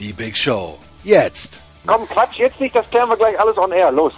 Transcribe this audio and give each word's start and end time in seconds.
Die 0.00 0.14
Big 0.14 0.34
Show. 0.34 0.78
Jetzt. 1.04 1.62
Komm, 1.86 2.08
Quatsch, 2.08 2.38
jetzt 2.38 2.58
nicht, 2.58 2.74
das 2.74 2.88
klären 2.88 3.10
wir 3.10 3.18
gleich 3.18 3.38
alles 3.38 3.58
on 3.58 3.70
air. 3.70 3.92
Los. 3.92 4.14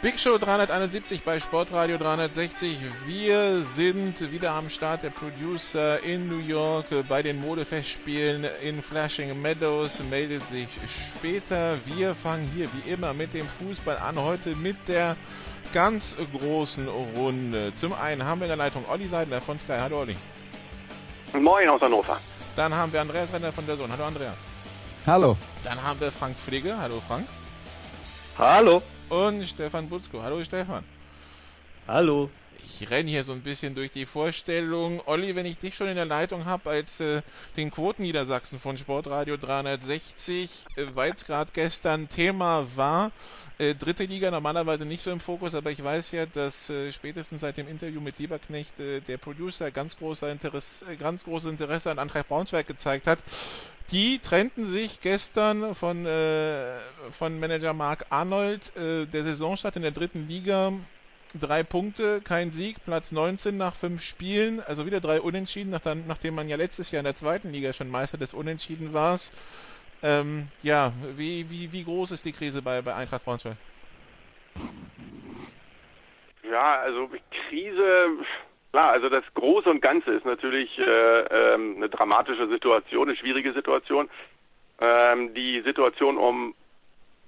Big 0.00 0.18
Show 0.18 0.38
371 0.38 1.22
bei 1.22 1.38
Sportradio 1.38 1.98
360. 1.98 2.78
Wir 3.04 3.62
sind 3.64 4.32
wieder 4.32 4.52
am 4.52 4.70
Start. 4.70 5.02
Der 5.02 5.10
Producer 5.10 6.02
in 6.02 6.28
New 6.28 6.38
York 6.38 6.90
äh, 6.92 7.02
bei 7.02 7.22
den 7.22 7.38
Modefestspielen 7.38 8.48
in 8.62 8.82
Flashing 8.82 9.42
Meadows 9.42 10.02
meldet 10.08 10.46
sich 10.46 10.68
später. 10.88 11.76
Wir 11.84 12.14
fangen 12.14 12.50
hier 12.56 12.70
wie 12.72 12.90
immer 12.90 13.12
mit 13.12 13.34
dem 13.34 13.46
Fußball 13.46 13.98
an. 13.98 14.18
Heute 14.18 14.56
mit 14.56 14.78
der 14.88 15.18
ganz 15.74 16.16
großen 16.38 16.88
Runde. 16.88 17.74
Zum 17.74 17.92
einen 17.92 18.24
haben 18.24 18.40
wir 18.40 18.46
in 18.46 18.50
der 18.50 18.56
Leitung 18.56 18.88
Olli 18.88 19.08
Seidler 19.08 19.42
von 19.42 19.58
Sky. 19.58 19.76
Hallo 19.78 19.98
Olli. 20.00 20.16
Moin 21.32 21.68
aus 21.68 21.80
Hannover. 21.80 22.18
Dann 22.56 22.74
haben 22.74 22.92
wir 22.92 23.00
Andreas 23.00 23.32
Renner 23.32 23.52
von 23.52 23.64
der 23.64 23.76
Sohn. 23.76 23.90
Hallo 23.92 24.04
Andreas. 24.04 24.36
Hallo. 25.06 25.36
Dann 25.62 25.80
haben 25.80 26.00
wir 26.00 26.10
Frank 26.10 26.36
Pflege. 26.36 26.76
Hallo 26.76 27.00
Frank. 27.06 27.26
Hallo. 28.36 28.82
Und 29.08 29.44
Stefan 29.44 29.88
Butzko. 29.88 30.22
Hallo 30.22 30.42
Stefan. 30.42 30.84
Hallo. 31.86 32.30
Ich 32.64 32.90
renne 32.90 33.10
hier 33.10 33.24
so 33.24 33.32
ein 33.32 33.42
bisschen 33.42 33.74
durch 33.74 33.92
die 33.92 34.06
Vorstellung. 34.06 35.00
Olli, 35.06 35.36
wenn 35.36 35.46
ich 35.46 35.58
dich 35.58 35.76
schon 35.76 35.88
in 35.88 35.96
der 35.96 36.04
Leitung 36.04 36.46
habe 36.46 36.70
als 36.70 36.98
äh, 37.00 37.22
den 37.56 37.70
Quoten 37.70 38.02
Niedersachsen 38.02 38.58
von 38.58 38.76
Sportradio 38.76 39.36
360, 39.36 40.50
äh, 40.76 40.86
weil 40.94 41.12
es 41.12 41.24
gerade 41.24 41.50
gestern 41.52 42.08
Thema 42.08 42.66
war, 42.74 43.12
äh, 43.60 43.74
dritte 43.74 44.04
Liga 44.04 44.30
normalerweise 44.30 44.86
nicht 44.86 45.02
so 45.02 45.10
im 45.10 45.20
Fokus, 45.20 45.54
aber 45.54 45.70
ich 45.70 45.84
weiß 45.84 46.12
ja, 46.12 46.24
dass 46.24 46.70
äh, 46.70 46.90
spätestens 46.92 47.42
seit 47.42 47.58
dem 47.58 47.68
Interview 47.68 48.00
mit 48.00 48.18
Lieberknecht 48.18 48.80
äh, 48.80 49.00
der 49.00 49.18
Producer 49.18 49.70
ganz, 49.70 49.98
großer 49.98 50.32
Interesse, 50.32 50.86
äh, 50.90 50.96
ganz 50.96 51.24
großes 51.24 51.50
Interesse 51.50 51.90
an 51.90 51.98
Eintracht 51.98 52.28
Braunschweig 52.28 52.66
gezeigt 52.66 53.06
hat. 53.06 53.18
Die 53.90 54.18
trennten 54.18 54.64
sich 54.66 55.00
gestern 55.02 55.74
von, 55.74 56.06
äh, 56.06 56.78
von 57.18 57.38
Manager 57.38 57.74
Marc 57.74 58.06
Arnold. 58.08 58.72
Der 58.76 59.24
Saisonstart 59.24 59.76
in 59.76 59.82
der 59.82 59.90
dritten 59.90 60.28
Liga 60.28 60.72
drei 61.38 61.62
Punkte, 61.62 62.20
kein 62.20 62.52
Sieg, 62.52 62.84
Platz 62.84 63.12
19 63.12 63.56
nach 63.56 63.74
fünf 63.74 64.02
Spielen, 64.02 64.60
also 64.60 64.86
wieder 64.86 65.00
drei 65.00 65.20
Unentschieden, 65.20 65.70
nach, 65.70 65.82
nachdem 66.06 66.34
man 66.34 66.48
ja 66.48 66.56
letztes 66.56 66.90
Jahr 66.90 67.00
in 67.00 67.04
der 67.04 67.14
zweiten 67.14 67.52
Liga 67.52 67.72
schon 67.72 67.90
Meister 67.90 68.18
des 68.18 68.32
Unentschieden 68.32 68.92
war. 68.92 69.18
Ähm, 70.02 70.48
ja, 70.62 70.92
wie, 71.16 71.50
wie, 71.50 71.72
wie 71.72 71.84
groß 71.84 72.12
ist 72.12 72.24
die 72.24 72.32
Krise 72.32 72.62
bei, 72.62 72.80
bei 72.80 72.94
Eintracht 72.94 73.24
Braunschweig? 73.24 73.56
Ja, 76.50 76.80
also 76.80 77.10
Krise, 77.48 78.08
klar, 78.72 78.90
also 78.92 79.08
das 79.08 79.24
Große 79.34 79.68
und 79.70 79.82
Ganze 79.82 80.12
ist 80.12 80.24
natürlich 80.24 80.78
äh, 80.78 80.82
ähm, 80.82 81.76
eine 81.76 81.88
dramatische 81.88 82.48
Situation, 82.48 83.08
eine 83.08 83.16
schwierige 83.16 83.52
Situation. 83.52 84.08
Ähm, 84.80 85.34
die 85.34 85.60
Situation 85.60 86.16
um 86.16 86.54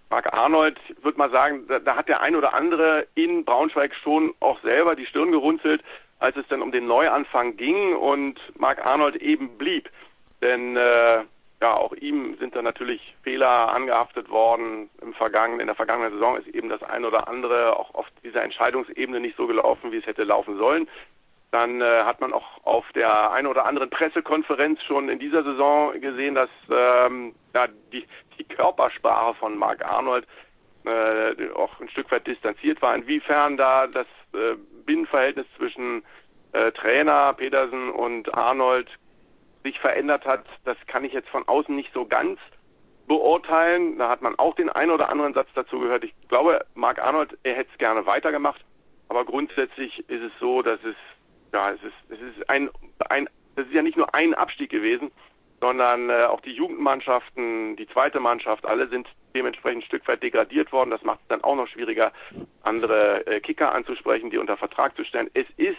Marc 0.08 0.32
Arnold, 0.32 0.78
würde 1.02 1.18
mal 1.18 1.30
sagen, 1.30 1.66
da, 1.68 1.78
da 1.78 1.96
hat 1.96 2.08
der 2.08 2.20
ein 2.22 2.36
oder 2.36 2.54
andere 2.54 3.06
in 3.14 3.44
Braunschweig 3.44 3.94
schon 3.94 4.34
auch 4.40 4.60
selber 4.62 4.96
die 4.96 5.06
Stirn 5.06 5.30
gerunzelt, 5.30 5.82
als 6.18 6.36
es 6.36 6.46
dann 6.48 6.62
um 6.62 6.72
den 6.72 6.86
Neuanfang 6.86 7.56
ging 7.56 7.94
und 7.94 8.38
Marc 8.58 8.84
Arnold 8.84 9.16
eben 9.16 9.56
blieb. 9.58 9.90
Denn 10.40 10.76
äh, 10.76 11.24
ja, 11.62 11.74
auch 11.74 11.92
ihm 11.92 12.36
sind 12.38 12.56
da 12.56 12.60
natürlich 12.60 13.14
Fehler 13.22 13.72
angehaftet 13.72 14.28
worden. 14.28 14.90
Im 15.00 15.14
vergangenen, 15.14 15.60
in 15.60 15.66
der 15.68 15.76
vergangenen 15.76 16.12
Saison 16.12 16.36
ist 16.36 16.48
eben 16.48 16.68
das 16.68 16.82
ein 16.82 17.04
oder 17.04 17.28
andere 17.28 17.78
auch 17.78 17.94
auf 17.94 18.06
dieser 18.24 18.42
Entscheidungsebene 18.42 19.20
nicht 19.20 19.36
so 19.36 19.46
gelaufen, 19.46 19.92
wie 19.92 19.98
es 19.98 20.06
hätte 20.06 20.24
laufen 20.24 20.58
sollen. 20.58 20.88
Dann 21.52 21.80
äh, 21.80 22.02
hat 22.02 22.20
man 22.20 22.32
auch 22.32 22.64
auf 22.64 22.84
der 22.96 23.30
einen 23.30 23.46
oder 23.46 23.64
anderen 23.64 23.90
Pressekonferenz 23.90 24.82
schon 24.82 25.08
in 25.08 25.20
dieser 25.20 25.44
Saison 25.44 25.92
gesehen, 26.00 26.34
dass 26.34 26.50
ähm, 26.68 27.32
ja, 27.54 27.68
die, 27.92 28.06
die 28.38 28.44
Körpersprache 28.44 29.34
von 29.34 29.56
Marc 29.56 29.84
Arnold 29.84 30.26
äh, 30.84 31.48
auch 31.54 31.78
ein 31.80 31.88
Stück 31.90 32.10
weit 32.10 32.26
distanziert 32.26 32.82
war. 32.82 32.96
Inwiefern 32.96 33.56
da 33.56 33.86
das 33.86 34.06
äh, 34.34 34.56
Binnenverhältnis 34.84 35.46
zwischen 35.56 36.02
äh, 36.50 36.72
Trainer 36.72 37.34
Petersen 37.34 37.90
und 37.90 38.34
Arnold 38.34 38.88
sich 39.62 39.78
verändert 39.78 40.24
hat, 40.24 40.44
das 40.64 40.76
kann 40.86 41.04
ich 41.04 41.12
jetzt 41.12 41.28
von 41.28 41.46
außen 41.46 41.74
nicht 41.74 41.92
so 41.92 42.04
ganz 42.04 42.38
beurteilen. 43.06 43.98
Da 43.98 44.08
hat 44.08 44.22
man 44.22 44.38
auch 44.38 44.54
den 44.54 44.68
einen 44.68 44.90
oder 44.90 45.08
anderen 45.08 45.34
Satz 45.34 45.48
dazu 45.54 45.80
gehört. 45.80 46.04
Ich 46.04 46.14
glaube, 46.28 46.64
Marc 46.74 46.98
Arnold, 46.98 47.36
er 47.42 47.54
hätte 47.54 47.70
es 47.72 47.78
gerne 47.78 48.06
weitergemacht. 48.06 48.64
Aber 49.08 49.24
grundsätzlich 49.24 49.98
ist 50.08 50.22
es 50.22 50.32
so, 50.40 50.62
dass 50.62 50.82
es, 50.84 50.96
ja, 51.52 51.70
es 51.70 51.82
ist, 51.82 51.94
es 52.08 52.20
ist 52.20 52.48
ein, 52.48 52.70
ein, 53.10 53.28
das 53.56 53.66
ist 53.66 53.74
ja 53.74 53.82
nicht 53.82 53.96
nur 53.96 54.14
ein 54.14 54.34
Abstieg 54.34 54.70
gewesen, 54.70 55.10
sondern 55.60 56.10
äh, 56.10 56.24
auch 56.24 56.40
die 56.40 56.52
Jugendmannschaften, 56.52 57.76
die 57.76 57.86
zweite 57.86 58.20
Mannschaft, 58.20 58.64
alle 58.66 58.88
sind 58.88 59.06
dementsprechend 59.34 59.82
ein 59.82 59.86
Stück 59.86 60.08
weit 60.08 60.22
degradiert 60.22 60.72
worden. 60.72 60.90
Das 60.90 61.02
macht 61.02 61.20
es 61.20 61.28
dann 61.28 61.44
auch 61.44 61.54
noch 61.54 61.68
schwieriger, 61.68 62.12
andere 62.62 63.26
äh, 63.26 63.40
Kicker 63.40 63.72
anzusprechen, 63.72 64.30
die 64.30 64.38
unter 64.38 64.56
Vertrag 64.56 64.96
zu 64.96 65.04
stellen. 65.04 65.30
Es 65.34 65.46
ist 65.56 65.78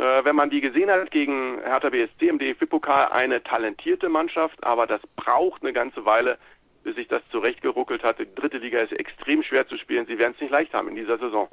wenn 0.00 0.34
man 0.34 0.48
die 0.48 0.62
gesehen 0.62 0.90
hat 0.90 1.10
gegen 1.10 1.58
Hertha 1.62 1.90
BSC 1.90 2.28
im 2.28 2.38
DFB-Pokal, 2.38 3.12
eine 3.12 3.42
talentierte 3.42 4.08
Mannschaft, 4.08 4.62
aber 4.64 4.86
das 4.86 5.02
braucht 5.16 5.62
eine 5.62 5.74
ganze 5.74 6.06
Weile, 6.06 6.38
bis 6.84 6.96
sich 6.96 7.08
das 7.08 7.22
zurechtgeruckelt 7.30 8.02
hat. 8.02 8.18
Die 8.18 8.34
dritte 8.34 8.58
Liga 8.58 8.80
ist 8.80 8.92
extrem 8.92 9.42
schwer 9.42 9.68
zu 9.68 9.76
spielen. 9.76 10.06
Sie 10.06 10.18
werden 10.18 10.32
es 10.34 10.40
nicht 10.40 10.50
leicht 10.50 10.72
haben 10.72 10.88
in 10.88 10.96
dieser 10.96 11.18
Saison. 11.18 11.48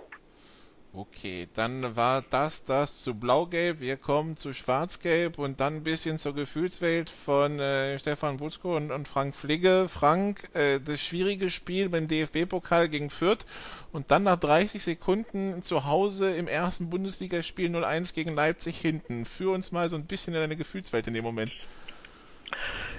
Okay, 0.99 1.47
dann 1.53 1.95
war 1.95 2.23
das 2.23 2.65
das 2.65 3.03
zu 3.03 3.13
Blau-Gelb. 3.13 3.81
Wir 3.81 3.97
kommen 3.97 4.35
zu 4.35 4.51
Schwarz-Gelb 4.51 5.37
und 5.37 5.59
dann 5.59 5.75
ein 5.75 5.83
bisschen 5.83 6.17
zur 6.17 6.33
Gefühlswelt 6.33 7.11
von 7.11 7.59
äh, 7.59 7.99
Stefan 7.99 8.37
Butzko 8.37 8.75
und, 8.75 8.89
und 8.89 9.07
Frank 9.07 9.35
Fligge. 9.35 9.89
Frank, 9.89 10.49
äh, 10.55 10.79
das 10.79 10.99
schwierige 10.99 11.51
Spiel 11.51 11.89
beim 11.89 12.07
DFB-Pokal 12.07 12.89
gegen 12.89 13.11
Fürth 13.11 13.45
und 13.91 14.09
dann 14.09 14.23
nach 14.23 14.39
30 14.39 14.81
Sekunden 14.81 15.61
zu 15.61 15.85
Hause 15.85 16.31
im 16.31 16.47
ersten 16.47 16.89
Bundesligaspiel 16.89 17.69
0-1 17.69 18.15
gegen 18.15 18.33
Leipzig 18.33 18.79
hinten. 18.79 19.25
Führ 19.25 19.51
uns 19.51 19.71
mal 19.71 19.89
so 19.89 19.97
ein 19.97 20.07
bisschen 20.07 20.33
in 20.33 20.39
deine 20.39 20.57
Gefühlswelt 20.57 21.05
in 21.05 21.13
dem 21.13 21.23
Moment. 21.23 21.51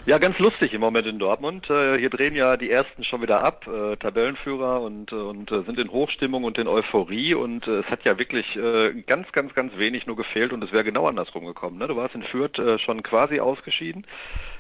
Ja, 0.07 0.17
ganz 0.17 0.39
lustig 0.39 0.73
im 0.73 0.81
Moment 0.81 1.07
in 1.07 1.19
Dortmund. 1.19 1.69
Äh, 1.69 1.99
hier 1.99 2.09
drehen 2.09 2.35
ja 2.35 2.57
die 2.57 2.71
ersten 2.71 3.05
schon 3.05 3.21
wieder 3.21 3.45
ab, 3.45 3.67
äh, 3.67 3.97
Tabellenführer 3.97 4.81
und, 4.81 5.13
und 5.13 5.53
äh, 5.53 5.63
sind 5.65 5.79
in 5.79 5.91
Hochstimmung 5.91 6.45
und 6.45 6.57
in 6.57 6.67
Euphorie 6.67 7.35
und 7.35 7.67
äh, 7.67 7.81
es 7.81 7.87
hat 7.87 8.05
ja 8.05 8.19
wirklich 8.19 8.57
äh, 8.57 9.03
ganz, 9.03 9.31
ganz, 9.33 9.53
ganz 9.55 9.77
wenig 9.77 10.07
nur 10.07 10.17
gefehlt 10.17 10.55
und 10.55 10.65
es 10.65 10.73
wäre 10.73 10.85
genau 10.85 11.07
andersrum 11.07 11.45
gekommen. 11.45 11.77
Ne? 11.77 11.89
Du 11.89 11.97
warst 11.97 12.15
in 12.15 12.23
Fürth 12.23 12.59
schon 12.81 13.03
quasi 13.03 13.41
ausgeschieden 13.41 14.07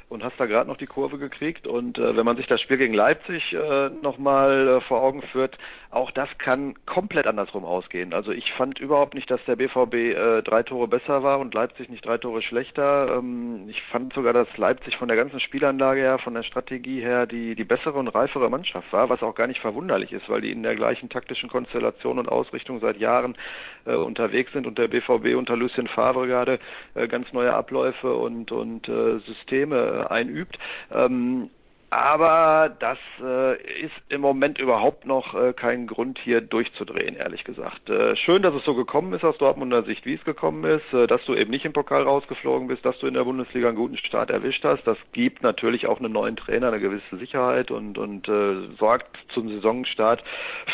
und 0.08 0.24
hast 0.24 0.38
da 0.40 0.46
gerade 0.46 0.68
noch 0.68 0.78
die 0.78 0.86
Kurve 0.86 1.18
gekriegt. 1.18 1.66
Und 1.66 1.98
äh, 1.98 2.16
wenn 2.16 2.24
man 2.24 2.36
sich 2.36 2.46
das 2.46 2.60
Spiel 2.60 2.78
gegen 2.78 2.94
Leipzig 2.94 3.52
äh, 3.52 3.90
nochmal 4.02 4.68
äh, 4.68 4.80
vor 4.80 5.02
Augen 5.02 5.22
führt, 5.22 5.58
auch 5.90 6.10
das 6.10 6.28
kann 6.38 6.74
komplett 6.86 7.26
andersrum 7.26 7.64
ausgehen. 7.64 8.12
Also 8.12 8.32
ich 8.32 8.52
fand 8.52 8.78
überhaupt 8.78 9.14
nicht, 9.14 9.30
dass 9.30 9.44
der 9.46 9.56
BVB 9.56 9.94
äh, 9.94 10.42
drei 10.42 10.62
Tore 10.62 10.88
besser 10.88 11.22
war 11.22 11.38
und 11.38 11.54
Leipzig 11.54 11.88
nicht 11.88 12.04
drei 12.06 12.18
Tore 12.18 12.42
schlechter. 12.42 13.16
Ähm, 13.18 13.66
ich 13.68 13.82
fand 13.82 14.12
sogar, 14.12 14.32
dass 14.32 14.48
Leipzig 14.56 14.96
von 14.96 15.08
der 15.08 15.16
ganzen 15.16 15.40
Spielanlage 15.40 16.00
her, 16.00 16.18
von 16.18 16.34
der 16.34 16.42
Strategie 16.42 17.00
her 17.00 17.26
die, 17.26 17.54
die 17.54 17.64
bessere 17.64 17.98
und 17.98 18.08
reifere 18.08 18.50
Mannschaft 18.50 18.92
war, 18.92 19.08
was 19.10 19.22
auch 19.22 19.34
gar 19.34 19.46
nicht 19.46 19.60
verwunderlich 19.60 20.12
ist, 20.12 20.28
weil 20.28 20.40
die 20.40 20.52
in 20.52 20.62
der 20.62 20.76
gleichen 20.76 21.08
taktischen 21.08 21.48
Konstellation 21.48 22.18
und 22.18 22.28
Ausrichtung 22.28 22.80
seit 22.80 22.98
Jahren 22.98 23.36
äh, 23.84 23.94
unterwegs 23.94 24.52
sind 24.52 24.66
und 24.66 24.78
der 24.78 24.88
BVB 24.88 25.36
unter 25.36 25.56
Lucien 25.56 25.86
Favre 25.86 26.26
gerade 26.26 26.58
äh, 26.94 27.08
ganz 27.08 27.32
neue 27.32 27.54
Abläufe 27.54 28.14
und, 28.14 28.52
und 28.52 28.88
äh, 28.88 29.18
Systeme 29.20 29.97
einübt. 30.06 30.58
Ähm, 30.90 31.50
Aber 31.90 32.70
das 32.80 32.98
äh, 33.22 33.54
ist 33.82 33.94
im 34.10 34.20
Moment 34.20 34.60
überhaupt 34.60 35.06
noch 35.06 35.34
äh, 35.34 35.54
kein 35.54 35.86
Grund 35.86 36.18
hier 36.18 36.42
durchzudrehen, 36.42 37.16
ehrlich 37.16 37.44
gesagt. 37.44 37.88
Äh, 37.88 38.14
schön, 38.14 38.42
dass 38.42 38.54
es 38.54 38.64
so 38.64 38.74
gekommen 38.74 39.14
ist 39.14 39.24
aus 39.24 39.38
Dortmunder 39.38 39.82
Sicht, 39.84 40.04
wie 40.04 40.12
es 40.12 40.24
gekommen 40.24 40.64
ist, 40.64 40.92
äh, 40.92 41.06
dass 41.06 41.24
du 41.24 41.34
eben 41.34 41.50
nicht 41.50 41.64
im 41.64 41.72
Pokal 41.72 42.02
rausgeflogen 42.02 42.68
bist, 42.68 42.84
dass 42.84 42.98
du 42.98 43.06
in 43.06 43.14
der 43.14 43.24
Bundesliga 43.24 43.68
einen 43.68 43.78
guten 43.78 43.96
Start 43.96 44.28
erwischt 44.28 44.64
hast. 44.64 44.86
Das 44.86 44.98
gibt 45.12 45.42
natürlich 45.42 45.86
auch 45.86 45.98
einem 45.98 46.12
neuen 46.12 46.36
Trainer 46.36 46.68
eine 46.68 46.80
gewisse 46.80 47.16
Sicherheit 47.16 47.70
und, 47.70 47.96
und 47.96 48.28
äh, 48.28 48.68
sorgt 48.78 49.16
zum 49.32 49.48
Saisonstart 49.48 50.22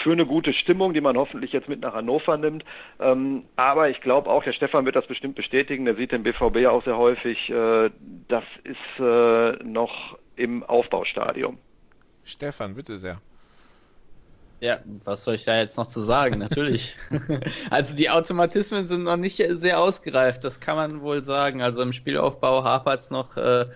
für 0.03 0.11
eine 0.11 0.27
gute 0.27 0.53
Stimmung, 0.53 0.95
die 0.95 1.01
man 1.01 1.17
hoffentlich 1.17 1.53
jetzt 1.53 1.69
mit 1.69 1.81
nach 1.81 1.95
Hannover 1.95 2.39
nimmt. 2.39 2.65
Ähm, 2.99 3.45
aber 3.55 3.89
ich 3.89 4.01
glaube 4.01 4.29
auch, 4.29 4.43
der 4.43 4.53
Stefan 4.53 4.85
wird 4.85 4.97
das 4.97 5.07
bestimmt 5.07 5.37
bestätigen, 5.37 5.85
der 5.85 5.95
sieht 5.95 6.11
den 6.11 6.25
BVB 6.25 6.67
auch 6.67 6.83
sehr 6.83 6.99
häufig. 6.99 7.49
Äh, 7.51 7.91
das 8.27 8.45
ist 8.65 9.01
äh, 9.01 9.63
noch 9.63 10.19
im 10.37 10.63
Aufbaustadium. 10.63 11.59
Stefan, 12.25 12.75
bitte 12.75 12.99
sehr. 12.99 13.21
Ja, 14.61 14.79
was 15.05 15.25
soll 15.25 15.35
ich 15.35 15.45
da 15.45 15.59
jetzt 15.59 15.77
noch 15.77 15.87
zu 15.87 16.01
sagen? 16.01 16.39
Natürlich. 16.39 16.97
also 17.71 17.95
die 17.95 18.09
Automatismen 18.09 18.87
sind 18.87 19.03
noch 19.03 19.19
nicht 19.19 19.37
sehr 19.37 19.79
ausgereift, 19.79 20.43
das 20.43 20.61
kann 20.61 20.77
man 20.77 21.03
wohl 21.03 21.23
sagen. 21.23 21.61
Also 21.61 21.83
im 21.83 21.93
Spielaufbau 21.93 22.65
hapert 22.65 23.01
es 23.01 23.11
noch 23.11 23.37
äh, 23.37 23.67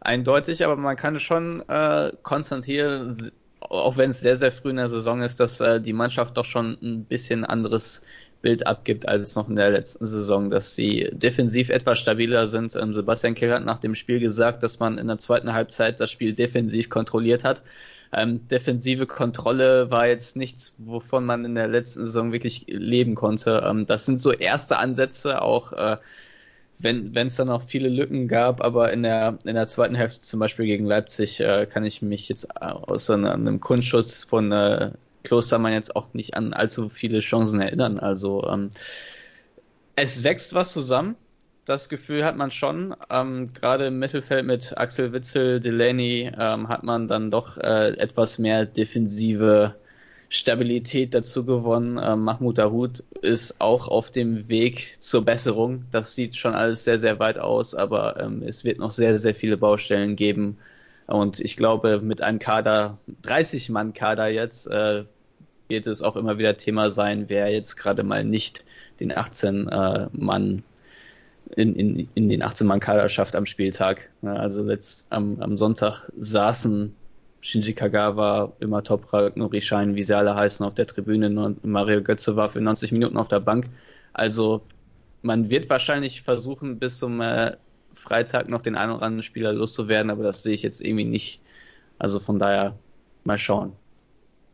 eindeutig, 0.00 0.64
aber 0.64 0.76
man 0.76 0.96
kann 0.96 1.20
schon 1.20 1.68
äh, 1.68 2.12
konstatieren, 2.22 3.30
auch 3.60 3.96
wenn 3.96 4.10
es 4.10 4.20
sehr, 4.20 4.36
sehr 4.36 4.52
früh 4.52 4.70
in 4.70 4.76
der 4.76 4.88
Saison 4.88 5.20
ist, 5.20 5.38
dass 5.40 5.60
äh, 5.60 5.80
die 5.80 5.92
Mannschaft 5.92 6.36
doch 6.36 6.46
schon 6.46 6.78
ein 6.80 7.04
bisschen 7.04 7.44
anderes 7.44 8.02
Bild 8.40 8.66
abgibt 8.66 9.08
als 9.08 9.34
noch 9.34 9.48
in 9.48 9.56
der 9.56 9.70
letzten 9.70 10.06
Saison, 10.06 10.50
dass 10.50 10.74
sie 10.74 11.10
defensiv 11.12 11.70
etwas 11.70 11.98
stabiler 11.98 12.46
sind. 12.46 12.76
Ähm, 12.76 12.94
Sebastian 12.94 13.34
Kehl 13.34 13.52
hat 13.52 13.64
nach 13.64 13.78
dem 13.78 13.94
Spiel 13.94 14.20
gesagt, 14.20 14.62
dass 14.62 14.78
man 14.78 14.98
in 14.98 15.08
der 15.08 15.18
zweiten 15.18 15.52
Halbzeit 15.52 16.00
das 16.00 16.10
Spiel 16.10 16.34
defensiv 16.34 16.88
kontrolliert 16.88 17.44
hat. 17.44 17.62
Ähm, 18.12 18.46
defensive 18.48 19.06
Kontrolle 19.06 19.90
war 19.90 20.06
jetzt 20.06 20.36
nichts, 20.36 20.74
wovon 20.78 21.26
man 21.26 21.44
in 21.44 21.54
der 21.54 21.68
letzten 21.68 22.06
Saison 22.06 22.32
wirklich 22.32 22.64
leben 22.68 23.14
konnte. 23.14 23.62
Ähm, 23.66 23.86
das 23.86 24.06
sind 24.06 24.20
so 24.20 24.32
erste 24.32 24.78
Ansätze, 24.78 25.42
auch 25.42 25.72
äh, 25.72 25.96
wenn 26.78 27.12
es 27.16 27.36
dann 27.36 27.48
noch 27.48 27.64
viele 27.64 27.88
Lücken 27.88 28.28
gab, 28.28 28.62
aber 28.62 28.92
in 28.92 29.02
der 29.02 29.38
in 29.44 29.54
der 29.54 29.66
zweiten 29.66 29.96
Hälfte 29.96 30.20
zum 30.20 30.38
Beispiel 30.38 30.66
gegen 30.66 30.86
Leipzig 30.86 31.40
äh, 31.40 31.66
kann 31.66 31.84
ich 31.84 32.02
mich 32.02 32.28
jetzt 32.28 32.56
außer 32.62 33.14
einem 33.14 33.60
Kunstschuss 33.60 34.24
von 34.24 34.52
äh, 34.52 34.92
Klostermann 35.28 35.72
jetzt 35.72 35.94
auch 35.94 36.14
nicht 36.14 36.34
an 36.34 36.52
allzu 36.52 36.88
viele 36.88 37.20
Chancen 37.20 37.60
erinnern. 37.60 37.98
Also 37.98 38.44
ähm, 38.48 38.70
es 39.94 40.24
wächst 40.24 40.54
was 40.54 40.72
zusammen. 40.72 41.16
Das 41.64 41.90
Gefühl 41.90 42.24
hat 42.24 42.36
man 42.36 42.50
schon. 42.50 42.96
Ähm, 43.10 43.52
Gerade 43.52 43.88
im 43.88 43.98
Mittelfeld 43.98 44.46
mit 44.46 44.76
Axel 44.78 45.12
Witzel, 45.12 45.60
Delaney 45.60 46.32
ähm, 46.38 46.68
hat 46.68 46.82
man 46.82 47.08
dann 47.08 47.30
doch 47.30 47.58
äh, 47.58 47.90
etwas 47.98 48.38
mehr 48.38 48.64
defensive 48.64 49.74
Stabilität 50.30 51.14
dazu 51.14 51.44
gewonnen. 51.44 52.00
Ähm, 52.02 52.20
Mahmoud 52.24 52.56
Dahoud 52.56 53.02
ist 53.20 53.60
auch 53.60 53.88
auf 53.88 54.10
dem 54.10 54.48
Weg 54.48 54.96
zur 54.98 55.24
Besserung. 55.24 55.84
Das 55.90 56.14
sieht 56.14 56.36
schon 56.36 56.54
alles 56.54 56.84
sehr, 56.84 56.98
sehr 56.98 57.18
weit 57.18 57.38
aus, 57.38 57.74
aber 57.74 58.18
ähm, 58.18 58.42
es 58.46 58.64
wird 58.64 58.78
noch 58.78 58.90
sehr, 58.90 59.18
sehr 59.18 59.34
viele 59.34 59.56
Baustellen 59.56 60.16
geben. 60.16 60.58
Und 61.06 61.40
ich 61.40 61.56
glaube, 61.56 62.00
mit 62.00 62.20
einem 62.20 62.38
Kader, 62.38 62.98
30-Mann-Kader 63.24 64.28
jetzt, 64.28 64.66
äh, 64.66 65.04
wird 65.68 65.86
es 65.86 66.02
auch 66.02 66.16
immer 66.16 66.38
wieder 66.38 66.56
Thema 66.56 66.90
sein, 66.90 67.24
wer 67.28 67.50
jetzt 67.50 67.76
gerade 67.76 68.02
mal 68.02 68.24
nicht 68.24 68.64
den 69.00 69.12
18-Mann 69.12 70.58
äh, 70.58 70.62
in, 71.60 71.74
in, 71.76 72.08
in 72.14 72.28
den 72.28 72.42
18-Mann-Kader 72.42 73.08
schafft 73.08 73.34
am 73.36 73.46
Spieltag. 73.46 74.10
Also 74.22 74.62
letzt 74.62 75.06
am, 75.10 75.40
am 75.40 75.56
Sonntag 75.56 76.10
saßen 76.18 76.94
Shinji 77.40 77.72
Kagawa, 77.72 78.52
immer 78.60 78.82
Toprak, 78.82 79.36
Nuri 79.36 79.60
Schein, 79.60 79.94
wie 79.94 80.02
sie 80.02 80.16
alle 80.16 80.34
heißen, 80.34 80.66
auf 80.66 80.74
der 80.74 80.86
Tribüne 80.86 81.28
und 81.40 81.64
Mario 81.64 82.02
Götze 82.02 82.36
war 82.36 82.48
für 82.48 82.60
90 82.60 82.92
Minuten 82.92 83.16
auf 83.16 83.28
der 83.28 83.40
Bank. 83.40 83.66
Also 84.12 84.62
man 85.22 85.50
wird 85.50 85.70
wahrscheinlich 85.70 86.22
versuchen, 86.22 86.78
bis 86.78 86.98
zum 86.98 87.20
äh, 87.20 87.56
Freitag 87.94 88.48
noch 88.48 88.62
den 88.62 88.76
einen 88.76 88.92
oder 88.92 89.02
anderen 89.02 89.22
Spieler 89.22 89.52
loszuwerden, 89.52 90.10
aber 90.10 90.24
das 90.24 90.42
sehe 90.42 90.54
ich 90.54 90.62
jetzt 90.62 90.80
irgendwie 90.80 91.04
nicht. 91.04 91.40
Also 91.98 92.20
von 92.20 92.38
daher 92.38 92.76
mal 93.24 93.38
schauen. 93.38 93.72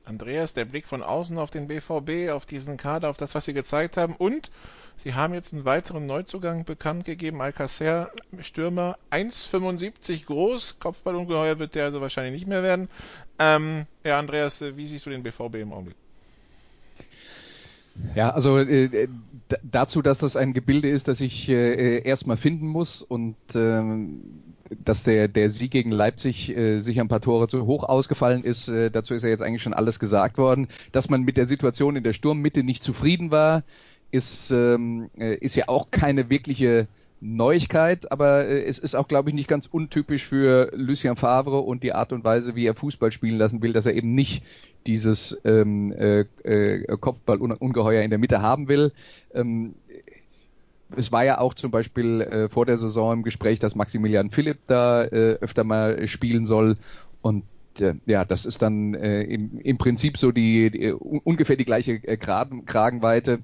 Andreas, 0.05 0.55
der 0.55 0.65
Blick 0.67 0.87
von 0.87 1.03
außen 1.03 1.39
auf 1.39 1.51
den 1.51 1.67
BVB, 1.67 2.31
auf 2.31 2.47
diesen 2.47 2.77
Kader, 2.77 3.09
auf 3.09 3.17
das, 3.17 3.35
was 3.35 3.45
Sie 3.45 3.55
gezeigt 3.55 3.97
haben. 3.97 4.15
Und 4.17 4.51
Sie 4.99 5.15
haben 5.15 5.35
jetzt 5.35 5.53
einen 5.53 5.65
weiteren 5.65 6.07
Neuzugang 6.07 6.65
bekannt 6.65 7.05
gegeben. 7.05 7.41
Alcacer, 7.41 8.11
Stürmer, 8.41 8.97
1,75 9.11 10.27
groß. 10.27 10.79
Kopfballungeheuer 10.79 11.59
wird 11.59 11.75
der 11.75 11.85
also 11.87 12.01
wahrscheinlich 12.01 12.35
nicht 12.35 12.49
mehr 12.49 12.63
werden. 12.63 12.89
Ähm, 13.39 13.87
ja, 14.05 14.19
Andreas, 14.19 14.63
wie 14.77 14.87
siehst 14.87 15.07
du 15.07 15.11
den 15.11 15.23
BVB 15.23 15.57
im 15.57 15.73
Augenblick? 15.73 15.97
Ja, 18.15 18.31
also 18.31 18.59
äh, 18.59 19.09
dazu, 19.63 20.03
dass 20.03 20.19
das 20.19 20.37
ein 20.37 20.53
Gebilde 20.53 20.89
ist, 20.89 21.09
das 21.09 21.21
ich 21.21 21.49
äh, 21.49 22.03
erstmal 22.03 22.37
finden 22.37 22.67
muss 22.67 23.03
und 23.03 23.37
ähm, 23.55 24.21
dass 24.85 25.03
der, 25.03 25.29
der 25.29 25.51
Sieg 25.51 25.71
gegen 25.71 25.91
Leipzig 25.91 26.57
äh, 26.57 26.81
sicher 26.81 27.03
ein 27.03 27.09
paar 27.09 27.21
Tore 27.21 27.49
zu 27.49 27.67
hoch 27.67 27.85
ausgefallen 27.85 28.45
ist, 28.45 28.69
äh, 28.69 28.91
dazu 28.91 29.15
ist 29.15 29.23
ja 29.23 29.29
jetzt 29.29 29.43
eigentlich 29.43 29.63
schon 29.63 29.75
alles 29.75 29.99
gesagt 29.99 30.39
worden. 30.39 30.69
Dass 30.93 31.09
man 31.09 31.23
mit 31.23 31.37
der 31.37 31.47
Situation 31.47 31.97
in 31.97 32.05
der 32.05 32.13
Sturmmitte 32.13 32.63
nicht 32.63 32.83
zufrieden 32.83 33.31
war, 33.31 33.63
ist, 34.11 34.51
ähm, 34.51 35.11
äh, 35.19 35.37
ist 35.37 35.57
ja 35.57 35.69
auch 35.69 35.91
keine 35.91 36.31
wirkliche 36.31 36.89
Neuigkeit, 37.21 38.13
aber 38.13 38.47
äh, 38.47 38.65
es 38.65 38.79
ist 38.79 38.95
auch, 38.95 39.09
glaube 39.09 39.31
ich, 39.31 39.35
nicht 39.35 39.49
ganz 39.49 39.67
untypisch 39.67 40.25
für 40.25 40.71
Lucien 40.75 41.17
Favre 41.17 41.61
und 41.61 41.83
die 41.83 41.95
Art 41.95 42.13
und 42.13 42.23
Weise, 42.23 42.55
wie 42.55 42.67
er 42.67 42.75
Fußball 42.75 43.13
spielen 43.13 43.39
lassen 43.39 43.63
will, 43.63 43.73
dass 43.73 43.87
er 43.87 43.95
eben 43.95 44.15
nicht 44.15 44.45
dieses 44.87 45.39
ähm, 45.45 45.93
äh, 45.93 46.21
äh, 46.43 46.97
Kopfballungeheuer 46.99 48.03
in 48.03 48.11
der 48.11 48.19
Mitte 48.19 48.43
haben 48.43 48.69
will. 48.69 48.93
Ähm, 49.33 49.75
es 50.97 51.13
war 51.13 51.25
ja 51.25 51.39
auch 51.39 51.55
zum 51.55 51.71
Beispiel 51.71 52.21
äh, 52.21 52.49
vor 52.49 52.67
der 52.67 52.79
Saison 52.79 53.13
im 53.13 53.23
Gespräch, 53.23 53.59
dass 53.59 53.75
Maximilian 53.75 54.31
Philipp 54.31 54.59
da 54.67 55.05
äh, 55.05 55.39
öfter 55.41 55.65
mal 55.65 56.07
spielen 56.09 56.47
soll 56.47 56.77
und 57.23 57.45
äh, 57.81 57.95
ja, 58.07 58.25
das 58.25 58.47
ist 58.47 58.63
dann 58.63 58.95
äh, 58.95 59.23
im, 59.23 59.59
im 59.59 59.79
Prinzip 59.79 60.19
so 60.19 60.33
die, 60.33 60.71
die 60.71 60.93
ungefähr 60.93 61.57
die 61.57 61.65
gleiche 61.65 61.93
äh, 61.93 62.17
Kragenweite, 62.17 63.41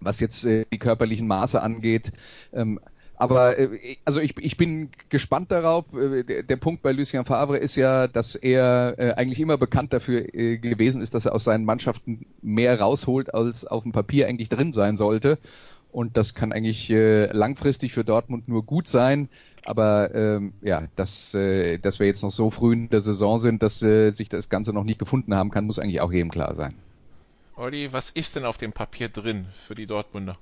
was 0.00 0.20
jetzt 0.20 0.44
äh, 0.44 0.64
die 0.72 0.78
körperlichen 0.78 1.26
Maße 1.26 1.60
angeht. 1.62 2.12
Ähm, 2.52 2.80
aber 3.20 3.58
äh, 3.58 3.96
also 4.06 4.20
ich, 4.20 4.34
ich 4.38 4.56
bin 4.56 4.88
gespannt 5.10 5.50
darauf. 5.50 5.84
Äh, 5.92 6.24
der, 6.24 6.42
der 6.42 6.56
Punkt 6.56 6.82
bei 6.82 6.92
Lucien 6.92 7.26
Favre 7.26 7.58
ist 7.58 7.76
ja, 7.76 8.08
dass 8.08 8.34
er 8.34 8.94
äh, 8.98 9.12
eigentlich 9.12 9.40
immer 9.40 9.58
bekannt 9.58 9.92
dafür 9.92 10.34
äh, 10.34 10.56
gewesen 10.56 11.02
ist, 11.02 11.14
dass 11.14 11.26
er 11.26 11.34
aus 11.34 11.44
seinen 11.44 11.66
Mannschaften 11.66 12.24
mehr 12.40 12.80
rausholt, 12.80 13.34
als 13.34 13.66
auf 13.66 13.82
dem 13.82 13.92
Papier 13.92 14.26
eigentlich 14.26 14.48
drin 14.48 14.72
sein 14.72 14.96
sollte. 14.96 15.38
Und 15.92 16.16
das 16.16 16.34
kann 16.34 16.52
eigentlich 16.52 16.90
äh, 16.90 17.26
langfristig 17.26 17.92
für 17.92 18.04
Dortmund 18.04 18.48
nur 18.48 18.64
gut 18.64 18.88
sein. 18.88 19.28
Aber 19.64 20.14
ähm, 20.14 20.54
ja, 20.62 20.84
dass, 20.96 21.34
äh, 21.34 21.78
dass 21.78 21.98
wir 21.98 22.06
jetzt 22.06 22.22
noch 22.22 22.30
so 22.30 22.50
früh 22.50 22.72
in 22.72 22.88
der 22.88 23.00
Saison 23.00 23.38
sind, 23.40 23.62
dass 23.62 23.82
äh, 23.82 24.10
sich 24.10 24.28
das 24.28 24.48
Ganze 24.48 24.72
noch 24.72 24.84
nicht 24.84 24.98
gefunden 24.98 25.34
haben 25.34 25.50
kann, 25.50 25.66
muss 25.66 25.78
eigentlich 25.78 26.00
auch 26.00 26.12
jedem 26.12 26.30
klar 26.30 26.54
sein. 26.54 26.74
Olli, 27.56 27.92
was 27.92 28.10
ist 28.10 28.36
denn 28.36 28.44
auf 28.44 28.56
dem 28.56 28.72
Papier 28.72 29.08
drin 29.08 29.46
für 29.66 29.74
die 29.74 29.86
Dortmunder? 29.86 30.36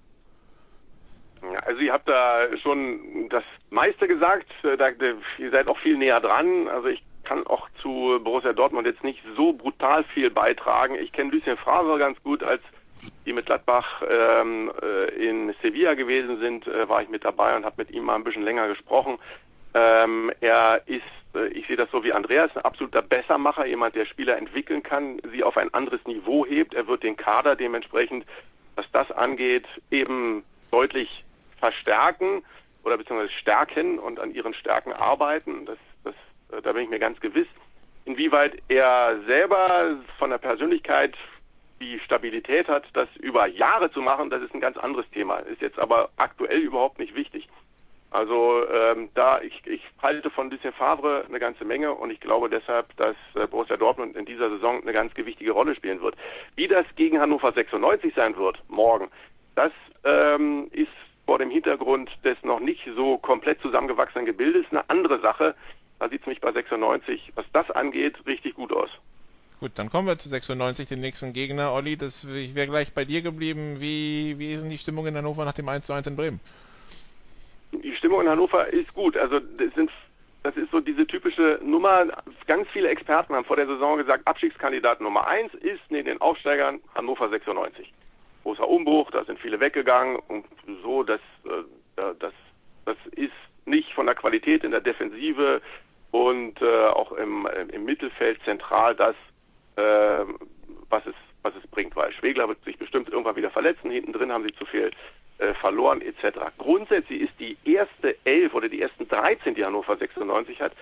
Also 1.64 1.80
ihr 1.80 1.92
habt 1.92 2.08
da 2.08 2.46
schon 2.62 3.28
das 3.30 3.44
meiste 3.70 4.06
gesagt. 4.06 4.46
Äh, 4.62 4.76
da, 4.76 4.90
ihr 5.38 5.50
seid 5.50 5.66
auch 5.68 5.78
viel 5.78 5.96
näher 5.96 6.20
dran. 6.20 6.68
Also 6.68 6.88
ich 6.88 7.02
kann 7.24 7.46
auch 7.46 7.68
zu 7.82 8.20
Borussia 8.22 8.52
Dortmund 8.52 8.86
jetzt 8.86 9.04
nicht 9.04 9.20
so 9.36 9.52
brutal 9.52 10.04
viel 10.14 10.30
beitragen. 10.30 10.94
Ich 10.94 11.12
kenne 11.12 11.30
Lucien 11.30 11.56
Favre 11.56 11.98
ganz 11.98 12.22
gut, 12.22 12.42
als 12.42 12.62
die 13.26 13.32
mit 13.32 13.46
Gladbach 13.46 14.02
ähm, 14.08 14.72
äh, 14.82 15.28
in 15.28 15.54
Sevilla 15.62 15.94
gewesen 15.94 16.38
sind, 16.40 16.66
äh, 16.66 16.88
war 16.88 17.02
ich 17.02 17.08
mit 17.08 17.24
dabei 17.24 17.56
und 17.56 17.64
habe 17.64 17.76
mit 17.78 17.90
ihm 17.90 18.04
mal 18.04 18.14
ein 18.14 18.24
bisschen 18.24 18.42
länger 18.42 18.68
gesprochen. 18.68 19.18
Ähm, 19.74 20.32
er 20.40 20.82
ist, 20.86 21.02
äh, 21.34 21.48
ich 21.48 21.66
sehe 21.66 21.76
das 21.76 21.90
so 21.90 22.02
wie 22.04 22.12
Andreas, 22.12 22.56
ein 22.56 22.64
absoluter 22.64 23.02
Bessermacher, 23.02 23.66
jemand, 23.66 23.94
der 23.94 24.06
Spieler 24.06 24.38
entwickeln 24.38 24.82
kann, 24.82 25.20
sie 25.30 25.44
auf 25.44 25.56
ein 25.56 25.72
anderes 25.74 26.04
Niveau 26.06 26.46
hebt. 26.46 26.74
Er 26.74 26.86
wird 26.86 27.02
den 27.02 27.16
Kader 27.16 27.54
dementsprechend, 27.54 28.24
was 28.76 28.86
das 28.92 29.10
angeht, 29.12 29.66
eben 29.90 30.42
deutlich 30.70 31.24
verstärken 31.58 32.42
oder 32.84 32.96
beziehungsweise 32.96 33.32
stärken 33.32 33.98
und 33.98 34.18
an 34.20 34.32
ihren 34.32 34.54
Stärken 34.54 34.92
arbeiten. 34.92 35.66
Das, 35.66 35.78
das, 36.04 36.14
äh, 36.50 36.62
da 36.62 36.72
bin 36.72 36.84
ich 36.84 36.90
mir 36.90 36.98
ganz 36.98 37.20
gewiss. 37.20 37.48
Inwieweit 38.06 38.56
er 38.68 39.20
selber 39.26 39.98
von 40.18 40.30
der 40.30 40.38
Persönlichkeit 40.38 41.14
die 41.80 42.00
Stabilität 42.00 42.68
hat, 42.68 42.84
das 42.92 43.08
über 43.16 43.46
Jahre 43.46 43.90
zu 43.90 44.00
machen, 44.00 44.30
das 44.30 44.42
ist 44.42 44.54
ein 44.54 44.60
ganz 44.60 44.76
anderes 44.76 45.08
Thema. 45.10 45.38
Ist 45.38 45.62
jetzt 45.62 45.78
aber 45.78 46.10
aktuell 46.16 46.58
überhaupt 46.58 46.98
nicht 46.98 47.14
wichtig. 47.14 47.48
Also 48.10 48.62
ähm, 48.72 49.10
da 49.14 49.40
ich, 49.42 49.60
ich 49.66 49.82
halte 50.02 50.30
von 50.30 50.50
Lucien 50.50 50.72
Favre 50.72 51.24
eine 51.28 51.38
ganze 51.38 51.64
Menge 51.64 51.92
und 51.92 52.10
ich 52.10 52.20
glaube 52.20 52.48
deshalb, 52.48 52.96
dass 52.96 53.16
äh, 53.34 53.46
Borussia 53.46 53.76
Dortmund 53.76 54.16
in 54.16 54.24
dieser 54.24 54.48
Saison 54.48 54.80
eine 54.80 54.92
ganz 54.92 55.12
gewichtige 55.12 55.52
Rolle 55.52 55.74
spielen 55.74 56.00
wird. 56.00 56.16
Wie 56.56 56.68
das 56.68 56.86
gegen 56.96 57.20
Hannover 57.20 57.52
96 57.52 58.14
sein 58.14 58.34
wird 58.36 58.62
morgen, 58.68 59.10
das 59.56 59.72
ähm, 60.04 60.68
ist 60.72 60.88
vor 61.26 61.38
dem 61.38 61.50
Hintergrund 61.50 62.10
des 62.24 62.42
noch 62.42 62.60
nicht 62.60 62.88
so 62.96 63.18
komplett 63.18 63.60
zusammengewachsenen 63.60 64.24
Gebildes 64.24 64.64
eine 64.70 64.88
andere 64.88 65.20
Sache. 65.20 65.54
Da 65.98 66.08
sieht 66.08 66.22
es 66.22 66.26
mich 66.26 66.40
bei 66.40 66.52
96, 66.52 67.32
was 67.34 67.44
das 67.52 67.70
angeht, 67.70 68.14
richtig 68.26 68.54
gut 68.54 68.72
aus. 68.72 68.88
Gut, 69.60 69.72
dann 69.74 69.90
kommen 69.90 70.06
wir 70.06 70.16
zu 70.18 70.28
96, 70.28 70.88
den 70.88 71.00
nächsten 71.00 71.32
Gegner. 71.32 71.72
Olli, 71.72 71.96
das, 71.96 72.22
ich 72.22 72.54
wäre 72.54 72.68
gleich 72.68 72.92
bei 72.94 73.04
dir 73.04 73.22
geblieben. 73.22 73.80
Wie, 73.80 74.38
wie 74.38 74.52
ist 74.52 74.62
denn 74.62 74.70
die 74.70 74.78
Stimmung 74.78 75.06
in 75.06 75.16
Hannover 75.16 75.44
nach 75.44 75.52
dem 75.52 75.68
1 75.68 75.86
zu 75.86 75.92
1 75.92 76.06
in 76.06 76.16
Bremen? 76.16 76.40
Die 77.72 77.94
Stimmung 77.96 78.20
in 78.20 78.28
Hannover 78.28 78.68
ist 78.68 78.94
gut. 78.94 79.16
Also 79.16 79.40
das, 79.40 79.74
sind, 79.74 79.90
das 80.44 80.56
ist 80.56 80.70
so 80.70 80.78
diese 80.78 81.04
typische 81.08 81.58
Nummer. 81.60 82.06
Ganz 82.46 82.68
viele 82.68 82.88
Experten 82.88 83.34
haben 83.34 83.44
vor 83.44 83.56
der 83.56 83.66
Saison 83.66 83.98
gesagt, 83.98 84.28
Abstiegskandidat 84.28 85.00
Nummer 85.00 85.26
1 85.26 85.52
ist 85.54 85.82
neben 85.88 86.06
den 86.06 86.20
Aufsteigern 86.20 86.78
Hannover 86.94 87.28
96. 87.28 87.92
Großer 88.44 88.68
Umbruch, 88.68 89.10
da 89.10 89.24
sind 89.24 89.40
viele 89.40 89.58
weggegangen 89.58 90.20
und 90.28 90.44
so, 90.84 91.02
das, 91.02 91.20
äh, 91.44 92.02
das, 92.20 92.32
das 92.84 92.96
ist 93.16 93.32
nicht 93.66 93.92
von 93.92 94.06
der 94.06 94.14
Qualität 94.14 94.62
in 94.62 94.70
der 94.70 94.80
Defensive 94.80 95.60
und 96.12 96.62
äh, 96.62 96.86
auch 96.86 97.10
im, 97.12 97.46
im 97.72 97.84
Mittelfeld 97.84 98.40
zentral 98.44 98.94
das, 98.94 99.16
äh, 99.78 100.24
was, 100.90 101.06
es, 101.06 101.14
was 101.42 101.54
es 101.56 101.66
bringt, 101.70 101.94
weil 101.96 102.12
Schwegler 102.12 102.48
wird 102.48 102.62
sich 102.64 102.78
bestimmt 102.78 103.08
irgendwann 103.08 103.36
wieder 103.36 103.50
verletzen, 103.50 103.90
hinten 103.90 104.12
drin 104.12 104.32
haben 104.32 104.44
sie 104.44 104.54
zu 104.54 104.66
viel 104.66 104.90
äh, 105.38 105.54
verloren 105.54 106.02
etc. 106.02 106.38
Grundsätzlich 106.58 107.22
ist 107.22 107.32
die 107.38 107.56
erste 107.64 108.16
Elf 108.24 108.54
oder 108.54 108.68
die 108.68 108.82
ersten 108.82 109.06
13, 109.08 109.54
die 109.54 109.64
Hannover 109.64 109.96
96 109.96 110.60
hat, 110.60 110.72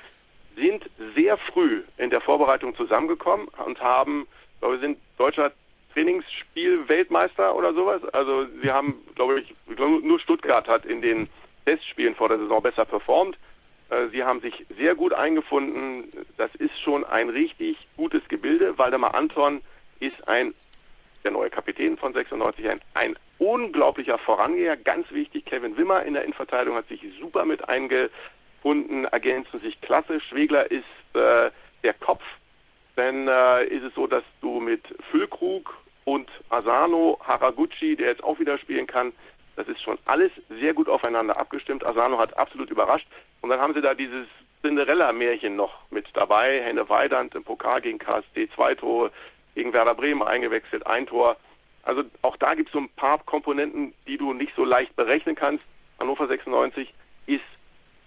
sind 0.56 0.88
sehr 1.14 1.36
früh 1.36 1.82
in 1.98 2.10
der 2.10 2.20
Vorbereitung 2.20 2.74
zusammengekommen 2.74 3.48
und 3.66 3.80
haben, 3.80 4.26
glaube 4.60 4.76
ich, 4.76 4.80
sind 4.80 4.98
deutscher 5.18 5.52
Trainingsspiel-Weltmeister 5.92 7.54
oder 7.54 7.74
sowas. 7.74 8.02
Also 8.12 8.46
sie 8.62 8.70
haben, 8.70 8.94
glaube 9.14 9.40
ich, 9.40 9.54
nur 9.76 10.18
Stuttgart 10.20 10.66
hat 10.68 10.86
in 10.86 11.02
den 11.02 11.28
Testspielen 11.66 12.14
vor 12.14 12.28
der 12.28 12.38
Saison 12.38 12.62
besser 12.62 12.84
performt. 12.84 13.36
Äh, 13.90 14.08
sie 14.08 14.24
haben 14.24 14.40
sich 14.40 14.66
sehr 14.76 14.94
gut 14.94 15.12
eingefunden. 15.12 16.12
Das 16.36 16.54
ist 16.56 16.78
schon 16.80 17.04
ein 17.04 17.28
richtig 17.28 17.76
gutes 17.96 18.26
Gebilde. 18.28 18.78
Waldemar 18.78 19.14
Anton 19.14 19.60
ist 20.00 20.26
ein, 20.28 20.54
der 21.24 21.30
neue 21.30 21.50
Kapitän 21.50 21.96
von 21.96 22.12
96, 22.12 22.68
ein, 22.68 22.80
ein 22.94 23.16
unglaublicher 23.38 24.18
Vorangeher. 24.18 24.76
Ganz 24.76 25.10
wichtig, 25.10 25.44
Kevin 25.44 25.76
Wimmer 25.76 26.02
in 26.02 26.14
der 26.14 26.24
Innenverteidigung 26.24 26.76
hat 26.76 26.88
sich 26.88 27.00
super 27.20 27.44
mit 27.44 27.68
eingefunden, 27.68 29.04
ergänzen 29.04 29.60
sich 29.60 29.80
klasse. 29.80 30.20
Schwegler 30.20 30.70
ist 30.70 30.84
äh, 31.14 31.50
der 31.82 31.94
Kopf. 32.00 32.22
Dann 32.96 33.28
äh, 33.28 33.64
ist 33.66 33.84
es 33.84 33.94
so, 33.94 34.06
dass 34.06 34.24
du 34.40 34.58
mit 34.58 34.82
Füllkrug 35.10 35.74
und 36.04 36.30
Asano, 36.48 37.18
Haraguchi, 37.22 37.96
der 37.96 38.08
jetzt 38.08 38.24
auch 38.24 38.38
wieder 38.38 38.58
spielen 38.58 38.86
kann, 38.86 39.12
das 39.56 39.68
ist 39.68 39.82
schon 39.82 39.98
alles 40.04 40.30
sehr 40.60 40.74
gut 40.74 40.88
aufeinander 40.88 41.38
abgestimmt. 41.38 41.84
Asano 41.84 42.18
hat 42.18 42.36
absolut 42.36 42.70
überrascht. 42.70 43.08
Und 43.46 43.50
dann 43.50 43.60
haben 43.60 43.74
sie 43.74 43.80
da 43.80 43.94
dieses 43.94 44.26
Cinderella-Märchen 44.62 45.54
noch 45.54 45.88
mit 45.90 46.08
dabei. 46.14 46.60
Henne 46.64 46.88
Weidand 46.88 47.32
im 47.36 47.44
Pokal 47.44 47.80
gegen 47.80 48.00
KSD 48.00 48.48
zwei 48.56 48.74
Tore, 48.74 49.12
gegen 49.54 49.72
Werder 49.72 49.94
Bremen 49.94 50.24
eingewechselt, 50.24 50.84
ein 50.84 51.06
Tor. 51.06 51.36
Also 51.84 52.02
auch 52.22 52.36
da 52.38 52.54
gibt 52.54 52.70
es 52.70 52.72
so 52.72 52.80
ein 52.80 52.88
paar 52.96 53.20
Komponenten, 53.20 53.94
die 54.08 54.18
du 54.18 54.32
nicht 54.32 54.52
so 54.56 54.64
leicht 54.64 54.96
berechnen 54.96 55.36
kannst. 55.36 55.62
Hannover 56.00 56.26
96 56.26 56.92
ist 57.26 57.44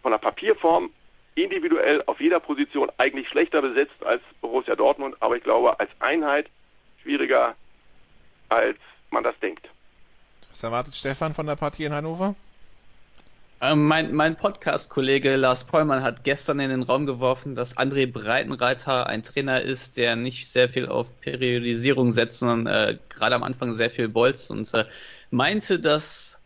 von 0.01 0.11
der 0.11 0.17
Papierform 0.17 0.89
individuell 1.35 2.03
auf 2.07 2.19
jeder 2.19 2.41
Position 2.41 2.91
eigentlich 2.97 3.29
schlechter 3.29 3.61
besetzt 3.61 4.05
als 4.05 4.21
Borussia 4.41 4.75
Dortmund, 4.75 5.15
aber 5.21 5.37
ich 5.37 5.43
glaube 5.43 5.79
als 5.79 5.91
Einheit 5.99 6.47
schwieriger, 7.01 7.55
als 8.49 8.77
man 9.09 9.23
das 9.23 9.39
denkt. 9.39 9.69
Was 10.49 10.63
erwartet 10.63 10.95
Stefan 10.95 11.33
von 11.33 11.47
der 11.47 11.55
Partie 11.55 11.85
in 11.85 11.93
Hannover? 11.93 12.35
Ähm, 13.61 13.87
mein 13.87 14.13
mein 14.13 14.37
Podcast-Kollege 14.37 15.35
Lars 15.35 15.65
Pollmann 15.65 16.01
hat 16.01 16.23
gestern 16.23 16.61
in 16.61 16.69
den 16.69 16.83
Raum 16.83 17.05
geworfen, 17.05 17.55
dass 17.55 17.75
André 17.75 18.09
Breitenreiter 18.09 19.07
ein 19.07 19.21
Trainer 19.21 19.61
ist, 19.61 19.97
der 19.97 20.15
nicht 20.15 20.47
sehr 20.47 20.69
viel 20.69 20.87
auf 20.87 21.19
Periodisierung 21.19 22.13
setzt, 22.13 22.39
sondern 22.39 22.67
äh, 22.67 22.97
gerade 23.09 23.35
am 23.35 23.43
Anfang 23.43 23.73
sehr 23.73 23.89
viel 23.89 24.07
bolzt 24.07 24.49
und 24.49 24.73
äh, 24.73 24.85
meinte, 25.29 25.77
dass 25.77 26.39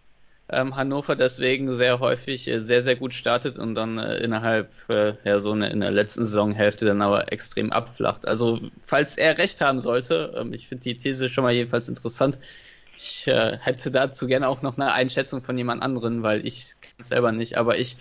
ähm, 0.50 0.76
Hannover 0.76 1.16
deswegen 1.16 1.76
sehr 1.76 2.00
häufig 2.00 2.48
äh, 2.48 2.60
sehr, 2.60 2.82
sehr 2.82 2.96
gut 2.96 3.14
startet 3.14 3.60
und 3.60 3.76
dann 3.76 4.00
äh, 4.00 4.18
innerhalb 4.18 4.72
äh, 4.90 5.14
ja 5.24 5.40
so 5.40 5.52
eine, 5.52 5.70
in 5.70 5.82
der 5.82 5.92
letzten 5.92 6.26
Saisonhälfte 6.26 6.86
dann 6.86 7.04
aber 7.04 7.32
extrem 7.32 7.72
abflacht. 7.72 8.28
Also 8.28 8.60
falls 8.86 9.18
er 9.18 9.38
recht 9.38 9.62
haben 9.62 9.82
sollte, 9.82 10.34
ähm, 10.36 10.54
ich 10.54 10.68
finde 10.68 10.84
die 10.84 10.98
These 10.98 11.30
schon 11.30 11.44
mal 11.44 11.54
jedenfalls 11.54 11.90
interessant, 11.90 12.40
ich 12.98 13.28
äh, 13.28 13.58
hätte 13.60 13.92
dazu 13.92 14.28
gerne 14.28 14.48
auch 14.48 14.62
noch 14.62 14.78
eine 14.78 14.94
Einschätzung 14.94 15.44
von 15.44 15.58
jemand 15.58 15.84
anderen, 15.84 16.24
weil 16.24 16.46
ich 16.46 16.76
selber 17.00 17.32
nicht. 17.32 17.58
Aber 17.58 17.78
ich, 17.78 17.98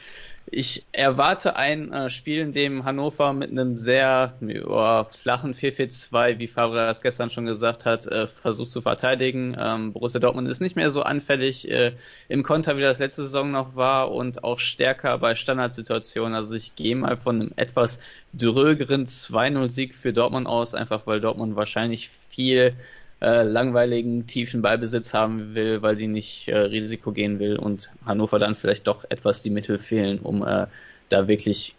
ich 0.46 0.84
erwarte 0.92 1.56
ein 1.56 1.92
äh, 1.92 2.10
Spiel, 2.10 2.40
in 2.40 2.52
dem 2.52 2.84
Hannover 2.84 3.32
mit 3.32 3.50
einem 3.50 3.78
sehr 3.78 4.34
oh, 4.66 5.04
flachen 5.04 5.54
4-4-2, 5.54 6.38
wie 6.38 6.48
Favre 6.48 6.86
das 6.86 7.02
gestern 7.02 7.30
schon 7.30 7.46
gesagt 7.46 7.84
hat, 7.84 8.06
äh, 8.06 8.26
versucht 8.26 8.70
zu 8.70 8.82
verteidigen. 8.82 9.56
Ähm, 9.58 9.92
Borussia 9.92 10.20
Dortmund 10.20 10.48
ist 10.48 10.60
nicht 10.60 10.76
mehr 10.76 10.90
so 10.90 11.02
anfällig 11.02 11.70
äh, 11.70 11.92
im 12.28 12.42
Konter, 12.42 12.76
wie 12.76 12.82
das 12.82 12.98
letzte 12.98 13.22
Saison 13.22 13.50
noch 13.50 13.76
war 13.76 14.12
und 14.12 14.44
auch 14.44 14.58
stärker 14.58 15.18
bei 15.18 15.34
Standardsituationen. 15.34 16.34
Also 16.34 16.54
ich 16.54 16.74
gehe 16.76 16.96
mal 16.96 17.16
von 17.16 17.40
einem 17.40 17.52
etwas 17.56 18.00
drögeren 18.34 19.06
2-0-Sieg 19.06 19.94
für 19.94 20.12
Dortmund 20.12 20.46
aus, 20.46 20.74
einfach 20.74 21.06
weil 21.06 21.20
Dortmund 21.20 21.56
wahrscheinlich 21.56 22.10
viel 22.30 22.74
äh, 23.22 23.44
langweiligen, 23.44 24.26
tiefen 24.26 24.62
Ballbesitz 24.62 25.14
haben 25.14 25.54
will, 25.54 25.80
weil 25.80 25.96
sie 25.96 26.08
nicht 26.08 26.48
äh, 26.48 26.58
Risiko 26.58 27.12
gehen 27.12 27.38
will 27.38 27.56
und 27.56 27.90
Hannover 28.04 28.40
dann 28.40 28.56
vielleicht 28.56 28.88
doch 28.88 29.04
etwas 29.10 29.42
die 29.42 29.50
Mittel 29.50 29.78
fehlen, 29.78 30.18
um 30.18 30.44
äh, 30.44 30.66
da 31.08 31.28
wirklich 31.28 31.76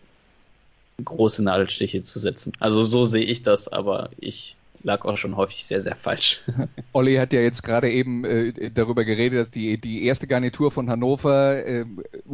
große 1.03 1.43
Nadelstiche 1.43 2.01
zu 2.01 2.19
setzen. 2.19 2.53
Also 2.59 2.83
so 2.83 3.03
sehe 3.03 3.25
ich 3.25 3.41
das, 3.41 3.67
aber 3.67 4.09
ich 4.17 4.55
lag 4.83 5.05
auch 5.05 5.17
schon 5.17 5.37
häufig 5.37 5.65
sehr, 5.65 5.81
sehr 5.81 5.95
falsch. 5.95 6.41
Olli 6.93 7.15
hat 7.15 7.33
ja 7.33 7.41
jetzt 7.41 7.63
gerade 7.63 7.89
eben 7.89 8.25
äh, 8.25 8.69
darüber 8.69 9.05
geredet, 9.05 9.39
dass 9.39 9.51
die, 9.51 9.79
die 9.79 10.05
erste 10.05 10.27
Garnitur 10.27 10.71
von 10.71 10.89
Hannover 10.89 11.65
äh, 11.65 11.85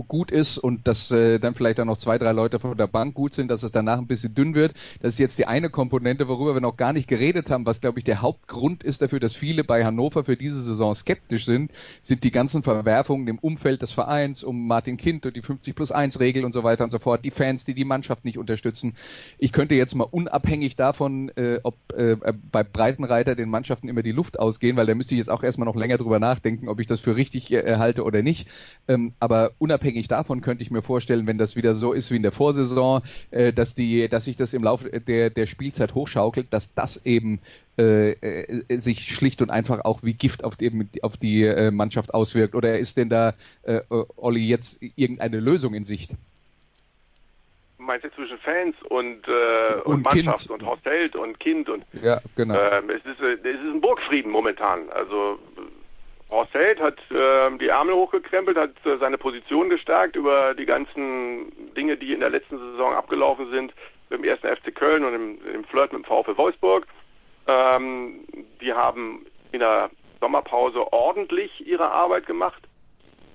gut 0.07 0.31
ist 0.31 0.57
und 0.57 0.87
dass 0.87 1.11
äh, 1.11 1.39
dann 1.39 1.53
vielleicht 1.53 1.79
auch 1.79 1.85
noch 1.85 1.97
zwei, 1.97 2.17
drei 2.17 2.31
Leute 2.31 2.59
von 2.59 2.75
der 2.75 2.87
Bank 2.87 3.13
gut 3.13 3.35
sind, 3.35 3.49
dass 3.49 3.63
es 3.63 3.71
danach 3.71 3.99
ein 3.99 4.07
bisschen 4.07 4.33
dünn 4.33 4.55
wird. 4.55 4.73
Das 5.01 5.13
ist 5.13 5.19
jetzt 5.19 5.37
die 5.37 5.45
eine 5.45 5.69
Komponente, 5.69 6.27
worüber 6.27 6.55
wir 6.55 6.61
noch 6.61 6.77
gar 6.77 6.91
nicht 6.91 7.07
geredet 7.07 7.49
haben, 7.51 7.65
was, 7.65 7.81
glaube 7.81 7.99
ich, 7.99 8.05
der 8.05 8.21
Hauptgrund 8.21 8.83
ist 8.83 9.01
dafür, 9.01 9.19
dass 9.19 9.35
viele 9.35 9.63
bei 9.63 9.85
Hannover 9.85 10.23
für 10.23 10.35
diese 10.35 10.61
Saison 10.61 10.95
skeptisch 10.95 11.45
sind, 11.45 11.71
sind 12.01 12.23
die 12.23 12.31
ganzen 12.31 12.63
Verwerfungen 12.63 13.27
im 13.27 13.39
Umfeld 13.39 13.81
des 13.81 13.91
Vereins 13.91 14.43
um 14.43 14.67
Martin 14.67 14.97
Kind 14.97 15.25
und 15.25 15.35
die 15.35 15.41
50 15.41 15.75
plus 15.75 15.91
1 15.91 16.19
Regel 16.19 16.45
und 16.45 16.53
so 16.53 16.63
weiter 16.63 16.83
und 16.83 16.91
so 16.91 16.99
fort, 16.99 17.23
die 17.23 17.31
Fans, 17.31 17.65
die 17.65 17.75
die 17.75 17.85
Mannschaft 17.85 18.25
nicht 18.25 18.37
unterstützen. 18.37 18.95
Ich 19.37 19.51
könnte 19.51 19.75
jetzt 19.75 19.93
mal 19.93 20.07
unabhängig 20.09 20.75
davon, 20.75 21.29
äh, 21.35 21.59
ob 21.63 21.75
äh, 21.93 22.17
bei 22.51 22.63
Breitenreiter 22.63 23.35
den 23.35 23.49
Mannschaften 23.49 23.89
immer 23.89 24.03
die 24.03 24.11
Luft 24.11 24.39
ausgehen, 24.39 24.77
weil 24.77 24.85
da 24.85 24.95
müsste 24.95 25.13
ich 25.13 25.19
jetzt 25.19 25.29
auch 25.29 25.43
erstmal 25.43 25.65
noch 25.65 25.75
länger 25.75 25.97
drüber 25.97 26.19
nachdenken, 26.19 26.67
ob 26.67 26.79
ich 26.79 26.87
das 26.87 26.99
für 26.99 27.15
richtig 27.15 27.51
äh, 27.51 27.77
halte 27.77 28.03
oder 28.03 28.21
nicht. 28.21 28.47
Ähm, 28.87 29.13
aber 29.19 29.51
unabhängig 29.59 30.07
davon 30.07 30.41
könnte 30.41 30.63
ich 30.63 30.71
mir 30.71 30.81
vorstellen, 30.81 31.27
wenn 31.27 31.37
das 31.37 31.55
wieder 31.55 31.75
so 31.75 31.93
ist 31.93 32.11
wie 32.11 32.15
in 32.15 32.23
der 32.23 32.31
Vorsaison, 32.31 33.01
äh, 33.31 33.53
dass 33.53 33.75
die, 33.75 34.07
dass 34.09 34.25
sich 34.25 34.37
das 34.37 34.53
im 34.53 34.63
Laufe 34.63 34.89
der, 34.99 35.29
der 35.29 35.45
Spielzeit 35.45 35.95
hochschaukelt, 35.95 36.47
dass 36.51 36.73
das 36.73 37.05
eben 37.05 37.39
äh, 37.77 38.11
äh 38.11 38.79
sich 38.79 39.13
schlicht 39.13 39.41
und 39.41 39.51
einfach 39.51 39.85
auch 39.85 40.03
wie 40.03 40.13
Gift 40.13 40.43
auf 40.43 40.55
die, 40.55 40.71
auf 41.01 41.17
die 41.17 41.43
äh, 41.43 41.71
Mannschaft 41.71 42.13
auswirkt. 42.13 42.55
Oder 42.55 42.79
ist 42.79 42.97
denn 42.97 43.09
da, 43.09 43.33
Olli, 44.15 44.45
jetzt 44.47 44.79
irgendeine 44.95 45.39
Lösung 45.39 45.73
in 45.73 45.83
Sicht? 45.83 46.15
Meinst 47.89 48.05
du 48.05 48.11
zwischen 48.11 48.37
Fans 48.37 48.75
und, 48.89 49.27
äh, 49.27 49.81
und, 49.83 49.95
und 49.95 50.03
Mannschaft 50.03 50.47
kind. 50.47 50.61
und 50.61 50.65
Horst 50.65 50.85
Held 50.85 51.15
und 51.15 51.39
Kind 51.39 51.69
und 51.69 51.83
ja, 52.03 52.21
genau. 52.35 52.53
Ähm, 52.53 52.89
es, 52.91 53.03
ist, 53.03 53.19
es 53.19 53.39
ist 53.39 53.73
ein 53.73 53.81
Burgfrieden 53.81 54.31
momentan. 54.31 54.89
Also 54.91 55.39
Horst 56.29 56.53
Held 56.53 56.79
hat 56.79 56.99
äh, 57.09 57.57
die 57.57 57.69
Ärmel 57.69 57.95
hochgekrempelt, 57.95 58.57
hat 58.57 58.75
äh, 58.85 58.97
seine 58.99 59.17
Position 59.17 59.69
gestärkt 59.69 60.15
über 60.15 60.53
die 60.53 60.65
ganzen 60.65 61.51
Dinge, 61.75 61.97
die 61.97 62.13
in 62.13 62.19
der 62.19 62.29
letzten 62.29 62.59
Saison 62.59 62.93
abgelaufen 62.93 63.49
sind 63.49 63.73
im 64.11 64.23
ersten 64.23 64.47
FC 64.47 64.73
Köln 64.73 65.03
und 65.03 65.15
im, 65.15 65.37
im 65.51 65.63
Flirt 65.63 65.91
mit 65.91 66.03
dem 66.03 66.05
VfL 66.05 66.37
Wolfsburg. 66.37 66.85
Ähm, 67.47 68.23
die 68.61 68.71
haben 68.71 69.25
in 69.51 69.61
der 69.61 69.89
Sommerpause 70.19 70.93
ordentlich 70.93 71.65
ihre 71.65 71.89
Arbeit 71.89 72.27
gemacht 72.27 72.61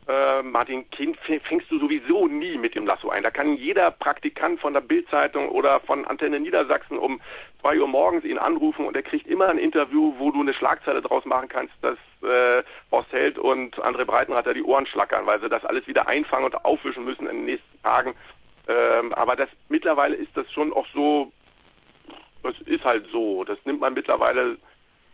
äh, 0.06 0.42
Martin 0.42 0.88
Kind 0.90 1.16
fängst 1.18 1.70
du 1.70 1.78
sowieso 1.78 2.26
nie 2.26 2.58
mit 2.58 2.74
dem 2.74 2.86
Lasso 2.86 3.08
ein. 3.08 3.22
Da 3.22 3.30
kann 3.30 3.56
jeder 3.56 3.90
Praktikant 3.90 4.60
von 4.60 4.74
der 4.74 4.82
Bildzeitung 4.82 5.48
oder 5.48 5.80
von 5.80 6.04
Antenne 6.04 6.40
Niedersachsen 6.40 6.98
um 6.98 7.20
zwei 7.60 7.80
Uhr 7.80 7.88
morgens 7.88 8.24
ihn 8.24 8.36
anrufen 8.36 8.86
und 8.86 8.94
er 8.96 9.02
kriegt 9.02 9.26
immer 9.26 9.48
ein 9.48 9.56
Interview, 9.56 10.14
wo 10.18 10.30
du 10.30 10.40
eine 10.40 10.52
Schlagzeile 10.52 11.00
draus 11.00 11.24
machen 11.24 11.48
kannst, 11.48 11.72
dass 11.80 11.96
äh, 12.22 12.62
Horst 12.90 13.12
Held 13.12 13.38
und 13.38 13.76
André 13.76 14.04
Breitenreiter 14.04 14.52
die 14.52 14.62
Ohren 14.62 14.86
schlackern, 14.86 15.24
weil 15.24 15.40
sie 15.40 15.48
das 15.48 15.64
alles 15.64 15.86
wieder 15.86 16.06
einfangen 16.06 16.44
und 16.44 16.64
aufwischen 16.66 17.06
müssen 17.06 17.26
in 17.26 17.36
den 17.36 17.44
nächsten 17.46 17.82
Tagen. 17.82 18.14
Ähm, 18.68 19.14
aber 19.14 19.36
das 19.36 19.48
mittlerweile 19.70 20.16
ist 20.16 20.36
das 20.36 20.50
schon 20.52 20.72
auch 20.74 20.86
so, 20.92 21.32
das 22.42 22.54
ist 22.66 22.84
halt 22.84 23.06
so. 23.10 23.44
Das 23.44 23.58
nimmt 23.64 23.80
man 23.80 23.94
mittlerweile 23.94 24.58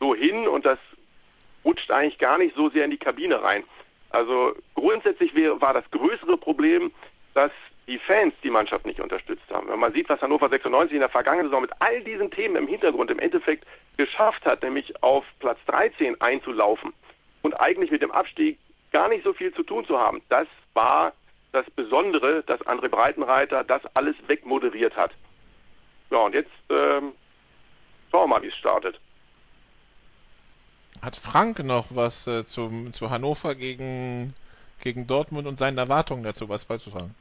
so 0.00 0.16
hin 0.16 0.49
und 0.49 0.66
das 0.66 0.78
rutscht 1.64 1.90
eigentlich 1.92 2.18
gar 2.18 2.38
nicht 2.38 2.56
so 2.56 2.70
sehr 2.70 2.85
in 2.85 2.90
die 2.90 2.99
Kabine 2.99 3.40
rein. 3.40 3.62
Also 4.11 4.55
grundsätzlich 4.75 5.33
war 5.35 5.73
das 5.73 5.88
größere 5.90 6.37
Problem, 6.37 6.93
dass 7.35 7.52
die 7.87 7.99
Fans 7.99 8.35
die 8.43 8.50
Mannschaft 8.50 8.87
nicht 8.87 9.00
unterstützt 9.00 9.50
haben. 9.50 9.69
Wenn 9.69 9.79
man 9.79 9.93
sieht, 9.93 10.09
was 10.09 10.21
Hannover 10.21 10.49
96 10.49 10.95
in 10.95 11.00
der 11.00 11.09
vergangenen 11.09 11.47
Saison 11.47 11.62
mit 11.62 11.73
all 11.81 12.02
diesen 12.02 12.31
Themen 12.31 12.57
im 12.57 12.69
Hintergrund 12.69 13.11
im 13.11 13.19
Endeffekt 13.19 13.67
geschafft 13.97 14.45
hat, 14.45 14.62
nämlich 14.62 15.02
auf 15.02 15.25
Platz 15.38 15.59
13 15.67 16.21
einzulaufen 16.21 16.93
und 17.43 17.55
eigentlich 17.61 17.90
mit 17.90 18.02
dem 18.02 18.12
Abstieg 18.12 18.59
gar 18.93 19.09
nicht 19.09 19.25
so 19.25 19.33
viel 19.33 19.52
zu 19.55 19.62
tun 19.62 19.85
zu 19.87 19.99
haben, 19.99 20.23
das 20.29 20.47
war 20.75 21.12
das 21.52 21.69
Besondere, 21.71 22.43
dass 22.45 22.61
André 22.62 22.88
Breitenreiter 22.88 23.64
das 23.64 23.83
alles 23.95 24.14
wegmoderiert 24.29 24.97
hat. 24.97 25.12
Ja, 26.11 26.19
und 26.19 26.35
jetzt 26.35 26.50
ähm, 26.69 27.12
schauen 28.11 28.23
wir 28.23 28.26
mal, 28.29 28.43
wie 28.43 28.49
es 28.49 28.57
startet. 28.57 29.00
Hat 31.02 31.16
Frank 31.16 31.64
noch 31.64 31.87
was 31.90 32.26
äh, 32.26 32.45
zum, 32.47 32.92
zu 32.92 33.11
Hannover 33.11 33.54
gegen, 33.54 34.35
gegen 34.80 35.07
Dortmund 35.07 35.47
und 35.47 35.59
seinen 35.59 35.78
Erwartungen 35.78 36.23
dazu 36.23 36.49
was 36.49 36.64
beizutragen? 36.64 37.14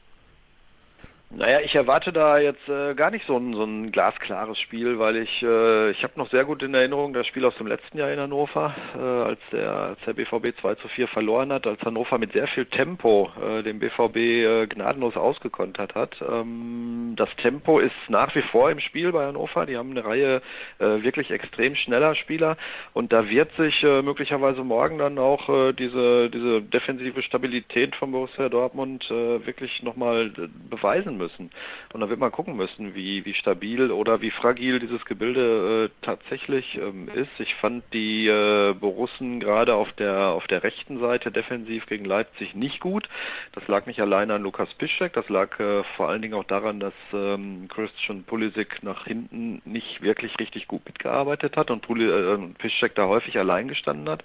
Naja, 1.32 1.60
ich 1.64 1.76
erwarte 1.76 2.12
da 2.12 2.40
jetzt 2.40 2.68
äh, 2.68 2.96
gar 2.96 3.12
nicht 3.12 3.28
so 3.28 3.38
ein, 3.38 3.54
so 3.54 3.64
ein 3.64 3.92
glasklares 3.92 4.58
Spiel, 4.58 4.98
weil 4.98 5.16
ich 5.18 5.44
äh, 5.44 5.92
ich 5.92 6.02
habe 6.02 6.14
noch 6.16 6.32
sehr 6.32 6.44
gut 6.44 6.64
in 6.64 6.74
Erinnerung 6.74 7.14
das 7.14 7.28
Spiel 7.28 7.46
aus 7.46 7.56
dem 7.58 7.68
letzten 7.68 8.00
Jahr 8.00 8.12
in 8.12 8.20
Hannover, 8.20 8.74
äh, 8.98 9.00
als 9.00 9.40
der 9.52 9.72
als 9.72 10.00
der 10.08 10.14
BVB 10.14 10.60
2 10.60 10.76
zu 10.76 10.88
4 10.88 11.08
verloren 11.08 11.54
hat, 11.54 11.68
als 11.68 11.80
Hannover 11.84 12.18
mit 12.18 12.34
sehr 12.34 12.48
viel 12.48 12.66
Tempo 12.66 13.30
äh, 13.40 13.62
den 13.62 13.78
BVB 13.78 14.16
äh, 14.16 14.66
gnadenlos 14.66 15.18
ausgekontert 15.18 15.94
hat. 15.94 16.16
Ähm, 16.28 17.14
das 17.16 17.30
Tempo 17.36 17.78
ist 17.78 17.94
nach 18.08 18.34
wie 18.34 18.42
vor 18.42 18.72
im 18.72 18.80
Spiel 18.80 19.12
bei 19.12 19.28
Hannover. 19.28 19.68
Die 19.68 19.78
haben 19.78 19.92
eine 19.92 20.06
Reihe 20.06 20.42
äh, 20.80 21.04
wirklich 21.04 21.30
extrem 21.30 21.76
schneller 21.76 22.16
Spieler 22.16 22.58
und 22.94 23.14
da 23.14 23.30
wird 23.30 23.56
sich 23.56 23.84
äh, 23.84 24.02
möglicherweise 24.02 24.64
morgen 24.64 24.98
dann 24.98 25.20
auch 25.20 25.48
äh, 25.48 25.74
diese 25.74 26.32
diese 26.32 26.64
defensive 26.64 27.22
Stabilität 27.22 27.96
von 27.96 28.12
Borussia 28.12 28.50
Dortmund 28.50 29.12
äh, 29.12 29.46
wirklich 29.46 29.84
nochmal 29.84 30.32
beweisen 30.72 31.19
müssen. 31.20 31.52
Und 31.94 32.00
dann 32.02 32.10
wird 32.10 32.20
man 32.20 32.32
gucken 32.32 32.56
müssen, 32.56 32.96
wie, 32.96 33.24
wie 33.26 33.36
stabil 33.36 33.92
oder 33.92 34.22
wie 34.22 34.32
fragil 34.32 34.80
dieses 34.80 35.06
Gebilde 35.06 35.86
äh, 35.86 36.06
tatsächlich 36.06 36.76
ähm, 36.78 37.08
ist. 37.14 37.40
Ich 37.40 37.54
fand 37.54 37.84
die 37.94 38.28
äh, 38.28 38.74
Borussen 38.74 39.40
gerade 39.40 39.76
auf 39.76 39.92
der, 39.94 40.30
auf 40.30 40.48
der 40.48 40.64
rechten 40.64 41.00
Seite 41.00 41.32
defensiv 41.32 41.86
gegen 41.86 42.06
Leipzig 42.06 42.56
nicht 42.56 42.80
gut. 42.80 43.08
Das 43.52 43.68
lag 43.68 43.86
nicht 43.86 44.02
alleine 44.02 44.34
an 44.34 44.44
Lukas 44.44 44.74
Piszczek, 44.74 45.14
das 45.14 45.30
lag 45.30 45.60
äh, 45.60 45.84
vor 45.96 46.10
allen 46.10 46.22
Dingen 46.22 46.34
auch 46.34 46.46
daran, 46.46 46.80
dass 46.80 46.94
ähm, 47.14 47.68
Christian 47.68 48.24
Pulisic 48.24 48.82
nach 48.82 49.06
hinten 49.06 49.62
nicht 49.66 50.02
wirklich 50.02 50.40
richtig 50.40 50.68
gut 50.68 50.86
mitgearbeitet 50.86 51.58
hat 51.58 51.70
und 51.70 51.82
Puli, 51.82 52.06
äh, 52.06 52.38
Piszczek 52.58 52.96
da 52.96 53.08
häufig 53.08 53.38
allein 53.38 53.68
gestanden 53.68 54.10
hat. 54.10 54.24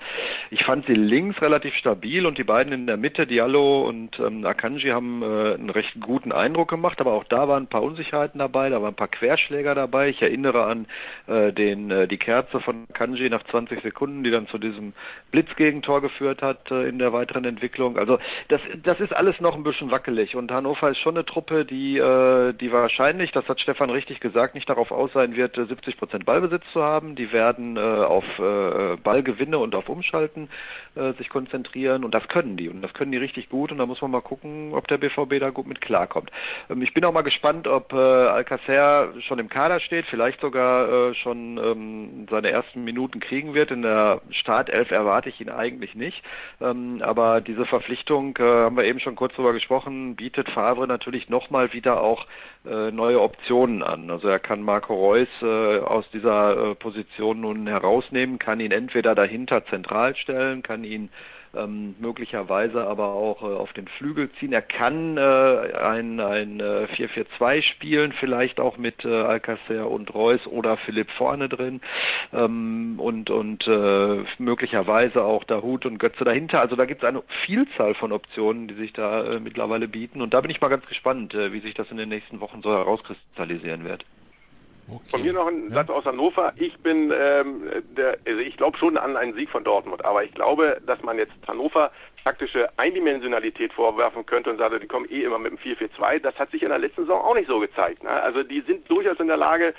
Ich 0.50 0.64
fand 0.64 0.86
sie 0.86 0.94
links 0.94 1.42
relativ 1.42 1.74
stabil 1.74 2.26
und 2.26 2.38
die 2.38 2.44
beiden 2.44 2.72
in 2.72 2.86
der 2.86 2.96
Mitte, 2.96 3.26
Diallo 3.26 3.88
und 3.88 4.18
ähm, 4.20 4.44
Akanji, 4.46 4.90
haben 4.90 5.22
äh, 5.22 5.54
einen 5.54 5.70
recht 5.70 6.00
guten 6.00 6.32
Eindruck 6.32 6.70
gemacht 6.70 6.83
gemacht, 6.84 7.00
aber 7.00 7.12
auch 7.12 7.24
da 7.24 7.48
waren 7.48 7.64
ein 7.64 7.68
paar 7.68 7.82
Unsicherheiten 7.82 8.38
dabei, 8.38 8.68
da 8.68 8.82
waren 8.82 8.92
ein 8.92 8.94
paar 8.94 9.08
Querschläger 9.08 9.74
dabei. 9.74 10.10
Ich 10.10 10.20
erinnere 10.20 10.64
an 10.64 10.86
äh, 11.26 11.50
den 11.50 11.90
äh, 11.90 12.06
die 12.06 12.18
Kerze 12.18 12.60
von 12.60 12.86
Kanji 12.92 13.30
nach 13.30 13.42
20 13.44 13.80
Sekunden, 13.80 14.22
die 14.22 14.30
dann 14.30 14.48
zu 14.48 14.58
diesem 14.58 14.92
Blitzgegentor 15.30 16.02
geführt 16.02 16.42
hat 16.42 16.70
äh, 16.70 16.86
in 16.86 16.98
der 16.98 17.14
weiteren 17.14 17.46
Entwicklung. 17.46 17.96
Also 17.96 18.18
das 18.48 18.60
das 18.82 19.00
ist 19.00 19.16
alles 19.16 19.40
noch 19.40 19.54
ein 19.54 19.62
bisschen 19.62 19.90
wackelig 19.90 20.36
und 20.36 20.52
Hannover 20.52 20.90
ist 20.90 20.98
schon 20.98 21.16
eine 21.16 21.24
Truppe, 21.24 21.64
die 21.64 21.96
äh, 21.96 22.52
die 22.52 22.70
wahrscheinlich, 22.70 23.32
das 23.32 23.48
hat 23.48 23.62
Stefan 23.62 23.88
richtig 23.88 24.20
gesagt, 24.20 24.54
nicht 24.54 24.68
darauf 24.68 24.90
aus 24.90 25.10
sein 25.14 25.36
wird, 25.36 25.56
70 25.56 25.96
Prozent 25.96 26.26
Ballbesitz 26.26 26.64
zu 26.74 26.82
haben. 26.82 27.14
Die 27.14 27.32
werden 27.32 27.78
äh, 27.78 27.80
auf 27.80 28.24
äh, 28.38 28.96
Ballgewinne 29.02 29.56
und 29.58 29.74
auf 29.74 29.88
Umschalten 29.88 30.50
äh, 30.96 31.14
sich 31.14 31.30
konzentrieren 31.30 32.04
und 32.04 32.14
das 32.14 32.28
können 32.28 32.58
die 32.58 32.68
und 32.68 32.82
das 32.82 32.92
können 32.92 33.10
die 33.10 33.18
richtig 33.18 33.48
gut 33.48 33.72
und 33.72 33.78
da 33.78 33.86
muss 33.86 34.02
man 34.02 34.10
mal 34.10 34.20
gucken, 34.20 34.74
ob 34.74 34.86
der 34.88 34.98
BVB 34.98 35.40
da 35.40 35.48
gut 35.48 35.66
mit 35.66 35.80
klarkommt. 35.80 36.30
Ähm, 36.74 36.82
ich 36.82 36.94
bin 36.94 37.04
auch 37.04 37.12
mal 37.12 37.22
gespannt, 37.22 37.66
ob 37.66 37.92
äh, 37.92 37.96
Alcacer 37.96 39.12
schon 39.20 39.38
im 39.38 39.48
Kader 39.48 39.80
steht, 39.80 40.06
vielleicht 40.06 40.40
sogar 40.40 41.10
äh, 41.10 41.14
schon 41.14 41.58
ähm, 41.58 42.26
seine 42.30 42.50
ersten 42.50 42.84
Minuten 42.84 43.20
kriegen 43.20 43.54
wird. 43.54 43.70
In 43.70 43.82
der 43.82 44.20
Startelf 44.30 44.90
erwarte 44.90 45.28
ich 45.28 45.40
ihn 45.40 45.50
eigentlich 45.50 45.94
nicht. 45.94 46.22
Ähm, 46.60 47.00
aber 47.02 47.40
diese 47.40 47.66
Verpflichtung, 47.66 48.36
äh, 48.38 48.42
haben 48.42 48.76
wir 48.76 48.84
eben 48.84 49.00
schon 49.00 49.16
kurz 49.16 49.34
darüber 49.34 49.52
gesprochen, 49.52 50.16
bietet 50.16 50.50
Favre 50.50 50.86
natürlich 50.86 51.28
nochmal 51.28 51.72
wieder 51.72 52.02
auch 52.02 52.26
äh, 52.66 52.90
neue 52.90 53.20
Optionen 53.20 53.82
an. 53.82 54.10
Also 54.10 54.28
er 54.28 54.38
kann 54.38 54.62
Marco 54.62 54.94
Reus 54.94 55.28
äh, 55.42 55.78
aus 55.80 56.04
dieser 56.12 56.70
äh, 56.70 56.74
Position 56.74 57.40
nun 57.40 57.66
herausnehmen, 57.66 58.38
kann 58.38 58.60
ihn 58.60 58.72
entweder 58.72 59.14
dahinter 59.14 59.64
zentral 59.66 60.16
stellen, 60.16 60.62
kann 60.62 60.84
ihn 60.84 61.10
ähm, 61.56 61.94
möglicherweise 61.98 62.86
aber 62.86 63.08
auch 63.08 63.42
äh, 63.42 63.46
auf 63.46 63.72
den 63.72 63.88
Flügel 63.88 64.30
ziehen. 64.38 64.52
Er 64.52 64.62
kann 64.62 65.16
äh, 65.16 65.20
ein, 65.20 66.20
ein 66.20 66.60
äh, 66.60 66.86
4-4-2 66.96 67.62
spielen, 67.62 68.12
vielleicht 68.12 68.60
auch 68.60 68.76
mit 68.76 69.04
äh, 69.04 69.08
Alcacer 69.08 69.90
und 69.90 70.14
Reus 70.14 70.46
oder 70.46 70.76
Philipp 70.76 71.10
vorne 71.10 71.48
drin 71.48 71.80
ähm, 72.32 72.94
und, 72.98 73.30
und 73.30 73.66
äh, 73.66 74.24
möglicherweise 74.38 75.24
auch 75.24 75.44
Dahut 75.44 75.86
und 75.86 75.98
Götze 75.98 76.24
dahinter. 76.24 76.60
Also 76.60 76.76
da 76.76 76.84
gibt 76.84 77.02
es 77.02 77.08
eine 77.08 77.22
Vielzahl 77.44 77.94
von 77.94 78.12
Optionen, 78.12 78.68
die 78.68 78.74
sich 78.74 78.92
da 78.92 79.24
äh, 79.24 79.40
mittlerweile 79.40 79.88
bieten 79.88 80.20
und 80.20 80.34
da 80.34 80.40
bin 80.40 80.50
ich 80.50 80.60
mal 80.60 80.68
ganz 80.68 80.86
gespannt, 80.86 81.34
äh, 81.34 81.52
wie 81.52 81.60
sich 81.60 81.74
das 81.74 81.90
in 81.90 81.96
den 81.96 82.08
nächsten 82.08 82.40
Wochen 82.40 82.62
so 82.62 82.70
herauskristallisieren 82.70 83.84
wird. 83.84 84.04
Okay. 84.88 85.10
Von 85.10 85.22
mir 85.22 85.32
noch 85.32 85.46
ein 85.46 85.68
ja. 85.68 85.74
Satz 85.76 85.90
aus 85.90 86.04
Hannover. 86.04 86.52
Ich 86.56 86.76
bin, 86.78 87.12
ähm, 87.16 87.62
der, 87.96 88.18
also 88.26 88.40
ich 88.40 88.56
glaube 88.56 88.76
schon 88.78 88.96
an 88.96 89.16
einen 89.16 89.34
Sieg 89.34 89.48
von 89.48 89.64
Dortmund, 89.64 90.04
aber 90.04 90.24
ich 90.24 90.34
glaube, 90.34 90.80
dass 90.86 91.02
man 91.02 91.18
jetzt 91.18 91.32
Hannover 91.46 91.90
taktische 92.24 92.68
Eindimensionalität 92.78 93.72
vorwerfen 93.72 94.24
könnte 94.24 94.50
und 94.50 94.58
sagt, 94.58 94.82
die 94.82 94.86
kommen 94.86 95.10
eh 95.10 95.22
immer 95.22 95.38
mit 95.38 95.52
dem 95.52 95.58
4-4-2. 95.58 96.20
Das 96.20 96.38
hat 96.38 96.50
sich 96.50 96.62
in 96.62 96.70
der 96.70 96.78
letzten 96.78 97.02
Saison 97.02 97.20
auch 97.20 97.34
nicht 97.34 97.48
so 97.48 97.60
gezeigt. 97.60 98.02
Ne? 98.02 98.10
Also 98.10 98.42
die 98.42 98.62
sind 98.62 98.90
durchaus 98.90 99.20
in 99.20 99.26
der 99.26 99.36
Lage, 99.36 99.74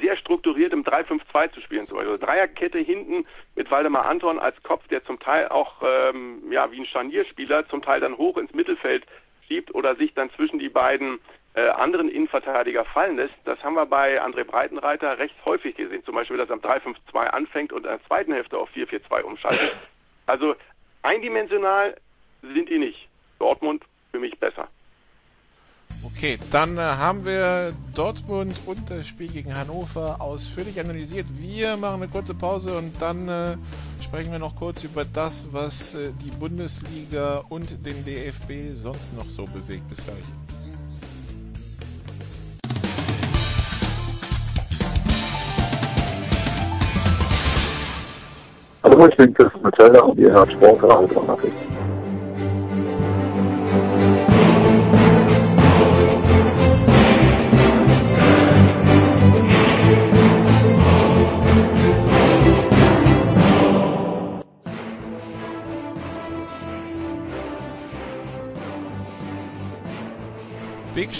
sehr 0.00 0.16
strukturiert 0.16 0.72
im 0.72 0.84
3-5-2 0.84 1.52
zu 1.52 1.60
spielen. 1.60 1.86
Zum 1.86 1.96
Beispiel 1.96 2.12
also 2.12 2.26
Dreierkette 2.26 2.78
hinten 2.78 3.26
mit 3.54 3.70
Waldemar 3.70 4.06
Anton 4.06 4.38
als 4.38 4.62
Kopf, 4.62 4.86
der 4.88 5.04
zum 5.04 5.18
Teil 5.20 5.48
auch 5.48 5.82
ähm, 5.82 6.42
ja 6.50 6.70
wie 6.70 6.80
ein 6.80 6.86
Scharnierspieler 6.86 7.68
zum 7.68 7.82
Teil 7.82 8.00
dann 8.00 8.16
hoch 8.16 8.36
ins 8.36 8.52
Mittelfeld 8.52 9.04
schiebt 9.46 9.74
oder 9.74 9.96
sich 9.96 10.12
dann 10.14 10.30
zwischen 10.30 10.58
die 10.58 10.68
beiden 10.68 11.18
äh, 11.56 11.68
anderen 11.70 12.10
Innenverteidiger 12.10 12.84
fallen 12.84 13.16
lässt. 13.16 13.34
Das 13.44 13.58
haben 13.64 13.74
wir 13.74 13.86
bei 13.86 14.22
André 14.22 14.44
Breitenreiter 14.44 15.18
recht 15.18 15.34
häufig 15.46 15.74
gesehen. 15.74 16.04
Zum 16.04 16.14
Beispiel, 16.14 16.36
dass 16.36 16.50
er 16.50 16.54
am 16.54 16.60
3-5-2 16.60 17.16
anfängt 17.28 17.72
und 17.72 17.84
in 17.84 17.90
der 17.90 18.04
zweiten 18.04 18.32
Hälfte 18.32 18.58
auf 18.58 18.68
4-4-2 18.74 19.22
umschaltet. 19.22 19.72
Also 20.26 20.54
eindimensional 21.02 21.96
sind 22.42 22.68
die 22.68 22.78
nicht. 22.78 23.08
Dortmund 23.38 23.84
für 24.12 24.18
mich 24.18 24.38
besser. 24.38 24.68
Okay, 26.04 26.38
dann 26.52 26.76
äh, 26.76 26.80
haben 26.80 27.24
wir 27.24 27.72
Dortmund 27.94 28.60
und 28.66 28.90
das 28.90 29.06
Spiel 29.06 29.28
gegen 29.28 29.54
Hannover 29.56 30.20
ausführlich 30.20 30.78
analysiert. 30.78 31.26
Wir 31.38 31.76
machen 31.76 32.02
eine 32.02 32.10
kurze 32.10 32.34
Pause 32.34 32.76
und 32.76 33.00
dann 33.00 33.28
äh, 33.28 33.56
sprechen 34.02 34.30
wir 34.30 34.38
noch 34.38 34.56
kurz 34.56 34.84
über 34.84 35.04
das, 35.04 35.46
was 35.52 35.94
äh, 35.94 36.12
die 36.22 36.30
Bundesliga 36.36 37.44
und 37.48 37.70
den 37.86 38.04
DFB 38.04 38.74
sonst 38.74 39.14
noch 39.14 39.28
so 39.28 39.44
bewegt. 39.44 39.88
Bis 39.88 40.04
gleich. 40.04 40.45
Hallo, 48.88 49.08
ich 49.08 49.16
bin 49.16 49.34
Chris 49.34 49.50
Metzelder 49.64 50.06
und 50.06 50.16
ihr 50.16 50.30
hört 50.30 50.52
Sportradio 50.52 51.20
Nachrichten. 51.24 51.58
Big 51.58 51.85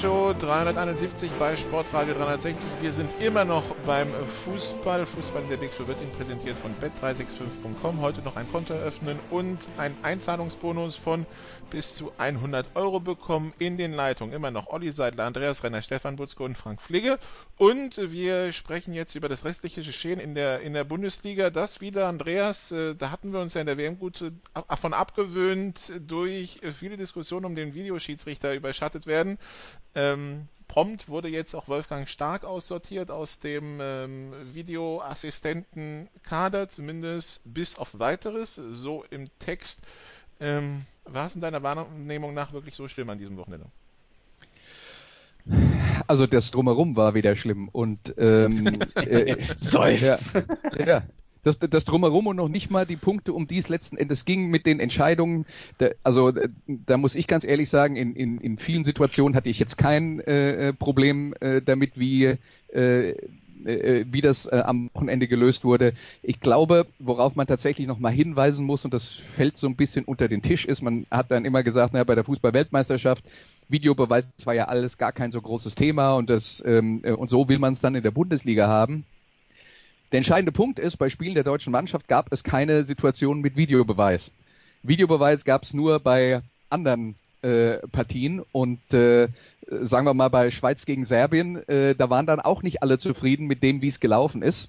Show 0.01 0.35
371 0.39 1.31
bei 1.39 1.57
Sportradio 1.57 2.13
360. 2.15 2.67
Wir 2.83 2.93
sind 2.93 3.11
immer 3.19 3.47
noch 3.47 3.63
beim 3.87 4.09
Fußball. 4.45 5.07
Fußball 5.07 5.43
in 5.45 5.49
der 5.49 5.57
Big 5.57 5.73
Show 5.73 5.87
wird 5.87 6.03
Ihnen 6.03 6.13
präsentiert 6.13 6.59
von 6.59 6.75
bet365.com. 6.83 8.01
Heute 8.03 8.21
noch 8.21 8.37
ein 8.37 8.51
Konto 8.53 8.75
eröffnen 8.75 9.19
und 9.31 9.59
ein 9.79 9.97
Einzahlungsbonus 10.03 10.97
von 10.97 11.25
bis 11.71 11.97
zu 11.97 12.13
100 12.19 12.75
Euro 12.75 13.01
bekommen. 13.01 13.53
In 13.59 13.77
den 13.77 13.93
Leitungen 13.93 14.35
immer 14.35 14.51
noch 14.51 14.69
Olli 14.69 14.93
Seidler, 14.93 15.25
Andreas 15.25 15.63
Renner, 15.63 15.83
Stefan 15.83 16.17
Butzko 16.17 16.45
und 16.45 16.57
Frank 16.57 16.83
Fligge. 16.83 17.19
Und 17.57 17.99
wir 17.99 18.53
sprechen 18.53 18.95
jetzt 18.95 19.15
über 19.15 19.29
das 19.29 19.45
restliche 19.45 19.83
Geschehen 19.83 20.21
in 20.21 20.35
der, 20.35 20.61
in 20.61 20.73
der 20.73 20.85
Bundesliga. 20.85 21.51
Das 21.51 21.81
wieder, 21.81 22.09
Andreas, 22.09 22.73
äh, 22.73 22.95
da 22.95 23.11
hatten 23.11 23.33
wir 23.33 23.41
uns 23.41 23.55
ja 23.55 23.61
in 23.61 23.67
der 23.67 23.79
WM 23.79 23.99
gut 23.99 24.33
davon 24.69 24.95
abgewöhnt, 24.95 25.81
durch 26.01 26.61
viele 26.79 26.97
Diskussionen 26.97 27.47
um 27.47 27.55
den 27.55 27.75
Videoschiedsrichter 27.75 28.55
überschattet 28.55 29.07
werden. 29.07 29.39
Ähm, 29.95 30.49
prompt 30.69 31.09
wurde 31.09 31.29
jetzt 31.29 31.55
auch 31.55 31.69
Wolfgang 31.69 32.09
Stark 32.09 32.45
aussortiert 32.45 33.11
aus 33.11 33.41
dem 33.41 33.79
ähm, 33.81 34.33
Videoassistentenkader, 34.53 36.69
zumindest 36.69 37.41
bis 37.45 37.79
auf 37.79 37.99
weiteres, 37.99 38.55
so 38.55 39.05
im 39.11 39.31
Text. 39.39 39.81
Ähm, 40.41 40.83
war 41.05 41.27
es 41.27 41.35
in 41.35 41.41
deiner 41.41 41.63
Wahrnehmung 41.63 42.35
nach 42.35 42.53
wirklich 42.53 42.75
so 42.75 42.89
schlimm 42.89 43.11
an 43.11 43.19
diesem 43.19 43.37
Wochenende? 43.37 43.67
Also 46.07 46.27
das 46.27 46.51
drumherum 46.51 46.97
war 46.97 47.15
wieder 47.15 47.37
schlimm 47.37 47.69
und 47.69 48.15
ähm, 48.19 48.81
äh. 48.97 49.37
Ja, 49.37 50.17
ja, 50.85 51.03
das, 51.47 51.61
das 51.61 51.85
drumherum 51.85 52.27
und 52.27 52.37
noch 52.37 52.49
nicht 52.49 52.71
mal 52.71 52.87
die 52.87 52.97
Punkte, 52.97 53.33
um 53.33 53.47
die 53.47 53.59
es 53.59 53.69
letzten 53.69 53.97
Endes 53.97 54.25
ging 54.25 54.49
mit 54.49 54.67
den 54.67 54.81
Entscheidungen. 54.81 55.47
Da, 55.79 55.91
also 56.03 56.33
da 56.67 56.97
muss 56.97 57.15
ich 57.15 57.29
ganz 57.29 57.45
ehrlich 57.45 57.71
sagen, 57.71 57.95
in, 57.95 58.17
in, 58.17 58.39
in 58.41 58.59
vielen 58.59 58.83
Situationen 58.83 59.37
hatte 59.37 59.49
ich 59.49 59.61
jetzt 59.61 59.79
kein 59.79 60.19
äh, 60.21 60.73
Problem 60.73 61.35
äh, 61.41 61.63
damit, 61.63 61.99
wie 61.99 62.37
äh, 62.69 63.15
äh, 63.65 64.05
wie 64.11 64.21
das 64.21 64.47
äh, 64.47 64.63
am 64.65 64.91
Wochenende 64.95 65.29
gelöst 65.29 65.65
wurde. 65.65 65.95
Ich 66.23 66.41
glaube, 66.41 66.87
worauf 66.99 67.37
man 67.37 67.47
tatsächlich 67.47 67.87
noch 67.87 67.99
mal 67.99 68.13
hinweisen 68.13 68.65
muss, 68.65 68.85
und 68.85 68.93
das 68.93 69.13
fällt 69.13 69.57
so 69.57 69.67
ein 69.67 69.77
bisschen 69.77 70.05
unter 70.05 70.29
den 70.29 70.43
Tisch, 70.43 70.65
ist, 70.65 70.83
man 70.83 71.07
hat 71.11 71.31
dann 71.31 71.45
immer 71.45 71.63
gesagt, 71.63 71.93
naja, 71.93 72.05
bei 72.05 72.15
der 72.15 72.25
Fußball-Weltmeisterschaft, 72.25 73.25
Videobeweis 73.69 74.33
war 74.45 74.55
ja 74.55 74.67
alles 74.67 74.99
gar 74.99 75.13
kein 75.13 75.33
so 75.33 75.41
großes 75.41 75.75
Thema 75.75 76.15
und 76.15 76.31
das 76.31 76.63
ähm, 76.65 77.01
äh, 77.05 77.13
und 77.13 77.31
so 77.31 77.49
will 77.49 77.59
man 77.59 77.73
es 77.73 77.81
dann 77.81 77.95
in 77.95 78.03
der 78.03 78.11
Bundesliga 78.13 78.69
haben. 78.69 79.05
Der 80.13 80.19
entscheidende 80.19 80.53
Punkt 80.53 80.79
ist, 80.79 80.99
bei 80.99 81.11
Spielen 81.11 81.35
der 81.35 81.43
deutschen 81.43 81.73
Mannschaft 81.73 82.07
gab 82.07 82.33
es 82.33 82.45
keine 82.45 82.87
Situation 82.87 83.41
mit 83.41 83.57
Videobeweis. 83.57 84.31
Videobeweis 84.85 85.45
gab 85.45 85.65
es 85.65 85.75
nur 85.75 85.99
bei 85.99 86.43
anderen 86.71 87.17
äh, 87.43 87.79
Partien 87.89 88.43
und 88.53 88.79
äh, 88.95 89.29
sagen 89.69 90.07
wir 90.07 90.15
mal 90.15 90.29
bei 90.29 90.51
Schweiz 90.51 90.87
gegen 90.87 91.05
Serbien, 91.05 91.57
äh, 91.69 91.95
da 91.95 92.11
waren 92.11 92.27
dann 92.27 92.41
auch 92.41 92.63
nicht 92.63 92.83
alle 92.83 92.99
zufrieden 92.99 93.47
mit 93.47 93.63
dem, 93.63 93.83
wie 93.83 93.89
es 93.89 94.01
gelaufen 94.01 94.43
ist. 94.43 94.69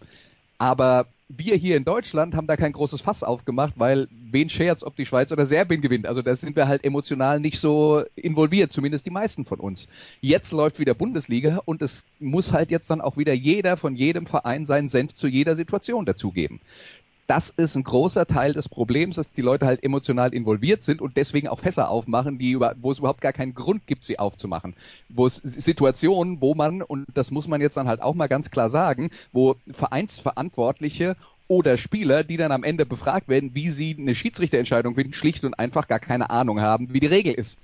Aber 0.58 1.08
wir 1.30 1.56
hier 1.56 1.76
in 1.76 1.84
Deutschland 1.84 2.36
haben 2.36 2.48
da 2.48 2.56
kein 2.56 2.72
großes 2.72 3.02
Fass 3.02 3.22
aufgemacht, 3.22 3.74
weil 3.76 4.08
wen 4.32 4.50
scherzt, 4.50 4.84
ob 4.84 4.96
die 4.96 5.06
Schweiz 5.06 5.32
oder 5.32 5.46
Serbien 5.46 5.82
gewinnt. 5.82 6.08
Also 6.08 6.22
da 6.22 6.36
sind 6.36 6.56
wir 6.56 6.68
halt 6.68 6.86
emotional 6.86 7.40
nicht 7.40 7.60
so 7.60 8.04
involviert, 8.16 8.72
zumindest 8.72 9.06
die 9.06 9.12
meisten 9.12 9.44
von 9.44 9.60
uns. 9.60 9.88
Jetzt 10.22 10.54
läuft 10.54 10.80
wieder 10.80 10.94
Bundesliga 10.94 11.62
und 11.66 11.82
es 11.82 12.06
muss 12.20 12.54
halt 12.54 12.72
jetzt 12.72 12.90
dann 12.90 13.02
auch 13.02 13.18
wieder 13.18 13.34
jeder 13.34 13.76
von 13.76 13.96
jedem 13.96 14.26
Verein 14.26 14.66
seinen 14.66 14.88
Senf 14.88 15.14
zu 15.14 15.28
jeder 15.28 15.56
Situation 15.56 16.06
dazugeben 16.06 16.62
das 17.28 17.50
ist 17.50 17.76
ein 17.76 17.84
großer 17.84 18.26
Teil 18.26 18.54
des 18.54 18.70
Problems, 18.70 19.18
dass 19.18 19.34
die 19.34 19.42
Leute 19.42 19.66
halt 19.66 19.84
emotional 19.84 20.34
involviert 20.34 20.82
sind 20.82 21.02
und 21.02 21.18
deswegen 21.18 21.50
auch 21.50 21.60
Fässer 21.60 21.90
aufmachen, 21.90 22.40
die, 22.40 22.58
wo 22.58 22.92
es 22.92 23.00
überhaupt 23.00 23.20
gar 23.20 23.34
keinen 23.34 23.54
Grund 23.54 23.86
gibt, 23.86 24.06
sie 24.06 24.18
aufzumachen. 24.18 24.76
Wo 25.10 25.26
es 25.26 25.36
Situationen, 25.36 26.40
wo 26.40 26.56
man, 26.56 26.82
und 26.82 27.06
das 27.13 27.30
muss 27.30 27.48
man 27.48 27.60
jetzt 27.60 27.76
dann 27.76 27.90
halt 27.90 28.02
auch 28.02 28.16
mal 28.16 28.28
ganz 28.28 28.50
klar 28.50 28.70
sagen, 28.70 29.12
wo 29.34 29.58
Vereinsverantwortliche 29.70 31.18
oder 31.50 31.78
Spieler, 31.78 32.24
die 32.24 32.38
dann 32.38 32.54
am 32.54 32.63
Ende 32.63 32.86
befragt 32.86 33.28
werden, 33.28 33.54
wie 33.54 33.72
sie 33.72 33.96
eine 34.00 34.16
Schiedsrichterentscheidung 34.16 34.96
finden, 34.96 35.13
schlicht 35.13 35.44
und 35.44 35.54
einfach 35.54 35.90
gar 35.90 36.00
keine 36.00 36.30
Ahnung 36.30 36.62
haben, 36.62 36.94
wie 36.94 37.02
die 37.02 37.08
Regel 37.08 37.34
ist. 37.34 37.58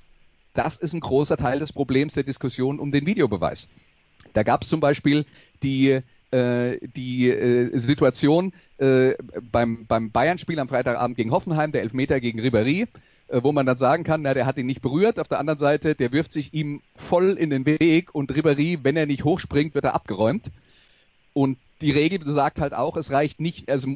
Das 0.54 0.76
ist 0.76 0.93
ein 0.93 0.99
großer 0.99 1.38
Teil 1.38 1.60
des 1.60 1.71
Problems 1.71 2.13
der 2.13 2.23
Diskussion 2.23 2.80
um 2.80 2.91
den 2.91 3.06
Videobeweis. 3.06 3.69
Da 4.34 4.43
gab 4.43 4.63
es 4.63 4.69
zum 4.69 4.82
Beispiel 4.82 5.26
die 5.63 6.02
die 6.34 7.30
äh, 7.30 7.78
Situation 7.78 8.54
äh, 8.78 9.13
beim, 9.52 9.86
beim 9.86 10.12
Bayern-Spiel 10.12 10.60
am 10.60 10.67
Freitagabend 10.67 11.15
gegen 11.15 11.32
Hoffenheim, 11.32 11.72
der 11.72 11.82
Elfmeter 11.82 12.19
gegen 12.19 12.39
Ribéry, 12.39 12.88
äh, 13.28 13.43
wo 13.43 13.52
man 13.52 13.65
dann 13.65 13.78
sagen 13.78 14.04
kann, 14.04 14.24
na, 14.24 14.34
der 14.34 14.46
hat 14.46 14.58
ihn 14.58 14.65
nicht 14.65 14.82
berührt. 14.82 15.19
Auf 15.19 15.28
der 15.28 15.39
anderen 15.39 15.60
Seite, 15.60 15.96
der 15.96 16.12
wirft 16.12 16.34
sich 16.34 16.54
ihm 16.54 16.82
voll 16.96 17.32
in 17.32 17.50
den 17.50 17.65
Weg 17.65 18.13
und 18.15 18.32
Ribéry, 18.32 18.80
wenn 18.84 18.98
er 18.98 19.06
nicht 19.06 19.24
hochspringt, 19.24 19.76
wird 19.76 19.86
er 19.86 19.93
abgeräumt. 19.93 20.52
Und 21.34 21.58
die 21.82 21.91
Regel 21.91 22.19
sagt 22.26 22.60
halt 22.60 22.74
auch, 22.74 22.98
es 22.98 23.12
reicht 23.12 23.39
nicht, 23.39 23.69
also 23.69 23.88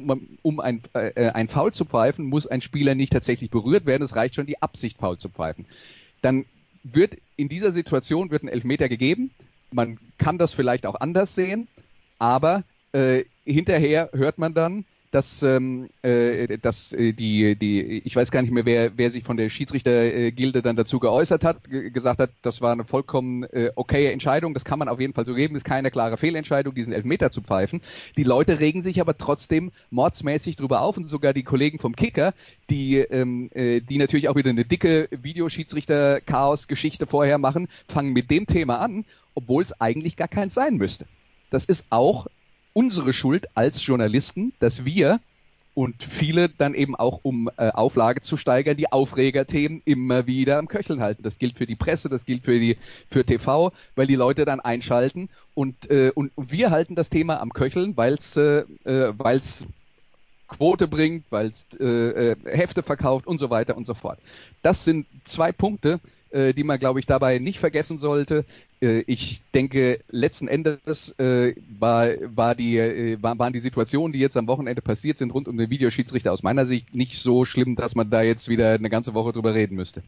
um 0.42 0.60
ein, 0.60 0.82
äh, 0.92 1.30
ein 1.30 1.48
Foul 1.48 1.72
zu 1.72 1.84
pfeifen, 1.84 2.26
muss 2.26 2.46
ein 2.46 2.60
Spieler 2.60 2.94
nicht 2.94 3.12
tatsächlich 3.12 3.50
berührt 3.50 3.86
werden, 3.86 4.02
es 4.02 4.14
reicht 4.14 4.34
schon 4.34 4.46
die 4.46 4.60
Absicht, 4.60 4.98
Foul 4.98 5.18
zu 5.18 5.28
pfeifen. 5.28 5.66
Dann 6.22 6.44
wird 6.82 7.16
in 7.36 7.48
dieser 7.48 7.72
Situation 7.72 8.30
wird 8.30 8.42
ein 8.42 8.48
Elfmeter 8.48 8.88
gegeben. 8.88 9.30
Man 9.70 9.98
kann 10.18 10.38
das 10.38 10.52
vielleicht 10.52 10.86
auch 10.86 10.96
anders 10.96 11.34
sehen, 11.34 11.68
aber 12.18 12.64
äh, 12.92 13.24
hinterher 13.44 14.10
hört 14.12 14.38
man 14.38 14.54
dann, 14.54 14.84
dass, 15.10 15.42
ähm, 15.42 15.88
äh, 16.02 16.58
dass 16.58 16.92
äh, 16.92 17.12
die, 17.12 17.56
die, 17.56 18.02
ich 18.04 18.14
weiß 18.14 18.30
gar 18.30 18.42
nicht 18.42 18.50
mehr, 18.50 18.66
wer, 18.66 18.98
wer 18.98 19.10
sich 19.10 19.24
von 19.24 19.38
der 19.38 19.48
Schiedsrichtergilde 19.48 20.60
dann 20.60 20.76
dazu 20.76 20.98
geäußert 20.98 21.44
hat, 21.44 21.64
gesagt 21.64 22.20
hat, 22.20 22.30
das 22.42 22.60
war 22.60 22.72
eine 22.72 22.84
vollkommen 22.84 23.44
äh, 23.44 23.70
okaye 23.74 24.12
Entscheidung, 24.12 24.52
das 24.52 24.64
kann 24.64 24.78
man 24.78 24.88
auf 24.88 25.00
jeden 25.00 25.14
Fall 25.14 25.24
so 25.24 25.34
geben, 25.34 25.56
ist 25.56 25.64
keine 25.64 25.90
klare 25.90 26.18
Fehlentscheidung, 26.18 26.74
diesen 26.74 26.92
Elfmeter 26.92 27.30
zu 27.30 27.40
pfeifen. 27.40 27.80
Die 28.16 28.22
Leute 28.22 28.60
regen 28.60 28.82
sich 28.82 29.00
aber 29.00 29.16
trotzdem 29.16 29.72
mordsmäßig 29.90 30.56
drüber 30.56 30.82
auf. 30.82 30.98
Und 30.98 31.08
sogar 31.08 31.32
die 31.32 31.44
Kollegen 31.44 31.78
vom 31.78 31.96
Kicker, 31.96 32.34
die, 32.70 32.96
ähm, 32.96 33.50
äh, 33.54 33.80
die 33.80 33.98
natürlich 33.98 34.28
auch 34.28 34.36
wieder 34.36 34.50
eine 34.50 34.64
dicke 34.64 35.08
Videoschiedsrichter-Chaos-Geschichte 35.10 37.06
vorher 37.06 37.38
machen, 37.38 37.68
fangen 37.88 38.12
mit 38.12 38.30
dem 38.30 38.46
Thema 38.46 38.80
an, 38.80 39.04
obwohl 39.34 39.62
es 39.62 39.80
eigentlich 39.80 40.16
gar 40.16 40.28
keins 40.28 40.54
sein 40.54 40.76
müsste 40.76 41.06
das 41.50 41.64
ist 41.64 41.86
auch 41.90 42.26
unsere 42.72 43.12
Schuld 43.12 43.46
als 43.54 43.84
Journalisten, 43.84 44.52
dass 44.60 44.84
wir 44.84 45.20
und 45.74 46.02
viele 46.02 46.48
dann 46.48 46.74
eben 46.74 46.96
auch, 46.96 47.20
um 47.22 47.48
äh, 47.56 47.68
Auflage 47.68 48.20
zu 48.20 48.36
steigern, 48.36 48.76
die 48.76 48.90
Aufregerthemen 48.90 49.80
immer 49.84 50.26
wieder 50.26 50.58
am 50.58 50.66
Köcheln 50.66 51.00
halten. 51.00 51.22
Das 51.22 51.38
gilt 51.38 51.56
für 51.56 51.66
die 51.66 51.76
Presse, 51.76 52.08
das 52.08 52.24
gilt 52.24 52.44
für 52.44 52.58
die 52.58 52.76
für 53.08 53.24
TV, 53.24 53.72
weil 53.94 54.08
die 54.08 54.16
Leute 54.16 54.44
dann 54.44 54.58
einschalten 54.58 55.28
und 55.54 55.88
äh, 55.88 56.10
und 56.14 56.32
wir 56.36 56.70
halten 56.70 56.96
das 56.96 57.10
Thema 57.10 57.40
am 57.40 57.52
Köcheln, 57.52 57.96
weil 57.96 58.14
es 58.14 58.36
äh, 58.36 58.64
äh 58.84 59.12
weil's 59.16 59.66
Quote 60.48 60.88
bringt, 60.88 61.26
weil 61.30 61.46
es 61.46 61.66
äh, 61.78 62.32
äh, 62.32 62.36
Hefte 62.44 62.82
verkauft 62.82 63.28
und 63.28 63.38
so 63.38 63.50
weiter 63.50 63.76
und 63.76 63.86
so 63.86 63.94
fort. 63.94 64.18
Das 64.62 64.84
sind 64.84 65.06
zwei 65.24 65.52
Punkte, 65.52 66.00
äh, 66.30 66.52
die 66.54 66.64
man, 66.64 66.78
glaube 66.78 67.00
ich, 67.00 67.06
dabei 67.06 67.38
nicht 67.38 67.58
vergessen 67.58 67.98
sollte. 67.98 68.44
Äh, 68.80 69.00
ich 69.06 69.40
denke, 69.54 70.00
letzten 70.10 70.48
Endes 70.48 71.18
äh, 71.18 71.54
war, 71.78 72.08
war 72.34 72.54
die, 72.54 72.78
äh, 72.78 73.22
war, 73.22 73.38
waren 73.38 73.52
die 73.52 73.60
Situationen, 73.60 74.12
die 74.12 74.18
jetzt 74.18 74.36
am 74.36 74.46
Wochenende 74.46 74.82
passiert 74.82 75.18
sind, 75.18 75.32
rund 75.32 75.48
um 75.48 75.56
den 75.56 75.70
Videoschiedsrichter 75.70 76.32
aus 76.32 76.42
meiner 76.42 76.66
Sicht 76.66 76.94
nicht 76.94 77.18
so 77.18 77.44
schlimm, 77.44 77.76
dass 77.76 77.94
man 77.94 78.10
da 78.10 78.22
jetzt 78.22 78.48
wieder 78.48 78.72
eine 78.72 78.90
ganze 78.90 79.14
Woche 79.14 79.32
drüber 79.32 79.54
reden 79.54 79.76
müsste. 79.76 80.02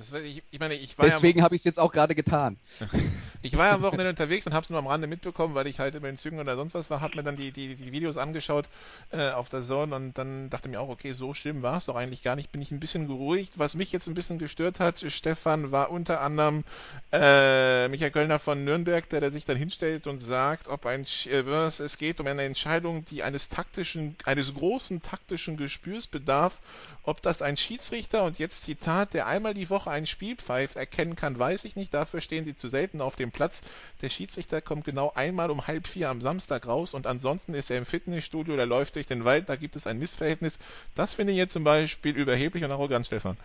Das, 0.00 0.10
ich, 0.12 0.42
ich 0.50 0.58
meine, 0.58 0.72
ich 0.72 0.96
Deswegen 0.96 1.40
ja, 1.40 1.44
habe 1.44 1.54
ich 1.54 1.60
es 1.60 1.64
jetzt 1.66 1.78
auch 1.78 1.92
gerade 1.92 2.14
getan. 2.14 2.56
ich 3.42 3.54
war 3.58 3.66
ja 3.66 3.74
am 3.74 3.82
Wochenende 3.82 4.08
unterwegs 4.08 4.46
und 4.46 4.54
habe 4.54 4.64
es 4.64 4.70
nur 4.70 4.78
am 4.78 4.86
Rande 4.86 5.06
mitbekommen, 5.06 5.54
weil 5.54 5.66
ich 5.66 5.78
halt 5.78 5.94
immer 5.94 6.08
in 6.08 6.16
Zügen 6.16 6.40
oder 6.40 6.56
sonst 6.56 6.72
was 6.72 6.88
war, 6.88 7.02
habe 7.02 7.16
mir 7.16 7.22
dann 7.22 7.36
die, 7.36 7.52
die, 7.52 7.74
die 7.74 7.92
Videos 7.92 8.16
angeschaut 8.16 8.66
äh, 9.10 9.28
auf 9.28 9.50
der 9.50 9.62
Zone 9.62 9.94
und 9.94 10.16
dann 10.16 10.48
dachte 10.48 10.70
mir 10.70 10.80
auch, 10.80 10.88
okay, 10.88 11.12
so 11.12 11.34
schlimm 11.34 11.60
war 11.60 11.76
es 11.76 11.84
doch 11.84 11.96
eigentlich 11.96 12.22
gar 12.22 12.34
nicht. 12.34 12.50
Bin 12.50 12.62
ich 12.62 12.70
ein 12.70 12.80
bisschen 12.80 13.08
geruhigt. 13.08 13.58
Was 13.58 13.74
mich 13.74 13.92
jetzt 13.92 14.06
ein 14.06 14.14
bisschen 14.14 14.38
gestört 14.38 14.80
hat, 14.80 15.04
Stefan, 15.06 15.70
war 15.70 15.90
unter 15.90 16.22
anderem 16.22 16.64
äh, 17.12 17.86
Michael 17.88 18.10
Kölner 18.10 18.38
von 18.38 18.64
Nürnberg, 18.64 19.06
der, 19.10 19.20
der 19.20 19.30
sich 19.30 19.44
dann 19.44 19.58
hinstellt 19.58 20.06
und 20.06 20.20
sagt, 20.20 20.66
ob 20.66 20.86
ein 20.86 21.04
äh, 21.26 21.40
es 21.40 21.98
geht 21.98 22.20
um 22.20 22.26
eine 22.26 22.44
Entscheidung, 22.44 23.04
die 23.10 23.22
eines 23.22 23.50
taktischen, 23.50 24.16
eines 24.24 24.54
großen 24.54 25.02
taktischen 25.02 25.58
Gespürs 25.58 26.06
bedarf, 26.06 26.54
ob 27.02 27.20
das 27.22 27.42
ein 27.42 27.56
Schiedsrichter 27.56 28.24
und 28.24 28.38
jetzt 28.38 28.62
Zitat, 28.62 29.14
der 29.14 29.26
einmal 29.26 29.52
die 29.52 29.68
Woche 29.68 29.89
ein 29.90 30.06
Spiel 30.06 30.36
pfeift, 30.36 30.76
erkennen 30.76 31.16
kann, 31.16 31.38
weiß 31.38 31.64
ich 31.64 31.76
nicht. 31.76 31.92
Dafür 31.92 32.20
stehen 32.20 32.44
sie 32.44 32.56
zu 32.56 32.68
selten 32.68 33.00
auf 33.00 33.16
dem 33.16 33.30
Platz. 33.30 33.60
Der 34.02 34.08
Schiedsrichter 34.08 34.60
kommt 34.60 34.84
genau 34.84 35.12
einmal 35.14 35.50
um 35.50 35.66
halb 35.66 35.86
vier 35.86 36.08
am 36.08 36.20
Samstag 36.20 36.66
raus 36.66 36.94
und 36.94 37.06
ansonsten 37.06 37.54
ist 37.54 37.70
er 37.70 37.78
im 37.78 37.86
Fitnessstudio, 37.86 38.56
der 38.56 38.66
läuft 38.66 38.96
durch 38.96 39.06
den 39.06 39.24
Wald, 39.24 39.48
da 39.48 39.56
gibt 39.56 39.76
es 39.76 39.86
ein 39.86 39.98
Missverhältnis. 39.98 40.58
Das 40.94 41.14
finde 41.14 41.32
ich 41.32 41.38
jetzt 41.38 41.52
zum 41.52 41.64
Beispiel 41.64 42.16
überheblich 42.16 42.64
und 42.64 42.70
arrogant, 42.70 43.06
Stefan. 43.06 43.36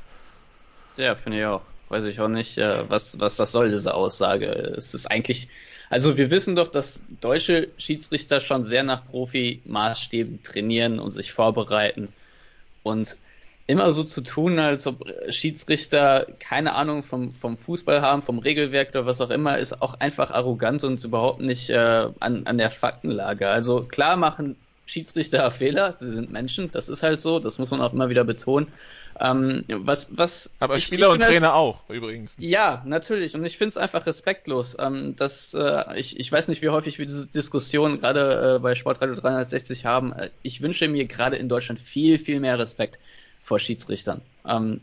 Ja, 0.98 1.16
finde 1.16 1.40
ich 1.40 1.46
auch. 1.46 1.62
Weiß 1.90 2.06
ich 2.06 2.20
auch 2.20 2.28
nicht, 2.28 2.58
äh, 2.58 2.90
was, 2.90 3.20
was 3.20 3.36
das 3.36 3.52
soll, 3.52 3.70
diese 3.70 3.94
Aussage. 3.94 4.48
Es 4.48 4.94
ist 4.94 5.06
eigentlich, 5.06 5.50
also 5.90 6.18
wir 6.18 6.32
wissen 6.32 6.56
doch, 6.56 6.68
dass 6.68 7.02
deutsche 7.22 7.68
Schiedsrichter 7.78 8.42
schon 8.42 8.64
sehr 8.64 8.84
nach 8.84 9.06
Profi-Maßstäben 9.06 10.42
trainieren 10.42 11.00
und 11.00 11.12
sich 11.12 11.32
vorbereiten. 11.32 12.08
Und 12.82 13.18
immer 13.68 13.92
so 13.92 14.04
zu 14.04 14.22
tun, 14.22 14.60
als 14.60 14.86
ob 14.86 15.04
Schiedsrichter 15.30 16.28
keine 16.40 16.76
Ahnung 16.76 17.04
vom, 17.04 17.34
vom 17.34 17.58
Fußball 17.58 18.02
haben, 18.02 18.22
vom 18.22 18.40
Regelwerk 18.40 18.90
oder 18.90 19.06
was 19.06 19.22
auch 19.22 19.32
immer, 19.32 19.58
ist 19.58 19.82
auch 19.82 19.96
einfach 20.00 20.32
arrogant 20.32 20.84
und 20.84 21.04
überhaupt 21.04 21.42
nicht 21.42 21.70
äh, 21.70 22.08
an, 22.20 22.46
an 22.46 22.58
der 22.58 22.70
Faktenlage. 22.70 23.50
Also 23.50 23.84
klar 23.84 24.18
machen 24.18 24.56
Schiedsrichter 24.88 25.50
Fehler, 25.50 25.96
sie 26.00 26.12
sind 26.12 26.32
Menschen, 26.32 26.72
das 26.72 26.90
ist 26.90 27.02
halt 27.02 27.20
so, 27.20 27.40
das 27.40 27.58
muss 27.58 27.72
man 27.72 27.82
auch 27.82 27.92
immer 27.92 28.10
wieder 28.10 28.24
betonen. 28.24 28.68
Ähm, 29.20 29.64
was, 29.68 30.10
was 30.12 30.52
Aber 30.60 30.78
ich, 30.78 30.84
Spieler 30.84 31.08
ich 31.08 31.14
und 31.14 31.22
Trainer 31.22 31.40
das, 31.40 31.54
auch, 31.54 31.90
übrigens. 31.90 32.34
Ja, 32.38 32.84
natürlich. 32.86 33.34
Und 33.34 33.46
ich 33.46 33.58
finde 33.58 33.70
es 33.70 33.78
einfach 33.78 34.06
respektlos. 34.06 34.76
Ähm, 34.78 35.16
dass, 35.16 35.54
äh, 35.54 35.98
ich, 35.98 36.20
ich 36.20 36.30
weiß 36.32 36.50
nicht, 36.50 36.62
wie 36.62 36.70
häufig 36.70 37.00
wir 37.00 37.06
diese 37.06 37.26
Diskussion 37.26 38.02
gerade 38.02 38.56
äh, 38.58 38.60
bei 38.60 38.76
Sportradio 38.76 39.16
360 39.16 39.86
haben. 39.86 40.12
Äh, 40.12 40.30
ich 40.44 40.62
wünsche 40.62 40.88
mir 40.90 41.06
gerade 41.06 41.38
in 41.38 41.48
Deutschland 41.48 41.80
viel, 41.80 42.20
viel 42.20 42.42
mehr 42.42 42.60
Respekt 42.60 43.00
vor 43.46 43.60
Schiedsrichtern. 43.60 44.22
Ähm, 44.46 44.82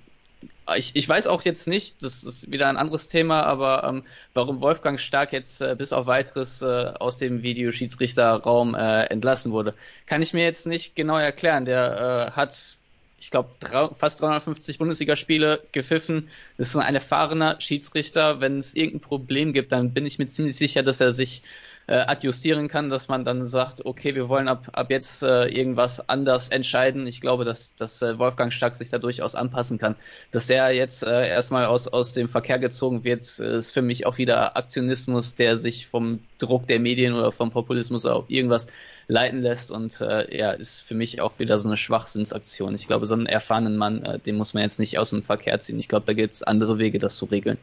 ich, 0.76 0.94
ich 0.94 1.08
weiß 1.08 1.26
auch 1.26 1.42
jetzt 1.42 1.66
nicht, 1.66 2.02
das 2.02 2.22
ist 2.22 2.50
wieder 2.50 2.68
ein 2.68 2.76
anderes 2.76 3.08
Thema, 3.08 3.42
aber 3.42 3.84
ähm, 3.84 4.04
warum 4.34 4.60
Wolfgang 4.60 4.98
Stark 4.98 5.32
jetzt 5.32 5.60
äh, 5.60 5.74
bis 5.76 5.92
auf 5.92 6.06
weiteres 6.06 6.62
äh, 6.62 6.92
aus 6.98 7.18
dem 7.18 7.42
Videoschiedsrichterraum 7.42 8.74
äh, 8.74 9.02
entlassen 9.06 9.52
wurde, 9.52 9.74
kann 10.06 10.22
ich 10.22 10.32
mir 10.32 10.44
jetzt 10.44 10.66
nicht 10.66 10.94
genau 10.94 11.18
erklären. 11.18 11.64
Der 11.64 12.28
äh, 12.28 12.36
hat, 12.36 12.76
ich 13.18 13.30
glaube, 13.30 13.50
fast 13.98 14.22
350 14.22 14.78
Bundesligaspiele 14.78 15.60
gepfiffen. 15.72 16.28
Das 16.56 16.68
ist 16.68 16.76
ein 16.76 16.94
erfahrener 16.94 17.60
Schiedsrichter. 17.60 18.40
Wenn 18.40 18.60
es 18.60 18.74
irgendein 18.74 19.00
Problem 19.00 19.52
gibt, 19.52 19.72
dann 19.72 19.92
bin 19.92 20.06
ich 20.06 20.18
mir 20.20 20.28
ziemlich 20.28 20.56
sicher, 20.56 20.84
dass 20.84 21.00
er 21.00 21.12
sich 21.12 21.42
äh, 21.86 21.94
adjustieren 21.94 22.68
kann, 22.68 22.90
dass 22.90 23.08
man 23.08 23.24
dann 23.24 23.46
sagt, 23.46 23.84
okay, 23.84 24.14
wir 24.14 24.28
wollen 24.28 24.48
ab, 24.48 24.68
ab 24.72 24.90
jetzt 24.90 25.22
äh, 25.22 25.46
irgendwas 25.46 26.08
anders 26.08 26.48
entscheiden. 26.48 27.06
Ich 27.06 27.20
glaube, 27.20 27.44
dass, 27.44 27.74
dass 27.74 28.02
äh, 28.02 28.18
Wolfgang 28.18 28.52
Stark 28.52 28.74
sich 28.74 28.90
da 28.90 28.98
durchaus 28.98 29.34
anpassen 29.34 29.78
kann. 29.78 29.96
Dass 30.30 30.46
der 30.46 30.72
jetzt 30.72 31.02
äh, 31.02 31.28
erstmal 31.28 31.66
aus, 31.66 31.88
aus 31.88 32.12
dem 32.12 32.28
Verkehr 32.28 32.58
gezogen 32.58 33.04
wird, 33.04 33.22
ist 33.22 33.72
für 33.72 33.82
mich 33.82 34.06
auch 34.06 34.18
wieder 34.18 34.56
Aktionismus, 34.56 35.34
der 35.34 35.56
sich 35.56 35.86
vom 35.86 36.20
Druck 36.38 36.66
der 36.66 36.80
Medien 36.80 37.14
oder 37.14 37.32
vom 37.32 37.50
Populismus 37.50 38.06
oder 38.06 38.24
irgendwas 38.28 38.66
leiten 39.08 39.42
lässt 39.42 39.70
und 39.70 40.00
äh, 40.00 40.36
ja, 40.36 40.52
ist 40.52 40.80
für 40.80 40.94
mich 40.94 41.20
auch 41.20 41.38
wieder 41.38 41.58
so 41.58 41.68
eine 41.68 41.76
Schwachsinnsaktion. 41.76 42.74
Ich 42.74 42.86
glaube, 42.86 43.06
so 43.06 43.14
einen 43.14 43.26
erfahrenen 43.26 43.76
Mann, 43.76 44.04
äh, 44.04 44.18
den 44.18 44.36
muss 44.36 44.54
man 44.54 44.62
jetzt 44.62 44.78
nicht 44.78 44.98
aus 44.98 45.10
dem 45.10 45.22
Verkehr 45.22 45.60
ziehen. 45.60 45.78
Ich 45.78 45.88
glaube, 45.88 46.06
da 46.06 46.12
gibt 46.12 46.34
es 46.34 46.42
andere 46.42 46.78
Wege, 46.78 46.98
das 46.98 47.16
zu 47.16 47.26
regeln. 47.26 47.58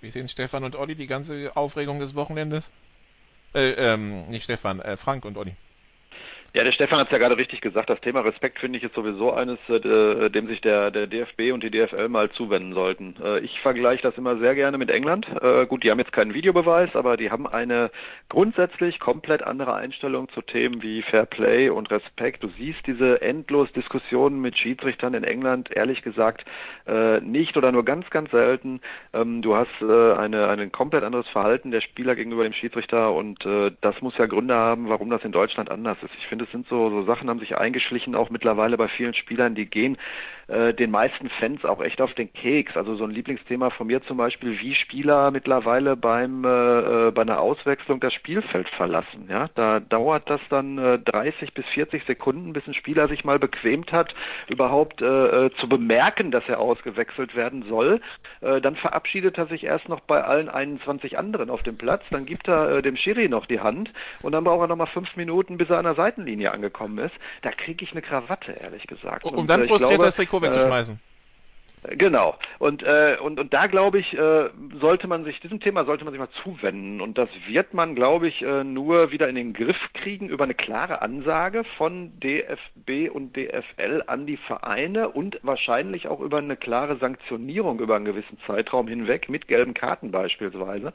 Wie 0.00 0.10
sehen 0.10 0.28
Stefan 0.28 0.64
und 0.64 0.76
Olli 0.76 0.94
die 0.94 1.06
ganze 1.06 1.56
Aufregung 1.56 1.98
des 1.98 2.14
Wochenendes? 2.14 2.70
Äh, 3.54 3.70
ähm, 3.72 4.28
nicht 4.28 4.44
Stefan, 4.44 4.80
äh, 4.80 4.96
Frank 4.96 5.24
und 5.24 5.36
Olli. 5.36 5.54
Ja, 6.56 6.62
der 6.62 6.70
Stefan 6.70 7.00
hat 7.00 7.08
es 7.08 7.10
ja 7.10 7.18
gerade 7.18 7.36
richtig 7.36 7.60
gesagt. 7.62 7.90
Das 7.90 8.00
Thema 8.00 8.20
Respekt 8.20 8.60
finde 8.60 8.78
ich 8.78 8.84
ist 8.84 8.94
sowieso 8.94 9.32
eines, 9.32 9.58
äh, 9.68 10.30
dem 10.30 10.46
sich 10.46 10.60
der, 10.60 10.92
der 10.92 11.08
DFB 11.08 11.52
und 11.52 11.64
die 11.64 11.70
DFL 11.70 12.08
mal 12.08 12.30
zuwenden 12.30 12.74
sollten. 12.74 13.16
Äh, 13.20 13.40
ich 13.40 13.58
vergleiche 13.58 14.04
das 14.04 14.16
immer 14.16 14.38
sehr 14.38 14.54
gerne 14.54 14.78
mit 14.78 14.88
England. 14.88 15.26
Äh, 15.42 15.66
gut, 15.66 15.82
die 15.82 15.90
haben 15.90 15.98
jetzt 15.98 16.12
keinen 16.12 16.32
Videobeweis, 16.32 16.94
aber 16.94 17.16
die 17.16 17.32
haben 17.32 17.48
eine 17.48 17.90
grundsätzlich 18.28 19.00
komplett 19.00 19.42
andere 19.42 19.74
Einstellung 19.74 20.28
zu 20.28 20.42
Themen 20.42 20.80
wie 20.80 21.02
Fair 21.02 21.26
Play 21.26 21.70
und 21.70 21.90
Respekt. 21.90 22.44
Du 22.44 22.48
siehst 22.56 22.86
diese 22.86 23.20
endlos 23.20 23.72
Diskussionen 23.72 24.40
mit 24.40 24.56
Schiedsrichtern 24.56 25.14
in 25.14 25.24
England, 25.24 25.74
ehrlich 25.74 26.02
gesagt, 26.02 26.44
äh, 26.86 27.18
nicht 27.18 27.56
oder 27.56 27.72
nur 27.72 27.84
ganz, 27.84 28.08
ganz 28.10 28.30
selten. 28.30 28.80
Ähm, 29.12 29.42
du 29.42 29.56
hast 29.56 29.82
äh, 29.82 30.12
eine, 30.12 30.46
ein 30.46 30.70
komplett 30.70 31.02
anderes 31.02 31.26
Verhalten 31.26 31.72
der 31.72 31.80
Spieler 31.80 32.14
gegenüber 32.14 32.44
dem 32.44 32.52
Schiedsrichter 32.52 33.12
und 33.12 33.44
äh, 33.44 33.72
das 33.80 34.00
muss 34.02 34.16
ja 34.18 34.26
Gründe 34.26 34.54
haben, 34.54 34.88
warum 34.88 35.10
das 35.10 35.24
in 35.24 35.32
Deutschland 35.32 35.68
anders 35.68 35.98
ist. 36.00 36.14
Ich 36.16 36.28
finde, 36.28 36.43
das 36.44 36.52
sind 36.52 36.68
so, 36.68 36.90
so 36.90 37.04
Sachen, 37.04 37.30
haben 37.30 37.40
sich 37.40 37.56
eingeschlichen, 37.56 38.14
auch 38.14 38.28
mittlerweile 38.28 38.76
bei 38.76 38.88
vielen 38.88 39.14
Spielern, 39.14 39.54
die 39.54 39.66
gehen 39.66 39.96
äh, 40.48 40.74
den 40.74 40.90
meisten 40.90 41.28
Fans 41.28 41.64
auch 41.64 41.80
echt 41.80 42.00
auf 42.00 42.14
den 42.14 42.32
Keks. 42.32 42.76
Also 42.76 42.96
so 42.96 43.04
ein 43.04 43.10
Lieblingsthema 43.10 43.70
von 43.70 43.86
mir 43.86 44.02
zum 44.04 44.16
Beispiel, 44.16 44.58
wie 44.60 44.74
Spieler 44.74 45.30
mittlerweile 45.30 45.96
beim 45.96 46.44
äh, 46.44 46.48
äh 47.08 47.10
bei 47.10 47.22
einer 47.22 47.40
Auswechslung 47.40 48.00
das 48.00 48.12
Spielfeld 48.12 48.68
verlassen. 48.68 49.26
Ja, 49.28 49.48
da 49.54 49.80
dauert 49.80 50.28
das 50.28 50.40
dann 50.50 50.78
äh, 50.78 50.98
30 50.98 51.54
bis 51.54 51.66
40 51.66 52.04
Sekunden, 52.04 52.52
bis 52.52 52.66
ein 52.66 52.74
Spieler 52.74 53.08
sich 53.08 53.24
mal 53.24 53.38
bequemt 53.38 53.92
hat, 53.92 54.14
überhaupt 54.48 55.02
äh, 55.02 55.46
äh, 55.46 55.50
zu 55.56 55.68
bemerken, 55.68 56.30
dass 56.30 56.44
er 56.48 56.60
ausgewechselt 56.60 57.34
werden 57.34 57.64
soll. 57.68 58.00
Äh, 58.40 58.60
dann 58.60 58.76
verabschiedet 58.76 59.38
er 59.38 59.46
sich 59.46 59.64
erst 59.64 59.88
noch 59.88 60.00
bei 60.00 60.22
allen 60.24 60.48
21 60.48 61.18
anderen 61.18 61.50
auf 61.50 61.62
dem 61.62 61.76
Platz. 61.76 62.04
Dann 62.10 62.26
gibt 62.26 62.48
er 62.48 62.76
äh, 62.76 62.82
dem 62.82 62.96
Schiri 62.96 63.28
noch 63.28 63.46
die 63.46 63.60
Hand 63.60 63.92
und 64.22 64.32
dann 64.32 64.44
braucht 64.44 64.62
er 64.62 64.68
noch 64.68 64.76
mal 64.76 64.86
fünf 64.86 65.16
Minuten, 65.16 65.58
bis 65.58 65.70
er 65.70 65.78
an 65.78 65.84
der 65.84 65.94
Seitenlinie 65.94 66.52
angekommen 66.52 66.98
ist, 66.98 67.14
da 67.42 67.50
kriege 67.50 67.84
ich 67.84 67.92
eine 67.92 68.02
Krawatte, 68.02 68.52
ehrlich 68.52 68.86
gesagt. 68.86 69.24
Um 69.24 69.34
und, 69.34 69.50
dann 69.50 69.64
frustriert 69.64 70.00
das 70.00 70.16
Wegzuschmeißen. 70.42 70.94
Äh, 70.94 71.14
Genau. 71.90 72.36
Und, 72.58 72.82
äh, 72.82 73.18
und, 73.20 73.38
und 73.38 73.52
da 73.52 73.66
glaube 73.66 73.98
ich, 73.98 74.16
äh, 74.16 74.48
sollte 74.80 75.06
man 75.06 75.24
sich, 75.24 75.40
diesem 75.40 75.60
Thema 75.60 75.84
sollte 75.84 76.04
man 76.04 76.12
sich 76.12 76.20
mal 76.20 76.30
zuwenden. 76.42 77.02
Und 77.02 77.18
das 77.18 77.28
wird 77.46 77.74
man, 77.74 77.94
glaube 77.94 78.28
ich, 78.28 78.40
äh, 78.42 78.64
nur 78.64 79.10
wieder 79.10 79.28
in 79.28 79.34
den 79.34 79.52
Griff 79.52 79.76
kriegen 79.92 80.28
über 80.28 80.44
eine 80.44 80.54
klare 80.54 81.02
Ansage 81.02 81.64
von 81.76 82.18
DFB 82.20 83.10
und 83.12 83.36
DFL 83.36 84.02
an 84.06 84.26
die 84.26 84.38
Vereine 84.38 85.10
und 85.10 85.38
wahrscheinlich 85.42 86.08
auch 86.08 86.20
über 86.20 86.38
eine 86.38 86.56
klare 86.56 86.96
Sanktionierung 86.96 87.80
über 87.80 87.96
einen 87.96 88.06
gewissen 88.06 88.38
Zeitraum 88.46 88.88
hinweg 88.88 89.28
mit 89.28 89.46
gelben 89.46 89.74
Karten 89.74 90.10
beispielsweise. 90.10 90.94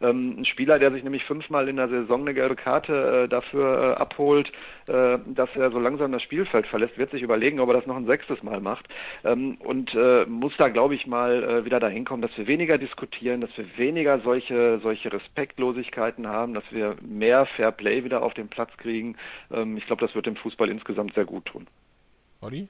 Ähm, 0.00 0.36
ein 0.38 0.44
Spieler, 0.46 0.78
der 0.78 0.92
sich 0.92 1.04
nämlich 1.04 1.24
fünfmal 1.24 1.68
in 1.68 1.76
der 1.76 1.88
Saison 1.88 2.22
eine 2.22 2.32
gelbe 2.32 2.56
Karte 2.56 3.24
äh, 3.24 3.28
dafür 3.28 3.96
äh, 3.96 4.00
abholt, 4.00 4.50
äh, 4.86 5.18
dass 5.26 5.50
er 5.54 5.70
so 5.70 5.78
langsam 5.78 6.12
das 6.12 6.22
Spielfeld 6.22 6.66
verlässt, 6.66 6.96
wird 6.96 7.10
sich 7.10 7.22
überlegen, 7.22 7.60
ob 7.60 7.68
er 7.68 7.74
das 7.74 7.86
noch 7.86 7.96
ein 7.96 8.06
sechstes 8.06 8.42
Mal 8.42 8.60
macht. 8.60 8.86
Ähm, 9.24 9.56
und 9.60 9.94
äh, 9.94 10.24
muss 10.26 10.56
da, 10.56 10.68
glaube 10.68 10.94
ich, 10.94 11.06
mal 11.06 11.42
äh, 11.42 11.64
wieder 11.64 11.80
dahin 11.80 12.04
kommen, 12.04 12.22
dass 12.22 12.36
wir 12.38 12.46
weniger 12.46 12.78
diskutieren, 12.78 13.42
dass 13.42 13.56
wir 13.58 13.66
weniger 13.76 14.20
solche, 14.20 14.80
solche 14.82 15.12
Respektlosigkeiten 15.12 16.26
haben, 16.26 16.54
dass 16.54 16.64
wir 16.70 16.96
mehr 17.02 17.44
Fair 17.44 17.72
Play 17.72 18.02
wieder 18.02 18.22
auf 18.22 18.32
den 18.34 18.48
Platz 18.48 18.74
kriegen. 18.78 19.16
Ähm, 19.52 19.76
ich 19.76 19.86
glaube, 19.86 20.04
das 20.04 20.14
wird 20.14 20.26
dem 20.26 20.36
Fußball 20.36 20.70
insgesamt 20.70 21.14
sehr 21.14 21.26
gut 21.26 21.44
tun. 21.44 21.66
Olli? 22.40 22.68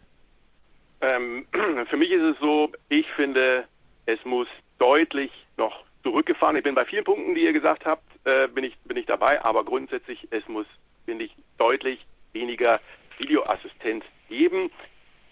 Ähm, 1.00 1.46
für 1.88 1.96
mich 1.96 2.10
ist 2.10 2.22
es 2.22 2.38
so, 2.40 2.72
ich 2.88 3.06
finde, 3.12 3.64
es 4.06 4.18
muss 4.24 4.48
deutlich 4.78 5.30
noch 5.56 5.84
zurückgefahren. 6.02 6.56
Ich 6.56 6.62
bin 6.62 6.74
bei 6.74 6.84
vielen 6.84 7.04
Punkten, 7.04 7.34
die 7.34 7.42
ihr 7.42 7.52
gesagt 7.52 7.84
habt, 7.84 8.04
äh, 8.24 8.48
bin 8.48 8.64
ich 8.64 8.76
bin 8.84 8.96
ich 8.96 9.06
dabei, 9.06 9.42
aber 9.44 9.64
grundsätzlich 9.64 10.26
es 10.30 10.46
muss 10.48 10.66
finde 11.04 11.24
ich 11.24 11.34
deutlich 11.58 12.04
weniger 12.32 12.80
Videoassistent 13.18 14.04
geben. 14.28 14.70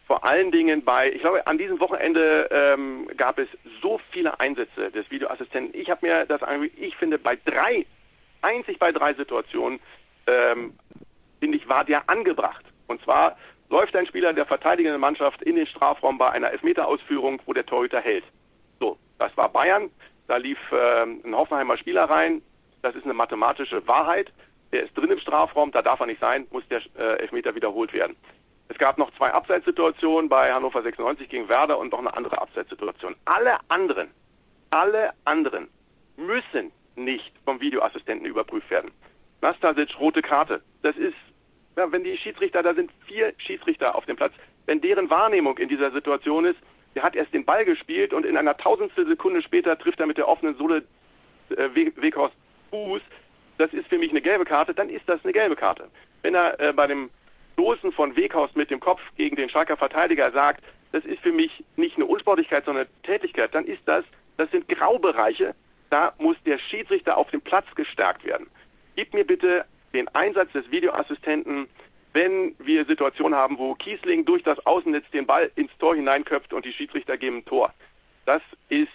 Vor 0.06 0.24
allen 0.24 0.50
Dingen 0.50 0.84
bei, 0.84 1.12
ich 1.12 1.20
glaube, 1.20 1.46
an 1.46 1.58
diesem 1.58 1.80
Wochenende 1.80 2.48
ähm, 2.50 3.08
gab 3.16 3.38
es 3.38 3.48
so 3.82 4.00
viele 4.10 4.40
Einsätze 4.40 4.90
des 4.90 5.10
Videoassistenten. 5.10 5.78
Ich 5.78 5.90
habe 5.90 6.06
mir 6.06 6.24
das, 6.24 6.40
ich 6.76 6.96
finde, 6.96 7.18
bei 7.18 7.36
drei, 7.44 7.84
einzig 8.40 8.78
bei 8.78 8.90
drei 8.90 9.12
Situationen, 9.12 9.80
ähm, 10.26 10.72
finde 11.40 11.58
ich, 11.58 11.68
war 11.68 11.84
der 11.84 12.08
angebracht. 12.08 12.64
Und 12.86 13.02
zwar 13.02 13.36
läuft 13.68 13.94
ein 13.96 14.06
Spieler 14.06 14.32
der 14.32 14.46
verteidigenden 14.46 15.00
Mannschaft 15.00 15.42
in 15.42 15.56
den 15.56 15.66
Strafraum 15.66 16.16
bei 16.16 16.30
einer 16.30 16.50
Elfmeterausführung, 16.52 17.42
wo 17.44 17.52
der 17.52 17.66
Torhüter 17.66 18.00
hält. 18.00 18.24
So, 18.80 18.96
das 19.18 19.36
war 19.36 19.50
Bayern. 19.50 19.90
Da 20.28 20.36
lief 20.36 20.58
äh, 20.70 21.02
ein 21.02 21.34
Hoffenheimer 21.34 21.76
Spieler 21.78 22.04
rein. 22.04 22.42
Das 22.82 22.94
ist 22.94 23.04
eine 23.04 23.14
mathematische 23.14 23.86
Wahrheit. 23.88 24.30
Der 24.72 24.84
ist 24.84 24.96
drin 24.96 25.10
im 25.10 25.18
Strafraum, 25.18 25.72
da 25.72 25.80
darf 25.80 26.00
er 26.00 26.06
nicht 26.06 26.20
sein, 26.20 26.46
muss 26.50 26.68
der 26.68 26.82
äh, 26.96 27.18
Elfmeter 27.20 27.54
wiederholt 27.54 27.92
werden. 27.94 28.14
Es 28.68 28.76
gab 28.76 28.98
noch 28.98 29.10
zwei 29.16 29.32
Abseitssituationen 29.32 30.28
bei 30.28 30.52
Hannover 30.52 30.82
96 30.82 31.30
gegen 31.30 31.48
Werder 31.48 31.78
und 31.78 31.90
noch 31.90 32.00
eine 32.00 32.14
andere 32.14 32.40
Abseitssituation. 32.40 33.16
Alle 33.24 33.56
anderen, 33.68 34.10
alle 34.68 35.12
anderen 35.24 35.68
müssen 36.16 36.70
nicht 36.96 37.32
vom 37.46 37.60
Videoassistenten 37.60 38.26
überprüft 38.26 38.70
werden. 38.70 38.90
Nastasic, 39.40 39.98
rote 39.98 40.20
Karte. 40.20 40.60
Das 40.82 40.96
ist, 40.96 41.16
ja, 41.76 41.90
wenn 41.90 42.04
die 42.04 42.18
Schiedsrichter, 42.18 42.62
da 42.62 42.74
sind 42.74 42.90
vier 43.06 43.32
Schiedsrichter 43.38 43.94
auf 43.94 44.04
dem 44.04 44.16
Platz, 44.16 44.34
wenn 44.66 44.82
deren 44.82 45.08
Wahrnehmung 45.08 45.56
in 45.56 45.70
dieser 45.70 45.90
Situation 45.90 46.44
ist, 46.44 46.58
der 46.98 47.04
hat 47.04 47.14
erst 47.14 47.32
den 47.32 47.44
Ball 47.44 47.64
gespielt 47.64 48.12
und 48.12 48.26
in 48.26 48.36
einer 48.36 48.56
tausendstel 48.56 49.06
Sekunde 49.06 49.40
später 49.40 49.78
trifft 49.78 50.00
er 50.00 50.06
mit 50.06 50.18
der 50.18 50.26
offenen 50.26 50.56
Sohle 50.56 50.82
äh, 51.50 51.68
Weghorst 51.72 52.34
Fuß. 52.70 53.00
Das 53.56 53.72
ist 53.72 53.86
für 53.86 53.98
mich 53.98 54.10
eine 54.10 54.20
gelbe 54.20 54.44
Karte, 54.44 54.74
dann 54.74 54.90
ist 54.90 55.08
das 55.08 55.22
eine 55.22 55.32
gelbe 55.32 55.54
Karte. 55.54 55.88
Wenn 56.22 56.34
er 56.34 56.58
äh, 56.58 56.72
bei 56.72 56.88
dem 56.88 57.08
Stoßen 57.52 57.92
von 57.92 58.16
Weghorst 58.16 58.56
mit 58.56 58.72
dem 58.72 58.80
Kopf 58.80 59.00
gegen 59.16 59.36
den 59.36 59.48
Schalker 59.48 59.76
Verteidiger 59.76 60.32
sagt, 60.32 60.64
das 60.90 61.04
ist 61.04 61.20
für 61.20 61.30
mich 61.30 61.62
nicht 61.76 61.94
eine 61.94 62.06
Unsportlichkeit, 62.06 62.64
sondern 62.64 62.86
eine 62.86 63.02
Tätigkeit, 63.04 63.54
dann 63.54 63.64
ist 63.64 63.82
das, 63.84 64.04
das 64.36 64.50
sind 64.50 64.66
Graubereiche, 64.66 65.54
da 65.90 66.14
muss 66.18 66.36
der 66.46 66.58
Schiedsrichter 66.58 67.16
auf 67.16 67.30
dem 67.30 67.42
Platz 67.42 67.66
gestärkt 67.76 68.24
werden. 68.24 68.48
Gib 68.96 69.14
mir 69.14 69.24
bitte 69.24 69.64
den 69.94 70.08
Einsatz 70.08 70.50
des 70.50 70.68
Videoassistenten 70.72 71.68
wenn 72.12 72.54
wir 72.58 72.84
Situationen 72.84 73.38
haben, 73.38 73.58
wo 73.58 73.74
Kiesling 73.74 74.24
durch 74.24 74.42
das 74.42 74.64
Außennetz 74.66 75.04
den 75.10 75.26
Ball 75.26 75.50
ins 75.56 75.70
Tor 75.78 75.94
hineinköpft 75.94 76.52
und 76.52 76.64
die 76.64 76.72
Schiedsrichter 76.72 77.16
geben 77.16 77.38
ein 77.38 77.44
Tor. 77.44 77.72
Das 78.26 78.42
ist 78.68 78.88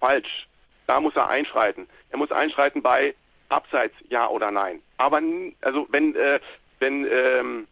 falsch. 0.00 0.46
Da 0.86 1.00
muss 1.00 1.16
er 1.16 1.28
einschreiten. 1.28 1.88
Er 2.10 2.18
muss 2.18 2.30
einschreiten 2.30 2.82
bei 2.82 3.14
Abseits, 3.48 3.94
ja 4.08 4.28
oder 4.28 4.50
nein. 4.50 4.80
Aber 4.98 5.20
also 5.62 5.86
wenn 5.90 6.14
äh, 6.16 6.40
wenn 6.80 7.06
ähm, 7.10 7.66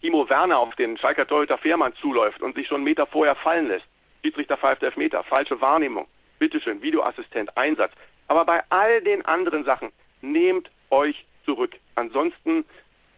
Timo 0.00 0.28
Werner 0.28 0.58
auf 0.58 0.74
den 0.76 0.96
Schalker 0.96 1.26
Torhüter 1.26 1.58
Fährmann 1.58 1.94
zuläuft 1.94 2.40
und 2.42 2.54
sich 2.54 2.66
schon 2.66 2.76
einen 2.76 2.84
Meter 2.84 3.06
vorher 3.06 3.34
fallen 3.34 3.68
lässt, 3.68 3.86
Schiedsrichter 4.22 4.56
pfeift 4.56 4.82
elf 4.82 4.96
Meter, 4.96 5.22
falsche 5.24 5.60
Wahrnehmung, 5.60 6.06
bitteschön, 6.38 6.82
Videoassistent, 6.82 7.56
Einsatz. 7.56 7.92
Aber 8.28 8.44
bei 8.44 8.62
all 8.68 9.00
den 9.00 9.24
anderen 9.24 9.64
Sachen 9.64 9.90
nehmt 10.20 10.70
euch 10.90 11.24
zurück. 11.44 11.74
Ansonsten 11.94 12.64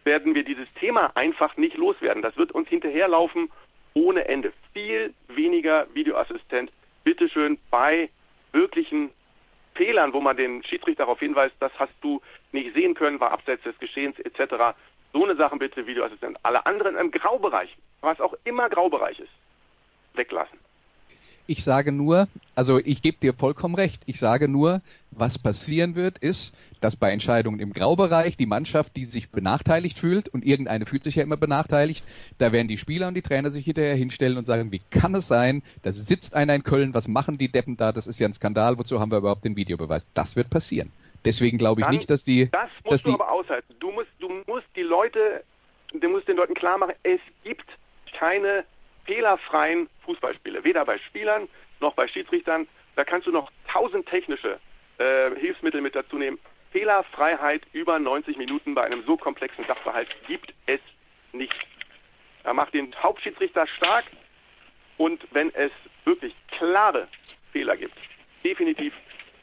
werden 0.03 0.35
wir 0.35 0.43
dieses 0.43 0.67
Thema 0.79 1.11
einfach 1.15 1.57
nicht 1.57 1.77
loswerden. 1.77 2.21
Das 2.21 2.37
wird 2.37 2.51
uns 2.51 2.67
hinterherlaufen 2.69 3.51
ohne 3.93 4.27
Ende. 4.27 4.53
Viel 4.73 5.13
weniger 5.27 5.87
Videoassistent, 5.93 6.71
bitteschön, 7.03 7.57
bei 7.69 8.09
wirklichen 8.51 9.11
Fehlern, 9.75 10.13
wo 10.13 10.21
man 10.21 10.37
den 10.37 10.63
Schiedsrichter 10.63 11.03
darauf 11.03 11.19
hinweist, 11.19 11.55
das 11.59 11.71
hast 11.77 11.93
du 12.01 12.21
nicht 12.51 12.73
sehen 12.73 12.93
können, 12.93 13.19
war 13.19 13.31
abseits 13.31 13.63
des 13.63 13.77
Geschehens 13.79 14.19
etc. 14.19 14.75
So 15.13 15.23
eine 15.23 15.35
Sachen 15.35 15.59
bitte 15.59 15.87
Videoassistent. 15.87 16.37
Alle 16.43 16.65
anderen 16.65 16.97
im 16.97 17.11
Graubereich, 17.11 17.75
was 18.01 18.19
auch 18.19 18.35
immer 18.43 18.69
Graubereich 18.69 19.19
ist, 19.19 19.31
weglassen. 20.13 20.59
Ich 21.51 21.63
sage 21.65 21.91
nur, 21.91 22.29
also 22.55 22.79
ich 22.79 23.01
gebe 23.01 23.17
dir 23.21 23.33
vollkommen 23.33 23.75
recht. 23.75 24.01
Ich 24.05 24.19
sage 24.19 24.47
nur, 24.47 24.81
was 25.11 25.37
passieren 25.37 25.95
wird, 25.95 26.17
ist, 26.19 26.55
dass 26.79 26.95
bei 26.95 27.11
Entscheidungen 27.11 27.59
im 27.59 27.73
Graubereich 27.73 28.37
die 28.37 28.45
Mannschaft, 28.45 28.95
die 28.95 29.03
sich 29.03 29.29
benachteiligt 29.29 29.99
fühlt, 29.99 30.29
und 30.29 30.45
irgendeine 30.45 30.85
fühlt 30.85 31.03
sich 31.03 31.15
ja 31.15 31.23
immer 31.23 31.35
benachteiligt, 31.35 32.05
da 32.37 32.53
werden 32.53 32.69
die 32.69 32.77
Spieler 32.77 33.09
und 33.09 33.15
die 33.15 33.21
Trainer 33.21 33.51
sich 33.51 33.65
hinterher 33.65 33.95
hinstellen 33.95 34.37
und 34.37 34.47
sagen, 34.47 34.71
wie 34.71 34.81
kann 34.91 35.13
es 35.13 35.27
sein, 35.27 35.61
da 35.83 35.91
sitzt 35.91 36.33
einer 36.33 36.55
in 36.55 36.63
Köln, 36.63 36.93
was 36.93 37.09
machen 37.09 37.37
die 37.37 37.49
Deppen 37.49 37.75
da, 37.75 37.91
das 37.91 38.07
ist 38.07 38.19
ja 38.19 38.27
ein 38.27 38.33
Skandal, 38.33 38.77
wozu 38.77 39.01
haben 39.01 39.11
wir 39.11 39.17
überhaupt 39.17 39.43
den 39.43 39.57
Videobeweis? 39.57 40.05
Das 40.13 40.37
wird 40.37 40.49
passieren. 40.49 40.91
Deswegen 41.25 41.57
glaube 41.57 41.81
ich 41.81 41.85
Dann- 41.85 41.95
nicht, 41.95 42.09
dass 42.09 42.23
die. 42.23 42.45
Das 42.49 42.61
dass 42.83 42.91
musst 42.91 43.05
du 43.05 43.09
die, 43.09 43.15
aber 43.15 43.29
aushalten. 43.31 43.75
Du 43.79 43.91
musst, 43.91 44.09
du 44.19 44.29
musst 44.47 44.67
die 44.77 44.81
Leute, 44.81 45.43
du 45.93 46.07
musst 46.09 46.27
den 46.29 46.37
Leuten 46.37 46.53
klar 46.53 46.77
machen, 46.77 46.93
es 47.03 47.19
gibt 47.43 47.65
keine 48.17 48.63
fehlerfreien 49.05 49.89
Fußballspiele. 50.05 50.63
Weder 50.63 50.85
bei 50.85 50.97
Spielern 50.99 51.47
noch 51.79 51.93
bei 51.93 52.07
Schiedsrichtern. 52.07 52.67
Da 52.95 53.03
kannst 53.03 53.27
du 53.27 53.31
noch 53.31 53.51
tausend 53.71 54.07
technische 54.07 54.59
äh, 54.97 55.31
Hilfsmittel 55.35 55.81
mit 55.81 55.95
dazu 55.95 56.17
nehmen. 56.17 56.39
Fehlerfreiheit 56.71 57.63
über 57.73 57.99
90 57.99 58.37
Minuten 58.37 58.75
bei 58.75 58.83
einem 58.83 59.03
so 59.05 59.17
komplexen 59.17 59.65
Sachverhalt 59.65 60.15
gibt 60.27 60.53
es 60.67 60.79
nicht. 61.33 61.53
Er 62.43 62.53
macht 62.53 62.73
den 62.73 62.93
Hauptschiedsrichter 63.01 63.67
stark 63.67 64.05
und 64.97 65.21
wenn 65.31 65.53
es 65.53 65.71
wirklich 66.05 66.33
klare 66.49 67.07
Fehler 67.51 67.77
gibt, 67.77 67.95
definitiv 68.43 68.93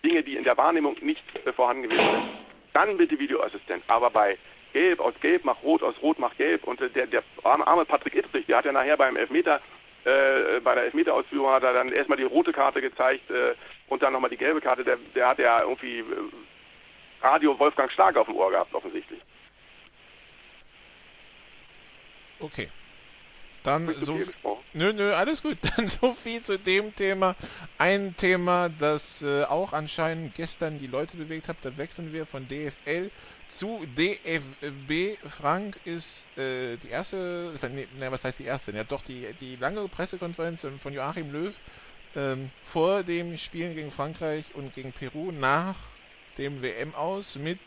Dinge, 0.05 0.23
die 0.23 0.37
in 0.37 0.45
der 0.45 0.57
Wahrnehmung 0.57 0.97
nicht 1.01 1.23
vorhanden 1.55 1.85
gewesen 1.85 2.11
sind, 2.11 2.29
dann 2.73 2.97
bitte 2.97 3.19
Videoassistent. 3.19 3.83
Aber 3.89 4.11
bei 4.11 4.39
Gelb 4.73 5.01
aus 5.01 5.15
Gelb 5.21 5.45
macht 5.45 5.63
Rot, 5.63 5.83
aus 5.83 5.95
Rot 6.03 6.19
macht 6.19 6.37
Gelb 6.39 6.65
und 6.65 6.81
äh, 6.81 6.91
der, 6.91 7.07
der 7.07 7.23
arme, 7.43 7.85
Patrick 7.85 8.15
Ittrich, 8.15 8.47
der 8.47 8.59
hat 8.59 8.65
ja 8.65 8.73
nachher 8.73 8.97
beim 8.97 9.17
Elfmeter, 9.17 9.61
äh, 10.05 10.61
bei 10.61 10.75
der 10.75 10.85
Elfmeterausführung 10.85 11.51
hat 11.51 11.63
er 11.63 11.73
dann 11.73 11.93
erstmal 11.93 12.19
die 12.19 12.25
rote 12.25 12.53
Karte 12.53 12.81
gezeigt 12.81 13.31
äh, 13.31 13.55
und 13.89 14.03
dann 14.03 14.13
nochmal 14.13 14.31
die 14.31 14.37
gelbe 14.37 14.61
Karte. 14.61 14.85
Der, 14.85 14.99
der 15.15 15.29
hat 15.29 15.39
ja 15.39 15.63
irgendwie 15.63 16.01
äh, 16.01 16.05
Radio 17.21 17.59
Wolfgang 17.59 17.91
Stark 17.93 18.17
auf 18.17 18.27
dem 18.27 18.37
Ohr 18.37 18.51
gehabt, 18.51 18.75
offensichtlich. 18.75 19.21
Okay. 22.41 22.69
Dann 23.65 23.93
so? 23.95 24.19
Nö, 24.73 24.93
nö, 24.93 25.13
alles 25.13 25.43
gut. 25.43 25.59
Dann 25.77 25.89
so 25.89 26.13
viel 26.13 26.43
zu 26.43 26.59
dem 26.59 26.95
Thema. 26.95 27.35
Ein 27.77 28.17
Thema, 28.17 28.69
das 28.69 29.23
äh, 29.23 29.45
auch 29.45 29.73
anscheinend 29.73 30.35
gestern 30.37 30.79
die 30.79 30.87
Leute 30.87 31.17
bewegt 31.17 31.49
hat. 31.49 31.57
Da 31.63 31.77
wechseln 31.77 32.13
wir 32.13 32.25
von 32.25 32.47
DFL 32.49 33.11
zu 33.49 33.85
DFB. 33.87 35.19
Frank 35.29 35.81
ist 35.85 36.37
äh, 36.39 36.77
die 36.79 36.89
erste, 36.89 37.59
nee, 37.71 37.89
nee, 37.91 38.11
was 38.11 38.25
heißt 38.25 38.39
die 38.39 38.45
erste? 38.45 38.73
Ja, 38.73 38.85
doch 38.85 39.03
die, 39.03 39.35
die 39.35 39.57
lange 39.57 39.89
Pressekonferenz 39.89 40.67
von 40.79 40.93
Joachim 40.93 41.31
Löw 41.31 41.55
ähm, 42.15 42.51
vor 42.63 43.05
dem 43.05 43.37
Spielen 43.37 43.75
gegen 43.75 43.91
Frankreich 43.93 44.55
und 44.55 44.73
gegen 44.73 44.93
Peru 44.93 45.33
nach 45.33 45.77
dem 46.39 46.63
WM 46.63 46.95
aus 46.95 47.37
mit 47.37 47.61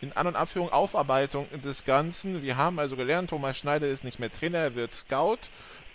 in 0.00 0.12
An- 0.12 0.26
und 0.26 0.36
Abführung 0.36 0.68
Aufarbeitung 0.70 1.48
des 1.62 1.84
Ganzen. 1.84 2.42
Wir 2.42 2.56
haben 2.56 2.78
also 2.78 2.96
gelernt, 2.96 3.30
Thomas 3.30 3.56
Schneider 3.56 3.88
ist 3.88 4.04
nicht 4.04 4.18
mehr 4.18 4.32
Trainer, 4.32 4.58
er 4.58 4.74
wird 4.74 4.92
Scout. 4.92 5.50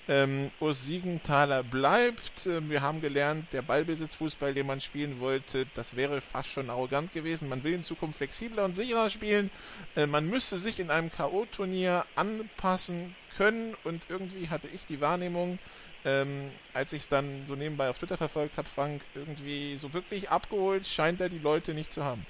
Ähm, 0.07 0.51
Urs 0.59 0.83
Siegenthaler 0.83 1.63
bleibt. 1.63 2.45
Ähm, 2.45 2.69
wir 2.69 2.81
haben 2.81 3.01
gelernt, 3.01 3.51
der 3.53 3.61
Ballbesitzfußball, 3.61 4.53
den 4.53 4.67
man 4.67 4.81
spielen 4.81 5.19
wollte, 5.19 5.65
das 5.67 5.95
wäre 5.95 6.21
fast 6.21 6.49
schon 6.49 6.69
arrogant 6.69 7.11
gewesen. 7.11 7.49
Man 7.49 7.63
will 7.63 7.73
in 7.73 7.83
Zukunft 7.83 8.17
flexibler 8.17 8.65
und 8.65 8.73
sicherer 8.73 9.09
spielen. 9.09 9.51
Äh, 9.95 10.07
man 10.07 10.27
müsste 10.27 10.57
sich 10.57 10.79
in 10.79 10.91
einem 10.91 11.11
K.O.-Turnier 11.11 12.05
anpassen 12.15 13.17
können 13.29 13.75
und 13.83 14.05
irgendwie 14.09 14.49
hatte 14.49 14.67
ich 14.69 14.85
die 14.85 15.01
Wahrnehmung, 15.01 15.59
ähm, 16.05 16.59
als 16.73 16.93
ich 16.93 17.01
es 17.03 17.09
dann 17.09 17.45
so 17.45 17.55
nebenbei 17.55 17.89
auf 17.89 17.97
Twitter 17.99 18.17
verfolgt 18.17 18.57
habe, 18.57 18.69
Frank, 18.69 19.07
irgendwie 19.13 19.75
so 19.77 19.93
wirklich 19.93 20.29
abgeholt 20.29 20.87
scheint 20.87 21.19
er 21.21 21.29
die 21.29 21.39
Leute 21.39 21.73
nicht 21.73 21.91
zu 21.91 22.03
haben. 22.05 22.25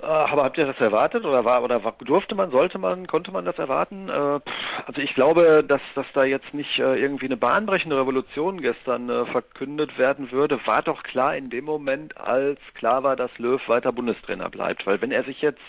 Äh, 0.00 0.06
Aber 0.06 0.44
habt 0.44 0.58
ihr 0.58 0.66
das 0.66 0.80
erwartet 0.80 1.24
oder 1.24 1.44
war 1.44 1.62
oder 1.62 1.80
durfte 2.04 2.34
man, 2.34 2.50
sollte 2.50 2.78
man, 2.78 3.06
konnte 3.06 3.30
man 3.32 3.44
das 3.44 3.58
erwarten? 3.58 4.08
Äh, 4.08 4.12
also 4.12 5.00
ich 5.00 5.14
glaube, 5.14 5.64
dass 5.66 5.80
dass 5.94 6.06
da 6.12 6.24
jetzt 6.24 6.52
nicht 6.54 6.78
äh, 6.78 6.96
irgendwie 6.96 7.26
eine 7.26 7.36
bahnbrechende 7.36 7.98
Revolution 7.98 8.60
gestern 8.60 9.26
verkündet 9.26 9.98
werden 9.98 10.32
würde, 10.32 10.58
war 10.66 10.82
doch 10.82 11.02
klar 11.02 11.36
in 11.36 11.50
dem 11.50 11.64
Moment, 11.64 12.16
als 12.16 12.58
klar 12.74 13.02
war, 13.02 13.16
dass 13.16 13.36
Löw 13.38 13.60
weiter 13.68 13.92
Bundestrainer 13.92 14.50
bleibt, 14.50 14.86
weil 14.86 15.00
wenn 15.00 15.12
er 15.12 15.24
sich 15.24 15.40
jetzt 15.42 15.62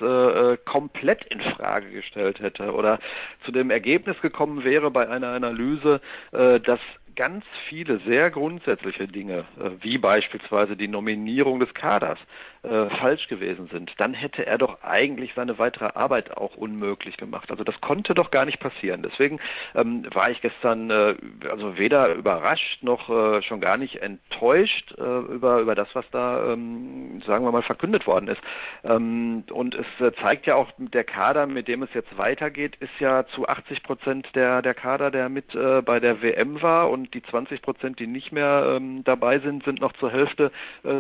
komplett 0.66 1.26
in 1.26 1.42
Frage 1.42 1.90
gestellt 1.92 2.40
hätte 2.40 2.74
oder 2.74 3.00
zu 3.44 3.52
dem 3.52 3.70
Ergebnis 3.70 4.20
gekommen 4.22 4.64
wäre 4.64 4.92
bei 4.92 5.08
einer 5.08 5.30
Analyse, 5.30 6.02
dass 6.32 6.80
ganz 7.16 7.46
viele 7.70 8.00
sehr 8.00 8.30
grundsätzliche 8.30 9.08
Dinge, 9.08 9.46
wie 9.82 9.98
beispielsweise 9.98 10.76
die 10.76 10.88
Nominierung 10.88 11.60
des 11.60 11.74
Kaders, 11.74 12.20
äh, 12.65 12.89
falsch 12.89 13.28
gewesen 13.28 13.69
sind, 13.71 13.93
dann 13.97 14.13
hätte 14.13 14.45
er 14.45 14.58
doch 14.58 14.82
eigentlich 14.82 15.34
seine 15.36 15.60
weitere 15.60 15.89
Arbeit 15.93 16.36
auch 16.36 16.56
unmöglich 16.56 17.17
gemacht. 17.17 17.51
Also 17.51 17.63
das 17.63 17.80
konnte 17.82 18.13
doch 18.13 18.32
gar 18.32 18.45
nicht 18.45 18.60
passieren. 18.60 19.04
Deswegen 19.04 19.39
ähm, 19.75 20.06
war 20.13 20.32
ich 20.32 20.41
gestern 20.41 20.89
äh, 20.89 21.15
also 21.49 21.78
weder 21.78 22.13
überrascht 22.15 22.82
noch 22.82 23.10
äh, 23.10 23.41
schon 23.41 23.62
gar 23.62 23.78
nicht 23.78 23.97
enttäuscht 24.01 24.95
äh, 24.97 25.01
über 25.01 25.60
über 25.60 25.75
das, 25.75 25.88
was 25.93 26.06
da 26.12 26.54
ähm, 26.54 27.21
sagen 27.25 27.45
wir 27.45 27.51
mal 27.51 27.62
verkündet 27.62 28.08
worden 28.08 28.30
ist. 28.30 28.41
Ähm, 28.84 29.43
und 29.51 29.75
es 29.75 29.86
äh, 29.99 30.12
zeigt 30.21 30.47
ja 30.47 30.56
auch 30.56 30.71
der 30.78 31.04
Kader, 31.04 31.45
mit 31.45 31.67
dem 31.67 31.84
es 31.84 31.93
jetzt 31.93 32.17
weitergeht, 32.17 32.75
ist 32.80 32.99
ja 32.99 33.25
zu 33.28 33.47
80 33.47 33.84
Prozent 33.84 34.28
der 34.34 34.62
der 34.62 34.73
Kader, 34.73 35.12
der 35.12 35.30
mit 35.30 35.45
bei 35.86 35.99
der 35.99 36.21
WM 36.21 36.62
war 36.62 36.89
und 36.89 37.13
die 37.13 37.21
20 37.21 37.62
Prozent, 37.62 37.99
die 37.99 38.08
nicht 38.08 38.32
mehr 38.32 38.75
ähm, 38.75 39.04
dabei 39.04 39.39
sind, 39.39 39.63
sind 39.63 39.80
noch 39.80 39.93
zur 39.93 40.12
Hälfte 40.12 40.51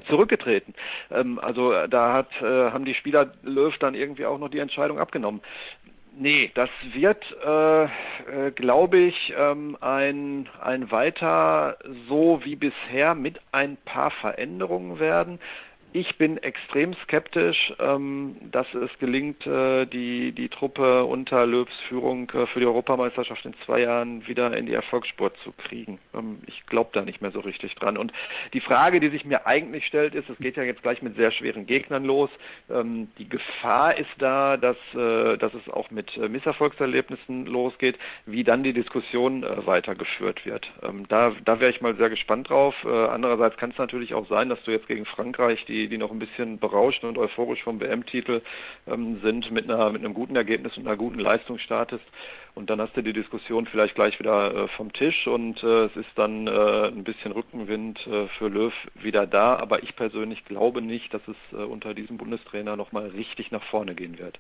zurückgetreten. 0.07 0.73
Ähm, 1.11 1.39
also 1.55 1.71
äh, 1.71 1.89
da 1.89 2.13
hat, 2.13 2.29
äh, 2.41 2.71
haben 2.71 2.85
die 2.85 2.93
Spieler 2.93 3.31
Löw 3.43 3.75
dann 3.77 3.95
irgendwie 3.95 4.25
auch 4.25 4.37
noch 4.37 4.49
die 4.49 4.59
Entscheidung 4.59 4.99
abgenommen. 4.99 5.41
Nee, 6.17 6.51
das 6.53 6.69
wird, 6.93 7.25
äh, 7.45 7.83
äh, 7.83 8.51
glaube 8.55 8.97
ich, 8.97 9.33
ähm, 9.37 9.77
ein, 9.81 10.47
ein 10.61 10.89
weiter 10.89 11.77
so 12.07 12.39
wie 12.43 12.55
bisher 12.55 13.15
mit 13.15 13.39
ein 13.51 13.75
paar 13.83 14.11
Veränderungen 14.11 14.99
werden. 14.99 15.39
Ich 15.97 16.17
bin 16.17 16.35
extrem 16.39 16.93
skeptisch, 17.05 17.73
ähm, 17.79 18.35
dass 18.51 18.67
es 18.73 18.89
gelingt, 18.99 19.47
äh, 19.47 19.85
die, 19.85 20.33
die 20.33 20.49
Truppe 20.49 21.05
unter 21.05 21.45
Löws 21.45 21.69
Führung 21.87 22.29
äh, 22.31 22.47
für 22.47 22.59
die 22.59 22.65
Europameisterschaft 22.65 23.45
in 23.45 23.53
zwei 23.65 23.79
Jahren 23.79 24.27
wieder 24.27 24.57
in 24.57 24.65
die 24.65 24.73
Erfolgsspur 24.73 25.33
zu 25.35 25.53
kriegen. 25.53 25.99
Ähm, 26.13 26.39
ich 26.47 26.65
glaube 26.65 26.89
da 26.91 27.01
nicht 27.01 27.21
mehr 27.21 27.31
so 27.31 27.39
richtig 27.39 27.75
dran. 27.75 27.95
Und 27.95 28.11
die 28.51 28.59
Frage, 28.59 28.99
die 28.99 29.07
sich 29.07 29.23
mir 29.23 29.47
eigentlich 29.47 29.85
stellt, 29.85 30.15
ist, 30.15 30.29
es 30.29 30.37
geht 30.37 30.57
ja 30.57 30.63
jetzt 30.63 30.83
gleich 30.83 31.01
mit 31.01 31.15
sehr 31.15 31.31
schweren 31.31 31.65
Gegnern 31.65 32.03
los. 32.03 32.29
Ähm, 32.69 33.07
die 33.17 33.29
Gefahr 33.29 33.97
ist 33.97 34.11
da, 34.17 34.57
dass, 34.57 34.75
äh, 34.95 35.37
dass 35.37 35.53
es 35.53 35.71
auch 35.71 35.91
mit 35.91 36.17
Misserfolgserlebnissen 36.17 37.45
losgeht, 37.45 37.97
wie 38.25 38.43
dann 38.43 38.63
die 38.63 38.73
Diskussion 38.73 39.45
weitergeführt 39.65 40.45
wird. 40.45 40.69
Da 41.07 41.31
da 41.45 41.59
wäre 41.61 41.71
ich 41.71 41.79
mal 41.79 41.95
sehr 41.95 42.09
gespannt 42.09 42.49
drauf. 42.49 42.75
Andererseits 42.85 43.57
kann 43.57 43.71
es 43.71 43.77
natürlich 43.77 44.13
auch 44.13 44.27
sein, 44.27 44.49
dass 44.49 44.61
du 44.63 44.71
jetzt 44.71 44.87
gegen 44.87 45.05
Frankreich 45.05 45.63
die 45.65 45.84
die, 45.87 45.97
noch 45.97 46.11
ein 46.11 46.19
bisschen 46.19 46.59
berauscht 46.59 47.03
und 47.03 47.17
euphorisch 47.17 47.63
vom 47.63 47.79
WM-Titel 47.79 48.41
ähm, 48.87 49.19
sind, 49.21 49.51
mit, 49.51 49.69
einer, 49.69 49.91
mit 49.91 50.03
einem 50.03 50.13
guten 50.13 50.35
Ergebnis 50.35 50.77
und 50.77 50.87
einer 50.87 50.97
guten 50.97 51.19
Leistung 51.19 51.57
startest. 51.59 52.05
Und 52.53 52.69
dann 52.69 52.79
hast 52.79 52.95
du 52.95 53.01
die 53.01 53.13
Diskussion 53.13 53.65
vielleicht 53.65 53.95
gleich 53.95 54.17
wieder 54.19 54.55
äh, 54.55 54.67
vom 54.69 54.93
Tisch 54.93 55.27
und 55.27 55.61
äh, 55.63 55.85
es 55.85 55.95
ist 55.95 56.11
dann 56.15 56.47
äh, 56.47 56.87
ein 56.87 57.03
bisschen 57.03 57.31
Rückenwind 57.31 58.05
äh, 58.07 58.27
für 58.37 58.47
Löw 58.47 58.73
wieder 58.95 59.27
da. 59.27 59.57
Aber 59.57 59.83
ich 59.83 59.95
persönlich 59.95 60.45
glaube 60.45 60.81
nicht, 60.81 61.13
dass 61.13 61.21
es 61.27 61.35
äh, 61.51 61.63
unter 61.63 61.93
diesem 61.93 62.17
Bundestrainer 62.17 62.75
nochmal 62.75 63.07
richtig 63.07 63.51
nach 63.51 63.63
vorne 63.63 63.93
gehen 63.93 64.17
wird. 64.17 64.39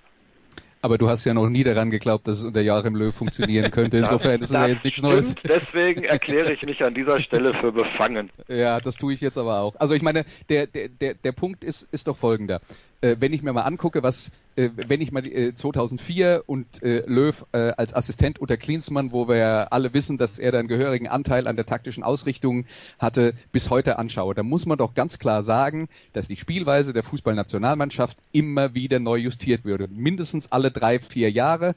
Aber 0.85 0.99
du 0.99 1.09
hast 1.09 1.25
ja 1.25 1.33
noch 1.33 1.49
nie 1.49 1.63
daran 1.63 1.89
geglaubt, 1.89 2.27
dass 2.27 2.37
es 2.37 2.43
unter 2.43 2.61
Joachim 2.61 2.93
Löw 2.93 3.11
funktionieren 3.11 3.71
könnte. 3.71 3.97
Insofern 4.05 4.39
ist 4.39 4.49
es 4.49 4.53
ja 4.53 4.67
jetzt 4.67 4.85
nichts 4.85 4.99
stimmt. 4.99 5.13
Neues. 5.13 5.33
Deswegen 5.43 6.03
erkläre 6.03 6.53
ich 6.53 6.61
mich 6.61 6.83
an 6.83 6.93
dieser 6.93 7.19
Stelle 7.21 7.55
für 7.55 7.71
befangen. 7.71 8.29
Ja, 8.47 8.79
das 8.79 8.95
tue 8.95 9.15
ich 9.15 9.19
jetzt 9.19 9.39
aber 9.39 9.61
auch. 9.61 9.75
Also 9.77 9.95
ich 9.95 10.03
meine, 10.03 10.25
der, 10.47 10.67
der, 10.67 10.89
der, 10.89 11.15
der 11.15 11.31
Punkt 11.31 11.63
ist, 11.63 11.87
ist 11.91 12.07
doch 12.07 12.15
folgender. 12.15 12.61
Äh, 13.05 13.17
wenn 13.19 13.33
ich 13.33 13.43
mir 13.43 13.53
mal 13.53 13.61
angucke, 13.61 14.01
was, 14.01 14.31
äh, 14.55 14.69
wenn 14.75 14.99
ich 14.99 15.11
mal 15.11 15.25
äh, 15.25 15.53
2004 15.53 16.43
und 16.47 16.81
äh, 16.81 17.03
Löw 17.05 17.45
äh, 17.51 17.71
als 17.77 17.93
Assistent 17.93 18.39
unter 18.39 18.57
Klinsmann, 18.57 19.11
wo 19.11 19.27
wir 19.27 19.35
ja 19.35 19.63
alle 19.65 19.93
wissen, 19.93 20.17
dass 20.17 20.39
er 20.39 20.51
da 20.51 20.57
einen 20.57 20.67
gehörigen 20.67 21.07
Anteil 21.07 21.47
an 21.47 21.55
der 21.55 21.67
taktischen 21.67 22.03
Ausrichtung 22.03 22.65
hatte, 22.97 23.35
bis 23.51 23.69
heute 23.69 23.99
anschaue, 23.99 24.33
dann 24.33 24.47
muss 24.47 24.65
man 24.65 24.79
doch 24.79 24.95
ganz 24.95 25.19
klar 25.19 25.43
sagen, 25.43 25.87
dass 26.13 26.27
die 26.27 26.37
Spielweise 26.37 26.93
der 26.93 27.03
Fußballnationalmannschaft 27.03 28.17
immer 28.31 28.73
wieder 28.73 28.97
neu 28.97 29.17
justiert 29.17 29.65
würde. 29.65 29.87
Mindestens 29.87 30.51
alle 30.51 30.71
drei, 30.71 30.97
vier 30.97 31.29
Jahre 31.29 31.75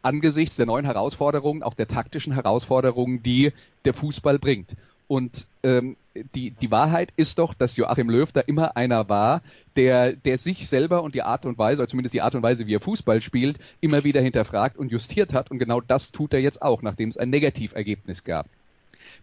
angesichts 0.00 0.56
der 0.56 0.64
neuen 0.64 0.86
Herausforderungen, 0.86 1.62
auch 1.62 1.74
der 1.74 1.88
taktischen 1.88 2.32
Herausforderungen, 2.32 3.22
die 3.22 3.52
der 3.84 3.92
Fußball 3.92 4.38
bringt. 4.38 4.70
Und 5.08 5.46
ähm, 5.62 5.96
die, 6.34 6.50
die 6.50 6.70
Wahrheit 6.70 7.10
ist 7.16 7.38
doch, 7.38 7.54
dass 7.54 7.76
Joachim 7.76 8.10
Löw 8.10 8.30
da 8.30 8.40
immer 8.40 8.76
einer 8.76 9.08
war, 9.08 9.42
der, 9.76 10.12
der 10.12 10.38
sich 10.38 10.68
selber 10.68 11.02
und 11.02 11.14
die 11.14 11.22
Art 11.22 11.46
und 11.46 11.58
Weise, 11.58 11.82
oder 11.82 11.88
zumindest 11.88 12.14
die 12.14 12.20
Art 12.20 12.34
und 12.34 12.42
Weise, 12.42 12.66
wie 12.66 12.74
er 12.74 12.80
Fußball 12.80 13.22
spielt, 13.22 13.58
immer 13.80 14.04
wieder 14.04 14.20
hinterfragt 14.20 14.76
und 14.76 14.92
justiert 14.92 15.32
hat. 15.32 15.50
Und 15.50 15.58
genau 15.58 15.80
das 15.80 16.12
tut 16.12 16.32
er 16.34 16.40
jetzt 16.40 16.62
auch, 16.62 16.82
nachdem 16.82 17.08
es 17.08 17.16
ein 17.16 17.30
Negativergebnis 17.30 18.24
gab. 18.24 18.46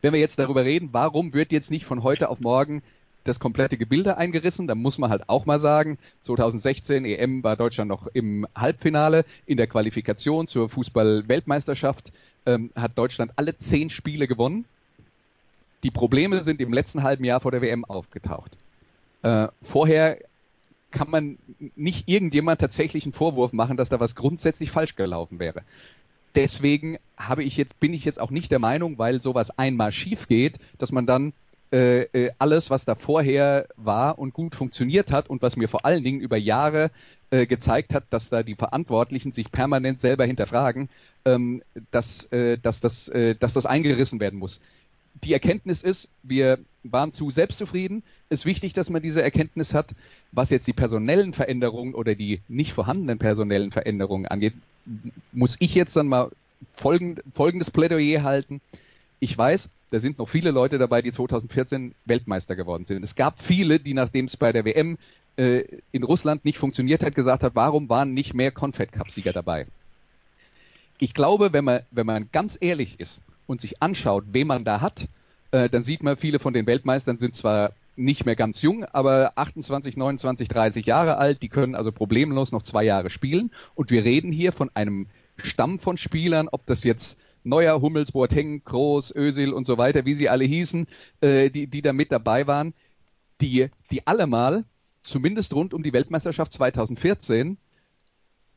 wenn 0.02 0.14
wir 0.14 0.20
jetzt 0.20 0.40
darüber 0.40 0.66
reden, 0.66 0.90
warum 0.92 1.34
wird 1.34 1.52
jetzt 1.52 1.72
nicht 1.72 1.86
von 1.86 2.04
heute 2.04 2.30
auf 2.30 2.40
morgen 2.40 2.84
das 3.26 3.40
komplette 3.40 3.78
Gebilde 3.78 4.18
eingerissen. 4.18 4.68
Da 4.68 4.76
muss 4.76 4.98
man 4.98 5.10
halt 5.10 5.28
auch 5.28 5.46
mal 5.46 5.60
sagen, 5.60 5.98
2016 6.22 7.06
EM 7.06 7.44
war 7.44 7.58
Deutschland 7.58 7.90
noch 7.90 8.08
im 8.14 8.48
Halbfinale. 8.56 9.26
In 9.46 9.58
der 9.58 9.68
Qualifikation 9.68 10.48
zur 10.48 10.70
Fußball-Weltmeisterschaft 10.70 12.12
ähm, 12.46 12.72
hat 12.76 12.98
Deutschland 12.98 13.34
alle 13.36 13.58
zehn 13.58 13.90
Spiele 13.90 14.28
gewonnen. 14.28 14.66
Die 15.86 15.92
Probleme 15.92 16.42
sind 16.42 16.62
im 16.62 16.74
letzten 16.74 17.04
halben 17.04 17.24
Jahr 17.24 17.40
vor 17.40 17.52
der 17.52 17.62
WM 17.62 17.86
aufgetaucht. 17.86 18.58
Äh, 19.22 19.50
vorher 19.62 20.18
kann 20.90 21.12
man 21.12 21.38
nicht 21.76 22.10
irgendjemand 22.10 22.60
tatsächlich 22.60 23.06
einen 23.06 23.14
Vorwurf 23.14 23.54
machen, 23.54 23.78
dass 23.78 23.90
da 23.90 24.00
was 24.00 24.16
grundsätzlich 24.16 24.72
falsch 24.72 24.96
gelaufen 24.96 25.38
wäre. 25.38 25.62
Deswegen 26.34 26.98
habe 27.18 27.44
ich 27.44 27.56
jetzt, 27.56 27.80
bin 27.80 27.94
ich 27.94 28.04
jetzt 28.04 28.20
auch 28.20 28.32
nicht 28.32 28.52
der 28.52 28.58
Meinung, 28.58 28.98
weil 28.98 29.22
sowas 29.22 29.56
einmal 29.60 29.92
schief 29.92 30.28
geht, 30.28 30.56
dass 30.80 30.92
man 30.92 31.06
dann 31.06 31.34
äh, 31.72 32.06
äh, 32.06 32.32
alles, 32.40 32.72
was 32.72 32.86
da 32.86 32.96
vorher 32.96 33.68
war 33.76 34.18
und 34.18 34.34
gut 34.34 34.56
funktioniert 34.56 35.12
hat 35.12 35.30
und 35.30 35.44
was 35.44 35.56
mir 35.56 35.70
vor 35.70 35.86
allen 35.86 36.04
Dingen 36.04 36.20
über 36.20 36.36
Jahre 36.38 36.90
äh, 37.30 37.46
gezeigt 37.46 37.94
hat, 37.94 38.06
dass 38.10 38.30
da 38.30 38.42
die 38.42 38.56
Verantwortlichen 38.56 39.34
sich 39.34 39.52
permanent 39.52 40.00
selber 40.00 40.26
hinterfragen, 40.26 40.90
ähm, 41.26 41.62
dass, 41.92 42.26
äh, 42.32 42.58
dass, 42.58 42.82
das, 42.82 43.08
äh, 43.10 43.36
dass 43.36 43.54
das 43.54 43.68
eingerissen 43.68 44.20
werden 44.20 44.40
muss. 44.40 44.60
Die 45.24 45.34
Erkenntnis 45.34 45.82
ist, 45.82 46.10
wir 46.24 46.60
waren 46.84 47.14
zu 47.14 47.32
selbstzufrieden. 47.32 48.04
Es 48.30 48.42
ist 48.42 48.46
wichtig, 48.46 48.74
dass 48.74 48.90
man 48.90 49.02
diese 49.02 49.22
Erkenntnis 49.22 49.74
hat. 49.74 49.88
Was 50.32 50.50
jetzt 50.50 50.68
die 50.68 50.74
personellen 50.74 51.34
Veränderungen 51.34 51.96
oder 51.96 52.16
die 52.16 52.42
nicht 52.48 52.74
vorhandenen 52.74 53.18
personellen 53.18 53.72
Veränderungen 53.72 54.26
angeht, 54.26 54.54
muss 55.32 55.56
ich 55.60 55.74
jetzt 55.74 55.96
dann 55.96 56.08
mal 56.08 56.32
folgend, 56.74 57.24
folgendes 57.34 57.72
Plädoyer 57.72 58.24
halten. 58.24 58.62
Ich 59.20 59.38
weiß, 59.38 59.70
da 59.92 60.00
sind 60.00 60.20
noch 60.20 60.28
viele 60.28 60.52
Leute 60.52 60.78
dabei, 60.78 61.02
die 61.02 61.12
2014 61.12 61.96
Weltmeister 62.06 62.56
geworden 62.56 62.86
sind. 62.86 63.04
Es 63.04 63.16
gab 63.16 63.42
viele, 63.42 63.80
die 63.80 63.94
nachdem 63.94 64.26
es 64.26 64.36
bei 64.36 64.52
der 64.52 64.66
WM 64.66 64.98
äh, 65.38 65.64
in 65.92 66.04
Russland 66.04 66.46
nicht 66.46 66.58
funktioniert 66.58 67.04
hat, 67.04 67.16
gesagt 67.16 67.44
hat, 67.44 67.56
warum 67.56 67.90
waren 67.90 68.14
nicht 68.14 68.34
mehr 68.34 68.52
Confed 68.52 68.92
Cup 68.92 69.12
Sieger 69.12 69.34
dabei? 69.34 69.68
Ich 70.98 71.14
glaube, 71.14 71.54
wenn 71.54 71.66
man, 71.66 71.82
wenn 71.92 72.06
man 72.06 72.30
ganz 72.32 72.58
ehrlich 72.60 73.00
ist 73.00 73.22
und 73.48 73.62
sich 73.62 73.82
anschaut, 73.82 74.26
wen 74.32 74.48
man 74.48 74.64
da 74.64 74.82
hat, 74.82 75.08
äh, 75.52 75.70
dann 75.70 75.84
sieht 75.84 76.04
man, 76.04 76.18
viele 76.18 76.40
von 76.40 76.54
den 76.54 76.68
Weltmeistern 76.68 77.18
sind 77.18 77.36
zwar 77.36 77.74
nicht 77.96 78.26
mehr 78.26 78.36
ganz 78.36 78.62
jung, 78.62 78.84
aber 78.86 79.34
28, 79.36 79.96
29, 79.96 80.48
30 80.50 80.86
Jahre 80.86 81.18
alt, 81.18 81.42
die 81.42 81.50
können 81.50 81.76
also 81.76 81.92
problemlos 81.92 82.52
noch 82.52 82.64
zwei 82.64 82.84
Jahre 82.84 83.10
spielen. 83.10 83.52
Und 83.74 83.90
wir 83.90 84.04
reden 84.04 84.32
hier 84.32 84.52
von 84.52 84.70
einem 84.74 85.08
Stamm 85.38 85.80
von 85.80 85.98
Spielern, 85.98 86.50
ob 86.52 86.66
das 86.66 86.84
jetzt 86.84 87.18
Neuer, 87.44 87.82
Hummels, 87.82 88.12
Boateng, 88.12 88.64
Kroos, 88.64 89.14
Özil 89.16 89.54
und 89.54 89.66
so 89.66 89.78
weiter, 89.78 90.06
wie 90.06 90.16
sie 90.16 90.30
alle 90.30 90.46
hießen, 90.46 90.88
äh, 91.22 91.50
die, 91.50 91.68
die 91.68 91.82
da 91.82 91.94
mit 91.94 92.12
dabei 92.12 92.48
waren, 92.48 92.74
die, 93.40 93.70
die 93.92 94.08
alle 94.08 94.28
mal, 94.28 94.66
zumindest 95.04 95.54
rund 95.54 95.74
um 95.74 95.84
die 95.84 95.94
Weltmeisterschaft 95.94 96.52
2014, 96.54 97.58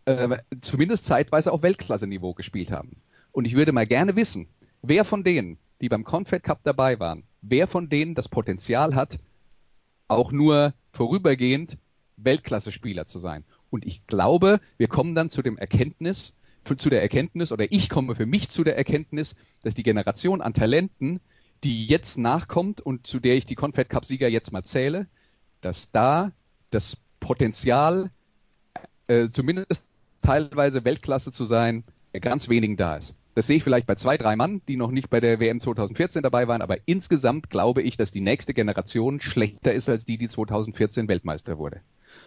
äh, 0.06 0.38
zumindest 0.62 1.04
zeitweise 1.04 1.52
auf 1.52 1.62
Weltklasse-Niveau 1.62 2.32
gespielt 2.32 2.70
haben. 2.70 2.96
Und 3.30 3.44
ich 3.44 3.54
würde 3.54 3.72
mal 3.72 3.86
gerne 3.86 4.16
wissen, 4.16 4.48
wer 4.82 5.04
von 5.04 5.24
denen, 5.24 5.58
die 5.80 5.88
beim 5.88 6.04
Confed 6.04 6.42
Cup 6.42 6.60
dabei 6.64 6.98
waren, 6.98 7.24
wer 7.42 7.66
von 7.66 7.88
denen 7.88 8.14
das 8.14 8.28
Potenzial 8.28 8.94
hat, 8.94 9.18
auch 10.08 10.32
nur 10.32 10.74
vorübergehend 10.92 11.78
Weltklasse-Spieler 12.16 13.06
zu 13.06 13.18
sein. 13.18 13.44
Und 13.70 13.86
ich 13.86 14.06
glaube, 14.06 14.60
wir 14.76 14.88
kommen 14.88 15.14
dann 15.14 15.30
zu 15.30 15.42
dem 15.42 15.58
Erkenntnis, 15.58 16.34
zu 16.64 16.90
der 16.90 17.00
Erkenntnis 17.00 17.50
oder 17.50 17.72
ich 17.72 17.88
komme 17.88 18.14
für 18.14 18.26
mich 18.26 18.50
zu 18.50 18.62
der 18.62 18.76
Erkenntnis, 18.76 19.34
dass 19.62 19.74
die 19.74 19.82
Generation 19.82 20.42
an 20.42 20.52
Talenten, 20.52 21.20
die 21.64 21.86
jetzt 21.86 22.18
nachkommt 22.18 22.80
und 22.80 23.06
zu 23.06 23.20
der 23.20 23.36
ich 23.36 23.46
die 23.46 23.54
Confed 23.54 23.88
Cup 23.88 24.04
Sieger 24.04 24.28
jetzt 24.28 24.52
mal 24.52 24.64
zähle, 24.64 25.06
dass 25.62 25.90
da 25.92 26.32
das 26.70 26.98
Potenzial, 27.20 28.10
äh, 29.06 29.30
zumindest 29.30 29.82
teilweise 30.22 30.84
Weltklasse 30.84 31.32
zu 31.32 31.46
sein, 31.46 31.84
ganz 32.20 32.48
wenigen 32.48 32.76
da 32.76 32.96
ist. 32.96 33.14
Das 33.38 33.46
sehe 33.46 33.58
ich 33.58 33.62
vielleicht 33.62 33.86
bei 33.86 33.94
zwei, 33.94 34.16
drei 34.16 34.34
Mann, 34.34 34.62
die 34.66 34.74
noch 34.74 34.90
nicht 34.90 35.10
bei 35.10 35.20
der 35.20 35.38
WM 35.38 35.60
2014 35.60 36.24
dabei 36.24 36.48
waren, 36.48 36.60
aber 36.60 36.78
insgesamt 36.86 37.50
glaube 37.50 37.82
ich, 37.82 37.96
dass 37.96 38.10
die 38.10 38.20
nächste 38.20 38.52
Generation 38.52 39.20
schlechter 39.20 39.72
ist 39.72 39.88
als 39.88 40.04
die, 40.04 40.18
die 40.18 40.26
2014 40.26 41.06
Weltmeister 41.06 41.56
wurde. 41.56 41.80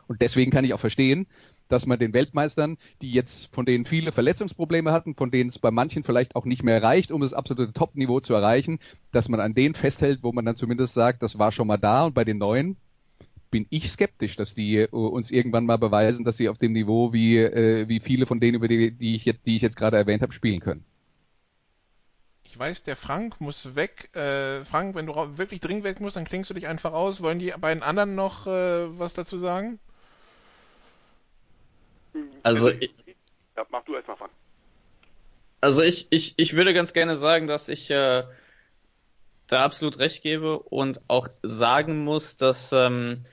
Und 0.08 0.22
deswegen 0.22 0.52
kann 0.52 0.64
ich 0.64 0.74
auch 0.74 0.80
verstehen, 0.80 1.28
dass 1.68 1.86
man 1.86 2.00
den 2.00 2.14
Weltmeistern, 2.14 2.78
die 3.02 3.12
jetzt 3.12 3.54
von 3.54 3.66
denen 3.66 3.84
viele 3.84 4.14
Verletzungsprobleme 4.14 4.94
hatten, 4.94 5.14
von 5.14 5.32
denen 5.32 5.50
es 5.50 5.60
bei 5.60 5.70
manchen 5.70 6.04
vielleicht 6.04 6.34
auch 6.34 6.46
nicht 6.46 6.64
mehr 6.64 6.82
reicht, 6.82 7.12
um 7.12 7.20
das 7.20 7.34
absolute 7.34 7.74
Top-Niveau 7.74 8.22
zu 8.22 8.34
erreichen, 8.34 8.80
dass 9.12 9.28
man 9.28 9.42
an 9.42 9.54
denen 9.54 9.76
festhält, 9.76 10.24
wo 10.24 10.32
man 10.32 10.46
dann 10.46 10.56
zumindest 10.56 10.94
sagt, 10.94 11.24
das 11.24 11.38
war 11.38 11.52
schon 11.52 11.68
mal 11.68 11.76
da 11.76 12.06
und 12.06 12.14
bei 12.16 12.24
den 12.24 12.38
neuen 12.38 12.78
bin 13.50 13.66
ich 13.70 13.92
skeptisch, 13.92 14.38
dass 14.38 14.56
die 14.56 14.78
äh, 14.78 14.88
uns 14.88 15.30
irgendwann 15.30 15.66
mal 15.66 15.78
beweisen, 15.78 16.24
dass 16.24 16.38
sie 16.38 16.48
auf 16.48 16.58
dem 16.58 16.72
Niveau 16.72 17.12
wie, 17.12 17.36
äh, 17.36 17.90
wie 17.90 18.00
viele 18.00 18.26
von 18.26 18.40
denen, 18.40 18.56
über 18.56 18.70
die, 18.70 18.92
die 18.92 19.18
ich 19.18 19.26
die 19.46 19.58
ich 19.58 19.62
jetzt 19.62 19.76
gerade 19.76 19.98
erwähnt 19.98 20.22
habe, 20.22 20.32
spielen 20.32 20.62
können. 20.62 20.86
Ich 22.52 22.60
weiß, 22.60 22.84
der 22.84 22.98
Frank 22.98 23.40
muss 23.40 23.76
weg. 23.76 24.14
Äh, 24.14 24.66
Frank, 24.66 24.94
wenn 24.94 25.06
du 25.06 25.14
wirklich 25.38 25.62
dringend 25.62 25.86
weg 25.86 26.02
musst, 26.02 26.18
dann 26.18 26.26
klingst 26.26 26.50
du 26.50 26.54
dich 26.54 26.68
einfach 26.68 26.92
aus. 26.92 27.24
Wollen 27.24 27.40
die 27.40 27.54
beiden 27.58 27.82
anderen 27.82 28.16
noch 28.16 28.46
äh, 28.46 29.00
was 29.00 29.14
dazu 29.14 29.38
sagen? 29.38 29.80
Also, 32.44 32.68
ich, 32.68 32.94
ja, 33.56 33.66
mach 33.70 33.86
du 33.86 33.96
erstmal, 33.96 34.18
Frank. 34.18 34.32
Also 35.62 35.82
ich, 35.82 36.08
ich, 36.10 36.34
ich 36.36 36.54
würde 36.54 36.74
ganz 36.74 36.92
gerne 36.92 37.16
sagen, 37.16 37.48
dass 37.48 37.70
ich 37.70 37.90
äh, 37.90 38.24
da 39.48 39.64
absolut 39.64 40.00
recht 40.00 40.22
gebe 40.22 40.60
und 40.60 41.00
auch 41.08 41.30
sagen 41.44 42.04
muss, 42.04 42.36
dass 42.36 42.74
ähm, 42.74 43.24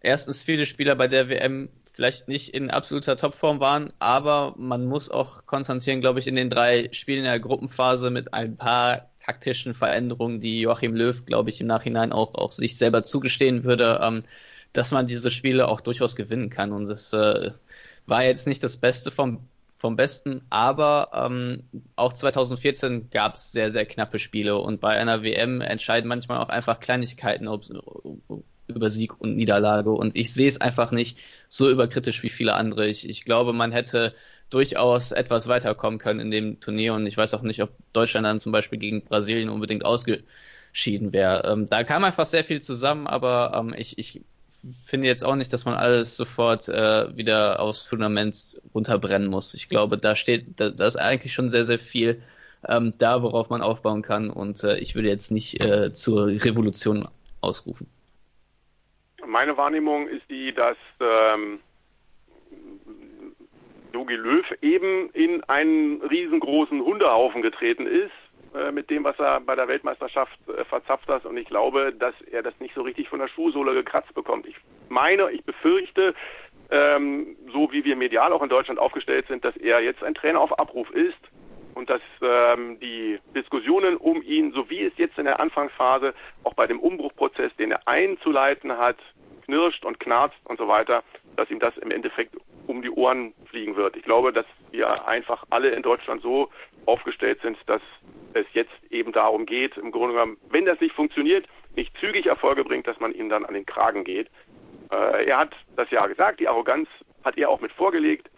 erstens 0.00 0.42
viele 0.42 0.66
Spieler 0.66 0.94
bei 0.94 1.08
der 1.08 1.30
WM 1.30 1.70
vielleicht 1.98 2.28
nicht 2.28 2.50
in 2.50 2.70
absoluter 2.70 3.16
Topform 3.16 3.58
waren, 3.58 3.92
aber 3.98 4.54
man 4.56 4.86
muss 4.86 5.10
auch 5.10 5.46
konstatieren, 5.46 6.00
glaube 6.00 6.20
ich, 6.20 6.28
in 6.28 6.36
den 6.36 6.48
drei 6.48 6.90
Spielen 6.92 7.18
in 7.18 7.24
der 7.24 7.40
Gruppenphase 7.40 8.10
mit 8.10 8.32
ein 8.34 8.56
paar 8.56 9.08
taktischen 9.18 9.74
Veränderungen, 9.74 10.40
die 10.40 10.60
Joachim 10.60 10.94
Löw, 10.94 11.26
glaube 11.26 11.50
ich, 11.50 11.60
im 11.60 11.66
Nachhinein 11.66 12.12
auch, 12.12 12.36
auch 12.36 12.52
sich 12.52 12.78
selber 12.78 13.02
zugestehen 13.02 13.64
würde, 13.64 13.98
ähm, 14.00 14.22
dass 14.72 14.92
man 14.92 15.08
diese 15.08 15.32
Spiele 15.32 15.66
auch 15.66 15.80
durchaus 15.80 16.14
gewinnen 16.14 16.50
kann. 16.50 16.70
Und 16.70 16.86
das 16.86 17.12
äh, 17.12 17.50
war 18.06 18.22
jetzt 18.22 18.46
nicht 18.46 18.62
das 18.62 18.76
Beste 18.76 19.10
vom, 19.10 19.40
vom 19.76 19.96
Besten, 19.96 20.42
aber 20.50 21.10
ähm, 21.12 21.64
auch 21.96 22.12
2014 22.12 23.10
gab 23.10 23.34
es 23.34 23.50
sehr, 23.50 23.72
sehr 23.72 23.86
knappe 23.86 24.20
Spiele 24.20 24.56
und 24.56 24.80
bei 24.80 24.90
einer 24.90 25.24
WM 25.24 25.60
entscheiden 25.62 26.06
manchmal 26.06 26.38
auch 26.38 26.48
einfach 26.48 26.78
Kleinigkeiten 26.78 27.48
ob, 27.48 27.64
über 28.68 28.90
Sieg 28.90 29.20
und 29.20 29.36
Niederlage 29.36 29.90
und 29.90 30.16
ich 30.16 30.32
sehe 30.32 30.48
es 30.48 30.60
einfach 30.60 30.90
nicht 30.90 31.18
so 31.48 31.70
überkritisch 31.70 32.22
wie 32.22 32.28
viele 32.28 32.54
andere. 32.54 32.86
Ich, 32.86 33.08
ich 33.08 33.24
glaube, 33.24 33.52
man 33.52 33.72
hätte 33.72 34.14
durchaus 34.50 35.12
etwas 35.12 35.48
weiterkommen 35.48 35.98
können 35.98 36.20
in 36.20 36.30
dem 36.30 36.60
Turnier 36.60 36.94
und 36.94 37.06
ich 37.06 37.16
weiß 37.16 37.34
auch 37.34 37.42
nicht, 37.42 37.62
ob 37.62 37.70
Deutschland 37.92 38.26
dann 38.26 38.40
zum 38.40 38.52
Beispiel 38.52 38.78
gegen 38.78 39.04
Brasilien 39.04 39.48
unbedingt 39.48 39.84
ausgeschieden 39.84 41.12
wäre. 41.12 41.50
Ähm, 41.50 41.68
da 41.68 41.84
kam 41.84 42.04
einfach 42.04 42.26
sehr 42.26 42.44
viel 42.44 42.60
zusammen, 42.60 43.06
aber 43.06 43.52
ähm, 43.54 43.74
ich, 43.76 43.98
ich 43.98 44.22
finde 44.84 45.06
jetzt 45.06 45.24
auch 45.24 45.36
nicht, 45.36 45.52
dass 45.52 45.64
man 45.64 45.74
alles 45.74 46.16
sofort 46.16 46.68
äh, 46.68 47.16
wieder 47.16 47.60
aufs 47.60 47.82
Fundament 47.82 48.60
runterbrennen 48.74 49.28
muss. 49.28 49.54
Ich 49.54 49.68
glaube, 49.68 49.98
da 49.98 50.16
steht, 50.16 50.60
da, 50.60 50.70
da 50.70 50.86
ist 50.86 50.96
eigentlich 50.96 51.32
schon 51.32 51.50
sehr, 51.50 51.64
sehr 51.64 51.78
viel 51.78 52.22
ähm, 52.66 52.94
da, 52.98 53.22
worauf 53.22 53.50
man 53.50 53.62
aufbauen 53.62 54.02
kann. 54.02 54.30
Und 54.30 54.64
äh, 54.64 54.78
ich 54.78 54.94
würde 54.94 55.08
jetzt 55.08 55.30
nicht 55.30 55.60
äh, 55.60 55.92
zur 55.92 56.26
Revolution 56.26 57.08
ausrufen. 57.40 57.86
Meine 59.28 59.58
Wahrnehmung 59.58 60.08
ist 60.08 60.22
die, 60.30 60.54
dass 60.54 60.78
ähm, 61.00 61.60
Jogi 63.92 64.14
Löw 64.14 64.46
eben 64.62 65.10
in 65.10 65.44
einen 65.44 66.00
riesengroßen 66.00 66.80
Hundehaufen 66.82 67.42
getreten 67.42 67.86
ist 67.86 68.10
äh, 68.54 68.72
mit 68.72 68.88
dem, 68.88 69.04
was 69.04 69.18
er 69.18 69.40
bei 69.40 69.54
der 69.54 69.68
Weltmeisterschaft 69.68 70.32
äh, 70.48 70.64
verzapft 70.64 71.08
hat. 71.08 71.26
Und 71.26 71.36
ich 71.36 71.46
glaube, 71.46 71.92
dass 71.92 72.14
er 72.30 72.42
das 72.42 72.54
nicht 72.58 72.74
so 72.74 72.80
richtig 72.80 73.10
von 73.10 73.18
der 73.18 73.28
Schuhsohle 73.28 73.74
gekratzt 73.74 74.14
bekommt. 74.14 74.46
Ich 74.46 74.56
meine, 74.88 75.30
ich 75.30 75.44
befürchte, 75.44 76.14
ähm, 76.70 77.36
so 77.52 77.70
wie 77.70 77.84
wir 77.84 77.96
medial 77.96 78.32
auch 78.32 78.42
in 78.42 78.48
Deutschland 78.48 78.80
aufgestellt 78.80 79.26
sind, 79.28 79.44
dass 79.44 79.58
er 79.58 79.80
jetzt 79.80 80.02
ein 80.02 80.14
Trainer 80.14 80.40
auf 80.40 80.58
Abruf 80.58 80.90
ist 80.92 81.20
und 81.78 81.88
dass 81.88 82.02
ähm, 82.20 82.80
die 82.80 83.20
Diskussionen 83.36 83.96
um 83.96 84.20
ihn, 84.22 84.50
so 84.52 84.68
wie 84.68 84.82
es 84.82 84.92
jetzt 84.96 85.16
in 85.16 85.26
der 85.26 85.38
Anfangsphase 85.38 86.12
auch 86.42 86.54
bei 86.54 86.66
dem 86.66 86.80
Umbruchprozess, 86.80 87.54
den 87.56 87.70
er 87.70 87.86
einzuleiten 87.86 88.76
hat, 88.76 88.96
knirscht 89.44 89.84
und 89.84 90.00
knarzt 90.00 90.36
und 90.42 90.58
so 90.58 90.66
weiter, 90.66 91.04
dass 91.36 91.48
ihm 91.50 91.60
das 91.60 91.76
im 91.76 91.92
Endeffekt 91.92 92.34
um 92.66 92.82
die 92.82 92.90
Ohren 92.90 93.32
fliegen 93.46 93.76
wird. 93.76 93.96
Ich 93.96 94.02
glaube, 94.02 94.32
dass 94.32 94.44
wir 94.72 95.06
einfach 95.06 95.44
alle 95.50 95.68
in 95.68 95.82
Deutschland 95.82 96.20
so 96.20 96.50
aufgestellt 96.84 97.38
sind, 97.42 97.56
dass 97.66 97.80
es 98.34 98.46
jetzt 98.54 98.74
eben 98.90 99.12
darum 99.12 99.46
geht, 99.46 99.76
im 99.76 99.92
Grunde 99.92 100.14
genommen, 100.14 100.36
wenn 100.50 100.64
das 100.64 100.80
nicht 100.80 100.96
funktioniert, 100.96 101.46
nicht 101.76 101.96
zügig 102.00 102.26
Erfolge 102.26 102.64
bringt, 102.64 102.88
dass 102.88 102.98
man 102.98 103.12
ihm 103.12 103.28
dann 103.28 103.44
an 103.44 103.54
den 103.54 103.66
Kragen 103.66 104.02
geht. 104.02 104.28
Äh, 104.90 105.26
er 105.26 105.38
hat 105.38 105.54
das 105.76 105.88
ja 105.92 106.08
gesagt, 106.08 106.40
die 106.40 106.48
Arroganz 106.48 106.88
hat 107.22 107.38
er 107.38 107.48
auch 107.50 107.60
mit 107.60 107.70
vorgelegt, 107.70 108.28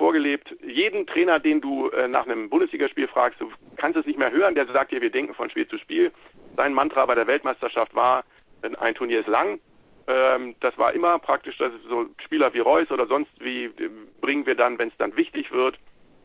vorgelebt. 0.00 0.56
Jeden 0.62 1.06
Trainer, 1.06 1.38
den 1.38 1.60
du 1.60 1.90
äh, 1.90 2.08
nach 2.08 2.24
einem 2.24 2.48
Bundesligaspiel 2.48 3.06
fragst, 3.06 3.38
du 3.38 3.52
kannst 3.76 3.98
es 3.98 4.06
nicht 4.06 4.18
mehr 4.18 4.32
hören, 4.32 4.54
der 4.54 4.66
sagt 4.66 4.92
dir, 4.92 5.02
wir 5.02 5.10
denken 5.10 5.34
von 5.34 5.50
Spiel 5.50 5.68
zu 5.68 5.76
Spiel. 5.76 6.10
sein 6.56 6.72
Mantra 6.72 7.04
bei 7.04 7.14
der 7.14 7.26
Weltmeisterschaft 7.26 7.94
war, 7.94 8.24
ein 8.62 8.94
Turnier 8.94 9.20
ist 9.20 9.28
lang. 9.28 9.60
Ähm, 10.06 10.54
das 10.60 10.76
war 10.78 10.94
immer 10.94 11.18
praktisch, 11.18 11.58
dass 11.58 11.70
so 11.86 12.06
Spieler 12.24 12.54
wie 12.54 12.60
Reus 12.60 12.90
oder 12.90 13.06
sonst 13.06 13.30
wie 13.40 13.64
äh, 13.64 13.90
bringen 14.22 14.46
wir 14.46 14.54
dann, 14.54 14.78
wenn 14.78 14.88
es 14.88 14.96
dann 14.96 15.14
wichtig 15.18 15.52
wird. 15.52 15.78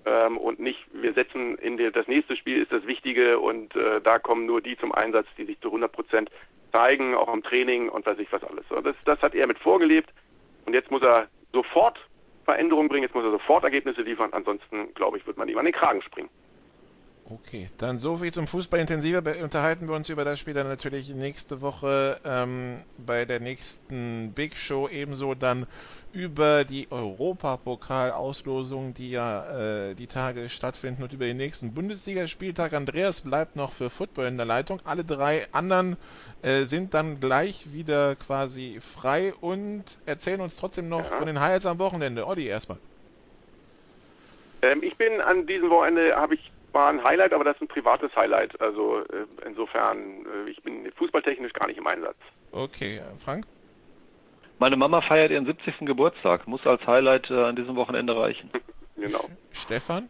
Ähm, 0.05 0.37
und 0.37 0.59
nicht, 0.59 0.79
wir 0.93 1.11
setzen 1.11 1.57
in 1.57 1.75
die, 1.75 1.91
das 1.91 2.07
nächste 2.07 2.37
Spiel 2.37 2.61
ist 2.61 2.71
das 2.71 2.87
Wichtige 2.87 3.39
und 3.39 3.75
äh, 3.75 3.99
da 4.01 4.19
kommen 4.19 4.45
nur 4.45 4.61
die 4.61 4.77
zum 4.77 4.93
Einsatz, 4.93 5.27
die 5.37 5.43
sich 5.43 5.59
zu 5.59 5.67
100 5.67 5.91
Prozent 5.91 6.31
zeigen, 6.71 7.13
auch 7.13 7.33
im 7.33 7.43
Training 7.43 7.89
und 7.89 8.05
weiß 8.05 8.19
ich 8.19 8.31
was 8.31 8.43
alles. 8.45 8.65
Das, 8.69 8.95
das 9.03 9.21
hat 9.21 9.35
er 9.35 9.47
mit 9.47 9.59
vorgelebt 9.59 10.09
und 10.65 10.73
jetzt 10.73 10.91
muss 10.91 11.01
er 11.01 11.27
sofort 11.51 11.99
Veränderungen 12.45 12.87
bringen, 12.87 13.03
jetzt 13.03 13.15
muss 13.15 13.23
er 13.23 13.31
sofort 13.31 13.63
Ergebnisse 13.63 14.01
liefern, 14.01 14.31
ansonsten, 14.31 14.93
glaube 14.93 15.17
ich, 15.17 15.27
wird 15.27 15.37
man 15.37 15.49
ihm 15.49 15.57
an 15.57 15.65
den 15.65 15.73
Kragen 15.73 16.01
springen. 16.01 16.29
Okay, 17.27 17.71
dann 17.79 17.97
so 17.97 18.17
viel 18.17 18.31
zum 18.31 18.45
Fußball. 18.45 18.79
Intensiver 18.79 19.23
unterhalten 19.41 19.87
wir 19.87 19.95
uns 19.95 20.09
über 20.09 20.23
das 20.23 20.39
Spiel 20.39 20.53
dann 20.53 20.67
natürlich 20.67 21.09
nächste 21.09 21.59
Woche 21.61 22.19
ähm, 22.23 22.83
bei 22.99 23.25
der 23.25 23.39
nächsten 23.39 24.31
Big 24.33 24.55
Show. 24.55 24.87
Ebenso 24.87 25.33
dann 25.33 25.65
über 26.13 26.65
die 26.65 26.85
Europapokal-Auslosung, 26.91 28.93
die 28.93 29.09
ja 29.09 29.87
äh, 29.89 29.95
die 29.95 30.05
Tage 30.05 30.49
stattfinden 30.49 31.01
und 31.01 31.13
über 31.13 31.25
den 31.25 31.37
nächsten 31.37 31.73
Bundesligaspieltag. 31.73 32.73
Andreas 32.73 33.21
bleibt 33.21 33.55
noch 33.55 33.71
für 33.71 33.89
Football 33.89 34.27
in 34.27 34.37
der 34.37 34.45
Leitung. 34.45 34.79
Alle 34.85 35.03
drei 35.03 35.47
anderen 35.51 35.97
äh, 36.43 36.65
sind 36.65 36.93
dann 36.93 37.19
gleich 37.19 37.73
wieder 37.73 38.15
quasi 38.15 38.77
frei 38.81 39.33
und 39.41 39.83
erzählen 40.05 40.41
uns 40.41 40.57
trotzdem 40.57 40.89
noch 40.89 41.05
ja. 41.05 41.17
von 41.17 41.25
den 41.25 41.39
Highlights 41.39 41.65
am 41.65 41.79
Wochenende. 41.79 42.27
Olli, 42.27 42.45
erstmal. 42.45 42.77
Ähm, 44.61 44.83
ich 44.83 44.95
bin 44.95 45.21
an 45.21 45.47
diesem 45.47 45.71
Wochenende, 45.71 46.15
habe 46.15 46.35
ich 46.35 46.51
war 46.75 46.89
ein 46.89 47.03
Highlight, 47.03 47.33
aber 47.33 47.45
das 47.45 47.55
ist 47.55 47.63
ein 47.63 47.67
privates 47.67 48.15
Highlight. 48.15 48.59
Also 48.61 48.99
äh, 48.99 49.25
insofern, 49.45 50.25
äh, 50.45 50.49
ich 50.49 50.61
bin 50.61 50.91
fußballtechnisch 50.95 51.53
gar 51.53 51.67
nicht 51.67 51.77
im 51.77 51.87
Einsatz. 51.87 52.17
Okay, 52.51 53.01
Frank? 53.23 53.45
Meine 54.59 54.75
Mama 54.75 55.01
feiert 55.01 55.31
ihren 55.31 55.45
70. 55.45 55.79
Geburtstag, 55.79 56.47
muss 56.47 56.65
als 56.67 56.85
Highlight 56.85 57.31
äh, 57.31 57.45
an 57.45 57.55
diesem 57.55 57.75
Wochenende 57.75 58.15
reichen. 58.15 58.51
genau. 58.95 59.25
Stefan? 59.51 60.07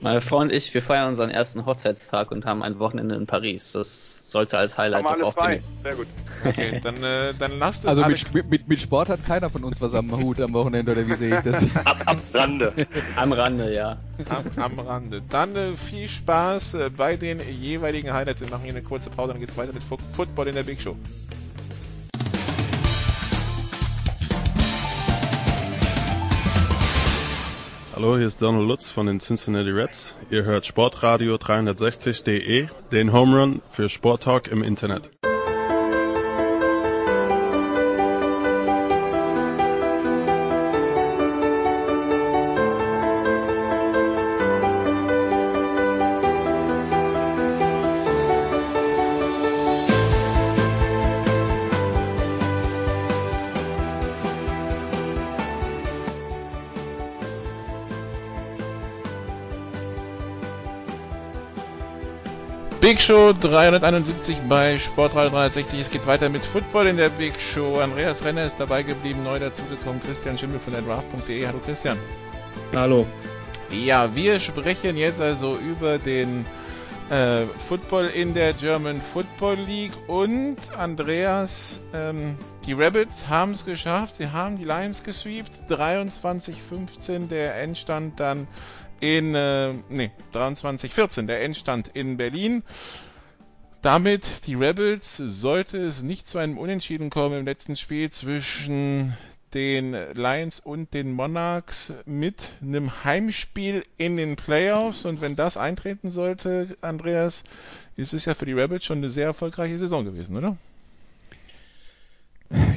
Meine 0.00 0.20
Frau 0.20 0.38
und 0.38 0.52
ich, 0.52 0.72
wir 0.74 0.82
feiern 0.82 1.08
unseren 1.08 1.30
ersten 1.30 1.66
Hochzeitstag 1.66 2.30
und 2.30 2.46
haben 2.46 2.62
ein 2.62 2.78
Wochenende 2.78 3.16
in 3.16 3.26
Paris. 3.26 3.72
Das 3.72 4.30
sollte 4.30 4.56
als 4.56 4.78
Highlight 4.78 5.04
doch 5.04 5.22
auch 5.22 5.34
frei. 5.34 5.60
Sehr 5.82 5.96
gut. 5.96 6.06
Okay, 6.44 6.80
dann, 6.84 7.02
äh, 7.02 7.34
dann 7.36 7.58
lasst 7.58 7.84
es. 7.84 7.90
Also 7.90 8.06
mit, 8.06 8.50
mit, 8.50 8.68
mit, 8.68 8.80
Sport 8.80 9.08
hat 9.08 9.24
keiner 9.26 9.50
von 9.50 9.64
uns 9.64 9.80
was 9.80 9.94
am 9.94 10.10
Hut 10.12 10.40
am 10.40 10.52
Wochenende, 10.52 10.92
oder 10.92 11.06
wie 11.06 11.14
sehe 11.14 11.38
ich 11.38 11.42
das? 11.42 11.64
am, 11.84 12.00
am 12.02 12.16
Rande. 12.32 12.86
am 13.16 13.32
Rande, 13.32 13.74
ja. 13.74 13.96
Am, 14.28 14.62
am 14.62 14.78
Rande. 14.78 15.20
Dann 15.28 15.56
äh, 15.56 15.76
viel 15.76 16.08
Spaß 16.08 16.74
äh, 16.74 16.90
bei 16.96 17.16
den 17.16 17.40
jeweiligen 17.60 18.12
Highlights. 18.12 18.40
Wir 18.40 18.50
machen 18.50 18.62
hier 18.62 18.74
eine 18.74 18.82
kurze 18.82 19.10
Pause, 19.10 19.32
dann 19.32 19.40
geht 19.40 19.50
es 19.50 19.56
weiter 19.56 19.72
mit 19.72 19.82
Football 19.82 20.46
in 20.48 20.54
der 20.54 20.62
Big 20.62 20.80
Show. 20.80 20.94
Hallo, 28.00 28.16
hier 28.16 28.28
ist 28.28 28.40
Donald 28.40 28.68
Lutz 28.68 28.92
von 28.92 29.06
den 29.06 29.18
Cincinnati 29.18 29.70
Reds. 29.70 30.14
Ihr 30.30 30.44
hört 30.44 30.64
Sportradio 30.64 31.34
360.de, 31.34 32.68
den 32.92 33.12
Home 33.12 33.36
Run 33.36 33.62
für 33.72 33.88
Sporttalk 33.88 34.46
im 34.46 34.62
Internet. 34.62 35.10
Show 63.08 63.32
371 63.32 64.36
bei 64.50 64.78
Sportradio 64.78 65.30
360. 65.30 65.80
Es 65.80 65.90
geht 65.90 66.06
weiter 66.06 66.28
mit 66.28 66.44
Football 66.44 66.88
in 66.88 66.98
der 66.98 67.08
Big 67.08 67.40
Show. 67.40 67.78
Andreas 67.78 68.22
Renner 68.22 68.44
ist 68.44 68.60
dabei 68.60 68.82
geblieben, 68.82 69.22
neu 69.22 69.38
dazugekommen. 69.38 70.02
Christian 70.02 70.36
Schimmel 70.36 70.60
von 70.60 70.74
der 70.74 70.82
Draft.de. 70.82 71.46
Hallo 71.46 71.58
Christian. 71.64 71.96
Hallo. 72.74 73.06
Ja, 73.70 74.14
wir 74.14 74.38
sprechen 74.40 74.98
jetzt 74.98 75.22
also 75.22 75.56
über 75.56 75.96
den 75.96 76.44
äh, 77.08 77.46
Football 77.66 78.08
in 78.08 78.34
der 78.34 78.52
German 78.52 79.00
Football 79.00 79.56
League 79.56 79.94
und 80.06 80.58
Andreas, 80.76 81.80
ähm, 81.94 82.36
die 82.66 82.74
Rebels 82.74 83.26
haben 83.26 83.52
es 83.52 83.64
geschafft. 83.64 84.16
Sie 84.16 84.28
haben 84.28 84.58
die 84.58 84.64
Lions 84.66 85.02
gesweept. 85.02 85.52
23-15 85.70 87.28
der 87.28 87.58
Endstand 87.58 88.20
dann 88.20 88.46
in, 89.00 89.34
äh, 89.34 89.74
nee, 89.88 90.10
23-14, 90.32 91.26
der 91.26 91.42
Endstand 91.42 91.88
in 91.94 92.16
Berlin. 92.16 92.62
Damit 93.82 94.46
die 94.46 94.54
Rebels 94.54 95.16
sollte 95.16 95.78
es 95.78 96.02
nicht 96.02 96.26
zu 96.26 96.38
einem 96.38 96.58
Unentschieden 96.58 97.10
kommen 97.10 97.38
im 97.38 97.44
letzten 97.44 97.76
Spiel 97.76 98.10
zwischen 98.10 99.16
den 99.54 99.92
Lions 100.14 100.60
und 100.60 100.92
den 100.94 101.12
Monarchs 101.12 101.92
mit 102.04 102.56
einem 102.60 103.04
Heimspiel 103.04 103.84
in 103.96 104.16
den 104.16 104.36
Playoffs. 104.36 105.04
Und 105.04 105.20
wenn 105.20 105.36
das 105.36 105.56
eintreten 105.56 106.10
sollte, 106.10 106.76
Andreas, 106.80 107.44
ist 107.96 108.12
es 108.12 108.24
ja 108.24 108.34
für 108.34 108.46
die 108.46 108.52
Rebels 108.52 108.84
schon 108.84 108.98
eine 108.98 109.10
sehr 109.10 109.26
erfolgreiche 109.26 109.78
Saison 109.78 110.04
gewesen, 110.04 110.36
oder? 110.36 110.56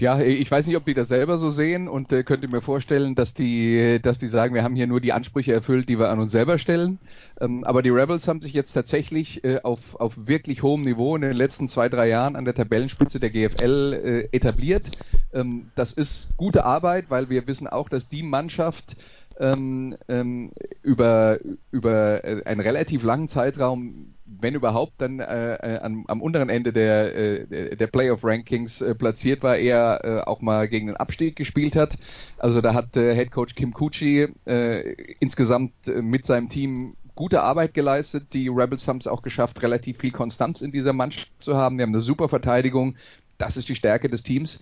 Ja, 0.02 0.20
ich 0.20 0.52
weiß 0.52 0.68
nicht, 0.68 0.76
ob 0.76 0.84
die 0.84 0.94
das 0.94 1.08
selber 1.08 1.38
so 1.38 1.50
sehen 1.50 1.88
und 1.88 2.12
äh, 2.12 2.24
könnte 2.24 2.50
mir 2.50 2.62
vorstellen, 2.62 3.16
dass 3.16 3.34
die, 3.34 4.00
dass 4.02 4.20
die 4.20 4.28
sagen, 4.28 4.54
wir 4.54 4.64
haben 4.64 4.76
hier 4.76 4.88
nur 4.88 5.00
die 5.00 5.14
Ansprüche 5.14 5.54
erfüllt, 5.54 5.88
die 5.88 5.98
wir 5.98 6.10
an 6.10 6.20
uns 6.20 6.34
selber 6.34 6.58
stellen. 6.58 7.00
Ähm, 7.40 7.64
aber 7.64 7.82
die 7.82 7.90
Rebels 7.90 8.28
haben 8.28 8.42
sich 8.42 8.52
jetzt 8.52 8.74
tatsächlich 8.74 9.46
äh, 9.46 9.62
auf, 9.64 9.96
auf 9.96 10.14
wirklich 10.18 10.62
hohem 10.62 10.82
Niveau 10.82 11.16
in 11.16 11.22
den 11.22 11.34
letzten 11.34 11.70
zwei, 11.70 11.88
drei 11.88 12.10
Jahren 12.10 12.36
an 12.36 12.44
der 12.44 12.54
Tabellenspitze 12.54 13.22
der 13.22 13.30
GFL 13.30 14.28
äh, 14.32 14.36
etabliert. 14.36 14.90
Ähm, 15.34 15.72
das 15.76 15.94
ist 15.94 16.36
gute 16.36 16.66
Arbeit, 16.66 17.06
weil 17.10 17.30
wir 17.30 17.48
wissen 17.48 17.68
auch, 17.68 17.88
dass 17.88 18.10
die 18.10 18.24
Mannschaft 18.24 18.98
ähm, 19.40 19.96
ähm, 20.10 20.52
über, 20.84 21.40
über 21.72 22.26
äh, 22.26 22.44
einen 22.44 22.60
relativ 22.60 23.04
langen 23.04 23.30
Zeitraum 23.30 24.14
wenn 24.40 24.56
überhaupt, 24.56 24.94
dann 25.00 25.20
äh, 25.20 25.54
äh, 25.56 25.80
am, 25.80 26.06
am, 26.08 26.22
unteren 26.22 26.50
Ende 26.50 26.72
der, 26.72 27.16
äh, 27.16 27.76
der 27.76 27.88
Playoff-Rankings 27.88 28.82
äh, 28.82 28.96
platziert 28.96 29.44
war, 29.44 29.58
er 29.58 30.02
äh, 30.04 30.22
auch 30.22 30.42
mal 30.42 30.68
gegen 30.68 30.88
den 30.88 30.98
Abstieg 30.98 31.36
gespielt 31.36 31.76
hat. 31.76 31.98
Also 32.38 32.62
da 32.62 32.74
hat 32.74 32.96
äh, 32.96 33.16
Head 33.16 33.32
Coach 33.32 33.56
Kim 33.56 33.74
Kuchi 33.74 34.28
äh, 34.46 34.94
insgesamt 35.20 35.74
äh, 35.88 36.02
mit 36.02 36.26
seinem 36.26 36.50
Team 36.50 36.96
gute 37.16 37.42
Arbeit 37.42 37.74
geleistet. 37.74 38.34
Die 38.34 38.48
Rebels 38.48 38.88
haben 38.88 38.98
es 38.98 39.08
auch 39.08 39.22
geschafft, 39.22 39.62
relativ 39.62 39.98
viel 39.98 40.12
Konstanz 40.12 40.62
in 40.62 40.72
dieser 40.72 40.94
Mannschaft 40.94 41.30
zu 41.40 41.58
haben. 41.58 41.78
Die 41.78 41.84
haben 41.84 41.92
eine 41.92 42.02
super 42.02 42.30
Verteidigung. 42.30 42.96
Das 43.38 43.58
ist 43.58 43.70
die 43.70 43.76
Stärke 43.76 44.10
des 44.10 44.24
Teams. 44.24 44.60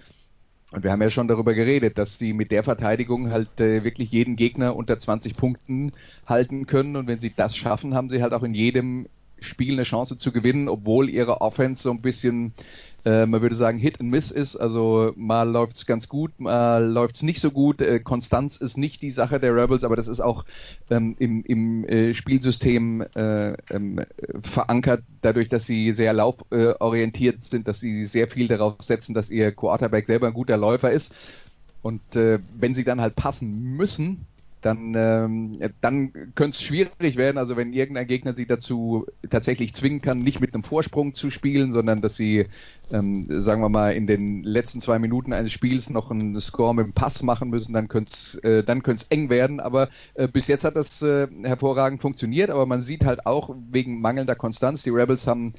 Und 0.72 0.84
wir 0.84 0.92
haben 0.92 1.02
ja 1.02 1.10
schon 1.10 1.28
darüber 1.28 1.56
geredet, 1.56 1.98
dass 1.98 2.20
sie 2.20 2.32
mit 2.34 2.52
der 2.52 2.64
Verteidigung 2.64 3.32
halt 3.32 3.60
äh, 3.60 3.84
wirklich 3.84 4.12
jeden 4.12 4.36
Gegner 4.36 4.76
unter 4.76 5.00
20 5.00 5.36
Punkten 5.36 5.92
halten 6.28 6.68
können. 6.68 6.96
Und 6.96 7.08
wenn 7.08 7.18
sie 7.18 7.34
das 7.36 7.56
schaffen, 7.56 7.96
haben 7.96 8.10
sie 8.10 8.22
halt 8.22 8.34
auch 8.34 8.44
in 8.44 8.54
jedem 8.54 9.08
Spiel 9.42 9.74
eine 9.74 9.84
Chance 9.84 10.18
zu 10.18 10.32
gewinnen, 10.32 10.70
obwohl 10.70 11.10
ihre 11.10 11.42
Offense 11.42 11.84
so 11.84 11.92
ein 11.92 12.02
bisschen, 12.02 12.54
äh, 13.06 13.26
man 13.26 13.42
würde 13.42 13.56
sagen, 13.56 13.78
Hit 13.78 14.00
and 14.00 14.10
Miss 14.10 14.32
ist. 14.32 14.56
Also 14.56 15.14
mal 15.16 15.50
läuft's 15.50 15.86
ganz 15.86 16.08
gut, 16.08 16.32
mal 16.40 16.84
läuft's 16.84 17.24
nicht 17.24 17.40
so 17.40 17.52
gut. 17.52 17.82
Äh, 17.82 18.00
Konstanz 18.00 18.58
ist 18.58 18.78
nicht 18.78 19.02
die 19.02 19.12
Sache 19.12 19.40
der 19.40 19.56
Rebels, 19.56 19.84
aber 19.84 19.96
das 19.96 20.08
ist 20.08 20.20
auch 20.20 20.46
ähm, 20.90 21.16
im, 21.20 21.44
im 21.44 21.86
äh, 21.86 22.14
Spielsystem 22.14 23.02
äh, 23.16 23.54
ähm, 23.72 24.02
verankert, 24.42 25.04
dadurch, 25.22 25.50
dass 25.50 25.66
sie 25.66 25.92
sehr 25.94 26.14
lauforientiert 26.14 27.44
sind, 27.44 27.68
dass 27.68 27.80
sie 27.80 28.06
sehr 28.06 28.28
viel 28.28 28.48
darauf 28.48 28.76
setzen, 28.82 29.14
dass 29.14 29.30
ihr 29.30 29.52
Quarterback 29.52 30.08
selber 30.08 30.28
ein 30.28 30.34
guter 30.34 30.58
Läufer 30.58 30.92
ist. 30.92 31.14
Und 31.82 32.16
äh, 32.16 32.40
wenn 32.58 32.74
sie 32.74 32.84
dann 32.84 33.02
halt 33.02 33.16
passen 33.16 33.78
müssen, 33.78 34.26
dann, 34.62 34.94
ähm, 34.96 35.60
dann 35.82 36.12
könnte 36.36 36.56
es 36.56 36.62
schwierig 36.62 37.16
werden. 37.16 37.38
Also 37.38 37.56
wenn 37.56 37.74
irgendein 37.74 38.08
Gegner 38.08 38.34
sie 38.34 38.46
dazu 38.46 39.06
tatsächlich 39.30 39.74
zwingen 39.74 40.02
kann, 40.02 40.20
nicht 40.20 40.42
mit 40.42 40.54
einem 40.54 40.64
Vorsprung 40.64 41.16
zu 41.16 41.30
spielen, 41.30 41.72
sondern 41.72 42.02
dass 42.02 42.16
sie, 42.16 42.48
ähm, 42.92 43.26
sagen 43.30 43.62
wir 43.62 43.70
mal, 43.70 43.92
in 43.94 44.08
den 44.08 44.44
letzten 44.44 44.82
zwei 44.82 45.00
Minuten 45.00 45.34
eines 45.34 45.52
Spiels 45.52 45.90
noch 45.90 46.12
einen 46.12 46.40
Score 46.40 46.76
mit 46.76 46.86
dem 46.86 46.94
Pass 46.94 47.24
machen 47.24 47.50
müssen, 47.50 47.74
dann 47.74 47.88
könnte 47.88 48.12
es 48.14 48.36
äh, 48.44 48.64
dann 48.64 48.84
könnte 48.84 49.06
eng 49.10 49.30
werden. 49.30 49.60
Aber 49.60 49.90
äh, 50.16 50.28
bis 50.28 50.48
jetzt 50.48 50.64
hat 50.64 50.76
das 50.76 51.02
äh, 51.02 51.28
hervorragend 51.44 52.02
funktioniert. 52.02 52.50
Aber 52.50 52.66
man 52.66 52.82
sieht 52.82 53.06
halt 53.06 53.26
auch 53.26 53.56
wegen 53.72 54.02
mangelnder 54.02 54.36
Konstanz, 54.36 54.84
die 54.84 54.90
Rebels 54.90 55.26
haben 55.26 55.54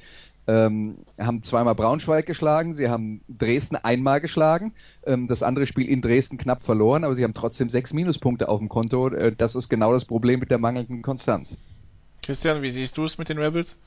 ähm, 0.47 0.97
haben 1.19 1.43
zweimal 1.43 1.75
Braunschweig 1.75 2.25
geschlagen, 2.25 2.73
sie 2.73 2.89
haben 2.89 3.21
Dresden 3.27 3.75
einmal 3.75 4.21
geschlagen, 4.21 4.73
ähm, 5.05 5.27
das 5.27 5.43
andere 5.43 5.67
Spiel 5.67 5.87
in 5.87 6.01
Dresden 6.01 6.37
knapp 6.37 6.63
verloren, 6.63 7.03
aber 7.03 7.15
sie 7.15 7.23
haben 7.23 7.33
trotzdem 7.33 7.69
sechs 7.69 7.93
Minuspunkte 7.93 8.49
auf 8.49 8.59
dem 8.59 8.69
Konto. 8.69 9.09
Äh, 9.09 9.33
das 9.37 9.55
ist 9.55 9.69
genau 9.69 9.93
das 9.93 10.05
Problem 10.05 10.39
mit 10.39 10.49
der 10.51 10.57
mangelnden 10.57 11.01
Konstanz. 11.01 11.55
Christian, 12.23 12.61
wie 12.61 12.71
siehst 12.71 12.97
du 12.97 13.05
es 13.05 13.17
mit 13.17 13.29
den 13.29 13.37
Rebels? 13.37 13.77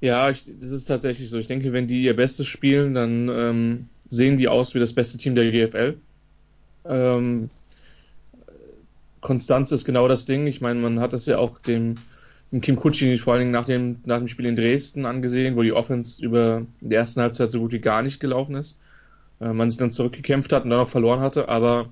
Ja, 0.00 0.28
ich, 0.28 0.44
das 0.60 0.70
ist 0.70 0.84
tatsächlich 0.84 1.30
so. 1.30 1.38
Ich 1.38 1.46
denke, 1.46 1.72
wenn 1.72 1.88
die 1.88 2.02
ihr 2.02 2.14
Bestes 2.14 2.46
spielen, 2.46 2.94
dann 2.94 3.28
ähm, 3.28 3.88
sehen 4.10 4.36
die 4.36 4.48
aus 4.48 4.74
wie 4.74 4.78
das 4.78 4.92
beste 4.92 5.18
Team 5.18 5.34
der 5.34 5.50
GFL. 5.50 5.96
Ähm, 6.86 7.50
Konstanz 9.20 9.72
ist 9.72 9.86
genau 9.86 10.06
das 10.06 10.26
Ding. 10.26 10.46
Ich 10.46 10.60
meine, 10.60 10.80
man 10.80 11.00
hat 11.00 11.14
das 11.14 11.24
ja 11.24 11.38
auch 11.38 11.58
dem, 11.58 11.96
dem 12.54 12.60
Kim 12.60 12.76
Kutschi 12.76 13.18
vor 13.18 13.32
allen 13.32 13.40
Dingen 13.40 13.52
nach 13.52 13.64
dem, 13.64 13.96
nach 14.04 14.18
dem 14.18 14.28
Spiel 14.28 14.46
in 14.46 14.54
Dresden 14.54 15.06
angesehen, 15.06 15.56
wo 15.56 15.62
die 15.62 15.72
Offense 15.72 16.24
über 16.24 16.62
die 16.80 16.94
ersten 16.94 17.20
Halbzeit 17.20 17.50
so 17.50 17.58
gut 17.58 17.72
wie 17.72 17.80
gar 17.80 18.00
nicht 18.02 18.20
gelaufen 18.20 18.54
ist. 18.54 18.78
Äh, 19.40 19.52
man 19.52 19.70
sich 19.70 19.78
dann 19.78 19.90
zurückgekämpft 19.90 20.52
hat 20.52 20.62
und 20.62 20.70
dann 20.70 20.78
auch 20.78 20.88
verloren 20.88 21.18
hatte, 21.18 21.48
aber 21.48 21.88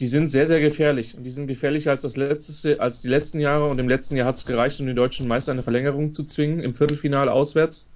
die 0.00 0.06
sind 0.06 0.28
sehr, 0.28 0.46
sehr 0.46 0.60
gefährlich. 0.60 1.16
Und 1.18 1.24
die 1.24 1.30
sind 1.30 1.48
gefährlicher 1.48 1.90
als 1.90 2.02
das 2.02 2.16
letzte, 2.16 2.80
als 2.80 3.02
die 3.02 3.08
letzten 3.08 3.38
Jahre. 3.38 3.66
Und 3.68 3.78
im 3.78 3.88
letzten 3.90 4.16
Jahr 4.16 4.26
hat 4.26 4.36
es 4.36 4.46
gereicht, 4.46 4.80
um 4.80 4.86
den 4.86 4.96
deutschen 4.96 5.28
Meister 5.28 5.52
eine 5.52 5.62
Verlängerung 5.62 6.14
zu 6.14 6.24
zwingen, 6.24 6.60
im 6.60 6.72
Viertelfinale 6.72 7.30
auswärts. 7.30 7.90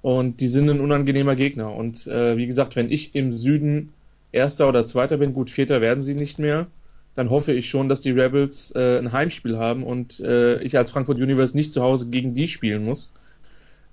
Und 0.00 0.40
die 0.40 0.48
sind 0.48 0.70
ein 0.70 0.80
unangenehmer 0.80 1.34
Gegner. 1.34 1.74
Und 1.74 2.06
äh, 2.06 2.36
wie 2.36 2.46
gesagt, 2.46 2.76
wenn 2.76 2.90
ich 2.90 3.16
im 3.16 3.36
Süden 3.36 3.92
Erster 4.30 4.68
oder 4.68 4.86
Zweiter 4.86 5.16
bin, 5.16 5.32
gut, 5.32 5.50
Vierter 5.50 5.80
werden 5.80 6.04
sie 6.04 6.14
nicht 6.14 6.38
mehr, 6.38 6.68
dann 7.16 7.30
hoffe 7.30 7.52
ich 7.52 7.68
schon, 7.68 7.88
dass 7.88 8.02
die 8.02 8.10
Rebels 8.10 8.72
äh, 8.76 8.98
ein 8.98 9.10
Heimspiel 9.10 9.56
haben 9.58 9.82
und 9.82 10.20
äh, 10.20 10.62
ich 10.62 10.76
als 10.76 10.90
Frankfurt 10.90 11.16
Universe 11.16 11.56
nicht 11.56 11.72
zu 11.72 11.82
Hause 11.82 12.08
gegen 12.10 12.34
die 12.34 12.46
spielen 12.46 12.84
muss, 12.84 13.12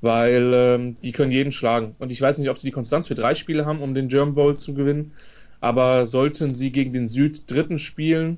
weil 0.02 0.52
ähm, 0.54 0.98
die 1.02 1.14
können 1.14 1.32
jeden 1.32 1.54
schlagen. 1.54 1.96
Und 2.00 2.12
ich 2.12 2.22
weiß 2.22 2.38
nicht, 2.38 2.50
ob 2.50 2.60
sie 2.60 2.68
die 2.68 2.74
Konstanz 2.74 3.08
für 3.08 3.16
drei 3.16 3.34
Spiele 3.34 3.66
haben, 3.66 3.82
um 3.82 3.96
den 3.96 4.10
German 4.10 4.36
Bowl 4.36 4.58
zu 4.58 4.74
gewinnen, 4.74 5.14
aber 5.62 6.06
sollten 6.06 6.54
sie 6.54 6.72
gegen 6.72 6.92
den 6.92 7.08
Süd-Dritten 7.08 7.80
spielen, 7.80 8.38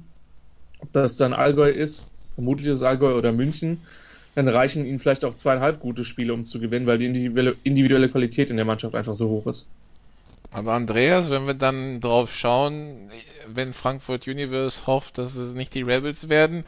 ob 0.80 0.94
das 0.94 1.18
dann 1.18 1.34
Allgäu 1.34 1.72
ist, 1.72 2.12
vermutlich 2.36 2.68
ist 2.68 2.78
es 2.78 2.84
Allgäu 2.84 3.18
oder 3.18 3.32
München, 3.32 3.80
dann 4.36 4.48
reichen 4.48 4.86
ihnen 4.86 5.00
vielleicht 5.00 5.26
auch 5.26 5.34
zweieinhalb 5.34 5.80
gute 5.80 6.06
Spiele, 6.06 6.34
um 6.34 6.46
zu 6.46 6.60
gewinnen, 6.60 6.86
weil 6.86 7.00
die 7.00 7.08
individuelle 7.08 8.10
Qualität 8.10 8.52
in 8.52 8.58
der 8.58 8.66
Mannschaft 8.66 8.94
einfach 8.94 9.16
so 9.16 9.30
hoch 9.30 9.48
ist. 9.48 9.68
Aber 10.56 10.72
Andreas, 10.72 11.30
wenn 11.30 11.48
wir 11.48 11.54
dann 11.54 12.00
drauf 12.00 12.34
schauen, 12.34 13.12
wenn 13.46 13.74
Frankfurt 13.74 14.26
Universe 14.26 14.88
hofft, 14.88 15.18
dass 15.18 15.36
es 15.36 15.54
nicht 15.54 15.74
die 15.74 15.82
Rebels 15.82 16.30
werden, 16.30 16.64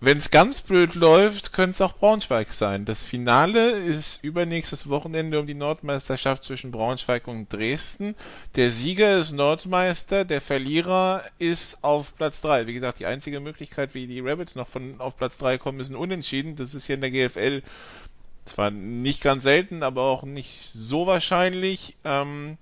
wenn 0.00 0.18
es 0.18 0.32
ganz 0.32 0.60
blöd 0.60 0.96
läuft, 0.96 1.52
könnte 1.52 1.70
es 1.70 1.80
auch 1.80 1.92
Braunschweig 1.92 2.52
sein. 2.52 2.84
Das 2.84 3.04
Finale 3.04 3.70
ist 3.70 4.24
übernächstes 4.24 4.88
Wochenende 4.88 5.38
um 5.38 5.46
die 5.46 5.54
Nordmeisterschaft 5.54 6.42
zwischen 6.42 6.72
Braunschweig 6.72 7.28
und 7.28 7.52
Dresden. 7.52 8.16
Der 8.56 8.72
Sieger 8.72 9.16
ist 9.16 9.30
Nordmeister, 9.30 10.24
der 10.24 10.40
Verlierer 10.40 11.22
ist 11.38 11.84
auf 11.84 12.16
Platz 12.16 12.40
3. 12.40 12.66
Wie 12.66 12.74
gesagt, 12.74 12.98
die 12.98 13.06
einzige 13.06 13.38
Möglichkeit, 13.38 13.94
wie 13.94 14.08
die 14.08 14.18
Rebels 14.18 14.56
noch 14.56 14.66
von 14.66 14.96
auf 14.98 15.16
Platz 15.16 15.38
3 15.38 15.58
kommen, 15.58 15.78
ist 15.78 15.90
ein 15.90 15.96
Unentschieden. 15.96 16.56
Das 16.56 16.74
ist 16.74 16.86
hier 16.86 16.96
in 16.96 17.02
der 17.02 17.12
GFL 17.12 17.62
zwar 18.44 18.72
nicht 18.72 19.22
ganz 19.22 19.44
selten, 19.44 19.84
aber 19.84 20.02
auch 20.02 20.24
nicht 20.24 20.72
so 20.74 21.06
wahrscheinlich. 21.06 21.94
Ähm, 22.04 22.58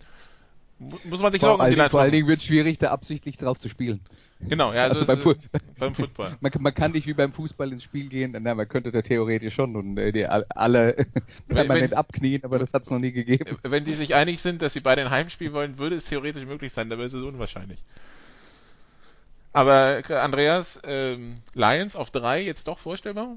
muss 0.80 1.20
man 1.20 1.30
sich 1.30 1.42
Sorgen 1.42 1.62
um 1.62 1.70
die 1.70 1.90
Vor 1.90 2.00
allen 2.00 2.12
Dingen 2.12 2.26
wird 2.26 2.40
es 2.40 2.46
schwierig, 2.46 2.78
da 2.78 2.90
absichtlich 2.90 3.36
drauf 3.36 3.58
zu 3.58 3.68
spielen. 3.68 4.00
Genau, 4.40 4.72
ja, 4.72 4.84
also, 4.84 5.00
also 5.00 5.12
beim, 5.12 5.20
Fu 5.20 5.34
beim 5.78 5.94
Football. 5.94 6.38
Man, 6.40 6.52
man, 6.58 6.74
kann 6.74 6.92
nicht 6.92 7.06
wie 7.06 7.12
beim 7.12 7.32
Fußball 7.32 7.70
ins 7.72 7.82
Spiel 7.82 8.08
gehen, 8.08 8.34
na, 8.40 8.54
man 8.54 8.66
könnte 8.66 8.90
da 8.90 9.02
theoretisch 9.02 9.54
schon 9.54 9.76
und 9.76 9.98
äh, 9.98 10.12
die 10.12 10.26
alle 10.26 11.06
permanent 11.48 11.90
wenn, 11.90 11.98
abknien, 11.98 12.44
aber 12.44 12.58
das 12.58 12.72
hat 12.72 12.84
es 12.84 12.90
noch 12.90 12.98
nie 12.98 13.12
gegeben. 13.12 13.58
Wenn 13.62 13.84
die 13.84 13.92
sich 13.92 14.14
einig 14.14 14.40
sind, 14.40 14.62
dass 14.62 14.72
sie 14.72 14.80
beide 14.80 15.02
ein 15.02 15.10
Heimspiel 15.10 15.52
wollen, 15.52 15.78
würde 15.78 15.96
es 15.96 16.06
theoretisch 16.06 16.46
möglich 16.46 16.72
sein, 16.72 16.88
dabei 16.88 17.04
ist 17.04 17.12
es 17.12 17.22
unwahrscheinlich. 17.22 17.84
Aber 19.52 20.00
Andreas, 20.08 20.80
ähm, 20.84 21.34
Lions 21.54 21.94
auf 21.94 22.10
drei 22.10 22.42
jetzt 22.42 22.68
doch 22.68 22.78
vorstellbar? 22.78 23.36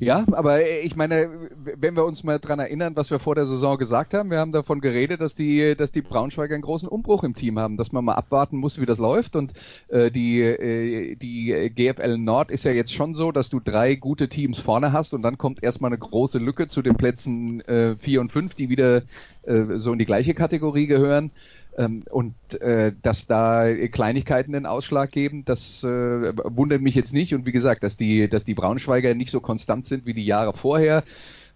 Ja, 0.00 0.24
aber 0.32 0.66
ich 0.66 0.96
meine, 0.96 1.50
wenn 1.76 1.94
wir 1.94 2.06
uns 2.06 2.24
mal 2.24 2.38
dran 2.38 2.58
erinnern, 2.58 2.96
was 2.96 3.10
wir 3.10 3.18
vor 3.18 3.34
der 3.34 3.44
Saison 3.44 3.76
gesagt 3.76 4.14
haben, 4.14 4.30
wir 4.30 4.38
haben 4.38 4.50
davon 4.50 4.80
geredet, 4.80 5.20
dass 5.20 5.34
die, 5.34 5.76
dass 5.76 5.92
die 5.92 6.00
Braunschweiger 6.00 6.54
einen 6.54 6.62
großen 6.62 6.88
Umbruch 6.88 7.22
im 7.22 7.34
Team 7.34 7.58
haben, 7.58 7.76
dass 7.76 7.92
man 7.92 8.06
mal 8.06 8.14
abwarten 8.14 8.56
muss, 8.56 8.80
wie 8.80 8.86
das 8.86 8.96
läuft. 8.96 9.36
Und 9.36 9.52
äh, 9.88 10.10
die, 10.10 10.40
äh, 10.40 11.16
die 11.16 11.70
GFL 11.74 12.16
Nord 12.16 12.50
ist 12.50 12.64
ja 12.64 12.72
jetzt 12.72 12.94
schon 12.94 13.14
so, 13.14 13.30
dass 13.30 13.50
du 13.50 13.60
drei 13.60 13.94
gute 13.94 14.30
Teams 14.30 14.58
vorne 14.58 14.94
hast 14.94 15.12
und 15.12 15.20
dann 15.20 15.36
kommt 15.36 15.62
erstmal 15.62 15.90
eine 15.90 15.98
große 15.98 16.38
Lücke 16.38 16.66
zu 16.66 16.80
den 16.80 16.96
Plätzen 16.96 17.60
äh, 17.68 17.94
vier 17.98 18.22
und 18.22 18.32
fünf, 18.32 18.54
die 18.54 18.70
wieder 18.70 19.02
äh, 19.42 19.64
so 19.76 19.92
in 19.92 19.98
die 19.98 20.06
gleiche 20.06 20.32
Kategorie 20.32 20.86
gehören. 20.86 21.30
Ähm, 21.76 22.00
und 22.10 22.34
äh, 22.60 22.92
dass 23.02 23.26
da 23.26 23.72
Kleinigkeiten 23.88 24.52
den 24.52 24.66
Ausschlag 24.66 25.10
geben, 25.10 25.44
das 25.44 25.84
äh, 25.84 25.86
wundert 25.86 26.82
mich 26.82 26.94
jetzt 26.94 27.12
nicht. 27.12 27.34
Und 27.34 27.46
wie 27.46 27.52
gesagt, 27.52 27.82
dass 27.82 27.96
die, 27.96 28.28
dass 28.28 28.44
die 28.44 28.54
Braunschweiger 28.54 29.14
nicht 29.14 29.30
so 29.30 29.40
konstant 29.40 29.86
sind 29.86 30.06
wie 30.06 30.14
die 30.14 30.24
Jahre 30.24 30.52
vorher, 30.52 31.04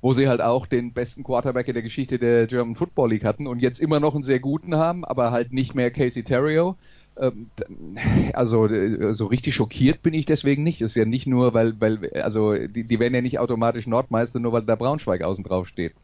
wo 0.01 0.13
sie 0.13 0.29
halt 0.29 0.41
auch 0.41 0.67
den 0.67 0.93
besten 0.93 1.25
Quarterback 1.25 1.69
in 1.69 1.75
der 1.75 1.83
Geschichte 1.83 2.19
der 2.19 2.47
German 2.47 2.77
Football 2.77 3.11
League 3.11 3.25
hatten 3.25 3.47
und 3.47 3.61
jetzt 3.61 3.81
immer 3.81 4.01
noch 4.01 4.15
einen 4.15 4.25
sehr 4.25 4.41
guten 4.41 4.77
haben, 4.77 5.05
aber 5.05 5.33
halt 5.33 5.53
nicht 5.53 5.75
mehr 5.75 5.91
Casey 5.91 6.23
Terrio. 6.23 6.77
Ähm, 7.17 7.51
also 8.33 8.67
äh, 8.67 9.15
so 9.15 9.27
richtig 9.27 9.55
schockiert 9.55 10.03
bin 10.03 10.15
ich 10.15 10.27
deswegen 10.27 10.63
nicht. 10.63 10.81
ist 10.81 10.97
ja 10.97 11.05
nicht 11.05 11.27
nur, 11.27 11.55
weil, 11.55 11.81
weil 11.81 12.11
also 12.23 12.55
die, 12.55 12.85
die 12.85 12.99
werden 12.99 13.15
ja 13.15 13.23
nicht 13.23 13.39
automatisch 13.39 13.87
Nordmeister, 13.87 14.41
nur 14.41 14.53
weil 14.53 14.63
da 14.63 14.77
Braunschweig 14.77 15.23
außen 15.23 15.45
drauf 15.45 15.69
steht. 15.69 15.95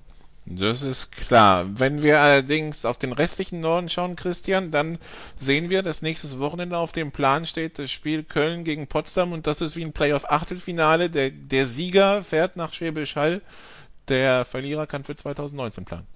Das 0.46 0.82
ist 0.82 1.12
klar. 1.12 1.78
Wenn 1.78 2.02
wir 2.02 2.20
allerdings 2.20 2.84
auf 2.84 2.98
den 2.98 3.12
restlichen 3.12 3.60
Norden 3.60 3.88
schauen, 3.88 4.16
Christian, 4.16 4.70
dann 4.70 4.98
sehen 5.38 5.70
wir, 5.70 5.82
dass 5.82 6.02
nächstes 6.02 6.38
Wochenende 6.38 6.76
auf 6.76 6.92
dem 6.92 7.12
Plan 7.12 7.46
steht 7.46 7.78
das 7.78 7.90
Spiel 7.90 8.24
Köln 8.24 8.64
gegen 8.64 8.86
Potsdam 8.86 9.32
und 9.32 9.46
das 9.46 9.60
ist 9.60 9.76
wie 9.76 9.84
ein 9.84 9.92
Playoff-Achtelfinale. 9.92 11.10
Der, 11.10 11.30
der 11.30 11.66
Sieger 11.66 12.22
fährt 12.22 12.56
nach 12.56 12.72
Schwäbisch 12.72 13.16
Hall, 13.16 13.42
der 14.08 14.44
Verlierer 14.44 14.86
kann 14.86 15.04
für 15.04 15.14
2019 15.14 15.84
planen. 15.84 16.06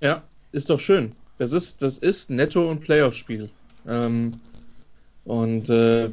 Ja, 0.00 0.22
ist 0.52 0.70
doch 0.70 0.80
schön. 0.80 1.12
Das 1.36 1.52
ist, 1.52 1.82
das 1.82 1.98
ist 1.98 2.30
Netto- 2.30 2.70
und 2.70 2.80
Playoff-Spiel. 2.80 3.50
Ähm, 3.86 4.32
und 5.24 5.68
äh, 5.68 6.10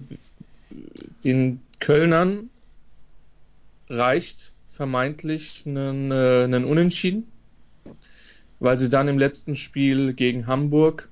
den 1.23 1.61
Kölnern 1.79 2.49
reicht 3.87 4.51
vermeintlich 4.67 5.63
einen, 5.65 6.11
äh, 6.11 6.43
einen 6.43 6.65
Unentschieden 6.65 7.31
weil 8.59 8.77
sie 8.77 8.89
dann 8.89 9.07
im 9.07 9.19
letzten 9.19 9.55
Spiel 9.55 10.13
gegen 10.13 10.47
Hamburg 10.47 11.09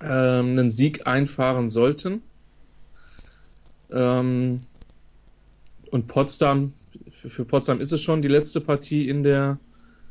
ähm, 0.00 0.58
einen 0.58 0.70
Sieg 0.70 1.06
einfahren 1.06 1.70
sollten. 1.70 2.22
Ähm, 3.90 4.62
und 5.90 6.08
Potsdam, 6.08 6.72
für, 7.10 7.28
für, 7.28 7.44
Potsdam 7.44 7.80
ist 7.80 7.92
es 7.92 8.02
schon 8.02 8.22
die 8.22 8.28
letzte 8.28 8.60
Partie 8.60 9.08
in 9.08 9.22
der, 9.22 9.58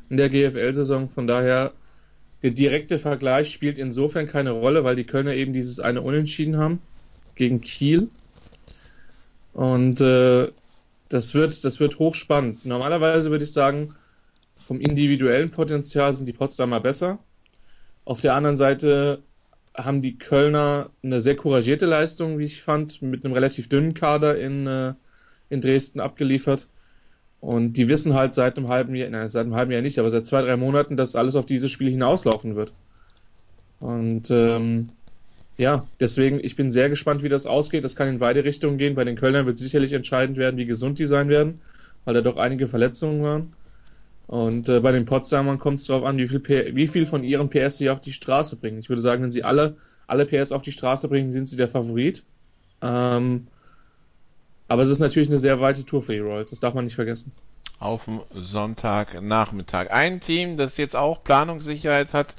in 0.10 0.18
der 0.18 0.30
GFL-Saison. 0.30 1.10
Von 1.10 1.28
daher, 1.28 1.74
der 2.44 2.52
direkte 2.52 3.00
Vergleich 3.00 3.52
spielt 3.52 3.78
insofern 3.80 4.28
keine 4.28 4.52
Rolle, 4.52 4.84
weil 4.84 4.96
die 4.96 5.04
Kölner 5.06 5.34
eben 5.34 5.54
dieses 5.54 5.80
eine 5.80 6.02
Unentschieden 6.02 6.58
haben 6.58 6.80
gegen 7.36 7.62
Kiel. 7.62 8.10
Und 9.54 10.00
äh, 10.02 10.50
das 11.10 11.34
wird, 11.34 11.64
das 11.66 11.80
wird 11.80 12.00
hochspannend. 12.00 12.66
Normalerweise 12.66 13.32
würde 13.32 13.44
ich 13.44 13.52
sagen, 13.52 13.96
vom 14.62 14.80
individuellen 14.80 15.50
Potenzial 15.50 16.16
sind 16.16 16.26
die 16.28 16.34
Potsdamer 16.34 16.80
besser. 16.80 17.20
Auf 18.06 18.22
der 18.22 18.34
anderen 18.34 18.58
Seite 18.58 19.22
haben 19.76 20.02
die 20.02 20.18
Kölner 20.18 20.90
eine 21.04 21.22
sehr 21.22 21.36
couragierte 21.36 21.86
Leistung, 21.86 22.40
wie 22.40 22.46
ich 22.46 22.62
fand, 22.62 23.02
mit 23.02 23.24
einem 23.24 23.34
relativ 23.34 23.70
dünnen 23.70 23.94
Kader 23.94 24.40
in, 24.40 24.68
äh, 24.68 24.94
in 25.50 25.62
Dresden 25.62 26.00
abgeliefert. 26.00 26.68
Und 27.40 27.74
die 27.74 27.90
wissen 27.90 28.14
halt 28.14 28.36
seit 28.36 28.58
einem 28.58 28.68
halben 28.68 28.94
Jahr, 28.96 29.10
nein, 29.10 29.30
seit 29.30 29.46
einem 29.46 29.56
halben 29.56 29.72
Jahr 29.72 29.82
nicht, 29.82 29.98
aber 29.98 30.10
seit 30.10 30.28
zwei, 30.28 30.42
drei 30.42 30.58
Monaten, 30.58 30.98
dass 30.98 31.16
alles 31.16 31.36
auf 31.36 31.46
dieses 31.46 31.72
Spiel 31.72 31.90
hinauslaufen 31.90 32.56
wird. 32.56 32.74
Und 33.80 34.30
ähm, 34.30 34.90
ja, 35.58 35.86
deswegen, 36.00 36.40
ich 36.44 36.56
bin 36.56 36.72
sehr 36.72 36.90
gespannt, 36.90 37.24
wie 37.24 37.30
das 37.30 37.46
ausgeht. 37.46 37.84
Das 37.84 37.96
kann 37.96 38.08
in 38.08 38.20
beide 38.20 38.44
Richtungen 38.44 38.78
gehen. 38.78 38.96
Bei 38.96 39.04
den 39.04 39.16
Kölnern 39.16 39.46
wird 39.46 39.58
sicherlich 39.58 39.94
entscheidend 39.94 40.38
werden, 40.38 40.58
wie 40.58 40.66
gesund 40.66 41.00
die 41.00 41.06
sein 41.06 41.30
werden, 41.30 41.62
weil 42.06 42.14
da 42.14 42.22
doch 42.22 42.38
einige 42.38 42.68
Verletzungen 42.68 43.24
waren. 43.24 43.54
Und 44.32 44.70
äh, 44.70 44.80
bei 44.80 44.94
den 44.94 45.04
Potsdamern 45.04 45.60
kommt 45.60 45.80
es 45.80 45.88
darauf 45.88 46.06
an, 46.06 46.18
wie 46.18 46.26
viel, 46.26 46.42
wie 46.74 46.88
viel 46.88 47.06
von 47.06 47.22
ihren 47.22 47.50
PS 47.50 47.80
sie 47.80 47.90
auf 47.90 48.00
die 48.00 48.14
Straße 48.14 48.56
bringen. 48.56 48.80
Ich 48.80 48.88
würde 48.88 49.02
sagen, 49.02 49.22
wenn 49.22 49.32
sie 49.34 49.44
alle, 49.44 49.76
alle 50.08 50.26
PS 50.26 50.54
auf 50.54 50.62
die 50.62 50.72
Straße 50.72 51.10
bringen, 51.10 51.34
sind 51.34 51.50
sie 51.50 51.58
der 51.58 51.68
Favorit. 51.68 52.24
Ähm, 52.82 53.48
aber 54.70 54.84
es 54.84 54.88
ist 54.88 55.00
natürlich 55.00 55.28
eine 55.28 55.38
sehr 55.38 55.60
weite 55.60 55.86
Tour 55.86 56.02
für 56.02 56.14
die 56.14 56.20
Royals, 56.20 56.50
das 56.50 56.62
darf 56.62 56.74
man 56.74 56.86
nicht 56.86 56.96
vergessen. 56.96 57.34
Auf 57.78 58.06
dem 58.06 58.22
Sonntagnachmittag. 58.34 59.92
Ein 59.92 60.22
Team, 60.22 60.56
das 60.56 60.78
jetzt 60.78 60.96
auch 60.96 61.26
Planungssicherheit 61.26 62.14
hat, 62.14 62.34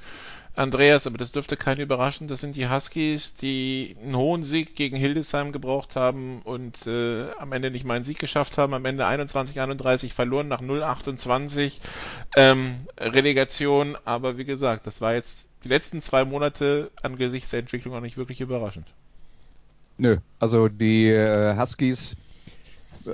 Andreas, 0.55 1.07
aber 1.07 1.16
das 1.16 1.32
dürfte 1.32 1.57
keinen 1.57 1.80
überraschen. 1.80 2.28
Das 2.28 2.40
sind 2.40 2.57
die 2.57 2.68
Huskies, 2.68 3.36
die 3.36 3.96
einen 4.03 4.16
hohen 4.16 4.44
Sieg 4.44 4.76
gegen 4.76 4.96
Hildesheim 4.96 5.50
gebraucht 5.50 5.96
haben 5.96 6.42
und 6.42 6.86
äh, 6.86 7.30
am 7.38 7.53
Ende 7.53 7.70
nicht 7.70 7.86
mal 7.86 7.94
einen 7.94 8.05
Sieg 8.05 8.18
geschafft 8.18 8.59
haben. 8.59 8.74
Am 8.74 8.84
Ende 8.84 9.07
21-31 9.07 10.12
verloren 10.12 10.48
nach 10.48 10.61
0-28 10.61 11.78
ähm, 12.36 12.74
Relegation. 12.98 13.96
Aber 14.05 14.36
wie 14.36 14.44
gesagt, 14.44 14.86
das 14.86 15.00
war 15.00 15.14
jetzt 15.14 15.46
die 15.64 15.68
letzten 15.68 16.03
zwei 16.03 16.24
Monate 16.26 16.90
angesichts 17.03 17.50
der 17.50 17.61
Entwicklung 17.61 17.94
auch 17.94 18.00
nicht 18.00 18.18
wirklich 18.18 18.40
überraschend. 18.40 18.86
Nö, 19.96 20.18
also 20.38 20.68
die 20.68 21.07
äh, 21.07 21.57
Huskies, 21.57 22.16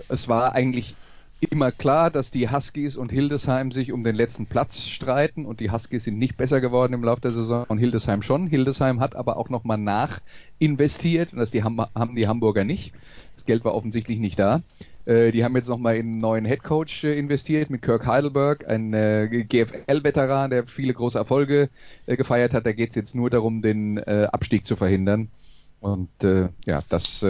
es 0.08 0.28
war 0.28 0.54
eigentlich 0.54 0.96
immer 1.40 1.70
klar, 1.70 2.10
dass 2.10 2.30
die 2.30 2.50
Huskies 2.50 2.96
und 2.96 3.12
Hildesheim 3.12 3.70
sich 3.70 3.92
um 3.92 4.02
den 4.02 4.16
letzten 4.16 4.46
Platz 4.46 4.80
streiten 4.80 5.46
und 5.46 5.60
die 5.60 5.70
Huskies 5.70 6.04
sind 6.04 6.18
nicht 6.18 6.36
besser 6.36 6.60
geworden 6.60 6.92
im 6.92 7.04
Laufe 7.04 7.20
der 7.20 7.30
Saison 7.30 7.64
und 7.68 7.78
Hildesheim 7.78 8.22
schon. 8.22 8.46
Hildesheim 8.46 9.00
hat 9.00 9.14
aber 9.14 9.36
auch 9.36 9.48
nochmal 9.48 9.78
nach 9.78 10.20
investiert 10.58 11.32
und 11.32 11.38
das 11.38 11.50
die 11.50 11.62
haben, 11.62 12.16
die 12.16 12.28
Hamburger 12.28 12.64
nicht. 12.64 12.92
Das 13.36 13.44
Geld 13.44 13.64
war 13.64 13.74
offensichtlich 13.74 14.18
nicht 14.18 14.38
da. 14.38 14.62
Äh, 15.08 15.32
die 15.32 15.42
haben 15.42 15.56
jetzt 15.56 15.68
nochmal 15.68 15.96
in 15.96 16.06
einen 16.06 16.18
neuen 16.18 16.44
Headcoach 16.44 17.04
äh, 17.04 17.18
investiert 17.18 17.70
mit 17.70 17.80
Kirk 17.80 18.04
Heidelberg, 18.04 18.68
ein 18.68 18.92
äh, 18.92 19.44
GFL-Veteran, 19.48 20.50
der 20.50 20.66
viele 20.66 20.92
große 20.92 21.16
Erfolge 21.16 21.70
gefeiert 22.06 22.52
hat. 22.52 22.66
Da 22.66 22.72
geht 22.72 22.90
es 22.90 22.96
jetzt 22.96 23.14
nur 23.14 23.30
darum, 23.30 23.62
den 23.62 23.98
Abstieg 23.98 24.66
zu 24.66 24.76
verhindern. 24.76 25.28
Und 25.80 26.08
ja, 26.64 26.82
das 26.88 27.24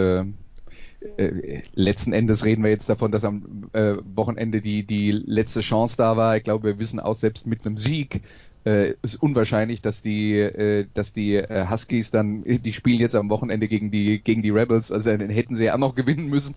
äh, 1.17 1.61
letzten 1.73 2.13
Endes 2.13 2.43
reden 2.43 2.63
wir 2.63 2.71
jetzt 2.71 2.89
davon, 2.89 3.11
dass 3.11 3.23
am 3.23 3.69
äh, 3.73 3.95
Wochenende 4.15 4.61
die, 4.61 4.83
die 4.83 5.11
letzte 5.11 5.61
Chance 5.61 5.95
da 5.97 6.17
war. 6.17 6.37
Ich 6.37 6.43
glaube, 6.43 6.67
wir 6.67 6.79
wissen 6.79 6.99
auch 6.99 7.15
selbst 7.15 7.47
mit 7.47 7.65
einem 7.65 7.77
Sieg 7.77 8.21
äh, 8.65 8.95
ist 9.01 9.21
unwahrscheinlich, 9.21 9.81
dass 9.81 10.01
die, 10.01 10.33
äh, 10.35 10.85
dass 10.93 11.13
die 11.13 11.35
äh, 11.35 11.67
Huskies 11.69 12.11
dann, 12.11 12.43
die 12.43 12.73
spielen 12.73 12.99
jetzt 12.99 13.15
am 13.15 13.29
Wochenende 13.29 13.67
gegen 13.67 13.91
die, 13.91 14.19
gegen 14.19 14.41
die 14.41 14.49
Rebels, 14.49 14.91
also 14.91 15.09
dann 15.09 15.29
hätten 15.29 15.55
sie 15.55 15.65
ja 15.65 15.75
auch 15.75 15.79
noch 15.79 15.95
gewinnen 15.95 16.29
müssen. 16.29 16.55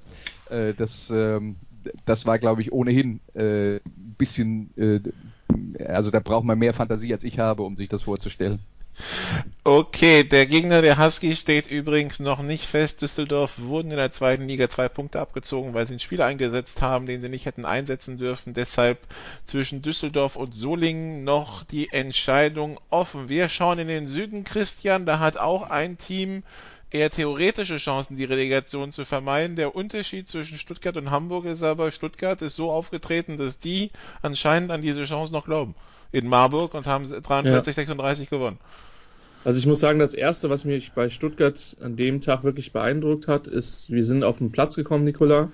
Äh, 0.50 0.74
das, 0.74 1.10
ähm, 1.10 1.56
das 2.04 2.26
war, 2.26 2.38
glaube 2.38 2.62
ich, 2.62 2.72
ohnehin 2.72 3.20
äh, 3.34 3.80
bisschen, 4.18 4.70
äh, 4.76 5.00
also 5.84 6.10
da 6.10 6.20
braucht 6.20 6.44
man 6.44 6.58
mehr 6.58 6.74
Fantasie 6.74 7.12
als 7.12 7.24
ich 7.24 7.38
habe, 7.38 7.62
um 7.62 7.76
sich 7.76 7.88
das 7.88 8.02
vorzustellen. 8.02 8.60
Okay, 9.64 10.24
der 10.24 10.46
Gegner 10.46 10.82
der 10.82 10.98
Husky 10.98 11.36
steht 11.36 11.70
übrigens 11.70 12.18
noch 12.18 12.42
nicht 12.42 12.66
fest. 12.66 13.00
Düsseldorf 13.00 13.60
wurden 13.60 13.92
in 13.92 13.96
der 13.96 14.10
zweiten 14.10 14.48
Liga 14.48 14.68
zwei 14.68 14.88
Punkte 14.88 15.20
abgezogen, 15.20 15.72
weil 15.72 15.86
sie 15.86 15.92
einen 15.92 16.00
Spieler 16.00 16.26
eingesetzt 16.26 16.82
haben, 16.82 17.06
den 17.06 17.20
sie 17.20 17.28
nicht 17.28 17.46
hätten 17.46 17.64
einsetzen 17.64 18.18
dürfen. 18.18 18.54
Deshalb 18.54 18.98
zwischen 19.44 19.80
Düsseldorf 19.80 20.34
und 20.34 20.52
Solingen 20.52 21.22
noch 21.22 21.62
die 21.64 21.92
Entscheidung 21.92 22.80
offen. 22.90 23.28
Wir 23.28 23.48
schauen 23.48 23.78
in 23.78 23.88
den 23.88 24.08
Süden, 24.08 24.42
Christian. 24.42 25.06
Da 25.06 25.20
hat 25.20 25.36
auch 25.36 25.70
ein 25.70 25.96
Team 25.96 26.42
eher 26.90 27.10
theoretische 27.10 27.78
Chancen, 27.78 28.16
die 28.16 28.24
Relegation 28.24 28.92
zu 28.92 29.04
vermeiden. 29.04 29.56
Der 29.56 29.74
Unterschied 29.74 30.28
zwischen 30.28 30.58
Stuttgart 30.58 30.96
und 30.96 31.10
Hamburg 31.10 31.44
ist 31.44 31.62
aber, 31.62 31.90
Stuttgart 31.92 32.42
ist 32.42 32.56
so 32.56 32.70
aufgetreten, 32.70 33.38
dass 33.38 33.58
die 33.58 33.90
anscheinend 34.22 34.70
an 34.70 34.82
diese 34.82 35.04
Chance 35.04 35.32
noch 35.32 35.44
glauben. 35.44 35.74
In 36.12 36.28
Marburg 36.28 36.74
und 36.74 36.86
haben 36.86 37.04
43, 37.08 37.44
ja. 37.44 37.62
36 37.62 38.30
gewonnen. 38.30 38.58
Also 39.44 39.58
ich 39.58 39.66
muss 39.66 39.80
sagen, 39.80 39.98
das 39.98 40.14
Erste, 40.14 40.50
was 40.50 40.64
mich 40.64 40.92
bei 40.92 41.10
Stuttgart 41.10 41.76
an 41.80 41.96
dem 41.96 42.20
Tag 42.20 42.44
wirklich 42.44 42.72
beeindruckt 42.72 43.26
hat, 43.26 43.48
ist, 43.48 43.90
wir 43.90 44.04
sind 44.04 44.22
auf 44.22 44.38
den 44.38 44.52
Platz 44.52 44.76
gekommen, 44.76 45.04
Nikola. 45.04 45.50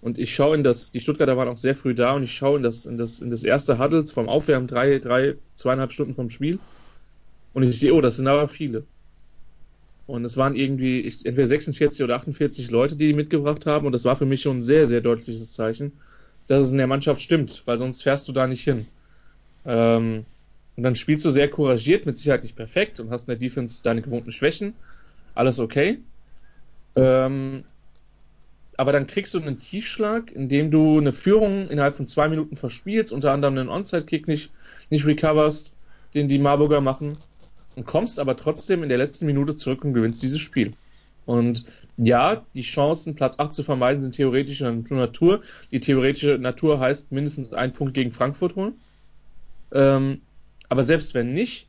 Und 0.00 0.18
ich 0.18 0.34
schaue 0.34 0.56
in 0.56 0.64
das, 0.64 0.90
die 0.90 1.00
Stuttgarter 1.00 1.36
waren 1.36 1.48
auch 1.48 1.58
sehr 1.58 1.76
früh 1.76 1.94
da 1.94 2.14
und 2.14 2.24
ich 2.24 2.32
schaue 2.32 2.56
in 2.56 2.64
das, 2.64 2.86
in 2.86 2.98
das, 2.98 3.20
in 3.20 3.30
das 3.30 3.44
erste 3.44 3.78
Huddles 3.78 4.10
vom 4.10 4.28
Aufwärmen 4.28 4.66
drei, 4.66 4.98
drei, 4.98 5.36
zweieinhalb 5.54 5.92
Stunden 5.92 6.16
vom 6.16 6.28
Spiel. 6.28 6.58
Und 7.54 7.62
ich 7.62 7.78
sehe, 7.78 7.94
oh, 7.94 8.00
das 8.00 8.16
sind 8.16 8.26
aber 8.26 8.48
viele. 8.48 8.84
Und 10.08 10.24
es 10.24 10.36
waren 10.36 10.56
irgendwie 10.56 11.04
entweder 11.24 11.46
46 11.46 12.02
oder 12.02 12.16
48 12.16 12.70
Leute, 12.70 12.96
die 12.96 13.08
die 13.08 13.12
mitgebracht 13.12 13.66
haben. 13.66 13.86
Und 13.86 13.92
das 13.92 14.04
war 14.04 14.16
für 14.16 14.26
mich 14.26 14.42
schon 14.42 14.58
ein 14.58 14.64
sehr, 14.64 14.88
sehr 14.88 15.00
deutliches 15.00 15.52
Zeichen, 15.52 15.92
dass 16.48 16.64
es 16.64 16.72
in 16.72 16.78
der 16.78 16.88
Mannschaft 16.88 17.20
stimmt, 17.20 17.62
weil 17.66 17.78
sonst 17.78 18.02
fährst 18.02 18.26
du 18.26 18.32
da 18.32 18.48
nicht 18.48 18.64
hin. 18.64 18.86
Ähm, 19.66 20.24
und 20.76 20.82
dann 20.82 20.94
spielst 20.94 21.24
du 21.24 21.30
sehr 21.30 21.48
couragiert, 21.48 22.06
mit 22.06 22.18
Sicherheit 22.18 22.42
nicht 22.42 22.56
perfekt 22.56 22.98
und 22.98 23.10
hast 23.10 23.22
in 23.22 23.26
der 23.28 23.36
Defense 23.36 23.82
deine 23.82 24.02
gewohnten 24.02 24.32
Schwächen. 24.32 24.74
Alles 25.34 25.58
okay. 25.58 25.98
Ähm, 26.96 27.64
aber 28.76 28.92
dann 28.92 29.06
kriegst 29.06 29.34
du 29.34 29.40
einen 29.40 29.58
Tiefschlag, 29.58 30.32
indem 30.32 30.70
du 30.70 30.98
eine 30.98 31.12
Führung 31.12 31.68
innerhalb 31.68 31.96
von 31.96 32.06
zwei 32.06 32.28
Minuten 32.28 32.56
verspielst, 32.56 33.12
unter 33.12 33.32
anderem 33.32 33.58
einen 33.58 33.68
Onside-Kick 33.68 34.26
nicht, 34.28 34.50
nicht 34.90 35.06
recoverst, 35.06 35.74
den 36.14 36.28
die 36.28 36.38
Marburger 36.38 36.80
machen 36.80 37.16
und 37.76 37.86
kommst 37.86 38.18
aber 38.18 38.36
trotzdem 38.36 38.82
in 38.82 38.88
der 38.88 38.98
letzten 38.98 39.26
Minute 39.26 39.56
zurück 39.56 39.84
und 39.84 39.94
gewinnst 39.94 40.22
dieses 40.22 40.40
Spiel. 40.40 40.72
Und 41.26 41.64
ja, 41.96 42.44
die 42.54 42.62
Chancen, 42.62 43.14
Platz 43.14 43.38
8 43.38 43.54
zu 43.54 43.62
vermeiden, 43.62 44.02
sind 44.02 44.14
theoretischer 44.14 44.72
Natur. 44.72 45.42
Die 45.70 45.80
theoretische 45.80 46.38
Natur 46.38 46.80
heißt 46.80 47.12
mindestens 47.12 47.52
einen 47.52 47.72
Punkt 47.72 47.94
gegen 47.94 48.12
Frankfurt 48.12 48.56
holen. 48.56 48.74
Ähm, 49.72 50.22
aber 50.68 50.84
selbst 50.84 51.14
wenn 51.14 51.32
nicht, 51.32 51.68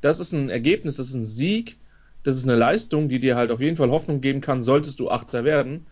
das 0.00 0.20
ist 0.20 0.32
ein 0.32 0.50
Ergebnis, 0.50 0.96
das 0.96 1.08
ist 1.08 1.14
ein 1.14 1.24
Sieg, 1.24 1.78
das 2.22 2.36
ist 2.36 2.44
eine 2.44 2.56
Leistung, 2.56 3.08
die 3.08 3.18
dir 3.18 3.36
halt 3.36 3.50
auf 3.50 3.60
jeden 3.60 3.76
Fall 3.76 3.90
Hoffnung 3.90 4.20
geben 4.20 4.40
kann, 4.40 4.62
solltest 4.62 5.00
du 5.00 5.10
Achter 5.10 5.44
werden. 5.44 5.86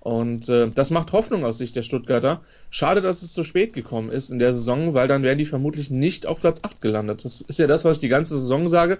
Und 0.00 0.48
äh, 0.48 0.68
das 0.68 0.90
macht 0.90 1.12
Hoffnung 1.12 1.44
aus 1.44 1.58
Sicht 1.58 1.76
der 1.76 1.84
Stuttgarter. 1.84 2.40
Schade, 2.70 3.00
dass 3.00 3.22
es 3.22 3.32
zu 3.32 3.44
spät 3.44 3.72
gekommen 3.72 4.10
ist 4.10 4.30
in 4.30 4.40
der 4.40 4.52
Saison, 4.52 4.94
weil 4.94 5.06
dann 5.06 5.22
wären 5.22 5.38
die 5.38 5.46
vermutlich 5.46 5.90
nicht 5.90 6.26
auf 6.26 6.40
Platz 6.40 6.60
8 6.62 6.80
gelandet. 6.80 7.24
Das 7.24 7.40
ist 7.40 7.60
ja 7.60 7.68
das, 7.68 7.84
was 7.84 7.98
ich 7.98 8.00
die 8.00 8.08
ganze 8.08 8.34
Saison 8.34 8.66
sage. 8.66 8.98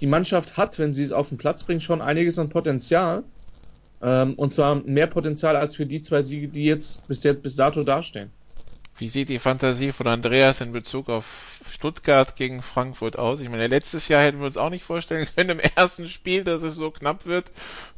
Die 0.00 0.06
Mannschaft 0.06 0.58
hat, 0.58 0.78
wenn 0.78 0.92
sie 0.92 1.04
es 1.04 1.12
auf 1.12 1.30
den 1.30 1.38
Platz 1.38 1.64
bringt, 1.64 1.82
schon 1.82 2.02
einiges 2.02 2.38
an 2.38 2.50
Potenzial. 2.50 3.24
Ähm, 4.02 4.34
und 4.34 4.52
zwar 4.52 4.74
mehr 4.74 5.06
Potenzial 5.06 5.56
als 5.56 5.74
für 5.74 5.86
die 5.86 6.02
zwei 6.02 6.20
Siege, 6.20 6.48
die 6.48 6.64
jetzt 6.64 7.08
bis, 7.08 7.22
jetzt, 7.24 7.42
bis 7.42 7.56
dato 7.56 7.82
dastehen. 7.82 8.30
Wie 8.96 9.08
sieht 9.08 9.28
die 9.28 9.40
Fantasie 9.40 9.90
von 9.90 10.06
Andreas 10.06 10.60
in 10.60 10.70
Bezug 10.70 11.08
auf 11.08 11.58
Stuttgart 11.68 12.36
gegen 12.36 12.62
Frankfurt 12.62 13.18
aus? 13.18 13.40
Ich 13.40 13.48
meine, 13.48 13.66
letztes 13.66 14.06
Jahr 14.06 14.22
hätten 14.22 14.38
wir 14.38 14.46
uns 14.46 14.56
auch 14.56 14.70
nicht 14.70 14.84
vorstellen 14.84 15.26
können 15.34 15.58
im 15.58 15.70
ersten 15.76 16.08
Spiel, 16.08 16.44
dass 16.44 16.62
es 16.62 16.76
so 16.76 16.92
knapp 16.92 17.26
wird. 17.26 17.50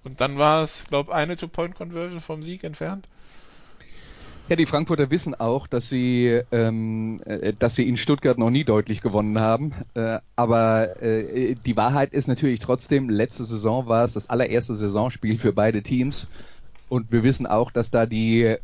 Und 0.04 0.22
dann 0.22 0.38
war 0.38 0.62
es, 0.62 0.86
glaube 0.88 1.10
ich, 1.10 1.16
eine 1.16 1.36
Two-Point-Conversion 1.36 2.22
vom 2.22 2.42
Sieg 2.42 2.64
entfernt. 2.64 3.06
Ja, 4.48 4.56
die 4.56 4.64
Frankfurter 4.64 5.10
wissen 5.10 5.34
auch, 5.34 5.66
dass 5.66 5.88
sie, 5.88 6.40
ähm, 6.50 7.20
äh, 7.26 7.52
dass 7.52 7.74
sie 7.74 7.86
in 7.86 7.96
Stuttgart 7.96 8.38
noch 8.38 8.50
nie 8.50 8.64
deutlich 8.64 9.02
gewonnen 9.02 9.38
haben. 9.38 9.72
Äh, 9.94 10.20
aber 10.34 11.02
äh, 11.02 11.56
die 11.56 11.76
Wahrheit 11.76 12.14
ist 12.14 12.28
natürlich 12.28 12.60
trotzdem, 12.60 13.10
letzte 13.10 13.44
Saison 13.44 13.86
war 13.86 14.04
es 14.04 14.14
das 14.14 14.30
allererste 14.30 14.76
Saisonspiel 14.76 15.38
für 15.38 15.52
beide 15.52 15.82
Teams. 15.82 16.26
Und 16.88 17.10
wir 17.10 17.22
wissen 17.22 17.46
auch, 17.46 17.70
dass 17.70 17.90
da 17.90 18.06
die 18.06 18.56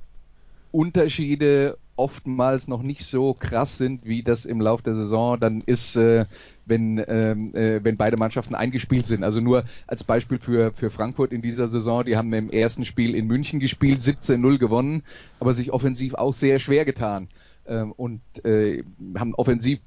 Unterschiede 0.70 1.76
oftmals 1.97 2.68
noch 2.68 2.82
nicht 2.82 3.05
so 3.05 3.34
krass 3.34 3.78
sind, 3.78 4.05
wie 4.05 4.22
das 4.22 4.45
im 4.45 4.61
Lauf 4.61 4.82
der 4.82 4.95
Saison 4.95 5.38
dann 5.38 5.62
ist, 5.64 5.97
äh, 5.97 6.24
wenn, 6.64 7.03
ähm, 7.07 7.55
äh, 7.55 7.82
wenn 7.84 7.97
beide 7.97 8.16
Mannschaften 8.16 8.55
eingespielt 8.55 9.07
sind. 9.07 9.24
Also 9.24 9.40
nur 9.40 9.64
als 9.86 10.05
Beispiel 10.05 10.38
für, 10.38 10.72
für 10.72 10.90
Frankfurt 10.90 11.32
in 11.32 11.43
dieser 11.43 11.68
Saison, 11.68 12.05
die 12.05 12.16
haben 12.16 12.32
im 12.32 12.51
ersten 12.51 12.84
Spiel 12.84 13.14
in 13.14 13.26
München 13.26 13.61
gespielt, 13.61 14.01
17-0 14.01 14.59
gewonnen, 14.59 15.03
aber 15.40 15.55
sich 15.55 15.72
offensiv 15.72 16.14
auch 16.14 16.34
sehr 16.34 16.59
schwer 16.59 16.84
getan 16.84 17.28
ähm, 17.66 17.93
und 17.93 18.20
äh, 18.45 18.84
haben 19.16 19.34
offensiv 19.34 19.80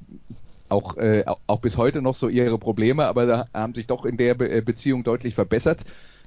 auch, 0.70 0.98
äh, 0.98 1.24
auch 1.48 1.60
bis 1.60 1.78
heute 1.78 2.02
noch 2.02 2.16
so 2.16 2.28
ihre 2.28 2.58
Probleme, 2.58 3.06
aber 3.06 3.26
da 3.26 3.46
haben 3.54 3.76
sich 3.76 3.88
doch 3.88 4.06
in 4.06 4.18
der 4.18 4.34
Be 4.34 4.50
äh, 4.50 4.62
Beziehung 4.62 5.04
deutlich 5.04 5.36
verbessert. 5.36 5.82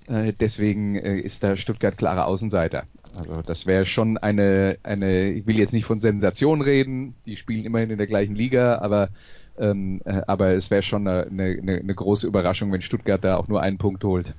Äh, 0.09 0.33
deswegen 0.33 0.97
äh, 0.97 1.19
ist 1.19 1.43
da 1.43 1.57
Stuttgart 1.57 1.97
klarer 1.97 2.27
Außenseiter. 2.27 2.85
Also 3.17 3.43
das 3.43 3.67
wäre 3.67 3.85
schon 3.85 4.17
eine, 4.17 4.79
eine, 4.83 5.31
ich 5.31 5.47
will 5.47 5.59
jetzt 5.59 5.73
nicht 5.73 5.85
von 5.85 6.01
Sensation 6.01 6.63
reden, 6.63 7.15
die 7.27 7.37
spielen 7.37 7.65
immerhin 7.65 7.91
in 7.91 7.99
der 7.99 8.07
gleichen 8.07 8.35
Liga, 8.35 8.79
aber, 8.79 9.11
ähm, 9.59 10.01
äh, 10.05 10.23
aber 10.27 10.51
es 10.51 10.71
wäre 10.71 10.83
schon 10.83 11.07
eine, 11.07 11.27
eine, 11.27 11.79
eine 11.79 11.95
große 11.95 12.27
Überraschung, 12.27 12.73
wenn 12.73 12.83
Stuttgart 12.83 13.23
da 13.23 13.37
auch 13.37 13.49
nur 13.49 13.61
einen 13.61 13.79
Punkt 13.79 14.05
holt. 14.05 14.33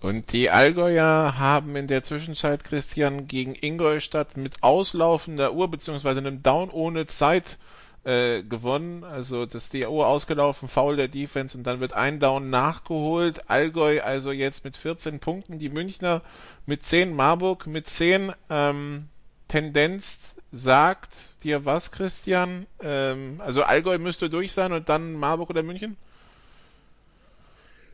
Und 0.00 0.32
die 0.32 0.50
Allgäuer 0.50 1.38
haben 1.38 1.76
in 1.76 1.86
der 1.86 2.02
Zwischenzeit 2.02 2.64
Christian 2.64 3.28
gegen 3.28 3.54
Ingolstadt 3.60 4.36
mit 4.36 4.62
auslaufender 4.62 5.54
Uhr 5.54 5.70
beziehungsweise 5.70 6.18
einem 6.18 6.42
Down 6.42 6.70
ohne 6.70 7.06
Zeit 7.06 7.58
äh, 8.04 8.42
gewonnen. 8.42 9.04
Also 9.04 9.46
das 9.46 9.68
DAO 9.70 10.04
ausgelaufen, 10.04 10.68
Foul 10.68 10.96
der 10.96 11.08
Defense 11.08 11.56
und 11.56 11.64
dann 11.64 11.80
wird 11.80 11.92
ein 11.92 12.20
Down 12.20 12.50
nachgeholt. 12.50 13.48
Allgäu 13.50 14.00
also 14.00 14.32
jetzt 14.32 14.64
mit 14.64 14.76
14 14.76 15.20
Punkten, 15.20 15.58
die 15.58 15.68
Münchner 15.68 16.22
mit 16.66 16.82
10, 16.82 17.14
Marburg 17.14 17.66
mit 17.66 17.88
10. 17.88 18.32
Ähm, 18.50 19.08
Tendenz 19.48 20.18
sagt 20.50 21.14
dir 21.44 21.64
was, 21.64 21.92
Christian? 21.92 22.66
Ähm, 22.80 23.40
also 23.44 23.62
Allgäu 23.62 23.98
müsste 23.98 24.30
durch 24.30 24.52
sein 24.52 24.72
und 24.72 24.88
dann 24.88 25.14
Marburg 25.14 25.50
oder 25.50 25.62
München? 25.62 25.96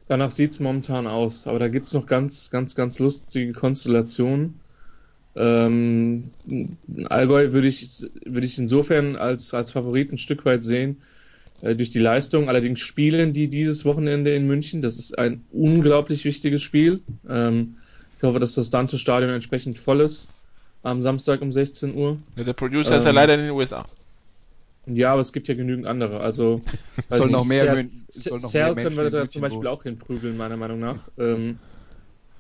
Danach 0.09 0.31
sieht 0.31 0.53
es 0.53 0.61
momentan 0.61 1.07
aus, 1.07 1.47
aber 1.47 1.59
da 1.59 1.69
gibt 1.69 1.87
es 1.87 1.93
noch 1.93 2.07
ganz, 2.07 2.51
ganz, 2.51 2.75
ganz 2.75 2.99
lustige 2.99 3.53
Konstellationen. 3.53 4.59
Ähm, 5.39 6.31
Allgäu 7.09 7.53
würde 7.53 7.69
ich, 7.69 8.03
würde 8.25 8.47
ich 8.47 8.59
insofern 8.59 9.15
als, 9.15 9.55
als 9.55 9.71
Favorit 9.71 10.13
ein 10.13 10.19
Stück 10.19 10.45
weit 10.45 10.65
sehen, 10.65 10.97
äh, 11.63 11.77
durch 11.77 11.91
die 11.91 12.01
Leistung. 12.01 12.49
Allerdings 12.49 12.81
spielen 12.81 13.33
die 13.33 13.47
dieses 13.47 13.85
Wochenende 13.85 14.35
in 14.35 14.49
München. 14.49 14.83
Das 14.83 14.97
ist 14.97 15.17
ein 15.17 15.45
unglaublich 15.53 16.25
wichtiges 16.25 16.63
Spiel. 16.63 17.01
Ähm, 17.29 17.77
ich 18.17 18.25
hoffe, 18.25 18.41
dass 18.41 18.55
das 18.55 18.71
Dante-Stadion 18.71 19.31
entsprechend 19.31 19.79
voll 19.79 20.01
ist 20.01 20.29
am 20.83 21.03
Samstag 21.03 21.41
um 21.41 21.53
16 21.53 21.95
Uhr. 21.95 22.19
Ja, 22.35 22.43
der 22.43 22.53
Producer 22.53 22.95
ähm, 22.95 22.99
ist 22.99 23.05
ja 23.05 23.11
ähm, 23.11 23.17
leider 23.17 23.35
in 23.35 23.41
den 23.41 23.51
USA. 23.51 23.85
Ja, 24.87 25.13
aber 25.13 25.21
es 25.21 25.33
gibt 25.33 25.47
ja 25.47 25.55
genügend 25.55 25.87
andere. 25.87 26.19
Also 26.19 26.63
soll 27.11 27.31
noch 27.31 27.47
mehr, 27.47 27.65
Cell, 27.65 27.91
soll 28.09 28.39
noch 28.39 28.51
Cell 28.51 28.75
mehr 28.75 28.85
können 28.85 28.97
wir 28.97 29.11
da 29.11 29.29
zum 29.29 29.43
Beispiel 29.43 29.65
wo. 29.65 29.69
auch 29.69 29.85
hinprügeln, 29.85 30.37
meiner 30.37 30.57
Meinung 30.57 30.81
nach. 30.81 30.97
Ähm, 31.17 31.59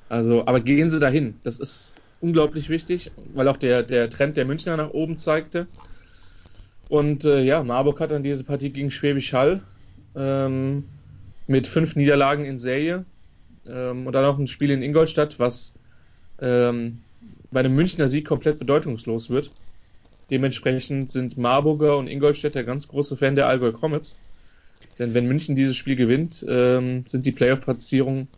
also, 0.08 0.46
aber 0.46 0.60
gehen 0.60 0.90
Sie 0.90 0.98
dahin. 0.98 1.34
Das 1.44 1.60
ist 1.60 1.94
unglaublich 2.20 2.68
wichtig, 2.68 3.10
weil 3.34 3.48
auch 3.48 3.56
der, 3.56 3.82
der 3.82 4.10
Trend 4.10 4.36
der 4.36 4.44
Münchner 4.44 4.76
nach 4.76 4.90
oben 4.90 5.18
zeigte. 5.18 5.66
Und 6.88 7.24
äh, 7.24 7.42
ja, 7.42 7.62
Marburg 7.62 8.00
hat 8.00 8.10
dann 8.10 8.22
diese 8.22 8.44
Partie 8.44 8.70
gegen 8.70 8.90
Schwäbisch 8.90 9.32
Hall 9.32 9.62
ähm, 10.16 10.84
mit 11.46 11.66
fünf 11.66 11.96
Niederlagen 11.96 12.44
in 12.44 12.58
Serie 12.58 13.04
ähm, 13.66 14.06
und 14.06 14.12
dann 14.12 14.24
auch 14.24 14.38
ein 14.38 14.46
Spiel 14.46 14.70
in 14.70 14.82
Ingolstadt, 14.82 15.38
was 15.38 15.74
ähm, 16.40 17.00
bei 17.50 17.60
einem 17.60 17.74
Münchner 17.74 18.08
Sieg 18.08 18.26
komplett 18.26 18.58
bedeutungslos 18.58 19.30
wird. 19.30 19.50
Dementsprechend 20.30 21.10
sind 21.10 21.38
Marburger 21.38 21.96
und 21.96 22.06
Ingolstädter 22.06 22.62
ganz 22.64 22.88
große 22.88 23.16
Fan 23.16 23.34
der 23.34 23.48
Allgäu 23.48 23.72
Comets. 23.72 24.18
Denn 24.98 25.14
wenn 25.14 25.26
München 25.26 25.54
dieses 25.54 25.76
Spiel 25.76 25.96
gewinnt, 25.96 26.44
ähm, 26.48 27.04
sind 27.06 27.24
die 27.24 27.32
Playoff-Platzierungen 27.32 28.28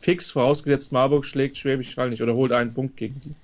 fix, 0.00 0.30
vorausgesetzt 0.30 0.92
Marburg 0.92 1.26
schlägt 1.26 1.58
Schwäbisch 1.58 1.96
Hall 1.96 2.10
nicht 2.10 2.22
oder 2.22 2.34
holt 2.34 2.52
einen 2.52 2.72
Punkt 2.72 2.96
gegen 2.96 3.20
die. 3.20 3.34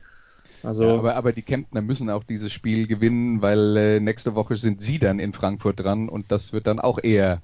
Also, 0.62 0.84
ja, 0.84 0.94
aber, 0.94 1.14
aber 1.14 1.32
die 1.32 1.42
Kemptner 1.42 1.82
müssen 1.82 2.10
auch 2.10 2.24
dieses 2.24 2.52
Spiel 2.52 2.86
gewinnen, 2.86 3.42
weil 3.42 3.76
äh, 3.76 4.00
nächste 4.00 4.34
Woche 4.34 4.56
sind 4.56 4.82
sie 4.82 4.98
dann 4.98 5.20
in 5.20 5.32
Frankfurt 5.32 5.80
dran 5.80 6.08
und 6.08 6.32
das 6.32 6.52
wird 6.52 6.66
dann 6.66 6.80
auch 6.80 6.98
eher 7.00 7.42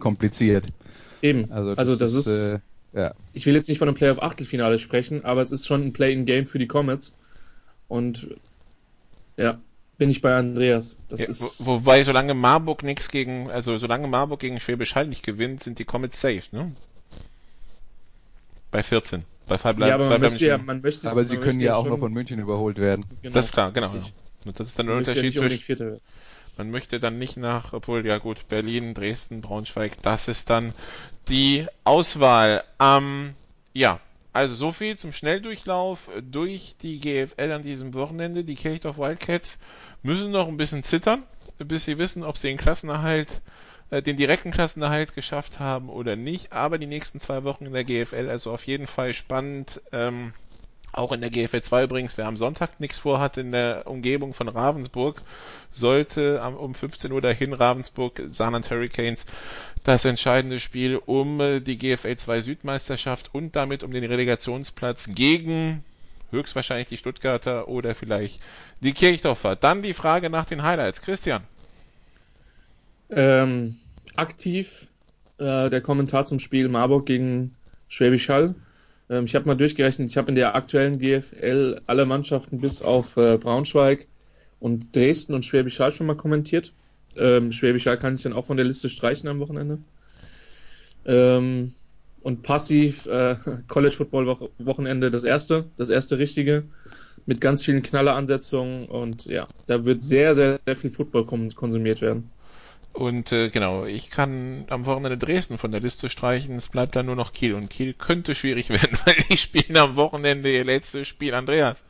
kompliziert. 0.00 0.68
Eben. 1.22 1.52
Also 1.52 1.70
das, 1.70 1.78
also 1.78 1.96
das 1.96 2.14
ist, 2.14 2.26
ist 2.26 2.54
äh, 2.94 3.00
ja. 3.00 3.14
Ich 3.32 3.44
will 3.46 3.54
jetzt 3.54 3.68
nicht 3.68 3.78
von 3.78 3.88
einem 3.88 3.96
Playoff-Achtelfinale 3.96 4.78
sprechen, 4.78 5.24
aber 5.24 5.42
es 5.42 5.50
ist 5.50 5.66
schon 5.66 5.84
ein 5.84 5.92
Play-in-Game 5.92 6.46
für 6.46 6.58
die 6.58 6.66
Comets. 6.66 7.14
Und 7.86 8.28
ja, 9.36 9.60
bin 9.98 10.10
ich 10.10 10.22
bei 10.22 10.34
Andreas. 10.34 10.96
Ja, 11.10 11.28
wo, 11.28 11.66
wobei, 11.66 12.02
solange 12.02 12.34
Marburg 12.34 12.82
nichts 12.82 13.08
gegen, 13.10 13.50
also 13.50 13.78
solange 13.78 14.08
Marburg 14.08 14.40
gegen 14.40 14.58
Schwäbisch 14.58 14.94
Hall 14.94 15.06
nicht 15.06 15.22
gewinnt, 15.22 15.62
sind 15.62 15.78
die 15.78 15.84
Comets 15.84 16.20
safe, 16.20 16.44
ne? 16.52 16.72
Bei 18.74 18.82
14. 18.82 19.24
Bei 19.46 19.56
Fall 19.56 19.74
bleiben, 19.74 19.90
ja, 19.90 19.94
aber, 19.94 20.08
man 20.08 20.20
möchte 20.20 20.46
ja, 20.46 20.58
man 20.58 20.80
möchte, 20.80 21.08
aber 21.08 21.24
sie 21.24 21.36
können 21.36 21.60
ja 21.60 21.76
auch 21.76 21.86
noch 21.86 22.00
von 22.00 22.12
München 22.12 22.40
überholt 22.40 22.76
werden. 22.78 23.04
Genau, 23.22 23.32
das 23.32 23.46
ist 23.46 23.52
klar, 23.52 23.70
genau. 23.70 23.86
Richtig. 23.86 24.12
Das 24.46 24.66
ist 24.66 24.76
dann 24.76 24.88
der 24.88 24.96
Unterschied 24.96 25.32
zwischen. 25.32 26.00
Man 26.56 26.72
möchte 26.72 26.98
dann 26.98 27.20
nicht 27.20 27.36
nach, 27.36 27.72
obwohl, 27.72 28.04
ja 28.04 28.18
gut, 28.18 28.48
Berlin, 28.48 28.92
Dresden, 28.92 29.42
Braunschweig, 29.42 30.02
das 30.02 30.26
ist 30.26 30.50
dann 30.50 30.74
die 31.28 31.66
Auswahl. 31.84 32.64
Ähm, 32.80 33.34
ja, 33.74 34.00
also 34.32 34.56
so 34.56 34.72
viel 34.72 34.96
zum 34.96 35.12
Schnelldurchlauf 35.12 36.10
durch 36.28 36.74
die 36.82 36.98
GFL 36.98 37.52
an 37.52 37.62
diesem 37.62 37.94
Wochenende. 37.94 38.42
Die 38.42 38.56
Kirchdorf 38.56 38.98
Wildcats 38.98 39.58
müssen 40.02 40.32
noch 40.32 40.48
ein 40.48 40.56
bisschen 40.56 40.82
zittern, 40.82 41.22
bis 41.58 41.84
sie 41.84 41.98
wissen, 41.98 42.24
ob 42.24 42.38
sie 42.38 42.48
den 42.48 42.56
Klassenerhalt 42.56 43.40
äh, 43.94 44.02
den 44.02 44.16
direkten 44.16 44.50
Klassenerhalt 44.50 45.14
geschafft 45.14 45.60
haben 45.60 45.88
oder 45.88 46.16
nicht. 46.16 46.52
Aber 46.52 46.78
die 46.78 46.86
nächsten 46.86 47.20
zwei 47.20 47.44
Wochen 47.44 47.66
in 47.66 47.72
der 47.72 47.84
GFL, 47.84 48.28
also 48.28 48.50
auf 48.50 48.66
jeden 48.66 48.88
Fall 48.88 49.14
spannend. 49.14 49.80
Ähm, 49.92 50.32
auch 50.92 51.10
in 51.10 51.20
der 51.20 51.30
GFL 51.30 51.60
2 51.60 51.84
übrigens, 51.84 52.16
wer 52.18 52.26
am 52.26 52.36
Sonntag 52.36 52.78
nichts 52.78 52.98
vorhat 52.98 53.36
in 53.36 53.50
der 53.50 53.86
Umgebung 53.86 54.32
von 54.32 54.48
Ravensburg, 54.48 55.20
sollte 55.72 56.40
um 56.56 56.72
15 56.72 57.10
Uhr 57.10 57.20
dahin 57.20 57.52
Ravensburg 57.52 58.22
Saarland 58.28 58.70
Hurricanes 58.70 59.26
das 59.82 60.04
entscheidende 60.04 60.60
Spiel 60.60 60.96
um 60.96 61.40
äh, 61.40 61.60
die 61.60 61.78
GFL 61.78 62.16
2 62.16 62.40
Südmeisterschaft 62.42 63.30
und 63.32 63.56
damit 63.56 63.82
um 63.82 63.90
den 63.90 64.04
Relegationsplatz 64.04 65.10
gegen 65.12 65.84
höchstwahrscheinlich 66.30 66.88
die 66.88 66.96
Stuttgarter 66.96 67.68
oder 67.68 67.94
vielleicht 67.94 68.40
die 68.80 68.92
Kirchdorfer. 68.92 69.56
Dann 69.56 69.82
die 69.82 69.94
Frage 69.94 70.30
nach 70.30 70.46
den 70.46 70.62
Highlights. 70.62 71.02
Christian. 71.02 71.42
Ähm, 73.10 73.78
aktiv 74.16 74.88
äh, 75.38 75.70
der 75.70 75.80
Kommentar 75.80 76.26
zum 76.26 76.38
Spiel 76.38 76.68
Marburg 76.68 77.06
gegen 77.06 77.54
Schwäbisch 77.88 78.28
Hall. 78.28 78.54
Ähm, 79.10 79.24
ich 79.24 79.34
habe 79.34 79.46
mal 79.46 79.54
durchgerechnet, 79.54 80.10
ich 80.10 80.16
habe 80.16 80.28
in 80.28 80.34
der 80.34 80.54
aktuellen 80.54 80.98
GFL 80.98 81.80
alle 81.86 82.06
Mannschaften 82.06 82.60
bis 82.60 82.82
auf 82.82 83.16
äh, 83.16 83.36
Braunschweig 83.36 84.06
und 84.60 84.94
Dresden 84.94 85.34
und 85.34 85.44
Schwäbisch 85.44 85.80
Hall 85.80 85.92
schon 85.92 86.06
mal 86.06 86.16
kommentiert. 86.16 86.72
Ähm, 87.16 87.52
Schwäbisch 87.52 87.86
Hall 87.86 87.98
kann 87.98 88.14
ich 88.14 88.22
dann 88.22 88.32
auch 88.32 88.46
von 88.46 88.56
der 88.56 88.66
Liste 88.66 88.88
streichen 88.88 89.28
am 89.28 89.40
Wochenende. 89.40 89.78
Ähm, 91.04 91.74
und 92.22 92.42
passiv 92.42 93.06
äh, 93.06 93.36
College 93.68 93.94
Football 93.94 94.50
Wochenende 94.58 95.10
das 95.10 95.24
erste, 95.24 95.66
das 95.76 95.90
erste 95.90 96.18
richtige 96.18 96.64
mit 97.26 97.40
ganz 97.40 97.64
vielen 97.64 97.82
Knalleransetzungen 97.82 98.84
und 98.84 99.26
ja, 99.26 99.46
da 99.66 99.84
wird 99.84 100.02
sehr, 100.02 100.34
sehr, 100.34 100.60
sehr 100.66 100.76
viel 100.76 100.90
Football 100.90 101.24
konsumiert 101.54 102.00
werden. 102.00 102.30
Und 102.94 103.32
äh, 103.32 103.50
genau, 103.50 103.84
ich 103.84 104.08
kann 104.08 104.66
am 104.70 104.86
Wochenende 104.86 105.18
Dresden 105.18 105.58
von 105.58 105.72
der 105.72 105.80
Liste 105.80 106.08
streichen. 106.08 106.56
Es 106.56 106.68
bleibt 106.68 106.94
dann 106.94 107.06
nur 107.06 107.16
noch 107.16 107.32
Kiel. 107.32 107.54
Und 107.54 107.68
Kiel 107.68 107.92
könnte 107.92 108.36
schwierig 108.36 108.68
werden, 108.70 108.96
weil 109.04 109.16
die 109.28 109.36
spielen 109.36 109.76
am 109.76 109.96
Wochenende 109.96 110.50
ihr 110.52 110.64
letztes 110.64 111.08
Spiel. 111.08 111.34
Andreas. 111.34 111.82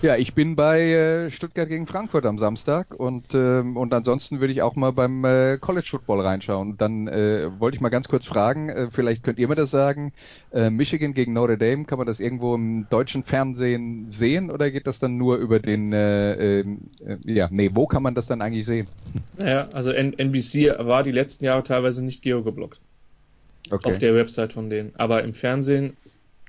Ja, 0.00 0.16
ich 0.16 0.32
bin 0.32 0.54
bei 0.54 0.80
äh, 0.92 1.30
Stuttgart 1.30 1.68
gegen 1.68 1.88
Frankfurt 1.88 2.24
am 2.24 2.38
Samstag 2.38 2.94
und 2.94 3.34
ähm, 3.34 3.76
und 3.76 3.92
ansonsten 3.92 4.38
würde 4.38 4.52
ich 4.52 4.62
auch 4.62 4.76
mal 4.76 4.92
beim 4.92 5.24
äh, 5.24 5.58
College 5.58 5.88
Football 5.90 6.20
reinschauen. 6.20 6.76
Dann 6.76 7.08
äh, 7.08 7.50
wollte 7.58 7.74
ich 7.74 7.80
mal 7.80 7.88
ganz 7.88 8.06
kurz 8.06 8.24
fragen, 8.24 8.68
äh, 8.68 8.88
vielleicht 8.92 9.24
könnt 9.24 9.40
ihr 9.40 9.48
mir 9.48 9.56
das 9.56 9.72
sagen. 9.72 10.12
Äh, 10.52 10.70
Michigan 10.70 11.14
gegen 11.14 11.32
Notre 11.32 11.58
Dame, 11.58 11.84
kann 11.84 11.98
man 11.98 12.06
das 12.06 12.20
irgendwo 12.20 12.54
im 12.54 12.86
deutschen 12.90 13.24
Fernsehen 13.24 14.08
sehen 14.08 14.52
oder 14.52 14.70
geht 14.70 14.86
das 14.86 15.00
dann 15.00 15.16
nur 15.16 15.36
über 15.38 15.58
den 15.58 15.92
äh, 15.92 16.60
äh, 16.60 16.64
ja, 17.24 17.48
nee, 17.50 17.70
wo 17.74 17.88
kann 17.88 18.04
man 18.04 18.14
das 18.14 18.26
dann 18.26 18.40
eigentlich 18.40 18.66
sehen? 18.66 18.86
Naja, 19.36 19.68
also 19.72 19.90
N 19.90 20.16
NBC 20.16 20.78
war 20.78 21.02
die 21.02 21.12
letzten 21.12 21.44
Jahre 21.44 21.64
teilweise 21.64 22.04
nicht 22.04 22.22
geogeblockt. 22.22 22.80
Okay. 23.68 23.88
Auf 23.90 23.98
der 23.98 24.14
Website 24.14 24.52
von 24.52 24.70
denen, 24.70 24.92
aber 24.96 25.24
im 25.24 25.34
Fernsehen 25.34 25.96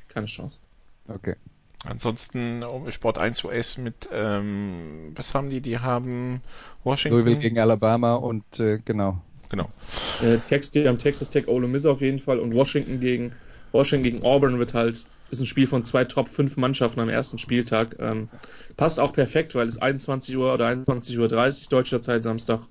keine 0.07 0.27
Chance. 0.27 0.59
Okay. 1.07 1.33
Ansonsten 1.85 2.63
Sport 2.89 3.17
1 3.17 3.43
US 3.45 3.77
mit, 3.77 4.09
ähm, 4.11 5.13
was 5.15 5.33
haben 5.33 5.49
die? 5.49 5.61
Die 5.61 5.79
haben 5.79 6.41
Washington. 6.83 7.19
Louisville 7.19 7.39
gegen 7.39 7.59
Alabama 7.59 8.15
und 8.15 8.43
äh, 8.59 8.79
genau. 8.83 9.21
Genau. 9.49 9.69
Äh, 10.21 10.39
Text, 10.39 10.75
die 10.75 10.87
haben 10.87 10.97
Texas 10.97 11.29
Tech 11.29 11.47
Ole 11.47 11.67
Miss 11.67 11.85
auf 11.85 12.01
jeden 12.01 12.19
Fall 12.19 12.39
und 12.39 12.53
Washington 12.53 12.99
gegen 12.99 13.33
Washington 13.71 14.03
gegen 14.03 14.23
Auburn 14.23 14.59
wird 14.59 14.73
halt 14.73 15.05
ist 15.31 15.39
ein 15.39 15.45
Spiel 15.45 15.67
von 15.67 15.85
zwei 15.85 16.05
Top 16.05 16.27
5 16.27 16.57
Mannschaften 16.57 16.99
am 16.99 17.09
ersten 17.09 17.37
Spieltag. 17.37 17.95
Ähm, 17.99 18.29
passt 18.77 18.99
auch 18.99 19.13
perfekt, 19.13 19.53
weil 19.55 19.67
es 19.67 19.77
21 19.77 20.35
Uhr 20.37 20.53
oder 20.53 20.67
21.30 20.67 21.17
Uhr 21.19 21.69
deutscher 21.69 22.01
Zeit 22.01 22.23
Samstag. 22.23 22.61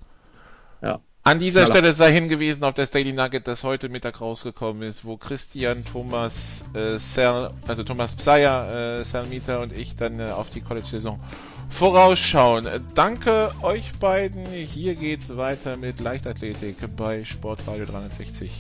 Ja. 0.83 1.01
An 1.29 1.39
dieser 1.39 1.65
Knaller. 1.67 1.75
Stelle 1.75 1.95
sei 1.95 2.11
hingewiesen 2.11 2.65
auf 2.65 2.73
das 2.73 2.91
Daily 2.91 3.13
Nugget, 3.13 3.47
das 3.47 3.63
heute 3.63 3.91
Mittag 3.91 4.23
rausgekommen 4.23 4.83
ist, 4.83 5.05
wo 5.05 5.19
Christian, 5.19 5.85
Thomas, 5.85 6.65
äh, 6.73 6.99
Sel, 6.99 7.51
also 7.67 7.83
Thomas 7.85 8.15
Psayer, 8.15 9.01
äh, 9.01 9.05
Salmita 9.05 9.59
und 9.59 9.77
ich 9.77 9.95
dann 9.95 10.21
äh, 10.21 10.31
auf 10.31 10.49
die 10.49 10.63
College-Saison 10.63 11.21
vorausschauen. 11.69 12.67
Danke 12.95 13.51
euch 13.61 13.93
beiden. 14.01 14.47
Hier 14.47 14.95
geht's 14.95 15.37
weiter 15.37 15.77
mit 15.77 16.01
Leichtathletik 16.01 16.77
bei 16.97 17.27
Sportradio 17.27 17.85
360. 17.85 18.51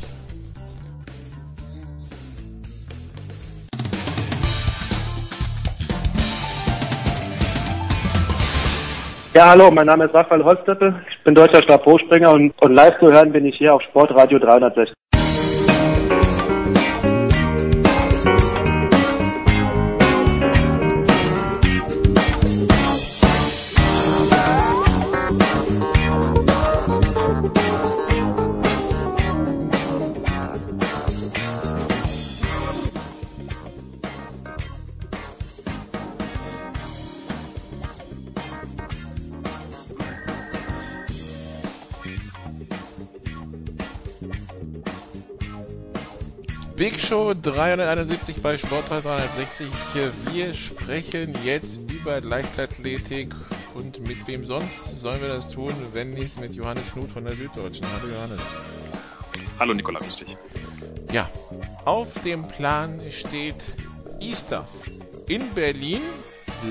Ja, 9.38 9.50
hallo, 9.50 9.70
mein 9.70 9.86
Name 9.86 10.06
ist 10.06 10.14
Raphael 10.16 10.42
Holzdeppe. 10.42 11.00
Ich 11.08 11.22
bin 11.22 11.32
deutscher 11.32 11.62
Stabhochspringer 11.62 12.32
und, 12.32 12.52
und 12.60 12.74
live 12.74 12.98
zu 12.98 13.06
hören 13.06 13.30
bin 13.30 13.46
ich 13.46 13.56
hier 13.56 13.72
auf 13.72 13.80
Sportradio 13.82 14.40
360. 14.40 14.92
Big 46.78 47.00
Show 47.00 47.34
371 47.34 48.40
bei 48.40 48.56
Sportrad 48.56 49.04
360. 49.04 49.66
Wir 50.32 50.54
sprechen 50.54 51.34
jetzt 51.44 51.80
über 51.90 52.20
Leichtathletik 52.20 53.34
und 53.74 53.98
mit 54.06 54.24
wem 54.28 54.46
sonst 54.46 55.00
sollen 55.00 55.20
wir 55.20 55.26
das 55.26 55.50
tun, 55.50 55.72
wenn 55.92 56.14
nicht 56.14 56.38
mit 56.40 56.54
Johannes 56.54 56.84
Knut 56.92 57.10
von 57.10 57.24
der 57.24 57.34
Süddeutschen. 57.34 57.84
Hallo 57.92 58.12
Johannes. 58.14 58.38
Hallo 59.58 59.74
Nikola, 59.74 59.98
grüß 59.98 60.18
dich. 60.18 60.36
Ja, 61.10 61.28
auf 61.84 62.06
dem 62.24 62.46
Plan 62.46 63.00
steht 63.10 63.56
Easter 64.20 64.68
in 65.26 65.52
Berlin. 65.54 66.00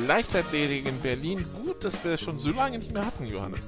Leichtathletik 0.07 0.87
in 0.87 1.01
Berlin. 1.01 1.45
Gut, 1.65 1.83
dass 1.83 2.01
wir 2.05 2.11
das 2.11 2.21
schon 2.21 2.39
so 2.39 2.51
lange 2.51 2.79
nicht 2.79 2.93
mehr 2.93 3.05
hatten, 3.05 3.27
Johannes. 3.27 3.59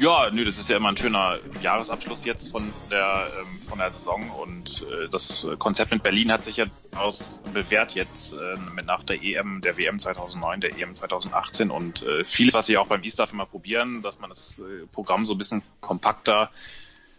Ja, 0.00 0.30
nö, 0.30 0.46
das 0.46 0.56
ist 0.56 0.70
ja 0.70 0.78
immer 0.78 0.88
ein 0.88 0.96
schöner 0.96 1.40
Jahresabschluss 1.60 2.24
jetzt 2.24 2.50
von 2.50 2.72
der 2.90 3.28
ähm, 3.38 3.60
von 3.68 3.78
der 3.78 3.90
Saison 3.90 4.30
und 4.30 4.82
äh, 4.90 5.10
das 5.10 5.46
Konzept 5.58 5.90
mit 5.92 6.02
Berlin 6.02 6.32
hat 6.32 6.42
sich 6.42 6.56
ja 6.56 6.64
aus 6.96 7.42
bewährt 7.52 7.94
jetzt 7.94 8.32
äh, 8.32 8.56
mit 8.74 8.86
nach 8.86 9.04
der 9.04 9.22
EM, 9.22 9.60
der 9.60 9.76
WM 9.76 9.98
2009, 9.98 10.62
der 10.62 10.78
EM 10.78 10.94
2018 10.94 11.70
und 11.70 12.00
äh, 12.00 12.24
vieles, 12.24 12.54
was 12.54 12.64
sie 12.64 12.78
auch 12.78 12.86
beim 12.86 13.04
E-Staff 13.04 13.34
immer 13.34 13.44
probieren, 13.44 14.00
dass 14.00 14.20
man 14.20 14.30
das 14.30 14.60
äh, 14.60 14.86
Programm 14.90 15.26
so 15.26 15.34
ein 15.34 15.38
bisschen 15.38 15.62
kompakter 15.82 16.50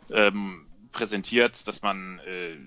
ähm, 0.09 0.65
präsentiert, 0.91 1.67
dass 1.67 1.83
man 1.83 2.17
äh, 2.25 2.57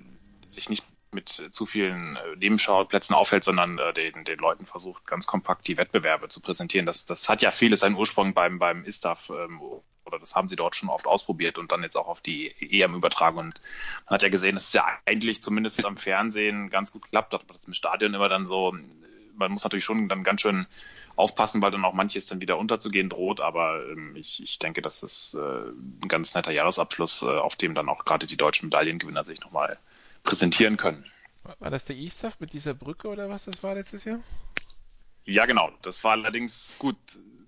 sich 0.49 0.69
nicht 0.69 0.85
mit 1.15 1.29
zu 1.29 1.67
vielen 1.67 2.17
äh, 2.17 2.37
Nebenschauplätzen 2.37 3.15
aufhält, 3.15 3.45
sondern 3.45 3.79
äh, 3.79 3.93
den, 3.95 4.25
den 4.25 4.39
Leuten 4.39 4.67
versucht, 4.67 5.07
ganz 5.07 5.27
kompakt 5.27 5.67
die 5.69 5.79
Wettbewerbe 5.79 6.29
zu 6.29 6.41
präsentieren. 6.41 6.87
Das, 6.87 7.07
das 7.07 7.29
hat 7.29 7.41
ja 7.43 7.51
vieles 7.51 7.81
seinen 7.81 7.95
Ursprung 7.95 8.35
beim, 8.35 8.59
beim 8.59 8.85
ISTAF 8.85 9.31
ähm, 9.31 9.61
oder 10.05 10.19
das 10.19 10.35
haben 10.35 10.49
sie 10.49 10.57
dort 10.57 10.77
schon 10.77 10.89
oft 10.89 11.07
ausprobiert 11.07 11.59
und 11.59 11.73
dann 11.73 11.83
jetzt 11.83 11.97
auch 11.97 12.09
auf 12.09 12.21
die 12.21 12.53
EM 12.61 12.95
übertragen. 12.95 13.39
Und 13.39 13.61
man 14.07 14.15
hat 14.15 14.23
ja 14.23 14.29
gesehen, 14.29 14.55
dass 14.55 14.67
es 14.67 14.73
ja 14.73 14.87
eigentlich 15.07 15.43
zumindest 15.43 15.85
am 15.87 15.97
Fernsehen 15.97 16.71
ganz 16.71 16.93
gut 16.93 17.09
klappt, 17.09 17.35
aber 17.35 17.45
das 17.53 17.65
im 17.65 17.73
Stadion 17.73 18.13
immer 18.15 18.29
dann 18.29 18.47
so, 18.47 18.77
man 19.37 19.53
muss 19.53 19.65
natürlich 19.65 19.85
schon 19.85 20.09
dann 20.09 20.23
ganz 20.23 20.43
schön 20.43 20.67
aufpassen, 21.17 21.63
weil 21.63 21.71
dann 21.71 21.85
auch 21.85 21.93
manches 21.93 22.27
dann 22.27 22.41
wieder 22.41 22.59
unterzugehen 22.59 23.09
droht. 23.09 23.41
Aber 23.41 23.85
ähm, 23.91 24.17
ich, 24.17 24.43
ich 24.43 24.59
denke, 24.59 24.83
das 24.83 25.03
ist 25.03 25.35
äh, 25.35 25.39
ein 25.39 26.09
ganz 26.09 26.35
netter 26.35 26.53
Jahresabschluss, 26.53 27.23
äh, 27.23 27.27
auf 27.27 27.57
dem 27.57 27.75
dann 27.75 27.89
auch 27.89 28.05
gerade 28.05 28.27
die 28.27 28.37
deutschen 28.37 28.67
Medaillengewinner 28.67 29.25
sich 29.25 29.41
nochmal 29.41 29.79
präsentieren 30.25 30.77
können. 30.77 31.05
War 31.61 31.71
das 31.71 31.85
der 31.85 31.97
E-Staff 31.97 32.41
mit 32.41 32.53
dieser 32.53 32.75
Brücke 32.75 33.09
oder 33.09 33.29
was 33.29 33.45
das 33.45 33.63
war 33.63 33.75
letztes 33.75 34.05
Jahr? 34.05 34.19
Ja, 35.27 35.47
genau. 35.47 35.71
Das 35.83 36.03
war 36.05 36.13
allerdings 36.13 36.77
gut. 36.79 36.97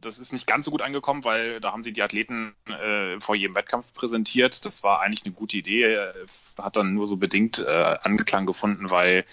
Das 0.01 0.18
ist 0.18 0.33
nicht 0.33 0.47
ganz 0.47 0.66
so 0.66 0.70
gut 0.70 0.83
angekommen, 0.83 1.24
weil 1.24 1.61
da 1.61 1.72
haben 1.72 1.83
sie 1.83 1.93
die 1.93 2.03
Athleten 2.03 2.55
äh, 2.66 3.18
vor 3.20 3.35
jedem 3.35 3.57
Wettkampf 3.57 3.93
präsentiert. 3.93 4.64
Das 4.64 4.83
war 4.83 5.01
eigentlich 5.01 5.24
eine 5.24 5.35
gute 5.35 5.57
Idee, 5.57 6.12
hat 6.59 6.77
dann 6.77 6.95
nur 6.95 7.07
so 7.07 7.16
bedingt 7.16 7.59
äh, 7.59 7.97
Anklang 8.03 8.47
gefunden, 8.47 8.91
weil 8.91 9.24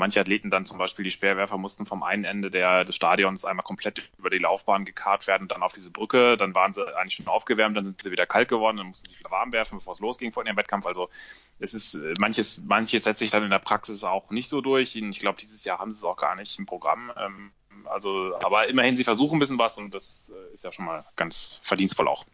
manche 0.00 0.20
Athleten 0.20 0.50
dann 0.50 0.64
zum 0.64 0.78
Beispiel 0.78 1.04
die 1.04 1.12
Speerwerfer 1.12 1.58
mussten 1.58 1.86
vom 1.86 2.02
einen 2.02 2.24
Ende 2.24 2.50
der, 2.50 2.84
des 2.84 2.96
Stadions 2.96 3.44
einmal 3.44 3.62
komplett 3.62 4.10
über 4.18 4.30
die 4.30 4.38
Laufbahn 4.38 4.84
gekarrt 4.84 5.28
werden, 5.28 5.46
dann 5.46 5.62
auf 5.62 5.72
diese 5.72 5.90
Brücke, 5.90 6.36
dann 6.36 6.54
waren 6.56 6.72
sie 6.72 6.84
eigentlich 6.96 7.14
schon 7.14 7.28
aufgewärmt, 7.28 7.76
dann 7.76 7.84
sind 7.84 8.02
sie 8.02 8.10
wieder 8.10 8.26
kalt 8.26 8.48
geworden, 8.48 8.78
dann 8.78 8.88
mussten 8.88 9.06
sie 9.06 9.18
wieder 9.18 9.30
warm 9.30 9.52
werfen, 9.52 9.78
bevor 9.78 9.92
es 9.92 10.00
losging 10.00 10.32
vor 10.32 10.44
ihrem 10.44 10.56
Wettkampf. 10.56 10.86
Also 10.86 11.08
es 11.60 11.74
ist 11.74 11.96
manches, 12.18 12.62
manches 12.64 13.04
setzt 13.04 13.20
sich 13.20 13.30
dann 13.30 13.44
in 13.44 13.50
der 13.50 13.60
Praxis 13.60 14.02
auch 14.02 14.30
nicht 14.30 14.48
so 14.48 14.60
durch. 14.60 14.96
Ich 14.96 15.20
glaube, 15.20 15.38
dieses 15.40 15.64
Jahr 15.64 15.78
haben 15.78 15.92
sie 15.92 15.98
es 15.98 16.04
auch 16.04 16.16
gar 16.16 16.34
nicht 16.34 16.58
im 16.58 16.66
Programm. 16.66 17.12
Ähm, 17.16 17.52
also, 17.84 18.36
aber 18.42 18.68
immerhin, 18.68 18.96
sie 18.96 19.04
versuchen 19.04 19.36
ein 19.36 19.38
bisschen 19.38 19.58
was 19.58 19.78
und 19.78 19.94
das 19.94 20.32
äh, 20.34 20.54
ist 20.54 20.64
ja 20.64 20.72
schon 20.72 20.86
mal 20.86 21.04
ganz 21.16 21.60
verdienstvoll 21.62 22.08
auch. 22.08 22.24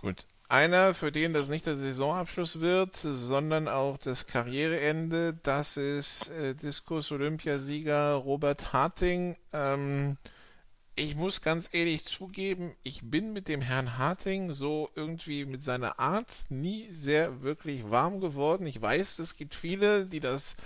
Gut. 0.00 0.24
Einer, 0.52 0.92
für 0.94 1.10
den 1.10 1.32
das 1.32 1.48
nicht 1.48 1.64
der 1.64 1.76
Saisonabschluss 1.76 2.60
wird, 2.60 2.94
sondern 2.96 3.68
auch 3.68 3.96
das 3.96 4.26
Karriereende, 4.26 5.32
das 5.42 5.78
ist 5.78 6.28
äh, 6.28 6.54
Diskus-Olympiasieger 6.54 8.12
Robert 8.16 8.74
Harting. 8.74 9.38
Ähm, 9.54 10.18
ich 10.94 11.14
muss 11.16 11.40
ganz 11.40 11.70
ehrlich 11.72 12.04
zugeben, 12.04 12.76
ich 12.82 13.00
bin 13.02 13.32
mit 13.32 13.48
dem 13.48 13.62
Herrn 13.62 13.96
Harting 13.96 14.52
so 14.52 14.90
irgendwie 14.94 15.46
mit 15.46 15.64
seiner 15.64 15.98
Art 15.98 16.30
nie 16.50 16.90
sehr 16.92 17.40
wirklich 17.40 17.90
warm 17.90 18.20
geworden. 18.20 18.66
Ich 18.66 18.78
weiß, 18.78 19.20
es 19.20 19.38
gibt 19.38 19.54
viele, 19.54 20.04
die 20.04 20.20
das 20.20 20.56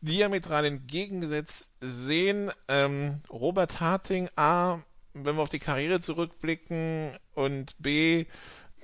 diametral 0.00 0.64
entgegengesetzt 0.64 1.68
sehen. 1.82 2.50
Ähm, 2.68 3.20
Robert 3.28 3.78
Harting, 3.78 4.30
A, 4.36 4.78
wenn 5.12 5.36
wir 5.36 5.42
auf 5.42 5.50
die 5.50 5.58
Karriere 5.58 6.00
zurückblicken 6.00 7.18
und 7.34 7.74
B, 7.78 8.24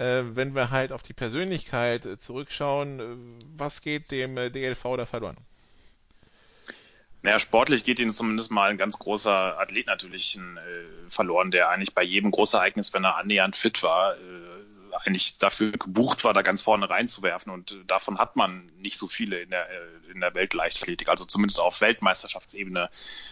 wenn 0.00 0.54
wir 0.54 0.70
halt 0.70 0.92
auf 0.92 1.02
die 1.02 1.12
Persönlichkeit 1.12 2.06
äh, 2.06 2.18
zurückschauen, 2.18 3.00
äh, 3.00 3.44
was 3.56 3.82
geht 3.82 4.10
dem 4.10 4.36
äh, 4.36 4.50
DLV 4.50 4.82
da 4.96 5.06
verloren? 5.06 5.36
Naja, 7.22 7.38
sportlich 7.38 7.84
geht 7.84 7.98
ihnen 7.98 8.12
zumindest 8.14 8.50
mal 8.50 8.70
ein 8.70 8.78
ganz 8.78 8.98
großer 8.98 9.58
Athlet 9.60 9.86
natürlich 9.86 10.38
äh, 10.38 11.10
verloren, 11.10 11.50
der 11.50 11.68
eigentlich 11.68 11.94
bei 11.94 12.02
jedem 12.02 12.30
Großereignis, 12.30 12.94
wenn 12.94 13.04
er 13.04 13.16
annähernd 13.16 13.56
fit 13.56 13.82
war, 13.82 14.14
äh, 14.14 14.18
eigentlich 14.92 15.38
dafür 15.38 15.72
gebucht 15.72 16.24
war, 16.24 16.32
da 16.32 16.42
ganz 16.42 16.62
vorne 16.62 16.88
reinzuwerfen. 16.88 17.52
Und 17.52 17.76
davon 17.86 18.18
hat 18.18 18.36
man 18.36 18.70
nicht 18.78 18.96
so 18.96 19.08
viele 19.08 19.40
in 19.40 19.50
der, 19.50 19.68
äh, 19.68 20.12
in 20.12 20.20
der 20.20 20.34
Weltleichtathletik. 20.34 21.08
Also 21.08 21.24
zumindest 21.24 21.60
auf 21.60 21.80
Weltmeisterschaftsebene. 21.80 22.90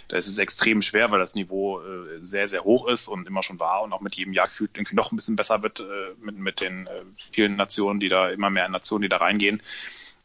Da 0.09 0.17
ist 0.17 0.29
es 0.29 0.39
extrem 0.39 0.83
schwer, 0.83 1.11
weil 1.11 1.19
das 1.19 1.35
Niveau 1.35 1.81
äh, 1.81 2.19
sehr, 2.23 2.49
sehr 2.49 2.65
hoch 2.65 2.89
ist 2.89 3.09
und 3.09 3.27
immer 3.27 3.43
schon 3.43 3.59
war 3.59 3.83
und 3.83 3.93
auch 3.93 4.01
mit 4.01 4.17
jedem 4.17 4.33
Jahr 4.33 4.49
gefühlt 4.49 4.71
irgendwie 4.75 4.97
noch 4.97 5.13
ein 5.13 5.17
bisschen 5.17 5.37
besser 5.37 5.63
wird 5.63 5.81
äh, 5.81 5.85
mit, 6.21 6.39
mit 6.39 6.61
den 6.61 6.89
vielen 7.33 7.57
Nationen, 7.57 8.01
die 8.01 8.09
da, 8.09 8.31
immer 8.31 8.51
mehr 8.51 8.69
Nationen, 8.69 9.03
die 9.03 9.09
da 9.09 9.19
reingehen. 9.19 9.63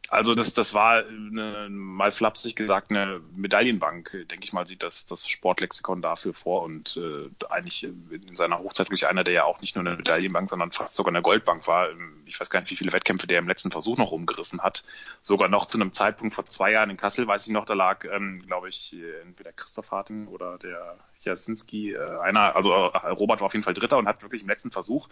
Also 0.09 0.35
das, 0.35 0.53
das 0.53 0.73
war 0.73 1.05
eine, 1.05 1.69
mal 1.69 2.11
flapsig 2.11 2.55
gesagt 2.55 2.91
eine 2.91 3.21
Medaillenbank, 3.35 4.11
denke 4.29 4.43
ich 4.43 4.53
mal, 4.53 4.67
sieht 4.67 4.83
das, 4.83 5.05
das 5.05 5.27
Sportlexikon 5.27 6.01
dafür 6.01 6.33
vor 6.33 6.63
und 6.63 6.97
äh, 6.97 7.29
eigentlich 7.49 7.83
in 7.83 8.35
seiner 8.35 8.59
Hochzeit 8.59 8.87
wirklich 8.87 9.07
einer, 9.07 9.23
der 9.23 9.33
ja 9.33 9.43
auch 9.45 9.61
nicht 9.61 9.75
nur 9.75 9.85
eine 9.85 9.95
Medaillenbank, 9.95 10.49
sondern 10.49 10.71
fast 10.71 10.93
sogar 10.95 11.11
eine 11.11 11.21
Goldbank 11.21 11.67
war. 11.67 11.87
Ich 12.25 12.39
weiß 12.39 12.49
gar 12.49 12.59
nicht, 12.59 12.69
wie 12.69 12.75
viele 12.75 12.93
Wettkämpfe 12.93 13.27
der 13.27 13.39
im 13.39 13.47
letzten 13.47 13.71
Versuch 13.71 13.97
noch 13.97 14.11
umgerissen 14.11 14.61
hat. 14.61 14.83
Sogar 15.21 15.47
noch 15.47 15.65
zu 15.65 15.79
einem 15.79 15.93
Zeitpunkt 15.93 16.35
vor 16.35 16.45
zwei 16.45 16.71
Jahren 16.71 16.89
in 16.89 16.97
Kassel, 16.97 17.25
weiß 17.25 17.47
ich 17.47 17.53
noch, 17.53 17.65
da 17.65 17.73
lag, 17.73 18.03
ähm, 18.05 18.35
glaube 18.45 18.69
ich, 18.69 18.95
entweder 19.23 19.53
Christoph 19.53 19.91
Harting 19.91 20.27
oder 20.27 20.57
der 20.57 20.99
Jasinski, 21.25 21.93
äh, 21.93 22.19
einer, 22.19 22.55
also 22.55 22.73
äh, 22.73 22.97
Robert 23.09 23.41
war 23.41 23.47
auf 23.47 23.53
jeden 23.53 23.63
Fall 23.63 23.73
Dritter 23.73 23.97
und 23.97 24.07
hat 24.07 24.21
wirklich 24.21 24.41
im 24.41 24.49
letzten 24.49 24.71
Versuch 24.71 25.07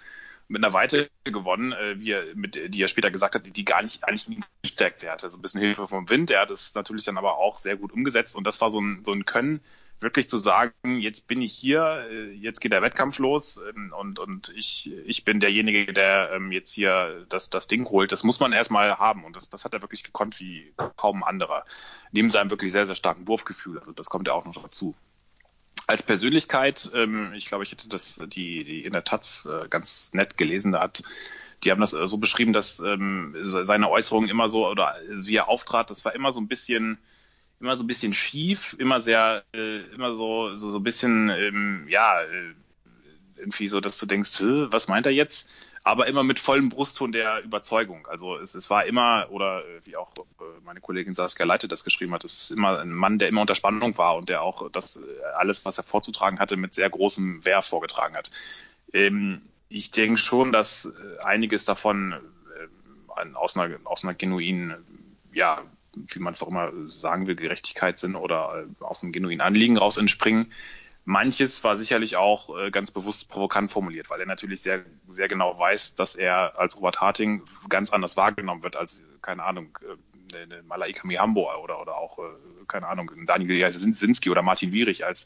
mit 0.51 0.63
einer 0.63 0.73
Weite 0.73 1.09
gewonnen, 1.23 1.71
äh, 1.71 1.99
wie 1.99 2.11
er, 2.11 2.35
mit, 2.35 2.73
die 2.73 2.81
er 2.81 2.87
später 2.87 3.09
gesagt 3.09 3.35
hat, 3.35 3.55
die 3.55 3.65
gar 3.65 3.81
nicht 3.81 4.03
eigentlich 4.03 4.39
gesteckt. 4.61 5.03
Er 5.03 5.13
hatte 5.13 5.29
so 5.29 5.37
ein 5.37 5.41
bisschen 5.41 5.61
Hilfe 5.61 5.87
vom 5.87 6.09
Wind, 6.09 6.29
er 6.29 6.41
hat 6.41 6.51
es 6.51 6.75
natürlich 6.75 7.05
dann 7.05 7.17
aber 7.17 7.37
auch 7.37 7.57
sehr 7.57 7.77
gut 7.77 7.91
umgesetzt 7.93 8.35
und 8.35 8.45
das 8.45 8.59
war 8.61 8.69
so 8.69 8.79
ein, 8.79 9.03
so 9.05 9.13
ein 9.13 9.25
Können, 9.25 9.61
wirklich 9.99 10.27
zu 10.27 10.37
sagen, 10.37 10.73
jetzt 10.99 11.27
bin 11.27 11.41
ich 11.41 11.53
hier, 11.53 12.05
äh, 12.09 12.31
jetzt 12.31 12.59
geht 12.59 12.73
der 12.73 12.81
Wettkampf 12.81 13.19
los 13.19 13.59
ähm, 13.69 13.91
und, 13.97 14.19
und 14.19 14.51
ich, 14.55 14.91
ich 15.05 15.23
bin 15.23 15.39
derjenige, 15.39 15.93
der 15.93 16.31
ähm, 16.33 16.51
jetzt 16.51 16.73
hier 16.73 17.25
das, 17.29 17.49
das 17.49 17.67
Ding 17.67 17.87
holt. 17.87 18.11
Das 18.11 18.23
muss 18.23 18.39
man 18.39 18.51
erstmal 18.51 18.97
haben 18.97 19.23
und 19.23 19.35
das, 19.35 19.49
das 19.49 19.63
hat 19.63 19.73
er 19.73 19.81
wirklich 19.81 20.03
gekonnt 20.03 20.39
wie 20.39 20.73
kaum 20.97 21.23
ein 21.23 21.29
anderer. 21.29 21.65
Neben 22.11 22.31
seinem 22.31 22.49
wirklich 22.49 22.71
sehr, 22.71 22.85
sehr 22.85 22.95
starken 22.95 23.27
Wurfgefühl. 23.27 23.79
Also 23.79 23.91
das 23.91 24.09
kommt 24.09 24.27
ja 24.27 24.33
auch 24.33 24.45
noch 24.45 24.61
dazu 24.61 24.95
als 25.91 26.03
Persönlichkeit, 26.03 26.89
ähm, 26.95 27.33
ich 27.33 27.45
glaube, 27.45 27.63
ich 27.63 27.71
hätte 27.71 27.87
das 27.87 28.19
die, 28.25 28.63
die 28.63 28.85
in 28.85 28.93
der 28.93 29.03
Taz 29.03 29.47
äh, 29.49 29.67
ganz 29.67 30.11
nett 30.13 30.37
gelesen, 30.37 30.71
da 30.71 30.81
hat 30.81 31.03
die 31.63 31.69
haben 31.69 31.81
das 31.81 31.93
äh, 31.93 32.07
so 32.07 32.17
beschrieben, 32.17 32.53
dass 32.53 32.79
ähm, 32.79 33.35
seine 33.41 33.89
Äußerungen 33.89 34.29
immer 34.29 34.49
so 34.49 34.67
oder 34.67 34.95
wie 35.09 35.35
er 35.35 35.49
auftrat, 35.49 35.89
das 35.91 36.03
war 36.05 36.15
immer 36.15 36.31
so 36.31 36.41
ein 36.41 36.47
bisschen 36.47 36.97
immer 37.59 37.77
so 37.77 37.83
ein 37.83 37.87
bisschen 37.87 38.13
schief, 38.13 38.75
immer 38.79 39.01
sehr 39.01 39.43
äh, 39.53 39.81
immer 39.93 40.15
so 40.15 40.55
so 40.55 40.71
so 40.71 40.79
ein 40.79 40.83
bisschen 40.83 41.29
ähm, 41.29 41.85
ja 41.87 42.21
äh, 42.21 42.55
irgendwie 43.37 43.67
so, 43.67 43.79
dass 43.81 43.97
du 43.97 44.05
denkst, 44.05 44.39
was 44.39 44.87
meint 44.87 45.05
er 45.05 45.11
jetzt? 45.11 45.49
Aber 45.83 46.07
immer 46.07 46.23
mit 46.23 46.39
vollem 46.39 46.69
Brustton 46.69 47.11
der 47.11 47.43
Überzeugung. 47.43 48.07
Also 48.07 48.37
es, 48.37 48.53
es 48.53 48.69
war 48.69 48.85
immer, 48.85 49.27
oder 49.31 49.65
äh, 49.65 49.81
wie 49.83 49.95
auch 49.95 50.11
äh, 50.11 50.43
meine 50.63 50.79
Kollegin 50.79 51.13
Saskia 51.13 51.45
Leite 51.45 51.67
das 51.67 51.83
geschrieben 51.83 52.13
hat, 52.13 52.23
es 52.23 52.43
ist 52.43 52.51
immer 52.51 52.79
ein 52.79 52.91
Mann, 52.91 53.17
der 53.17 53.29
immer 53.29 53.41
unter 53.41 53.55
Spannung 53.55 53.97
war 53.97 54.15
und 54.15 54.29
der 54.29 54.43
auch 54.43 54.69
das 54.71 54.97
äh, 54.97 55.01
alles, 55.37 55.65
was 55.65 55.77
er 55.77 55.83
vorzutragen 55.83 56.39
hatte, 56.39 56.55
mit 56.55 56.73
sehr 56.73 56.89
großem 56.89 57.43
Wehr 57.45 57.61
vorgetragen 57.63 58.15
hat. 58.15 58.29
Ähm, 58.93 59.41
ich 59.69 59.89
denke 59.89 60.17
schon, 60.17 60.51
dass 60.51 60.91
einiges 61.23 61.65
davon 61.65 62.13
äh, 62.13 63.33
aus, 63.33 63.57
einer, 63.57 63.77
aus 63.85 64.03
einer 64.03 64.13
genuinen, 64.13 64.75
ja, 65.33 65.63
wie 65.95 66.19
man 66.19 66.33
es 66.33 66.43
auch 66.43 66.49
immer 66.49 66.71
sagen 66.87 67.25
will, 67.25 67.35
Gerechtigkeit 67.35 67.97
sind 67.97 68.15
oder 68.15 68.65
aus 68.81 69.01
einem 69.01 69.13
genuinen 69.13 69.41
Anliegen 69.41 69.77
raus 69.77 69.97
entspringen. 69.97 70.51
Manches 71.03 71.63
war 71.63 71.77
sicherlich 71.77 72.15
auch 72.15 72.55
äh, 72.57 72.69
ganz 72.69 72.91
bewusst 72.91 73.27
provokant 73.27 73.71
formuliert, 73.71 74.09
weil 74.09 74.19
er 74.19 74.27
natürlich 74.27 74.61
sehr, 74.61 74.85
sehr 75.09 75.27
genau 75.27 75.57
weiß, 75.57 75.95
dass 75.95 76.15
er 76.15 76.59
als 76.59 76.77
Robert 76.77 77.01
Harting 77.01 77.43
ganz 77.69 77.89
anders 77.89 78.17
wahrgenommen 78.17 78.63
wird 78.63 78.75
als, 78.75 79.03
keine 79.21 79.43
Ahnung, 79.43 79.77
äh, 79.81 80.41
eine 80.43 80.63
Malaika 80.63 81.05
Mihambo 81.05 81.51
oder, 81.61 81.81
oder 81.81 81.97
auch, 81.97 82.19
äh, 82.19 82.65
keine 82.67 82.87
Ahnung, 82.87 83.11
Daniel 83.25 83.71
Sinski 83.71 84.29
oder 84.29 84.43
Martin 84.43 84.71
Wierich 84.71 85.05
als 85.05 85.25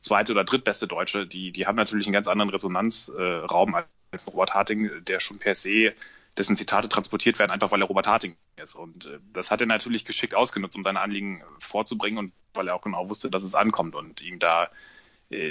zweite 0.00 0.32
oder 0.32 0.44
drittbeste 0.44 0.86
Deutsche. 0.86 1.26
Die, 1.26 1.52
die 1.52 1.66
haben 1.66 1.76
natürlich 1.76 2.06
einen 2.06 2.14
ganz 2.14 2.28
anderen 2.28 2.50
Resonanzraum 2.50 3.74
äh, 3.74 3.82
als 4.10 4.26
Robert 4.26 4.54
Harting, 4.54 4.90
der 5.04 5.20
schon 5.20 5.38
per 5.38 5.54
se 5.54 5.94
dessen 6.36 6.56
Zitate 6.56 6.88
transportiert 6.88 7.38
werden, 7.38 7.50
einfach 7.50 7.70
weil 7.70 7.82
er 7.82 7.86
Robert 7.86 8.06
Harting 8.06 8.36
ist. 8.56 8.74
Und 8.74 9.06
äh, 9.06 9.18
das 9.32 9.50
hat 9.50 9.60
er 9.60 9.66
natürlich 9.66 10.04
geschickt 10.04 10.34
ausgenutzt, 10.34 10.76
um 10.76 10.84
seine 10.84 11.00
Anliegen 11.00 11.42
vorzubringen 11.58 12.18
und 12.18 12.32
weil 12.54 12.68
er 12.68 12.74
auch 12.74 12.82
genau 12.82 13.08
wusste, 13.08 13.30
dass 13.30 13.44
es 13.44 13.54
ankommt 13.54 13.94
und 13.94 14.20
ihm 14.22 14.38
da 14.38 14.68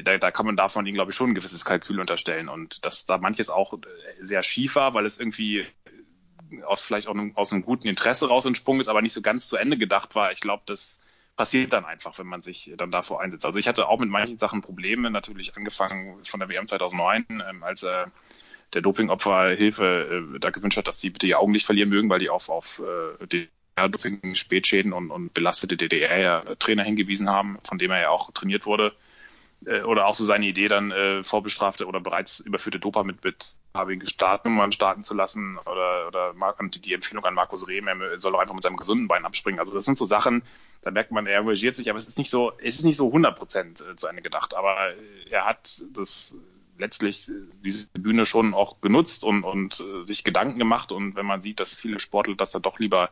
da, 0.03 0.17
da 0.17 0.31
kann 0.31 0.45
man 0.45 0.55
davon 0.55 0.85
ihnen, 0.85 0.95
glaube 0.95 1.11
ich, 1.11 1.17
schon 1.17 1.31
ein 1.31 1.35
gewisses 1.35 1.65
Kalkül 1.65 1.99
unterstellen. 1.99 2.49
Und 2.49 2.85
dass 2.85 3.05
da 3.05 3.17
manches 3.17 3.49
auch 3.49 3.73
äh, 3.73 3.77
sehr 4.21 4.43
schief 4.43 4.75
war, 4.75 4.93
weil 4.93 5.05
es 5.05 5.19
irgendwie 5.19 5.59
äh, 5.59 6.63
aus 6.63 6.81
vielleicht 6.81 7.07
auch 7.07 7.13
einem, 7.13 7.35
aus 7.35 7.51
einem 7.51 7.63
guten 7.63 7.87
Interesse 7.87 8.27
raus 8.27 8.45
entsprungen 8.45 8.81
ist, 8.81 8.87
aber 8.87 9.01
nicht 9.01 9.13
so 9.13 9.21
ganz 9.21 9.47
zu 9.47 9.57
Ende 9.57 9.77
gedacht 9.77 10.15
war. 10.15 10.31
Ich 10.31 10.39
glaube, 10.39 10.63
das 10.65 10.99
passiert 11.35 11.73
dann 11.73 11.85
einfach, 11.85 12.19
wenn 12.19 12.27
man 12.27 12.41
sich 12.41 12.71
dann 12.77 12.91
davor 12.91 13.21
einsetzt. 13.21 13.45
Also 13.45 13.57
ich 13.57 13.67
hatte 13.67 13.87
auch 13.87 13.99
mit 13.99 14.09
manchen 14.09 14.37
Sachen 14.37 14.61
Probleme, 14.61 15.09
natürlich 15.09 15.55
angefangen 15.55 16.23
von 16.25 16.39
der 16.39 16.49
WM 16.49 16.67
2009, 16.67 17.25
ähm, 17.29 17.63
als 17.63 17.83
er 17.83 18.11
der 18.73 18.81
Dopingopferhilfe 18.81 20.35
äh, 20.35 20.39
da 20.39 20.49
gewünscht 20.49 20.77
hat, 20.77 20.87
dass 20.87 20.99
die 20.99 21.09
bitte 21.09 21.27
ihr 21.27 21.39
Augen 21.39 21.51
nicht 21.51 21.65
verlieren 21.65 21.89
mögen, 21.89 22.09
weil 22.09 22.19
die 22.19 22.29
auf, 22.29 22.49
auf 22.49 22.79
äh, 22.79 23.25
DDR-Doping, 23.25 24.35
Spätschäden 24.35 24.93
und, 24.93 25.11
und 25.11 25.33
belastete 25.33 25.77
DDR-Trainer 25.77 26.83
hingewiesen 26.83 27.29
haben, 27.29 27.57
von 27.63 27.77
dem 27.77 27.91
er 27.91 28.01
ja 28.01 28.09
auch 28.09 28.31
trainiert 28.31 28.65
wurde. 28.65 28.93
Äh, 29.65 29.81
oder 29.81 30.07
auch 30.07 30.15
so 30.15 30.25
seine 30.25 30.47
Idee, 30.47 30.67
dann 30.67 30.91
äh, 30.91 31.23
vorbestrafte 31.23 31.85
oder 31.85 31.99
bereits 31.99 32.39
überführte 32.39 32.79
Dopa 32.79 33.03
mit, 33.03 33.23
mit 33.23 33.55
farbigen 33.73 34.07
Startnummern 34.07 34.71
starten 34.71 35.03
zu 35.03 35.13
lassen 35.13 35.57
oder, 35.59 36.07
oder 36.07 36.33
die, 36.69 36.93
Empfehlung 36.93 37.23
an 37.25 37.35
Markus 37.35 37.67
Rehm, 37.67 37.87
er 37.87 38.19
soll 38.19 38.31
doch 38.31 38.39
einfach 38.39 38.55
mit 38.55 38.63
seinem 38.63 38.77
gesunden 38.77 39.07
Bein 39.07 39.25
abspringen. 39.25 39.59
Also 39.59 39.73
das 39.73 39.85
sind 39.85 39.97
so 39.97 40.05
Sachen, 40.05 40.41
da 40.81 40.91
merkt 40.91 41.11
man, 41.11 41.27
er 41.27 41.39
engagiert 41.39 41.75
sich, 41.75 41.89
aber 41.89 41.99
es 41.99 42.07
ist 42.07 42.17
nicht 42.17 42.31
so, 42.31 42.53
es 42.57 42.79
ist 42.79 42.85
nicht 42.85 42.97
so 42.97 43.07
100 43.07 43.37
Prozent 43.37 43.81
äh, 43.81 43.95
zu 43.95 44.07
Ende 44.07 44.23
gedacht. 44.23 44.55
Aber 44.55 44.89
äh, 44.89 45.29
er 45.29 45.45
hat 45.45 45.81
das 45.93 46.35
letztlich 46.77 47.29
diese 47.63 47.87
Bühne 47.93 48.25
schon 48.25 48.55
auch 48.55 48.81
genutzt 48.81 49.23
und, 49.23 49.43
und 49.43 49.83
sich 50.05 50.23
Gedanken 50.23 50.57
gemacht. 50.57 50.91
Und 50.91 51.15
wenn 51.15 51.27
man 51.27 51.39
sieht, 51.39 51.59
dass 51.59 51.75
viele 51.75 51.99
Sportler 51.99 52.33
das 52.33 52.49
dann 52.49 52.63
doch 52.63 52.79
lieber 52.79 53.11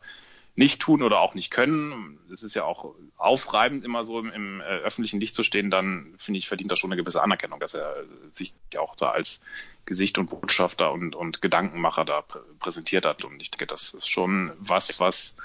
nicht 0.55 0.81
tun 0.81 1.01
oder 1.03 1.21
auch 1.21 1.35
nicht 1.35 1.51
können, 1.51 2.19
es 2.31 2.43
ist 2.43 2.53
ja 2.53 2.65
auch 2.65 2.93
aufreibend, 3.17 3.85
immer 3.85 4.03
so 4.03 4.19
im, 4.19 4.31
im 4.31 4.61
äh, 4.61 4.63
öffentlichen 4.63 5.19
Licht 5.19 5.35
zu 5.35 5.43
stehen, 5.43 5.69
dann 5.69 6.15
finde 6.17 6.37
ich, 6.37 6.47
verdient 6.47 6.71
das 6.71 6.79
schon 6.79 6.91
eine 6.91 7.01
gewisse 7.01 7.23
Anerkennung, 7.23 7.59
dass 7.59 7.73
er 7.73 8.03
sich 8.31 8.53
ja 8.73 8.81
auch 8.81 8.95
da 8.95 9.11
als 9.11 9.39
Gesicht 9.85 10.17
und 10.17 10.29
Botschafter 10.29 10.91
und, 10.91 11.15
und 11.15 11.41
Gedankenmacher 11.41 12.03
da 12.03 12.21
prä 12.21 12.39
präsentiert 12.59 13.05
hat. 13.05 13.23
Und 13.23 13.41
ich 13.41 13.51
denke, 13.51 13.67
das 13.67 13.93
ist 13.93 14.09
schon 14.09 14.51
was, 14.59 14.99
was 14.99 15.35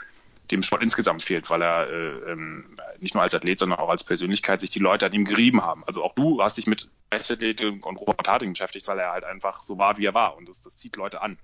dem 0.50 0.62
Sport 0.62 0.82
insgesamt 0.82 1.22
fehlt, 1.22 1.48
weil 1.48 1.62
er 1.62 1.88
äh, 1.88 2.32
ähm, 2.32 2.76
nicht 3.00 3.14
nur 3.14 3.22
als 3.22 3.34
Athlet, 3.34 3.58
sondern 3.58 3.78
auch 3.78 3.88
als 3.88 4.04
Persönlichkeit 4.04 4.60
sich 4.60 4.70
die 4.70 4.78
Leute 4.78 5.06
an 5.06 5.12
ihm 5.12 5.24
gerieben 5.24 5.62
haben. 5.62 5.84
Also 5.86 6.02
auch 6.02 6.14
du 6.14 6.42
hast 6.42 6.58
dich 6.58 6.66
mit 6.66 6.88
Leichtathletik 7.10 7.86
und 7.86 7.96
Robert 7.96 8.28
Harting 8.28 8.52
beschäftigt, 8.52 8.86
weil 8.88 8.98
er 8.98 9.12
halt 9.12 9.24
einfach 9.24 9.62
so 9.62 9.78
war, 9.78 9.96
wie 9.96 10.06
er 10.06 10.14
war. 10.14 10.36
Und 10.36 10.48
das, 10.48 10.60
das 10.60 10.76
zieht 10.76 10.96
Leute 10.96 11.22
an. 11.22 11.38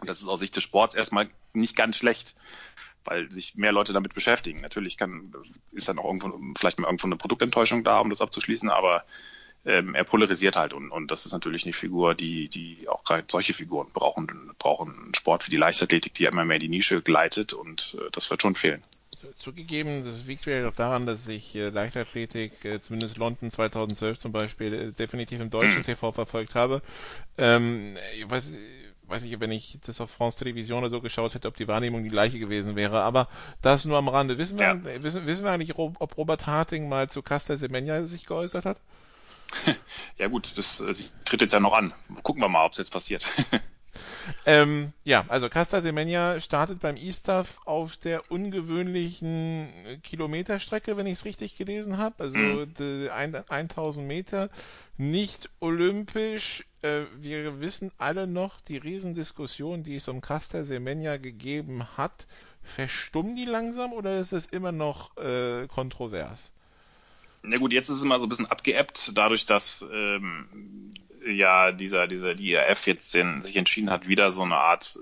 Und 0.00 0.08
das 0.08 0.20
ist 0.20 0.26
aus 0.26 0.40
Sicht 0.40 0.56
des 0.56 0.64
Sports 0.64 0.94
erstmal 0.94 1.30
nicht 1.52 1.76
ganz 1.76 1.96
schlecht 1.96 2.34
weil 3.04 3.30
sich 3.30 3.56
mehr 3.56 3.72
Leute 3.72 3.92
damit 3.92 4.14
beschäftigen. 4.14 4.60
Natürlich 4.60 4.96
kann, 4.96 5.32
ist 5.72 5.88
dann 5.88 5.98
auch 5.98 6.04
irgendwo, 6.04 6.38
vielleicht 6.58 6.78
mal 6.78 6.86
irgendwo 6.86 7.06
eine 7.06 7.16
Produktenttäuschung 7.16 7.84
da, 7.84 8.00
um 8.00 8.10
das 8.10 8.20
abzuschließen, 8.20 8.70
aber 8.70 9.04
ähm, 9.64 9.94
er 9.94 10.04
polarisiert 10.04 10.56
halt 10.56 10.72
und, 10.72 10.90
und 10.90 11.10
das 11.10 11.24
ist 11.24 11.32
natürlich 11.32 11.64
eine 11.64 11.72
Figur, 11.72 12.14
die, 12.14 12.48
die 12.48 12.88
auch 12.88 13.04
gerade 13.04 13.24
solche 13.28 13.54
Figuren 13.54 13.88
brauchen, 13.92 14.50
brauchen 14.58 14.92
einen 14.92 15.14
Sport 15.14 15.46
wie 15.46 15.52
die 15.52 15.56
Leichtathletik, 15.56 16.14
die 16.14 16.24
immer 16.24 16.44
mehr 16.44 16.56
in 16.56 16.62
die 16.62 16.68
Nische 16.68 17.00
gleitet 17.00 17.52
und 17.52 17.96
äh, 18.00 18.10
das 18.10 18.30
wird 18.30 18.42
schon 18.42 18.56
fehlen. 18.56 18.82
Zugegeben, 19.36 20.04
das 20.04 20.24
liegt 20.26 20.42
vielleicht 20.42 20.66
auch 20.66 20.74
daran, 20.74 21.06
dass 21.06 21.28
ich 21.28 21.54
äh, 21.54 21.68
Leichtathletik, 21.68 22.64
äh, 22.64 22.80
zumindest 22.80 23.18
London 23.18 23.52
2012 23.52 24.18
zum 24.18 24.32
Beispiel, 24.32 24.72
äh, 24.72 24.92
definitiv 24.92 25.40
im 25.40 25.50
deutschen 25.50 25.76
hm. 25.76 25.84
TV 25.84 26.10
verfolgt 26.10 26.56
habe. 26.56 26.82
Ähm, 27.38 27.94
was, 28.26 28.50
weiß 28.50 28.58
nicht, 29.08 29.40
wenn 29.40 29.52
ich 29.52 29.78
das 29.84 30.00
auf 30.00 30.10
France 30.10 30.38
Television 30.38 30.78
oder 30.78 30.90
so 30.90 31.00
geschaut 31.00 31.34
hätte, 31.34 31.48
ob 31.48 31.56
die 31.56 31.68
Wahrnehmung 31.68 32.02
die 32.02 32.08
gleiche 32.08 32.38
gewesen 32.38 32.76
wäre. 32.76 33.02
Aber 33.02 33.28
das 33.60 33.84
nur 33.84 33.98
am 33.98 34.08
Rande. 34.08 34.38
Wissen 34.38 34.58
wir, 34.58 34.66
ja. 34.66 35.02
wissen, 35.02 35.26
wissen 35.26 35.44
wir 35.44 35.50
eigentlich, 35.50 35.76
ob 35.76 36.16
Robert 36.16 36.46
Harting 36.46 36.88
mal 36.88 37.10
zu 37.10 37.22
Casta 37.22 37.56
Semenya 37.56 38.02
sich 38.04 38.26
geäußert 38.26 38.64
hat? 38.64 38.78
Ja 40.18 40.28
gut, 40.28 40.56
das, 40.56 40.78
das 40.78 41.00
äh, 41.00 41.04
tritt 41.24 41.40
jetzt 41.40 41.52
ja 41.52 41.60
noch 41.60 41.72
an. 41.72 41.92
Gucken 42.22 42.42
wir 42.42 42.48
mal, 42.48 42.64
ob 42.64 42.72
es 42.72 42.78
jetzt 42.78 42.92
passiert. 42.92 43.26
ähm, 44.46 44.92
ja, 45.04 45.24
also 45.28 45.48
Casta 45.48 45.80
Semenya 45.80 46.40
startet 46.40 46.80
beim 46.80 46.96
ISTAF 46.96 47.58
auf 47.64 47.96
der 47.96 48.30
ungewöhnlichen 48.30 49.68
Kilometerstrecke, 50.02 50.96
wenn 50.96 51.06
ich 51.06 51.14
es 51.14 51.24
richtig 51.24 51.56
gelesen 51.56 51.98
habe. 51.98 52.24
Also 52.24 52.36
mhm. 52.36 53.10
1000 53.48 54.06
Meter, 54.06 54.50
nicht 54.96 55.50
olympisch. 55.60 56.64
Äh, 56.82 57.02
wir 57.16 57.60
wissen 57.60 57.92
alle 57.98 58.26
noch 58.26 58.60
die 58.60 58.78
Riesendiskussion, 58.78 59.82
die 59.82 59.96
es 59.96 60.08
um 60.08 60.20
Casta 60.20 60.64
Semenya 60.64 61.16
gegeben 61.16 61.86
hat. 61.96 62.26
Verstummen 62.62 63.36
die 63.36 63.44
langsam 63.44 63.92
oder 63.92 64.18
ist 64.18 64.32
es 64.32 64.46
immer 64.46 64.72
noch 64.72 65.16
äh, 65.16 65.66
kontrovers? 65.66 66.52
Na 67.42 67.58
gut, 67.58 67.72
jetzt 67.72 67.88
ist 67.88 67.96
es 67.96 68.02
immer 68.04 68.20
so 68.20 68.26
ein 68.26 68.28
bisschen 68.28 68.46
abgeebbt, 68.46 69.12
dadurch, 69.14 69.46
dass 69.46 69.84
ähm, 69.92 70.92
ja 71.26 71.72
dieser, 71.72 72.06
dieser 72.06 72.34
die 72.34 72.52
IRF 72.52 72.86
jetzt 72.86 73.14
den, 73.14 73.42
sich 73.42 73.56
entschieden 73.56 73.90
hat, 73.90 74.08
wieder 74.08 74.30
so 74.30 74.42
eine 74.42 74.56
Art 74.56 74.98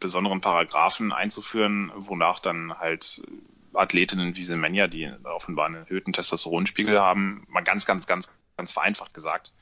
besonderen 0.00 0.40
Paragraphen 0.40 1.12
einzuführen, 1.12 1.92
wonach 1.94 2.40
dann 2.40 2.78
halt 2.78 3.22
Athletinnen 3.72 4.36
wie 4.36 4.44
Semenya, 4.44 4.86
die 4.88 5.10
offenbar 5.24 5.66
einen 5.66 5.86
erhöhten 5.86 6.12
Testosteronspiegel 6.12 7.00
haben, 7.00 7.46
mal 7.48 7.62
ganz, 7.62 7.86
ganz, 7.86 8.06
ganz, 8.06 8.30
ganz 8.56 8.72
vereinfacht 8.72 9.14
gesagt, 9.14 9.52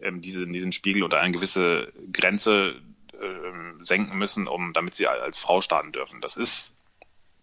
ähm, 0.00 0.20
diese, 0.20 0.46
diesen 0.46 0.72
Spiegel 0.72 1.02
unter 1.02 1.18
eine 1.18 1.32
gewisse 1.32 1.92
Grenze 2.12 2.80
äh, 3.12 3.84
senken 3.84 4.18
müssen, 4.18 4.46
um 4.46 4.72
damit 4.72 4.94
sie 4.94 5.06
als 5.06 5.40
Frau 5.40 5.60
starten 5.60 5.92
dürfen. 5.92 6.20
Das 6.20 6.36
ist 6.36 6.76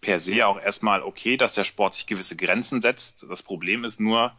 per 0.01 0.19
se 0.19 0.45
auch 0.45 0.59
erstmal 0.59 1.01
okay, 1.01 1.37
dass 1.37 1.53
der 1.53 1.63
Sport 1.63 1.95
sich 1.95 2.07
gewisse 2.07 2.35
Grenzen 2.35 2.81
setzt. 2.81 3.25
Das 3.29 3.43
Problem 3.43 3.83
ist 3.83 3.99
nur, 3.99 4.35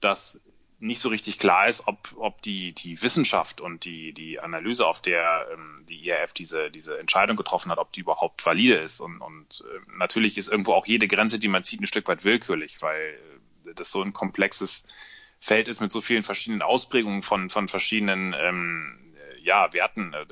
dass 0.00 0.40
nicht 0.80 1.00
so 1.00 1.08
richtig 1.08 1.38
klar 1.38 1.66
ist, 1.66 1.86
ob, 1.86 2.14
ob 2.16 2.40
die, 2.42 2.72
die 2.72 3.02
Wissenschaft 3.02 3.60
und 3.60 3.84
die, 3.84 4.12
die 4.12 4.38
Analyse, 4.38 4.86
auf 4.86 5.02
der 5.02 5.46
ähm, 5.52 5.84
die 5.88 6.06
IRF 6.06 6.32
diese, 6.32 6.70
diese 6.70 6.98
Entscheidung 6.98 7.36
getroffen 7.36 7.70
hat, 7.72 7.78
ob 7.78 7.92
die 7.92 8.00
überhaupt 8.00 8.44
valide 8.46 8.76
ist. 8.76 9.00
Und, 9.00 9.20
und 9.20 9.64
äh, 9.68 9.80
natürlich 9.96 10.38
ist 10.38 10.48
irgendwo 10.48 10.74
auch 10.74 10.86
jede 10.86 11.08
Grenze, 11.08 11.38
die 11.38 11.48
man 11.48 11.64
zieht, 11.64 11.80
ein 11.80 11.86
Stück 11.86 12.06
weit 12.06 12.24
willkürlich, 12.24 12.80
weil 12.80 13.18
äh, 13.66 13.74
das 13.74 13.90
so 13.90 14.02
ein 14.02 14.12
komplexes 14.12 14.84
Feld 15.40 15.68
ist 15.68 15.80
mit 15.80 15.90
so 15.90 16.00
vielen 16.00 16.22
verschiedenen 16.22 16.62
Ausprägungen 16.62 17.22
von, 17.22 17.50
von 17.50 17.68
verschiedenen 17.68 18.34
ähm, 18.38 19.14
ja, 19.42 19.72
Werten. 19.72 20.14
Äh, 20.14 20.26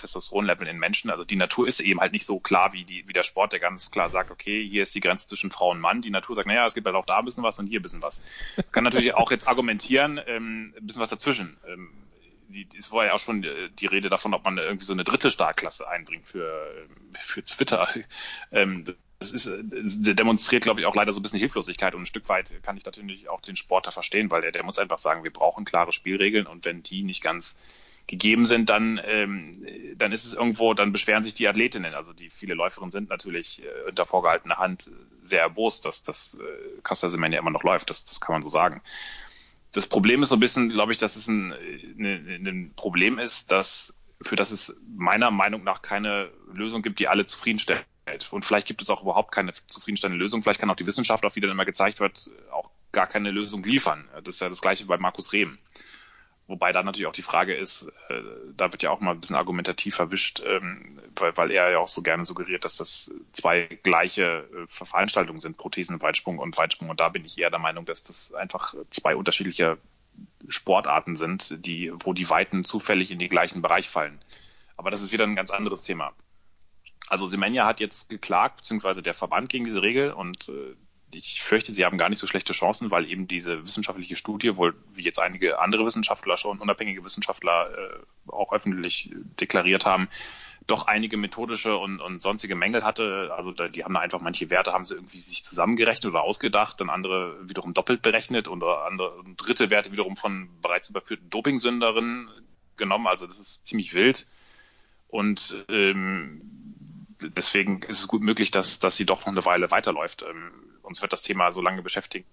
Testosteronlevel 0.00 0.66
in 0.66 0.78
Menschen. 0.78 1.10
Also 1.10 1.24
die 1.24 1.36
Natur 1.36 1.68
ist 1.68 1.80
eben 1.80 2.00
halt 2.00 2.12
nicht 2.12 2.26
so 2.26 2.40
klar 2.40 2.72
wie, 2.72 2.84
die, 2.84 3.06
wie 3.06 3.12
der 3.12 3.22
Sport, 3.22 3.52
der 3.52 3.60
ganz 3.60 3.90
klar 3.90 4.10
sagt, 4.10 4.30
okay, 4.30 4.66
hier 4.68 4.82
ist 4.82 4.94
die 4.94 5.00
Grenze 5.00 5.28
zwischen 5.28 5.50
Frau 5.50 5.70
und 5.70 5.80
Mann. 5.80 6.02
Die 6.02 6.10
Natur 6.10 6.34
sagt, 6.34 6.48
naja, 6.48 6.66
es 6.66 6.74
gibt 6.74 6.86
halt 6.86 6.96
auch 6.96 7.06
da 7.06 7.18
ein 7.18 7.24
bisschen 7.24 7.44
was 7.44 7.58
und 7.58 7.66
hier 7.66 7.80
ein 7.80 7.82
bisschen 7.82 8.02
was. 8.02 8.22
Kann 8.72 8.84
natürlich 8.84 9.14
auch 9.14 9.30
jetzt 9.30 9.46
argumentieren, 9.46 10.20
ähm, 10.26 10.74
ein 10.76 10.86
bisschen 10.86 11.02
was 11.02 11.10
dazwischen. 11.10 11.56
Ähm, 11.68 11.90
die, 12.48 12.66
es 12.78 12.90
war 12.90 13.06
ja 13.06 13.12
auch 13.14 13.20
schon 13.20 13.44
äh, 13.44 13.70
die 13.78 13.86
Rede 13.86 14.08
davon, 14.08 14.34
ob 14.34 14.44
man 14.44 14.58
irgendwie 14.58 14.84
so 14.84 14.92
eine 14.92 15.04
dritte 15.04 15.30
Startklasse 15.30 15.88
einbringt 15.88 16.26
für, 16.26 16.86
für 17.18 17.42
Twitter. 17.42 17.88
Ähm, 18.52 18.84
das 19.20 19.32
ist, 19.32 19.46
das 19.46 19.98
demonstriert, 20.16 20.62
glaube 20.62 20.80
ich, 20.80 20.86
auch 20.86 20.94
leider 20.94 21.12
so 21.12 21.20
ein 21.20 21.22
bisschen 21.22 21.38
Hilflosigkeit 21.38 21.94
und 21.94 22.02
ein 22.02 22.06
Stück 22.06 22.28
weit 22.30 22.54
kann 22.62 22.78
ich 22.78 22.86
natürlich 22.86 23.28
auch 23.28 23.42
den 23.42 23.54
Sportler 23.54 23.92
verstehen, 23.92 24.30
weil 24.30 24.40
der, 24.40 24.50
der 24.50 24.64
muss 24.64 24.78
einfach 24.78 24.98
sagen, 24.98 25.24
wir 25.24 25.32
brauchen 25.32 25.66
klare 25.66 25.92
Spielregeln 25.92 26.46
und 26.46 26.64
wenn 26.64 26.82
die 26.82 27.02
nicht 27.02 27.22
ganz 27.22 27.58
gegeben 28.06 28.46
sind, 28.46 28.68
dann, 28.68 29.00
ähm, 29.04 29.52
dann 29.96 30.12
ist 30.12 30.24
es 30.24 30.34
irgendwo, 30.34 30.74
dann 30.74 30.92
beschweren 30.92 31.22
sich 31.22 31.34
die 31.34 31.48
Athletinnen. 31.48 31.94
Also 31.94 32.12
die 32.12 32.30
viele 32.30 32.54
Läuferinnen 32.54 32.90
sind 32.90 33.08
natürlich 33.08 33.62
äh, 33.62 33.88
unter 33.88 34.06
vorgehaltener 34.06 34.56
Hand 34.56 34.90
sehr 35.22 35.40
erbost, 35.40 35.84
dass 35.84 36.02
das 36.02 36.36
äh, 36.40 36.80
Costa 36.82 37.08
ja 37.08 37.38
immer 37.38 37.50
noch 37.50 37.62
läuft. 37.62 37.90
Das, 37.90 38.04
das 38.04 38.20
kann 38.20 38.32
man 38.34 38.42
so 38.42 38.48
sagen. 38.48 38.82
Das 39.72 39.86
Problem 39.86 40.22
ist 40.22 40.30
so 40.30 40.36
ein 40.36 40.40
bisschen, 40.40 40.68
glaube 40.70 40.92
ich, 40.92 40.98
dass 40.98 41.16
es 41.16 41.28
ein, 41.28 41.52
ein, 41.52 42.46
ein 42.46 42.72
Problem 42.74 43.18
ist, 43.18 43.52
dass 43.52 43.94
für 44.22 44.36
das 44.36 44.50
es 44.50 44.76
meiner 44.86 45.30
Meinung 45.30 45.64
nach 45.64 45.82
keine 45.82 46.30
Lösung 46.52 46.82
gibt, 46.82 46.98
die 46.98 47.08
alle 47.08 47.24
zufriedenstellt. 47.26 47.86
Und 48.32 48.44
vielleicht 48.44 48.66
gibt 48.66 48.82
es 48.82 48.90
auch 48.90 49.02
überhaupt 49.02 49.32
keine 49.32 49.52
zufriedenstellende 49.66 50.22
Lösung. 50.22 50.42
Vielleicht 50.42 50.60
kann 50.60 50.70
auch 50.70 50.76
die 50.76 50.86
Wissenschaft, 50.86 51.24
auf 51.24 51.34
die 51.34 51.40
dann 51.40 51.50
immer 51.50 51.64
gezeigt 51.64 52.00
wird, 52.00 52.30
auch 52.50 52.70
gar 52.92 53.06
keine 53.06 53.30
Lösung 53.30 53.62
liefern. 53.62 54.08
Das 54.24 54.34
ist 54.34 54.40
ja 54.40 54.48
das 54.48 54.60
gleiche 54.60 54.86
bei 54.86 54.98
Markus 54.98 55.32
Rehm. 55.32 55.58
Wobei 56.50 56.72
da 56.72 56.82
natürlich 56.82 57.06
auch 57.06 57.12
die 57.12 57.22
Frage 57.22 57.54
ist, 57.54 57.92
äh, 58.08 58.22
da 58.56 58.72
wird 58.72 58.82
ja 58.82 58.90
auch 58.90 58.98
mal 58.98 59.12
ein 59.12 59.20
bisschen 59.20 59.36
argumentativ 59.36 59.94
verwischt, 59.94 60.42
ähm, 60.44 60.98
weil, 61.14 61.36
weil 61.36 61.50
er 61.52 61.70
ja 61.70 61.78
auch 61.78 61.86
so 61.86 62.02
gerne 62.02 62.24
suggeriert, 62.24 62.64
dass 62.64 62.76
das 62.76 63.12
zwei 63.30 63.78
gleiche 63.84 64.48
äh, 64.52 64.66
Veranstaltungen 64.66 65.38
sind, 65.38 65.58
Prothesen, 65.58 66.02
Weitsprung 66.02 66.40
und 66.40 66.58
Weitsprung. 66.58 66.90
Und 66.90 66.98
da 66.98 67.08
bin 67.08 67.24
ich 67.24 67.38
eher 67.38 67.50
der 67.50 67.60
Meinung, 67.60 67.84
dass 67.84 68.02
das 68.02 68.34
einfach 68.34 68.74
zwei 68.90 69.14
unterschiedliche 69.14 69.78
Sportarten 70.48 71.14
sind, 71.14 71.64
die, 71.64 71.92
wo 72.00 72.14
die 72.14 72.28
Weiten 72.28 72.64
zufällig 72.64 73.12
in 73.12 73.20
den 73.20 73.28
gleichen 73.28 73.62
Bereich 73.62 73.88
fallen. 73.88 74.18
Aber 74.76 74.90
das 74.90 75.02
ist 75.02 75.12
wieder 75.12 75.28
ein 75.28 75.36
ganz 75.36 75.52
anderes 75.52 75.82
Thema. 75.82 76.14
Also 77.06 77.28
Semenya 77.28 77.64
hat 77.64 77.78
jetzt 77.78 78.08
geklagt, 78.08 78.56
beziehungsweise 78.56 79.02
der 79.02 79.14
Verband 79.14 79.50
gegen 79.50 79.66
diese 79.66 79.82
Regel 79.82 80.10
und 80.10 80.48
äh, 80.48 80.74
ich 81.12 81.42
fürchte, 81.42 81.72
sie 81.72 81.84
haben 81.84 81.98
gar 81.98 82.08
nicht 82.08 82.18
so 82.18 82.26
schlechte 82.26 82.52
Chancen, 82.52 82.90
weil 82.90 83.10
eben 83.10 83.26
diese 83.26 83.66
wissenschaftliche 83.66 84.16
Studie, 84.16 84.56
wohl 84.56 84.74
wie 84.94 85.02
jetzt 85.02 85.18
einige 85.18 85.58
andere 85.58 85.84
Wissenschaftler 85.84 86.36
schon, 86.36 86.58
unabhängige 86.58 87.04
Wissenschaftler 87.04 87.70
äh, 87.70 88.30
auch 88.30 88.52
öffentlich 88.52 89.10
deklariert 89.40 89.86
haben, 89.86 90.08
doch 90.66 90.86
einige 90.86 91.16
methodische 91.16 91.76
und, 91.76 92.00
und 92.00 92.22
sonstige 92.22 92.54
Mängel 92.54 92.84
hatte. 92.84 93.32
Also 93.36 93.50
da, 93.50 93.68
die 93.68 93.84
haben 93.84 93.94
da 93.94 94.00
einfach 94.00 94.20
manche 94.20 94.50
Werte 94.50 94.72
haben 94.72 94.84
sie 94.84 94.94
irgendwie 94.94 95.18
sich 95.18 95.42
zusammengerechnet 95.42 96.12
oder 96.12 96.22
ausgedacht, 96.22 96.80
dann 96.80 96.90
andere 96.90 97.36
wiederum 97.48 97.74
doppelt 97.74 98.02
berechnet 98.02 98.46
und 98.46 98.62
andere 98.62 99.22
dritte 99.36 99.70
Werte 99.70 99.90
wiederum 99.92 100.16
von 100.16 100.48
bereits 100.60 100.90
überführten 100.90 101.28
Dopingsünderinnen 101.30 102.28
genommen. 102.76 103.08
Also 103.08 103.26
das 103.26 103.40
ist 103.40 103.66
ziemlich 103.66 103.94
wild. 103.94 104.26
Und 105.08 105.64
ähm, 105.68 106.40
deswegen 107.20 107.82
ist 107.82 107.98
es 107.98 108.08
gut 108.08 108.22
möglich, 108.22 108.52
dass, 108.52 108.78
dass 108.78 108.96
sie 108.96 109.06
doch 109.06 109.26
noch 109.26 109.32
eine 109.32 109.44
Weile 109.44 109.70
weiterläuft. 109.72 110.22
Ähm, 110.22 110.52
uns 110.90 111.00
wird 111.00 111.12
das 111.12 111.22
Thema 111.22 111.52
so 111.52 111.62
lange 111.62 111.82
beschäftigen, 111.82 112.26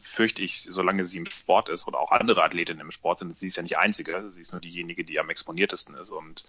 fürchte 0.00 0.42
ich, 0.42 0.66
solange 0.70 1.04
sie 1.04 1.18
im 1.18 1.26
Sport 1.26 1.68
ist 1.68 1.86
oder 1.86 2.00
auch 2.00 2.10
andere 2.10 2.42
Athletinnen 2.42 2.80
im 2.80 2.90
Sport 2.90 3.20
sind, 3.20 3.34
sie 3.34 3.46
ist 3.46 3.56
ja 3.56 3.62
nicht 3.62 3.78
einzige, 3.78 4.30
sie 4.32 4.40
ist 4.40 4.52
nur 4.52 4.60
diejenige, 4.60 5.04
die 5.04 5.20
am 5.20 5.30
exponiertesten 5.30 5.94
ist 5.94 6.10
und 6.10 6.44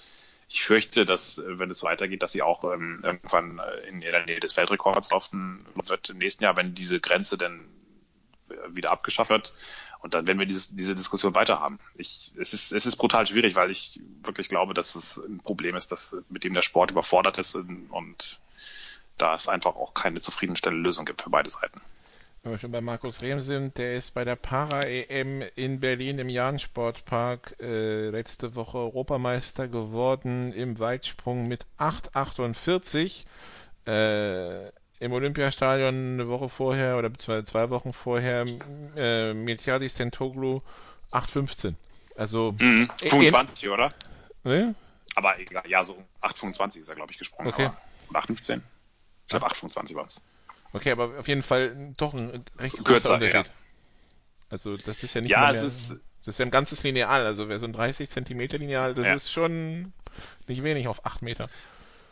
ich 0.50 0.64
fürchte, 0.64 1.06
dass, 1.06 1.42
wenn 1.46 1.72
es 1.72 1.84
weitergeht, 1.84 2.24
dass 2.24 2.32
sie 2.32 2.42
auch 2.42 2.64
ähm, 2.64 3.02
irgendwann 3.04 3.62
in 3.88 4.02
der 4.02 4.26
Nähe 4.26 4.40
des 4.40 4.56
Weltrekords 4.56 5.12
laufen 5.12 5.66
wird 5.76 6.10
im 6.10 6.18
nächsten 6.18 6.44
Jahr, 6.44 6.58
wenn 6.58 6.74
diese 6.74 7.00
Grenze 7.00 7.38
dann 7.38 7.66
wieder 8.68 8.92
abgeschafft 8.92 9.30
wird. 9.30 9.54
Und 10.02 10.14
dann 10.14 10.28
werden 10.28 10.38
wir 10.38 10.46
dieses, 10.46 10.76
diese 10.76 10.96
Diskussion 10.96 11.34
weiter 11.34 11.62
haben. 11.62 11.80
Ich, 11.96 12.34
es, 12.38 12.54
ist, 12.54 12.74
es 12.74 12.86
ist 12.86 12.98
brutal 12.98 13.26
schwierig, 13.26 13.56
weil 13.56 13.72
ich 13.72 14.02
wirklich 14.22 14.50
glaube, 14.50 14.74
dass 14.74 14.96
es 14.96 15.18
ein 15.18 15.40
Problem 15.40 15.76
ist, 15.76 15.92
dass, 15.92 16.18
mit 16.30 16.44
dem 16.44 16.54
der 16.54 16.62
Sport 16.62 16.92
überfordert 16.92 17.38
ist 17.38 17.56
und, 17.56 17.90
und 17.90 18.42
da 19.18 19.36
es 19.36 19.48
einfach 19.48 19.76
auch 19.76 19.94
keine 19.94 20.22
zufriedenstellende 20.22 20.84
Lösung 20.84 21.06
gibt 21.06 21.22
für 21.22 21.30
beide 21.30 21.50
Seiten. 21.50 21.82
Wenn 22.44 22.52
wir 22.52 22.60
schon 22.60 22.74
bei 22.74 22.82
Markus 22.82 23.22
Rehm 23.22 23.40
sind, 23.40 23.78
der 23.78 23.96
ist 23.96 24.14
bei 24.14 24.26
der 24.26 24.36
Para-EM 24.36 25.44
in 25.56 25.80
Berlin 25.80 26.20
im 26.20 26.28
Jahn-Sportpark 26.28 27.56
äh, 27.62 28.10
letzte 28.10 28.56
Woche 28.56 28.80
Europameister 28.80 29.70
geworden 29.70 30.52
im 30.52 30.78
Weitsprung 30.78 31.48
mit 31.48 31.66
8,48. 31.80 33.24
Äh, 33.88 34.68
Im 35.00 35.14
Olympiastadion 35.14 36.16
eine 36.16 36.28
Woche 36.28 36.50
vorher 36.50 36.98
oder 36.98 37.14
zwei, 37.14 37.44
zwei 37.44 37.70
Wochen 37.70 37.94
vorher 37.94 38.46
äh, 38.98 39.34
Miltiadi 39.34 39.90
Stentoglu 39.90 40.60
8,15. 41.14 41.76
Also 42.18 42.56
mhm, 42.60 42.90
25, 42.98 43.70
oder? 43.70 43.88
Ne? 44.44 44.76
Aber 45.16 45.40
egal, 45.40 45.64
ja, 45.68 45.86
so 45.86 45.96
8,25 46.22 46.80
ist 46.80 46.90
er, 46.90 46.96
glaube 46.96 47.14
ich, 47.14 47.18
gesprungen. 47.18 47.48
Okay. 47.54 47.70
8,15? 48.14 48.60
Ich 49.24 49.30
glaube 49.30 49.48
8,25 49.48 49.96
war 49.96 50.06
es. 50.06 50.22
Okay, 50.74 50.92
aber 50.92 51.20
auf 51.20 51.28
jeden 51.28 51.44
Fall 51.44 51.94
doch 51.98 52.14
ein 52.14 52.44
recht 52.58 52.78
großer 52.78 52.84
Kürzer, 52.86 53.14
Unterschied. 53.16 53.46
ja. 53.48 53.54
Also 54.50 54.76
das 54.78 55.04
ist 55.04 55.14
ja 55.14 55.22
nicht 55.22 55.32
Ja, 55.32 55.42
mal 55.42 55.50
es 55.54 55.62
mehr, 55.62 55.64
ist- 55.68 55.90
das 56.26 56.36
ist 56.36 56.40
ja 56.40 56.46
ein 56.46 56.52
ganzes 56.52 56.84
Lineal, 56.84 57.26
also 57.26 57.50
wer 57.50 57.60
so 57.60 57.66
ein 57.66 57.74
30 57.74 58.10
Zentimeter 58.10 58.58
Lineal, 58.58 58.94
das 58.96 59.06
Ja. 59.06 59.14
ist 59.14 59.32
schon 59.32 59.94
nicht 60.48 60.64
wenig 60.64 60.88
auf 60.88 61.06
8 61.06 61.22
Meter. 61.22 61.50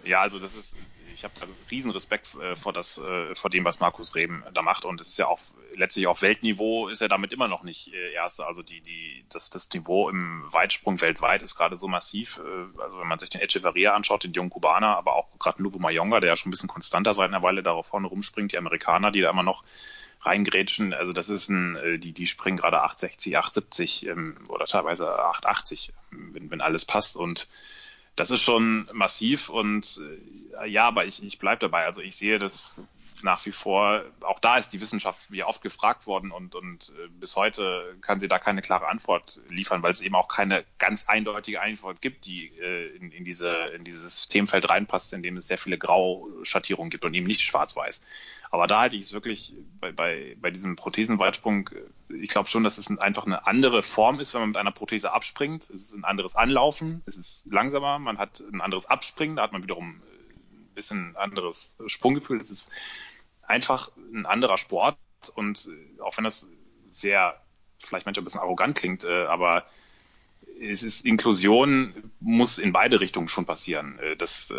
Ja, 0.04 0.22
also 0.22 0.40
das 0.40 0.56
ist, 0.56 0.76
ich 1.14 1.24
habe 1.24 1.34
riesen 1.70 1.92
Respekt 1.92 2.36
äh, 2.36 2.56
vor 2.56 2.74
das, 2.74 2.98
äh, 2.98 3.36
vor 3.36 3.50
dem, 3.50 3.66
was 3.66 3.80
Markus 3.80 4.16
Reben 4.16 4.44
da 4.54 4.62
macht 4.62 4.86
und 4.86 5.00
es 5.02 5.10
ist 5.10 5.18
ja 5.20 5.28
auch 5.28 5.40
letztlich 5.76 6.08
auf 6.08 6.22
Weltniveau 6.22 6.88
ist 6.88 7.02
er 7.02 7.08
damit 7.08 7.32
immer 7.34 7.48
noch 7.48 7.64
nicht 7.64 7.94
äh, 7.94 8.14
erster. 8.14 8.48
Also 8.48 8.62
die, 8.64 8.82
die, 8.82 9.26
das, 9.30 9.50
das 9.50 9.70
Niveau 9.72 10.10
im 10.10 10.44
Weitsprung 10.52 11.02
weltweit 11.02 11.42
ist 11.42 11.56
gerade 11.56 11.76
so 11.76 11.88
massiv. 11.88 12.40
Äh, 12.40 12.82
also 12.82 13.00
wenn 13.00 13.08
man 13.08 13.20
sich 13.20 13.30
den 13.30 13.42
Echeverria 13.42 13.94
anschaut, 13.94 14.24
den 14.24 14.34
jungen 14.34 14.50
Kubaner, 14.50 14.98
aber 14.98 15.16
auch 15.16 15.28
gerade 15.40 15.62
Lupo 15.62 15.80
Mayonga, 15.80 16.20
der 16.20 16.30
ja 16.30 16.36
schon 16.36 16.50
ein 16.50 16.52
bisschen 16.52 16.70
konstanter 16.70 17.14
seit 17.14 17.30
einer 17.30 17.44
Weile 17.44 17.64
darauf 17.64 17.88
vorne 17.88 18.08
rumspringt, 18.08 18.52
die 18.52 18.58
Amerikaner, 18.58 19.12
die 19.12 19.22
da 19.22 19.30
immer 19.30 19.44
noch 19.44 19.64
reingrätschen. 20.22 20.94
Also 20.94 21.14
das 21.14 21.30
ist 21.30 21.50
ein, 21.50 21.76
äh, 21.76 22.00
die, 22.00 22.14
die 22.14 22.28
springen 22.28 22.58
gerade 22.58 22.82
860, 22.82 23.38
870 23.38 24.08
ähm, 24.08 24.38
oder 24.50 24.66
teilweise 24.66 25.08
880, 25.08 25.94
wenn, 26.12 26.52
wenn 26.52 26.62
alles 26.62 26.86
passt 26.86 27.16
und 27.16 27.48
das 28.16 28.32
ist 28.32 28.42
schon 28.42 28.90
massiv 28.94 29.50
und 29.50 30.00
äh, 30.62 30.68
ja, 30.68 30.84
aber 30.84 31.06
ich, 31.06 31.24
ich 31.24 31.40
bleibe 31.40 31.60
dabei. 31.60 31.86
Also 31.86 32.02
ich 32.02 32.16
sehe 32.16 32.40
das 32.40 32.82
nach 33.24 33.46
wie 33.46 33.52
vor, 33.52 34.04
auch 34.22 34.40
da 34.40 34.58
ist 34.58 34.70
die 34.70 34.82
Wissenschaft 34.82 35.32
wie 35.32 35.44
oft 35.44 35.62
gefragt 35.62 36.08
worden 36.08 36.32
und, 36.32 36.56
und 36.56 36.90
äh, 36.90 37.08
bis 37.20 37.36
heute 37.36 37.98
kann 38.02 38.20
sie 38.20 38.28
da 38.28 38.40
keine 38.40 38.62
klare 38.62 38.88
Antwort 38.88 39.42
liefern, 39.50 39.84
weil 39.84 39.92
es 39.92 40.02
eben 40.02 40.16
auch 40.16 40.28
keine 40.28 40.66
ganz 40.80 41.06
eindeutige 41.08 41.62
Antwort 41.62 42.02
gibt, 42.02 42.26
die 42.26 42.48
äh, 42.58 42.96
in, 42.96 43.12
in, 43.12 43.26
diese, 43.26 43.52
in 43.76 43.84
dieses 43.84 44.18
Systemfeld 44.18 44.70
reinpasst, 44.70 45.14
in 45.14 45.24
dem 45.24 45.38
es 45.38 45.48
sehr 45.48 45.58
viele 45.58 45.78
Grauschattierungen 45.78 46.90
gibt 46.90 47.06
und 47.06 47.14
eben 47.14 47.28
nicht 47.28 47.42
schwarz-weiß. 47.42 48.02
Aber 48.52 48.68
da 48.68 48.82
halte 48.82 48.98
ich 48.98 49.04
es 49.04 49.14
wirklich 49.14 49.56
bei, 49.80 49.92
bei, 49.92 50.36
bei 50.40 50.52
diesem 50.52 50.76
Prothesenweitsprung, 50.76 51.70
äh, 51.70 52.16
ich 52.16 52.30
glaube 52.30 52.50
schon, 52.50 52.64
dass 52.64 52.78
es 52.78 52.90
ein, 52.90 53.00
einfach 53.00 53.26
eine 53.26 53.48
andere 53.48 53.82
Form 53.82 54.20
ist, 54.20 54.34
wenn 54.34 54.42
man 54.42 54.50
mit 54.50 54.58
einer 54.58 54.72
Prothese 54.72 55.14
abspringt. 55.14 55.64
Es 55.64 55.82
ist 55.82 55.94
ein 55.94 56.04
anderes 56.04 56.36
Anlaufen, 56.36 57.02
es 57.06 57.16
ist 57.16 57.46
langsamer, 57.50 58.00
man 58.00 58.18
hat 58.18 58.42
ein 58.42 58.62
anderes 58.62 58.86
Abspringen, 58.86 59.38
da 59.38 59.44
hat 59.44 59.54
man 59.54 59.64
wiederum 59.64 60.02
ein 60.72 60.76
bisschen 60.76 61.16
anderes 61.16 61.76
Sprunggefühl. 61.88 62.40
Es 62.40 62.52
ist 62.52 62.70
einfach 63.52 63.92
ein 64.14 64.26
anderer 64.26 64.58
Sport 64.58 64.98
und 65.36 65.68
äh, 65.68 66.02
auch 66.02 66.18
wenn 66.18 66.24
das 66.24 66.48
sehr 66.94 67.40
vielleicht 67.78 68.06
manchmal 68.06 68.22
ein 68.22 68.26
bisschen 68.26 68.42
arrogant 68.42 68.78
klingt, 68.78 69.04
äh, 69.04 69.26
aber 69.26 69.66
es 70.60 70.84
ist 70.84 71.06
Inklusion 71.06 72.12
muss 72.20 72.58
in 72.58 72.72
beide 72.72 73.00
Richtungen 73.00 73.28
schon 73.28 73.46
passieren. 73.46 74.00
Äh, 74.00 74.16
Das, 74.16 74.54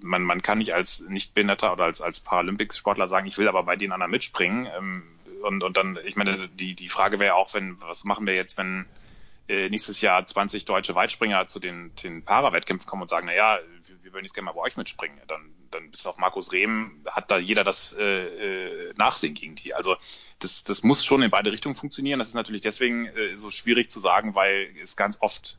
man, 0.00 0.22
man 0.22 0.42
kann 0.42 0.58
nicht 0.58 0.74
als 0.74 1.00
Nichtbehinderter 1.00 1.72
oder 1.72 1.84
als, 1.84 2.00
als 2.00 2.20
Paralympics-Sportler 2.20 3.08
sagen, 3.08 3.26
ich 3.26 3.38
will 3.38 3.48
aber 3.48 3.62
bei 3.62 3.76
den 3.76 3.92
anderen 3.92 4.10
mitspringen. 4.10 4.66
Ähm, 4.76 5.02
Und, 5.42 5.62
und 5.62 5.76
dann, 5.76 5.98
ich 6.04 6.16
meine, 6.16 6.48
die, 6.48 6.74
die 6.74 6.88
Frage 6.88 7.18
wäre 7.18 7.34
auch, 7.34 7.54
wenn, 7.54 7.80
was 7.82 8.04
machen 8.04 8.26
wir 8.26 8.34
jetzt, 8.34 8.56
wenn 8.58 8.86
nächstes 9.48 10.00
Jahr 10.00 10.26
20 10.26 10.64
deutsche 10.64 10.96
Weitspringer 10.96 11.46
zu 11.46 11.60
den, 11.60 11.94
den 12.02 12.24
Para-Wettkämpfen 12.24 12.88
kommen 12.88 13.02
und 13.02 13.08
sagen, 13.08 13.26
na 13.28 13.34
ja, 13.34 13.60
wir, 13.86 14.02
wir 14.02 14.12
würden 14.12 14.24
jetzt 14.24 14.34
gerne 14.34 14.46
mal 14.46 14.54
bei 14.54 14.62
euch 14.62 14.76
mitspringen. 14.76 15.20
Dann, 15.28 15.40
dann 15.70 15.90
bis 15.90 16.06
auf 16.06 16.18
Markus 16.18 16.52
Rehm 16.52 17.04
hat 17.06 17.30
da 17.30 17.38
jeder 17.38 17.64
das 17.64 17.94
äh, 17.98 18.02
äh, 18.02 18.94
Nachsehen 18.96 19.34
gegen 19.34 19.54
die. 19.54 19.74
Also 19.74 19.96
das, 20.38 20.64
das 20.64 20.82
muss 20.82 21.04
schon 21.04 21.22
in 21.22 21.30
beide 21.30 21.52
Richtungen 21.52 21.76
funktionieren. 21.76 22.18
Das 22.18 22.28
ist 22.28 22.34
natürlich 22.34 22.62
deswegen 22.62 23.06
äh, 23.06 23.36
so 23.36 23.50
schwierig 23.50 23.90
zu 23.90 24.00
sagen, 24.00 24.34
weil 24.34 24.74
es 24.82 24.96
ganz 24.96 25.18
oft 25.20 25.58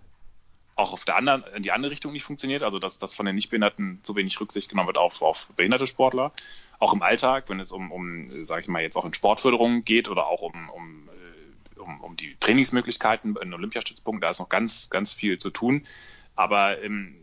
auch 0.77 0.93
auf 0.93 1.05
der 1.05 1.15
anderen, 1.15 1.43
in 1.55 1.63
die 1.63 1.71
andere 1.71 1.91
Richtung 1.91 2.13
nicht 2.13 2.23
funktioniert, 2.23 2.61
also 2.61 2.77
dass, 2.77 2.99
dass 2.99 3.13
von 3.13 3.25
den 3.25 3.35
Nichtbehinderten 3.35 3.99
zu 4.03 4.15
wenig 4.15 4.39
Rücksicht 4.39 4.69
genommen 4.69 4.88
wird 4.88 4.97
auf, 4.97 5.21
auf 5.21 5.47
behinderte 5.55 5.88
Sportler. 5.88 6.31
Auch 6.79 6.93
im 6.93 7.01
Alltag, 7.01 7.45
wenn 7.47 7.59
es 7.59 7.71
um, 7.71 7.91
um 7.91 8.43
sage 8.43 8.61
ich 8.61 8.67
mal, 8.67 8.84
jetzt 8.84 8.95
auch 8.95 9.05
in 9.05 9.13
Sportförderung 9.13 9.84
geht 9.84 10.07
oder 10.07 10.27
auch 10.27 10.43
um, 10.43 10.69
um, 10.69 11.09
äh, 11.09 11.79
um, 11.79 12.01
um 12.01 12.15
die 12.15 12.35
Trainingsmöglichkeiten 12.39 13.35
in 13.38 13.53
Olympiastützpunkten, 13.53 14.21
da 14.21 14.29
ist 14.29 14.39
noch 14.39 14.49
ganz, 14.49 14.91
ganz 14.91 15.13
viel 15.13 15.39
zu 15.39 15.49
tun. 15.49 15.88
Aber 16.35 16.81
ähm, 16.84 17.15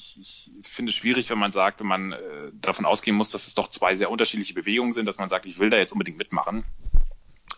ich, 0.00 0.18
ich 0.18 0.50
finde 0.62 0.90
es 0.90 0.96
schwierig, 0.96 1.28
wenn 1.30 1.38
man 1.38 1.52
sagt, 1.52 1.80
wenn 1.80 1.86
man 1.86 2.12
äh, 2.12 2.18
davon 2.54 2.86
ausgehen 2.86 3.16
muss, 3.16 3.30
dass 3.30 3.46
es 3.46 3.54
doch 3.54 3.68
zwei 3.68 3.94
sehr 3.96 4.10
unterschiedliche 4.10 4.54
Bewegungen 4.54 4.92
sind, 4.92 5.06
dass 5.06 5.18
man 5.18 5.28
sagt, 5.28 5.46
ich 5.46 5.58
will 5.58 5.70
da 5.70 5.76
jetzt 5.76 5.92
unbedingt 5.92 6.18
mitmachen. 6.18 6.64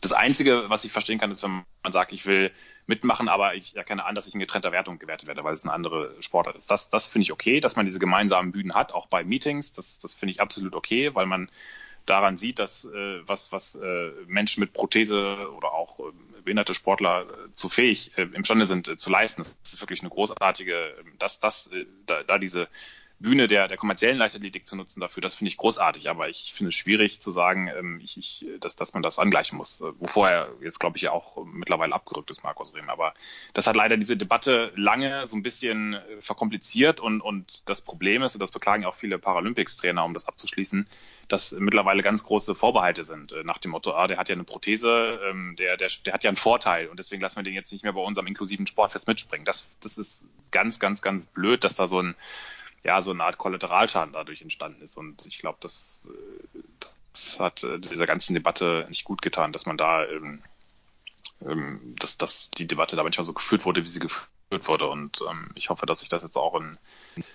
Das 0.01 0.12
Einzige, 0.12 0.64
was 0.69 0.85
ich 0.85 0.90
verstehen 0.90 1.20
kann, 1.20 1.31
ist, 1.31 1.44
wenn 1.44 1.64
man 1.85 1.93
sagt, 1.93 2.12
ich 2.12 2.27
will 2.27 2.51
mitmachen, 2.86 3.28
aber 3.28 3.55
ich 3.55 3.77
erkenne 3.77 4.05
an, 4.05 4.16
dass 4.16 4.27
ich 4.27 4.35
in 4.35 4.40
getrennter 4.40 4.73
Wertung 4.73 4.98
gewertet 4.98 5.28
werde, 5.28 5.44
weil 5.44 5.55
es 5.55 5.62
eine 5.62 5.73
andere 5.73 6.16
Sportart 6.20 6.56
ist. 6.56 6.69
Das, 6.70 6.89
das 6.89 7.06
finde 7.06 7.23
ich 7.23 7.32
okay, 7.32 7.60
dass 7.60 7.77
man 7.77 7.86
diese 7.86 8.01
gemeinsamen 8.01 8.51
Bühnen 8.51 8.74
hat, 8.74 8.93
auch 8.93 9.06
bei 9.06 9.23
Meetings. 9.23 9.73
Das, 9.74 10.01
das 10.01 10.14
finde 10.14 10.32
ich 10.32 10.40
absolut 10.40 10.74
okay, 10.74 11.14
weil 11.14 11.27
man 11.27 11.48
daran 12.07 12.37
sieht, 12.37 12.59
dass 12.59 12.85
äh, 12.85 13.20
was, 13.27 13.53
was 13.53 13.74
äh, 13.74 14.11
Menschen 14.27 14.61
mit 14.61 14.73
Prothese 14.73 15.51
oder 15.57 15.73
auch 15.73 16.01
äh, 16.01 16.12
behinderte 16.43 16.74
Sportler 16.74 17.23
äh, 17.23 17.55
zu 17.55 17.69
fähig 17.69 18.16
äh, 18.16 18.23
imstande 18.23 18.66
sind 18.66 18.89
äh, 18.89 18.97
zu 18.97 19.11
leisten. 19.11 19.45
Das 19.62 19.74
ist 19.74 19.81
wirklich 19.81 20.01
eine 20.01 20.11
großartige, 20.11 20.95
dass 21.19 21.41
das, 21.41 21.69
äh, 21.69 21.87
da, 22.07 22.23
da 22.23 22.39
diese 22.39 22.69
Bühne 23.23 23.47
der, 23.47 23.69
der 23.69 23.77
kommerziellen 23.77 24.19
Leichtathletik 24.19 24.66
zu 24.66 24.77
nutzen 24.77 25.01
dafür, 25.01 25.20
das 25.20 25.36
finde 25.36 25.49
ich 25.49 25.57
großartig. 25.57 26.11
Aber 26.11 26.28
ich 26.28 26.53
finde 26.53 26.69
es 26.69 26.74
schwierig 26.74 27.20
zu 27.20 27.31
sagen, 27.31 27.69
ähm, 27.69 28.01
ich, 28.03 28.19
ich, 28.19 28.47
dass, 28.61 28.77
dass 28.77 28.93
man 28.93 29.03
das 29.03 29.19
angleichen 29.19 29.57
muss. 29.57 29.81
Äh, 29.81 29.93
Wovor 29.99 30.28
er 30.28 30.49
jetzt, 30.61 30.81
glaube 30.81 30.97
ich, 30.97 31.03
ja 31.03 31.12
auch 31.12 31.44
mittlerweile 31.44 31.94
abgerückt 31.94 32.31
ist, 32.31 32.43
Markus 32.43 32.74
Rehm. 32.74 32.90
Aber 32.90 33.15
das 33.55 33.66
hat 33.66 33.77
leider 33.77 33.97
diese 33.97 34.16
Debatte 34.16 34.73
lange 34.77 35.27
so 35.27 35.36
ein 35.36 35.43
bisschen 35.43 35.94
äh, 35.94 36.20
verkompliziert 36.20 37.01
und, 37.01 37.20
und 37.20 37.69
das 37.69 37.81
Problem 37.81 38.23
ist, 38.23 38.35
und 38.35 38.40
das 38.40 38.51
beklagen 38.51 38.85
auch 38.85 38.94
viele 38.94 39.19
Paralympics-Trainer, 39.19 40.05
um 40.05 40.15
das 40.15 40.27
abzuschließen, 40.27 40.86
dass 41.28 41.53
mittlerweile 41.53 42.03
ganz 42.03 42.24
große 42.24 42.55
Vorbehalte 42.55 43.05
sind. 43.05 43.32
Äh, 43.32 43.44
nach 43.44 43.59
dem 43.59 43.70
Motto, 43.70 43.94
ah, 43.94 44.07
der 44.07 44.19
hat 44.19 44.28
ja 44.28 44.35
eine 44.35 44.44
Prothese, 44.44 45.20
ähm, 45.31 45.55
der, 45.59 45.77
der, 45.77 45.90
der 46.05 46.12
hat 46.12 46.24
ja 46.24 46.31
einen 46.31 46.36
Vorteil 46.36 46.89
und 46.89 46.99
deswegen 46.99 47.23
lassen 47.23 47.36
wir 47.36 47.44
den 47.44 47.55
jetzt 47.55 47.73
nicht 47.73 47.85
mehr 47.85 47.93
bei 47.93 48.01
unserem 48.01 48.27
inklusiven 48.27 48.66
Sportfest 48.66 49.07
mitspringen. 49.07 49.44
Das, 49.44 49.69
das 49.81 49.97
ist 49.97 50.27
ganz, 50.51 50.78
ganz, 50.78 51.03
ganz 51.03 51.27
blöd, 51.27 51.65
dass 51.65 51.77
da 51.77 51.86
so 51.86 52.01
ein 52.03 52.15
ja, 52.85 53.01
so 53.01 53.13
eine 53.13 53.25
Art 53.25 53.39
Kollateralschaden 53.39 54.13
dadurch 54.13 54.43
entstanden 54.43 54.83
ist. 54.83 54.97
Und 54.97 55.25
ich 55.27 55.39
glaube, 55.39 55.59
das, 55.61 56.09
das 57.13 57.41
hat 57.41 57.63
äh, 57.63 57.79
dieser 57.79 58.07
ganzen 58.07 58.35
Debatte 58.35 58.87
nicht 58.89 59.05
gut 59.05 59.23
getan, 59.23 59.53
dass 59.53 59.67
man 59.67 59.77
da, 59.77 60.05
ähm, 60.05 60.43
ähm, 61.43 61.95
dass, 61.99 62.19
dass 62.19 62.51
die 62.51 62.67
Debatte 62.67 62.97
da 62.97 63.03
manchmal 63.03 63.25
so 63.25 63.33
geführt 63.33 63.65
wurde, 63.65 63.83
wie 63.83 63.89
sie 63.89 64.01
geführt 64.01 64.29
wurde. 64.51 64.89
Und 64.89 65.21
ähm, 65.29 65.51
ich 65.55 65.71
hoffe, 65.71 65.87
dass 65.87 66.01
sich 66.01 66.09
das 66.09 66.23
jetzt 66.23 66.37
auch 66.37 66.55
in, 66.57 66.79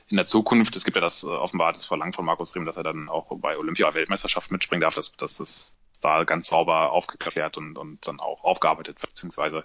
in 0.07 0.17
der 0.17 0.25
Zukunft, 0.25 0.75
es 0.75 0.83
gibt 0.83 0.95
ja 0.95 1.01
das 1.01 1.23
äh, 1.23 1.27
offenbar 1.27 1.73
das 1.73 1.85
Verlangen 1.85 2.13
von 2.13 2.25
Markus 2.25 2.55
Riem, 2.55 2.65
dass 2.65 2.77
er 2.77 2.83
dann 2.83 3.07
auch 3.07 3.27
bei 3.37 3.57
Olympia-Weltmeisterschaft 3.57 4.51
mitspringen 4.51 4.81
darf, 4.81 4.95
dass, 4.95 5.13
dass 5.13 5.39
es 5.39 5.73
da 6.01 6.25
ganz 6.25 6.47
sauber 6.47 6.91
aufgeklärt 6.91 7.57
und, 7.57 7.77
und 7.77 8.05
dann 8.05 8.19
auch 8.19 8.43
aufgearbeitet 8.43 9.01
wird, 9.01 9.13
beziehungsweise 9.13 9.63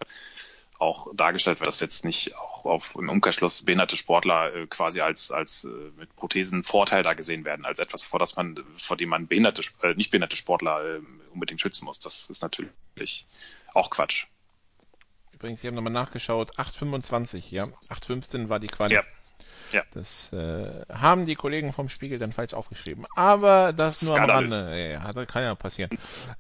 auch 0.83 1.07
dargestellt 1.15 1.61
wird, 1.61 1.69
dass 1.69 1.81
jetzt 1.81 2.05
nicht 2.05 2.37
auch 2.37 2.65
auf 2.65 2.95
im 2.97 3.09
Umkehrschluss 3.09 3.63
behinderte 3.63 3.97
Sportler 3.97 4.53
äh, 4.55 4.67
quasi 4.67 5.01
als 5.01 5.31
als 5.31 5.65
äh, 5.65 5.69
mit 5.97 6.15
Prothesen 6.17 6.65
Vorteil 6.65 7.03
da 7.03 7.15
gesehen 7.15 7.45
werden, 7.45 7.65
als 7.65 7.79
etwas, 7.79 8.05
vor 8.05 8.19
das 8.19 8.37
man 8.37 8.57
vor 8.77 8.97
dem 8.97 9.11
man 9.11 9.29
behinderte 9.29 9.63
äh, 9.83 9.95
nicht 9.95 10.11
behinderte 10.11 10.37
Sportler 10.37 10.97
äh, 10.97 11.01
unbedingt 11.33 11.61
schützen 11.61 11.85
muss. 11.85 12.01
Das 12.01 12.29
ist 12.29 12.43
natürlich 12.43 13.27
auch 13.73 13.91
Quatsch. 13.91 14.27
Übrigens, 15.33 15.61
Sie 15.61 15.69
haben 15.69 15.75
nochmal 15.75 15.93
nachgeschaut, 15.93 16.59
8,25, 16.59 17.45
ja. 17.51 17.65
8,15 17.65 18.49
war 18.49 18.61
die 18.61 18.67
Quali. 18.67 18.95
Ja. 18.95 19.03
Ja. 19.73 19.83
Das 19.93 20.33
äh, 20.33 20.85
haben 20.93 21.27
die 21.27 21.35
Kollegen 21.35 21.73
vom 21.73 21.89
Spiegel 21.89 22.19
dann 22.19 22.33
falsch 22.33 22.55
aufgeschrieben. 22.55 23.07
Aber 23.15 23.73
das 23.73 24.03
nur 24.03 24.17
Skandalös. 24.17 24.53
am 24.53 24.61
Rande. 24.61 24.91
Ja, 24.93 25.13
das 25.13 25.27
kann 25.27 25.43
ja 25.43 25.55
passieren. 25.55 25.91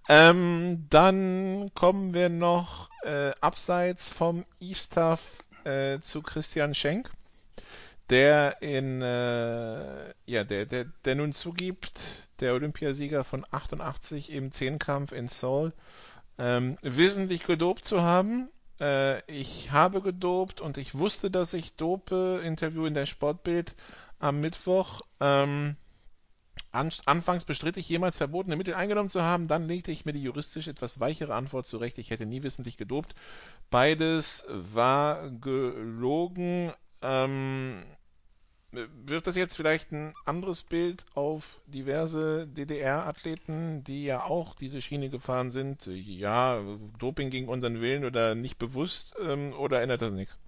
Ähm, 0.08 0.86
dann 0.90 1.70
kommen 1.74 2.14
wir 2.14 2.28
noch 2.28 2.90
äh, 3.02 3.32
abseits 3.40 4.10
vom 4.10 4.44
E-Staff 4.60 5.20
äh, 5.64 6.00
zu 6.00 6.22
Christian 6.22 6.74
Schenk, 6.74 7.10
der 8.10 8.60
in 8.60 9.00
äh, 9.02 10.12
ja 10.26 10.44
der, 10.44 10.66
der 10.66 10.86
der 11.04 11.14
nun 11.14 11.32
zugibt, 11.32 12.28
der 12.40 12.54
Olympiasieger 12.54 13.24
von 13.24 13.44
88 13.50 14.30
im 14.30 14.50
Zehnkampf 14.50 15.12
in 15.12 15.28
Seoul, 15.28 15.72
ähm, 16.38 16.78
wissentlich 16.82 17.44
gedopt 17.44 17.84
zu 17.84 18.02
haben. 18.02 18.48
Äh, 18.80 19.20
ich 19.30 19.70
habe 19.70 20.00
gedopt 20.02 20.60
und 20.60 20.76
ich 20.78 20.94
wusste, 20.96 21.30
dass 21.30 21.52
ich 21.52 21.74
dope. 21.74 22.40
Interview 22.44 22.86
in 22.86 22.94
der 22.94 23.06
Sportbild 23.06 23.74
am 24.18 24.40
Mittwoch. 24.40 25.00
Ähm, 25.20 25.76
an, 26.70 26.90
anfangs 27.04 27.44
bestritt 27.44 27.76
ich 27.76 27.88
jemals 27.88 28.16
verbotene 28.16 28.56
Mittel 28.56 28.74
eingenommen 28.74 29.08
zu 29.08 29.22
haben, 29.22 29.46
dann 29.46 29.66
legte 29.66 29.90
ich 29.90 30.04
mir 30.04 30.12
die 30.12 30.22
juristisch 30.22 30.68
etwas 30.68 31.00
weichere 31.00 31.34
Antwort 31.34 31.66
zurecht. 31.66 31.98
Ich 31.98 32.10
hätte 32.10 32.26
nie 32.26 32.42
wissentlich 32.42 32.76
gedopt. 32.76 33.14
Beides 33.70 34.44
war 34.48 35.30
gelogen. 35.30 36.72
Ähm, 37.02 37.82
wirft 38.72 39.26
das 39.26 39.36
jetzt 39.36 39.56
vielleicht 39.56 39.92
ein 39.92 40.14
anderes 40.24 40.62
Bild 40.62 41.04
auf 41.14 41.60
diverse 41.66 42.46
DDR-Athleten, 42.48 43.84
die 43.84 44.04
ja 44.04 44.22
auch 44.22 44.54
diese 44.54 44.80
Schiene 44.80 45.10
gefahren 45.10 45.50
sind? 45.50 45.86
Ja, 45.86 46.60
Doping 46.98 47.30
gegen 47.30 47.48
unseren 47.48 47.80
Willen 47.80 48.04
oder 48.04 48.34
nicht 48.34 48.58
bewusst 48.58 49.14
ähm, 49.20 49.52
oder 49.52 49.82
ändert 49.82 50.02
das 50.02 50.12
nichts? 50.12 50.38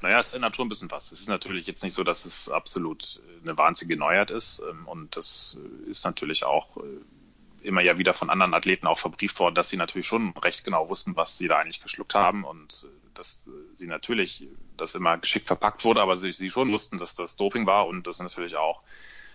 Naja, 0.00 0.20
es 0.20 0.32
ändert 0.32 0.56
schon 0.56 0.66
ein 0.66 0.68
bisschen 0.68 0.90
was. 0.90 1.12
Es 1.12 1.20
ist 1.20 1.28
natürlich 1.28 1.66
jetzt 1.66 1.82
nicht 1.82 1.94
so, 1.94 2.04
dass 2.04 2.24
es 2.24 2.48
absolut 2.48 3.20
eine 3.42 3.56
wahnsinnige 3.58 3.98
Neuheit 3.98 4.30
ist. 4.30 4.62
ähm, 4.68 4.86
Und 4.86 5.16
das 5.16 5.58
ist 5.86 6.04
natürlich 6.04 6.44
auch 6.44 6.76
äh, 6.78 7.66
immer 7.66 7.82
ja 7.82 7.98
wieder 7.98 8.14
von 8.14 8.30
anderen 8.30 8.54
Athleten 8.54 8.86
auch 8.86 8.98
verbrieft 8.98 9.38
worden, 9.38 9.54
dass 9.54 9.68
sie 9.68 9.76
natürlich 9.76 10.06
schon 10.06 10.32
recht 10.38 10.64
genau 10.64 10.88
wussten, 10.88 11.16
was 11.16 11.36
sie 11.36 11.48
da 11.48 11.58
eigentlich 11.58 11.82
geschluckt 11.82 12.14
haben 12.14 12.44
und 12.44 12.86
äh, 12.86 12.97
dass 13.18 13.40
sie 13.76 13.86
natürlich 13.86 14.48
das 14.76 14.94
immer 14.94 15.18
geschickt 15.18 15.46
verpackt 15.46 15.84
wurde, 15.84 16.00
aber 16.00 16.16
sie, 16.16 16.32
sie 16.32 16.50
schon 16.50 16.72
wussten, 16.72 16.98
dass 16.98 17.14
das 17.14 17.36
Doping 17.36 17.66
war 17.66 17.86
und 17.86 18.06
das 18.06 18.20
natürlich 18.20 18.56
auch 18.56 18.82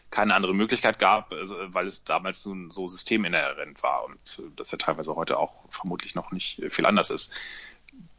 keine 0.10 0.36
andere 0.36 0.54
Möglichkeit 0.54 1.00
gab, 1.00 1.32
also, 1.32 1.56
weil 1.74 1.88
es 1.88 2.04
damals 2.04 2.46
nun 2.46 2.70
so 2.72 2.88
systeminhärent 2.88 3.82
war 3.82 4.06
und 4.06 4.44
das 4.56 4.72
ja 4.72 4.78
teilweise 4.78 5.16
heute 5.16 5.38
auch 5.38 5.66
vermutlich 5.70 6.14
noch 6.14 6.32
nicht 6.32 6.62
viel 6.70 6.86
anders 6.86 7.10
ist. 7.10 7.32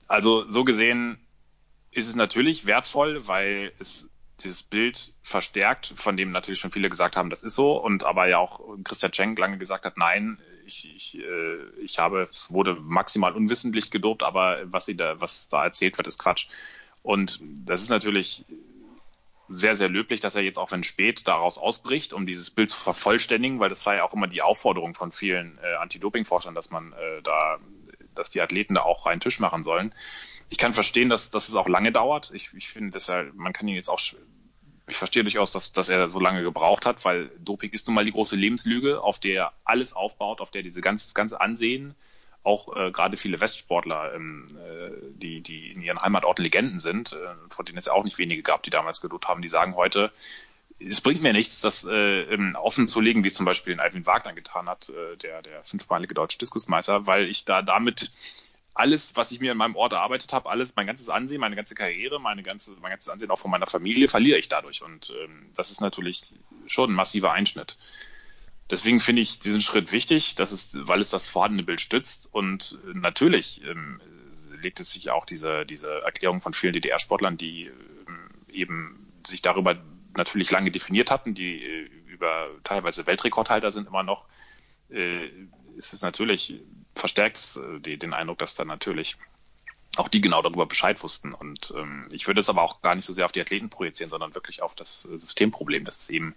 Also 0.09 0.49
so 0.51 0.65
gesehen 0.65 1.19
ist 1.93 2.09
es 2.09 2.17
natürlich 2.17 2.67
wertvoll, 2.67 3.29
weil 3.29 3.73
es 3.79 4.09
dieses 4.41 4.65
Bild 4.65 5.13
verstärkt, 5.23 5.93
von 5.95 6.17
dem 6.17 6.33
natürlich 6.33 6.59
schon 6.59 6.73
viele 6.73 6.91
gesagt 6.91 7.15
haben, 7.15 7.31
das 7.31 7.45
ist 7.45 7.55
so, 7.55 7.81
und 7.81 8.03
aber 8.03 8.27
ja 8.29 8.39
auch 8.39 8.61
Christian 8.83 9.15
Schenk 9.15 9.39
lange 9.39 9.59
gesagt 9.59 9.85
hat, 9.85 9.97
nein, 9.97 10.39
ich, 10.65 10.95
ich, 10.95 11.19
äh, 11.19 11.81
ich 11.81 11.99
habe, 11.99 12.29
wurde 12.49 12.75
maximal 12.75 13.33
unwissentlich 13.35 13.91
gedopt, 13.91 14.23
aber 14.23 14.61
was 14.65 14.87
sie 14.87 14.97
da, 14.97 15.21
was 15.21 15.49
da 15.49 15.65
erzählt 15.65 15.97
wird, 15.97 16.07
ist 16.07 16.19
Quatsch. 16.19 16.49
Und 17.03 17.41
das 17.43 17.83
ist 17.83 17.91
natürlich 17.91 18.45
sehr, 19.49 19.77
sehr 19.77 19.89
löblich, 19.89 20.21
dass 20.21 20.35
er 20.35 20.43
jetzt 20.43 20.59
auch 20.59 20.73
wenn 20.73 20.85
spät 20.85 21.29
daraus 21.29 21.59
ausbricht, 21.59 22.13
um 22.13 22.27
dieses 22.27 22.51
Bild 22.51 22.71
zu 22.71 22.79
vervollständigen, 22.79 23.61
weil 23.61 23.69
das 23.69 23.85
war 23.85 23.95
ja 23.95 24.05
auch 24.05 24.15
immer 24.15 24.27
die 24.27 24.43
Aufforderung 24.43 24.95
von 24.95 25.13
vielen 25.13 25.59
äh, 25.63 25.75
Anti-Doping-Forschern, 25.75 26.55
dass 26.55 26.71
man 26.71 26.93
äh, 26.93 27.23
da, 27.23 27.59
dass 28.15 28.31
die 28.31 28.41
Athleten 28.41 28.75
da 28.75 28.83
auch 28.83 29.07
reinen 29.07 29.21
Tisch 29.21 29.41
machen 29.41 29.63
sollen. 29.63 29.95
Ich 30.49 30.59
kann 30.59 30.73
verstehen, 30.73 31.09
dass, 31.09 31.31
dass 31.31 31.49
es 31.49 31.57
auch 31.57 31.69
lange 31.69 31.93
dauert. 31.93 32.31
Ich, 32.33 32.55
ich 32.55 32.69
finde, 32.69 32.99
er, 33.09 33.33
man 33.35 33.53
kann 33.53 33.69
ihn 33.69 33.75
jetzt 33.75 33.91
auch, 33.91 34.01
ich 34.87 34.97
verstehe 34.97 35.23
durchaus, 35.23 35.53
dass, 35.53 35.73
dass 35.73 35.89
er 35.89 36.09
so 36.09 36.21
lange 36.21 36.43
gebraucht 36.43 36.87
hat, 36.87 37.05
weil 37.05 37.31
Doping 37.39 37.71
ist 37.71 37.87
nun 37.87 37.95
mal 37.95 38.05
die 38.05 38.13
große 38.13 38.37
Lebenslüge, 38.37 39.03
auf 39.03 39.19
der 39.19 39.53
alles 39.65 39.93
aufbaut, 39.95 40.41
auf 40.41 40.51
der 40.51 40.63
diese 40.63 40.81
ganze, 40.81 41.07
das 41.07 41.15
ganze 41.15 41.41
Ansehen, 41.41 41.95
auch 42.43 42.77
äh, 42.77 42.91
gerade 42.91 43.17
viele 43.17 43.41
Westsportler, 43.41 44.15
ähm, 44.15 44.47
äh, 44.59 44.91
die, 45.15 45.41
die 45.41 45.73
in 45.73 45.81
ihren 45.81 46.01
Heimatorten 46.01 46.43
Legenden 46.43 46.81
sind, 46.81 47.15
äh, 47.15 47.17
von 47.49 47.65
denen 47.65 47.79
es 47.79 47.87
ja 47.87 47.93
auch 47.93 48.05
nicht 48.05 48.19
wenige 48.19 48.43
gab, 48.43 48.63
die 48.63 48.71
damals 48.71 49.01
gedopt 49.01 49.27
haben, 49.27 49.41
die 49.41 49.49
sagen 49.49 49.75
heute, 49.75 50.13
es 50.79 51.01
bringt 51.01 51.23
mir 51.23 51.33
nichts, 51.33 51.63
das 51.63 51.85
äh, 51.85 52.23
ähm, 52.23 52.57
offen 52.61 52.89
zu 52.89 53.01
legen, 53.01 53.25
wie 53.25 53.29
es 53.29 53.35
zum 53.35 53.47
Beispiel 53.47 53.73
in 53.73 53.81
Alvin 53.81 54.07
Wagner 54.07 54.35
getan 54.35 54.69
hat, 54.69 54.91
äh, 54.91 55.17
der, 55.17 55.41
der 55.41 55.65
fünfmalige 55.65 56.15
deutsche 56.15 56.39
Diskusmeister, 56.39 57.07
weil 57.07 57.29
ich 57.29 57.47
da 57.47 57.63
damit 57.63 58.11
alles, 58.75 59.15
was 59.15 59.31
ich 59.31 59.41
mir 59.41 59.53
in 59.53 59.59
meinem 59.59 59.77
Ort 59.77 59.93
erarbeitet 59.93 60.33
habe, 60.33 60.51
alles, 60.51 60.75
mein 60.75 60.87
ganzes 60.87 61.09
Ansehen, 61.09 61.41
meine 61.41 61.55
ganze 61.55 61.77
Karriere, 61.77 62.21
meine 62.21 62.43
ganze, 62.43 62.73
mein 62.81 62.91
ganzes 62.91 63.09
Ansehen 63.09 63.31
auch 63.31 63.39
von 63.39 63.51
meiner 63.51 63.69
Familie, 63.69 64.09
verliere 64.09 64.39
ich 64.39 64.49
dadurch. 64.49 64.83
Und 64.83 65.15
ähm, 65.23 65.47
das 65.55 65.71
ist 65.71 65.81
natürlich 65.81 66.35
schon 66.67 66.91
ein 66.91 66.95
massiver 66.95 67.33
Einschnitt. 67.33 67.79
Deswegen 68.71 68.99
finde 68.99 69.23
ich 69.23 69.39
diesen 69.39 69.61
Schritt 69.61 69.93
wichtig, 69.93 70.35
dass 70.35 70.51
es, 70.51 70.77
weil 70.89 71.01
es 71.01 71.11
das 71.11 71.29
vorhandene 71.29 71.63
Bild 71.63 71.81
stützt. 71.81 72.29
Und 72.33 72.79
äh, 72.85 72.99
natürlich 72.99 73.63
ähm, 73.65 74.01
legt 74.61 74.81
es 74.81 74.91
sich 74.91 75.11
auch 75.11 75.25
diese, 75.25 75.65
diese 75.65 76.03
Erklärung 76.03 76.41
von 76.41 76.53
vielen 76.53 76.73
DDR-Sportlern, 76.73 77.37
die 77.37 77.67
ähm, 77.67 78.31
eben 78.49 79.13
sich 79.25 79.41
darüber 79.41 79.77
natürlich 80.17 80.51
lange 80.51 80.73
definiert 80.73 81.13
hatten, 81.13 81.35
die 81.35 81.63
äh, 81.63 81.91
über 82.07 82.49
teilweise 82.65 83.07
Weltrekordhalter 83.07 83.71
sind 83.71 83.87
immer 83.87 84.03
noch, 84.03 84.25
äh, 84.91 85.29
ist 85.77 85.93
es 85.93 86.03
natürlich 86.03 86.61
verstärkt 86.95 87.39
es, 87.39 87.57
äh, 87.57 87.97
den 87.97 88.13
Eindruck, 88.15 88.39
dass 88.39 88.55
da 88.55 88.65
natürlich 88.65 89.17
auch 89.97 90.09
die 90.09 90.21
genau 90.21 90.43
darüber 90.43 90.67
Bescheid 90.67 91.03
wussten. 91.03 91.33
Und 91.33 91.73
ähm, 91.77 92.09
ich 92.11 92.27
würde 92.27 92.41
es 92.41 92.49
aber 92.49 92.63
auch 92.63 92.83
gar 92.83 92.95
nicht 92.95 93.05
so 93.05 93.13
sehr 93.13 93.27
auf 93.27 93.33
die 93.33 93.41
Athleten 93.41 93.71
projizieren, 93.71 94.11
sondern 94.11 94.35
wirklich 94.35 94.63
auf 94.63 94.75
das 94.75 95.07
äh, 95.07 95.19
Systemproblem, 95.19 95.85
dass 95.85 96.01
es 96.01 96.11
eben 96.11 96.35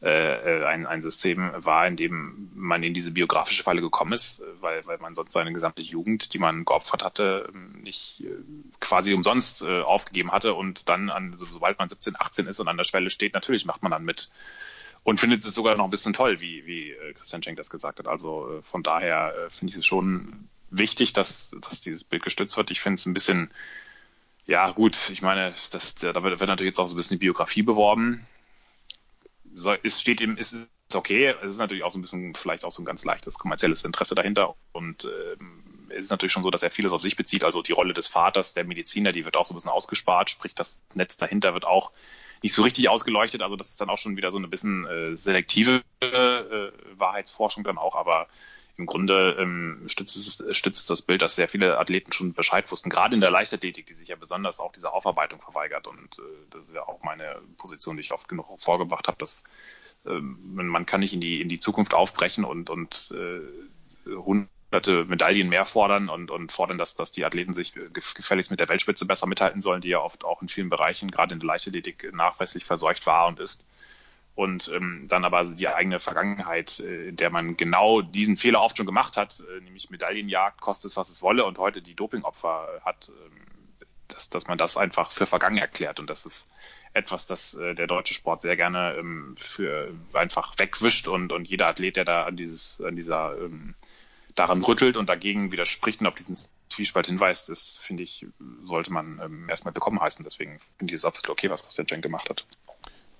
äh, 0.00 0.64
ein, 0.64 0.86
ein 0.86 1.02
System 1.02 1.52
war, 1.54 1.86
in 1.86 1.96
dem 1.96 2.50
man 2.54 2.82
in 2.82 2.94
diese 2.94 3.10
biografische 3.10 3.62
Falle 3.62 3.82
gekommen 3.82 4.12
ist, 4.12 4.42
weil, 4.60 4.84
weil 4.86 4.98
man 4.98 5.14
sonst 5.14 5.32
seine 5.32 5.52
gesamte 5.52 5.82
Jugend, 5.82 6.32
die 6.32 6.38
man 6.38 6.64
geopfert 6.64 7.04
hatte, 7.04 7.50
nicht 7.74 8.22
äh, 8.22 8.38
quasi 8.80 9.12
umsonst 9.12 9.62
äh, 9.62 9.82
aufgegeben 9.82 10.32
hatte 10.32 10.54
und 10.54 10.88
dann, 10.88 11.10
an, 11.10 11.34
so, 11.36 11.44
sobald 11.44 11.78
man 11.78 11.88
17, 11.88 12.14
18 12.18 12.46
ist 12.46 12.60
und 12.60 12.68
an 12.68 12.78
der 12.78 12.84
Schwelle 12.84 13.10
steht, 13.10 13.34
natürlich 13.34 13.66
macht 13.66 13.82
man 13.82 13.92
dann 13.92 14.04
mit 14.04 14.30
und 15.02 15.18
findet 15.18 15.44
es 15.44 15.54
sogar 15.54 15.76
noch 15.76 15.84
ein 15.84 15.90
bisschen 15.90 16.12
toll, 16.12 16.40
wie, 16.40 16.66
wie 16.66 16.90
äh, 16.90 17.14
Christian 17.14 17.42
Schenk 17.42 17.56
das 17.56 17.70
gesagt 17.70 17.98
hat. 17.98 18.08
Also 18.08 18.58
äh, 18.58 18.62
von 18.62 18.82
daher 18.82 19.34
äh, 19.34 19.50
finde 19.50 19.72
ich 19.72 19.78
es 19.78 19.86
schon 19.86 20.48
wichtig, 20.70 21.12
dass, 21.12 21.54
dass 21.60 21.80
dieses 21.80 22.04
Bild 22.04 22.22
gestützt 22.22 22.56
wird. 22.56 22.70
Ich 22.70 22.80
finde 22.80 22.94
es 22.94 23.06
ein 23.06 23.14
bisschen, 23.14 23.50
ja 24.46 24.70
gut, 24.70 25.10
ich 25.10 25.22
meine, 25.22 25.54
das, 25.70 25.94
da 25.94 26.22
wird, 26.22 26.40
wird 26.40 26.48
natürlich 26.48 26.70
jetzt 26.70 26.78
auch 26.78 26.86
so 26.86 26.94
ein 26.94 26.96
bisschen 26.96 27.18
die 27.18 27.24
Biografie 27.24 27.62
beworben. 27.62 28.26
So, 29.54 29.74
es 29.82 30.00
steht 30.00 30.20
eben, 30.20 30.36
ist, 30.36 30.54
okay, 30.94 31.34
es 31.42 31.52
ist 31.52 31.58
natürlich 31.58 31.82
auch 31.82 31.90
so 31.90 31.98
ein 31.98 32.02
bisschen, 32.02 32.34
vielleicht 32.34 32.64
auch 32.64 32.72
so 32.72 32.82
ein 32.82 32.84
ganz 32.84 33.04
leichtes 33.04 33.38
kommerzielles 33.38 33.84
Interesse 33.84 34.14
dahinter 34.14 34.54
und 34.72 35.04
ähm, 35.04 35.64
es 35.88 36.04
ist 36.04 36.10
natürlich 36.10 36.32
schon 36.32 36.44
so, 36.44 36.50
dass 36.50 36.62
er 36.62 36.70
vieles 36.70 36.92
auf 36.92 37.02
sich 37.02 37.16
bezieht, 37.16 37.42
also 37.42 37.62
die 37.62 37.72
Rolle 37.72 37.94
des 37.94 38.06
Vaters, 38.06 38.54
der 38.54 38.64
Mediziner, 38.64 39.10
die 39.10 39.24
wird 39.24 39.36
auch 39.36 39.44
so 39.44 39.54
ein 39.54 39.56
bisschen 39.56 39.70
ausgespart, 39.70 40.30
sprich 40.30 40.54
das 40.54 40.80
Netz 40.94 41.16
dahinter 41.16 41.52
wird 41.52 41.64
auch 41.64 41.90
nicht 42.42 42.54
so 42.54 42.62
richtig 42.62 42.88
ausgeleuchtet. 42.88 43.42
Also 43.42 43.56
das 43.56 43.70
ist 43.70 43.80
dann 43.80 43.90
auch 43.90 43.98
schon 43.98 44.16
wieder 44.16 44.30
so 44.30 44.38
eine 44.38 44.48
bisschen 44.48 44.86
äh, 44.86 45.16
selektive 45.16 45.82
äh, 46.00 46.72
Wahrheitsforschung 46.98 47.64
dann 47.64 47.78
auch, 47.78 47.94
aber 47.94 48.28
im 48.76 48.86
Grunde 48.86 49.36
ähm, 49.38 49.82
stützt, 49.86 50.16
es, 50.16 50.56
stützt 50.56 50.80
es 50.80 50.86
das 50.86 51.02
Bild, 51.02 51.20
dass 51.22 51.36
sehr 51.36 51.48
viele 51.48 51.78
Athleten 51.78 52.12
schon 52.12 52.32
Bescheid 52.32 52.70
wussten, 52.72 52.88
gerade 52.88 53.14
in 53.14 53.20
der 53.20 53.30
Leichtathletik, 53.30 53.86
die 53.86 53.94
sich 53.94 54.08
ja 54.08 54.16
besonders 54.16 54.58
auch 54.58 54.72
dieser 54.72 54.94
Aufarbeitung 54.94 55.40
verweigert. 55.40 55.86
Und 55.86 56.18
äh, 56.18 56.22
das 56.50 56.68
ist 56.68 56.74
ja 56.74 56.88
auch 56.88 57.02
meine 57.02 57.42
Position, 57.58 57.96
die 57.96 58.02
ich 58.02 58.12
oft 58.12 58.28
genug 58.28 58.46
vorgebracht 58.60 59.06
habe, 59.06 59.18
dass 59.18 59.44
ähm, 60.06 60.38
man 60.54 60.86
kann 60.86 61.00
nicht 61.00 61.12
in 61.12 61.20
die 61.20 61.42
in 61.42 61.48
die 61.48 61.60
Zukunft 61.60 61.92
aufbrechen 61.92 62.44
und 62.44 62.70
und 62.70 63.12
äh, 63.14 64.10
Medaillen 64.70 65.48
mehr 65.48 65.64
fordern 65.64 66.08
und, 66.08 66.30
und 66.30 66.52
fordern, 66.52 66.78
dass, 66.78 66.94
dass 66.94 67.12
die 67.12 67.24
Athleten 67.24 67.52
sich 67.52 67.72
gefälligst 67.92 68.50
mit 68.50 68.60
der 68.60 68.68
Weltspitze 68.68 69.06
besser 69.06 69.26
mithalten 69.26 69.60
sollen, 69.60 69.80
die 69.80 69.88
ja 69.88 70.00
oft 70.00 70.24
auch 70.24 70.42
in 70.42 70.48
vielen 70.48 70.70
Bereichen, 70.70 71.10
gerade 71.10 71.34
in 71.34 71.40
der 71.40 71.48
Leichtathletik, 71.48 72.12
nachweislich 72.12 72.64
verseucht 72.64 73.06
war 73.06 73.26
und 73.26 73.40
ist. 73.40 73.66
Und 74.36 74.70
ähm, 74.72 75.06
dann 75.08 75.24
aber 75.24 75.44
die 75.44 75.68
eigene 75.68 75.98
Vergangenheit, 76.00 76.78
äh, 76.80 77.08
in 77.08 77.16
der 77.16 77.30
man 77.30 77.56
genau 77.56 78.00
diesen 78.00 78.36
Fehler 78.36 78.62
oft 78.62 78.76
schon 78.76 78.86
gemacht 78.86 79.16
hat, 79.16 79.40
äh, 79.40 79.60
nämlich 79.60 79.90
Medaillenjagd, 79.90 80.60
kostet 80.60 80.92
es, 80.92 80.96
was 80.96 81.10
es 81.10 81.20
wolle, 81.20 81.44
und 81.44 81.58
heute 81.58 81.82
die 81.82 81.94
Dopingopfer 81.94 82.68
äh, 82.76 82.80
hat, 82.82 83.10
ähm, 83.10 83.86
dass, 84.06 84.30
dass 84.30 84.46
man 84.46 84.56
das 84.56 84.76
einfach 84.76 85.10
für 85.12 85.26
vergangen 85.26 85.58
erklärt. 85.58 86.00
Und 86.00 86.08
das 86.08 86.26
ist 86.26 86.46
etwas, 86.94 87.26
das 87.26 87.54
äh, 87.54 87.74
der 87.74 87.86
deutsche 87.86 88.14
Sport 88.14 88.40
sehr 88.40 88.56
gerne 88.56 88.94
ähm, 88.98 89.34
für 89.36 89.92
einfach 90.12 90.54
wegwischt 90.58 91.08
und, 91.08 91.32
und 91.32 91.48
jeder 91.48 91.66
Athlet, 91.66 91.96
der 91.96 92.04
da 92.04 92.24
an 92.24 92.36
dieses, 92.36 92.80
an 92.80 92.96
dieser 92.96 93.36
ähm, 93.36 93.74
daran 94.34 94.62
rüttelt 94.62 94.96
und 94.96 95.08
dagegen 95.08 95.52
widerspricht 95.52 96.00
und 96.00 96.06
auf 96.06 96.14
diesen 96.14 96.36
Zwiespalt 96.68 97.06
hinweist, 97.06 97.48
ist, 97.48 97.78
finde 97.78 98.02
ich, 98.02 98.26
sollte 98.64 98.92
man 98.92 99.20
ähm, 99.22 99.48
erstmal 99.48 99.74
willkommen 99.74 100.00
heißen. 100.00 100.24
Deswegen 100.24 100.60
finde 100.78 100.94
ich 100.94 100.98
es 100.98 101.04
absolut 101.04 101.30
okay, 101.30 101.50
was 101.50 101.64
Christian 101.64 101.88
Cenk 101.88 102.02
gemacht 102.02 102.30
hat. 102.30 102.44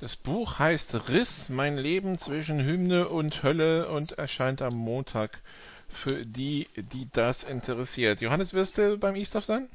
Das 0.00 0.16
Buch 0.16 0.58
heißt 0.58 1.08
Riss, 1.08 1.50
mein 1.50 1.76
Leben 1.76 2.16
zwischen 2.16 2.64
Hymne 2.64 3.08
und 3.08 3.42
Hölle 3.42 3.88
und 3.90 4.12
erscheint 4.12 4.62
am 4.62 4.74
Montag 4.74 5.42
für 5.90 6.22
die, 6.24 6.68
die 6.76 7.08
das 7.12 7.42
interessiert. 7.42 8.20
Johannes, 8.20 8.54
wirst 8.54 8.78
du 8.78 8.96
beim 8.96 9.16
E-Stuff 9.16 9.44
sein? 9.44 9.68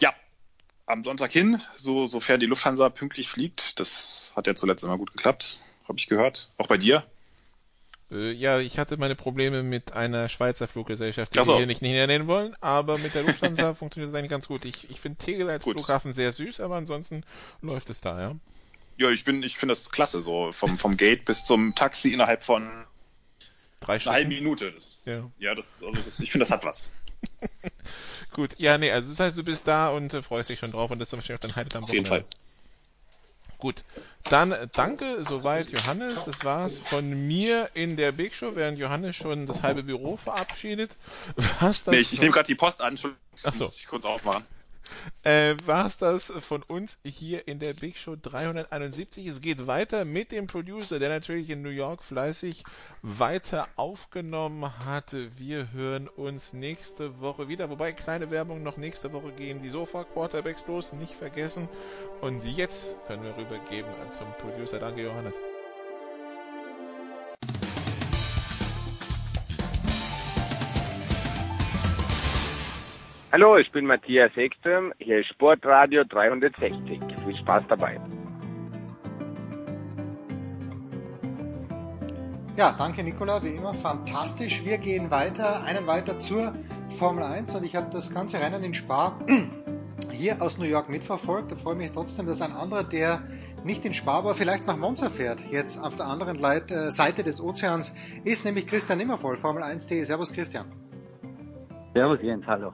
Ja. 0.00 0.12
am 0.86 1.04
Sonntag 1.04 1.32
hin, 1.32 1.62
so, 1.76 2.06
sofern 2.06 2.40
die 2.40 2.46
Lufthansa 2.46 2.88
pünktlich 2.88 3.28
fliegt. 3.28 3.78
Das 3.78 4.32
hat 4.34 4.46
ja 4.46 4.54
zuletzt 4.54 4.82
immer 4.82 4.98
gut 4.98 5.12
geklappt, 5.12 5.60
habe 5.86 5.98
ich 5.98 6.08
gehört. 6.08 6.50
Auch 6.56 6.66
bei 6.66 6.78
dir? 6.78 7.04
Äh, 8.10 8.32
ja, 8.32 8.58
ich 8.58 8.78
hatte 8.78 8.96
meine 8.96 9.14
Probleme 9.14 9.62
mit 9.62 9.92
einer 9.92 10.28
Schweizer 10.28 10.66
Fluggesellschaft, 10.66 11.34
die 11.34 11.44
so. 11.44 11.52
wir 11.52 11.58
hier 11.58 11.66
nicht 11.66 11.82
näher 11.82 12.06
nennen 12.06 12.26
wollen, 12.26 12.56
aber 12.60 12.98
mit 12.98 13.14
der 13.14 13.22
Lufthansa 13.22 13.74
funktioniert 13.74 14.10
es 14.10 14.18
eigentlich 14.18 14.30
ganz 14.30 14.48
gut. 14.48 14.64
Ich, 14.64 14.90
ich 14.90 15.00
finde 15.00 15.18
Tegel 15.18 15.50
als 15.50 15.64
Gut. 15.64 15.76
Flughafen 15.76 16.14
sehr 16.14 16.32
süß, 16.32 16.60
aber 16.60 16.76
ansonsten 16.76 17.24
läuft 17.60 17.90
es 17.90 18.00
da, 18.00 18.20
ja. 18.20 18.34
Ja, 18.96 19.10
ich 19.10 19.24
bin, 19.24 19.42
ich 19.42 19.56
finde 19.56 19.74
das 19.74 19.90
klasse, 19.90 20.22
so 20.22 20.50
vom, 20.52 20.76
vom 20.76 20.96
Gate 20.96 21.24
bis 21.24 21.44
zum 21.44 21.74
Taxi 21.74 22.12
innerhalb 22.12 22.44
von 22.44 22.84
Drei 23.80 23.98
Stunden. 24.00 24.28
Minute. 24.28 24.72
Das, 24.72 25.02
Ja. 25.04 25.30
ja, 25.38 25.54
das, 25.54 25.82
also 25.82 26.02
das, 26.02 26.18
ich 26.20 26.32
finde, 26.32 26.44
das 26.44 26.50
hat 26.50 26.64
was. 26.64 26.92
Gut, 28.32 28.54
ja, 28.58 28.76
nee, 28.78 28.90
also 28.90 29.08
das 29.08 29.20
heißt, 29.20 29.36
du 29.36 29.44
bist 29.44 29.68
da 29.68 29.88
und 29.90 30.12
äh, 30.14 30.22
freust 30.22 30.50
dich 30.50 30.58
schon 30.58 30.72
drauf 30.72 30.90
und 30.90 30.98
das 30.98 31.08
ist 31.08 31.12
wahrscheinlich 31.12 31.38
auch 31.38 31.48
dein 31.48 31.56
Highlight 31.56 31.76
am 31.76 31.84
Auf 31.84 31.92
jeden 31.92 32.06
Wochenende. 32.06 32.28
Gut, 33.58 33.82
dann 34.24 34.52
äh, 34.52 34.68
danke 34.72 35.24
soweit 35.24 35.68
Johannes, 35.70 36.14
das 36.24 36.44
war's 36.44 36.78
von 36.78 37.26
mir 37.26 37.70
in 37.74 37.96
der 37.96 38.12
Big 38.12 38.34
Show, 38.34 38.52
während 38.54 38.78
Johannes 38.78 39.16
schon 39.16 39.46
das 39.46 39.62
halbe 39.62 39.82
Büro 39.82 40.16
verabschiedet. 40.16 40.96
Was 41.60 41.82
das 41.82 41.92
Nee, 41.92 42.00
ich, 42.00 42.12
ich 42.12 42.20
nehme 42.20 42.32
gerade 42.32 42.46
die 42.46 42.54
Post 42.54 42.80
an, 42.80 42.90
Entschuldigung, 42.90 43.20
Ach 43.42 43.54
so. 43.54 43.64
muss 43.64 43.78
ich 43.78 43.86
kurz 43.86 44.04
aufmachen. 44.04 44.44
Äh, 45.24 45.54
war's 45.64 45.98
das 45.98 46.32
von 46.40 46.62
uns 46.62 46.98
hier 47.04 47.46
in 47.48 47.58
der 47.58 47.74
Big 47.74 47.96
Show 47.96 48.16
371. 48.20 49.26
Es 49.26 49.40
geht 49.40 49.66
weiter 49.66 50.04
mit 50.04 50.32
dem 50.32 50.46
Producer, 50.46 50.98
der 50.98 51.08
natürlich 51.08 51.50
in 51.50 51.62
New 51.62 51.68
York 51.68 52.02
fleißig 52.02 52.64
weiter 53.02 53.68
aufgenommen 53.76 54.84
hat. 54.84 55.14
Wir 55.36 55.72
hören 55.72 56.08
uns 56.08 56.52
nächste 56.52 57.20
Woche 57.20 57.48
wieder, 57.48 57.70
wobei 57.70 57.92
kleine 57.92 58.30
Werbung 58.30 58.62
noch 58.62 58.76
nächste 58.76 59.12
Woche 59.12 59.32
gehen. 59.32 59.62
Die 59.62 59.70
Sofa 59.70 60.04
Quarterbacks 60.04 60.62
bloß 60.62 60.94
nicht 60.94 61.14
vergessen. 61.14 61.68
Und 62.20 62.44
jetzt 62.44 62.96
können 63.06 63.22
wir 63.22 63.36
rübergeben 63.36 63.90
zum 64.10 64.26
Producer. 64.38 64.78
Danke, 64.78 65.02
Johannes. 65.02 65.34
Hallo, 73.30 73.58
ich 73.58 73.70
bin 73.72 73.84
Matthias 73.84 74.34
Ekström, 74.38 74.94
hier 74.96 75.18
ist 75.18 75.28
Sportradio 75.28 76.02
360. 76.02 76.98
Viel 77.26 77.36
Spaß 77.36 77.62
dabei. 77.68 78.00
Ja, 82.56 82.74
danke 82.78 83.04
Nicola, 83.04 83.42
wie 83.42 83.54
immer 83.54 83.74
fantastisch. 83.74 84.64
Wir 84.64 84.78
gehen 84.78 85.10
weiter, 85.10 85.62
einen 85.64 85.86
weiter 85.86 86.18
zur 86.18 86.54
Formel 86.98 87.22
1 87.22 87.54
und 87.54 87.64
ich 87.64 87.76
habe 87.76 87.90
das 87.92 88.14
ganze 88.14 88.40
Rennen 88.40 88.64
in 88.64 88.72
Spa 88.72 89.18
hier 90.10 90.40
aus 90.40 90.56
New 90.56 90.64
York 90.64 90.88
mitverfolgt. 90.88 91.52
Da 91.52 91.56
freue 91.56 91.74
ich 91.74 91.80
mich 91.80 91.92
trotzdem, 91.92 92.24
dass 92.24 92.40
ein 92.40 92.52
anderer, 92.52 92.82
der 92.82 93.20
nicht 93.62 93.84
in 93.84 93.92
Spa 93.92 94.24
war, 94.24 94.36
vielleicht 94.36 94.66
nach 94.66 94.78
Monza 94.78 95.10
fährt, 95.10 95.40
jetzt 95.50 95.76
auf 95.84 95.96
der 95.96 96.06
anderen 96.06 96.38
Leit 96.38 96.70
äh, 96.70 96.90
Seite 96.90 97.24
des 97.24 97.42
Ozeans, 97.42 97.94
ist 98.24 98.46
nämlich 98.46 98.66
Christian 98.66 98.96
Nimmervoll, 98.96 99.36
Formel 99.36 99.62
1.de. 99.62 100.02
Servus 100.04 100.32
Christian. 100.32 100.64
Servus 101.92 102.22
Jens, 102.22 102.46
hallo. 102.46 102.72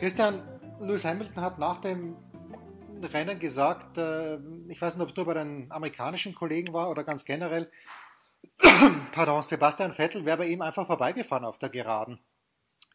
Christian, 0.00 0.42
Lewis 0.80 1.04
Hamilton 1.04 1.44
hat 1.44 1.58
nach 1.58 1.78
dem 1.82 2.16
Rennen 3.02 3.38
gesagt, 3.38 3.98
äh, 3.98 4.38
ich 4.68 4.80
weiß 4.80 4.96
nicht, 4.96 5.02
ob 5.02 5.10
es 5.10 5.16
nur 5.16 5.26
bei 5.26 5.34
den 5.34 5.70
amerikanischen 5.70 6.34
Kollegen 6.34 6.72
war 6.72 6.88
oder 6.88 7.04
ganz 7.04 7.26
generell, 7.26 7.70
pardon, 9.12 9.42
Sebastian 9.42 9.92
Vettel 9.92 10.24
wäre 10.24 10.38
bei 10.38 10.46
ihm 10.46 10.62
einfach 10.62 10.86
vorbeigefahren 10.86 11.44
auf 11.44 11.58
der 11.58 11.68
Geraden. 11.68 12.18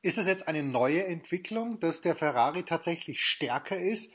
Ist 0.01 0.17
es 0.17 0.25
jetzt 0.25 0.47
eine 0.47 0.63
neue 0.63 1.05
Entwicklung, 1.05 1.79
dass 1.79 2.01
der 2.01 2.15
Ferrari 2.15 2.63
tatsächlich 2.63 3.21
stärker 3.21 3.77
ist 3.77 4.11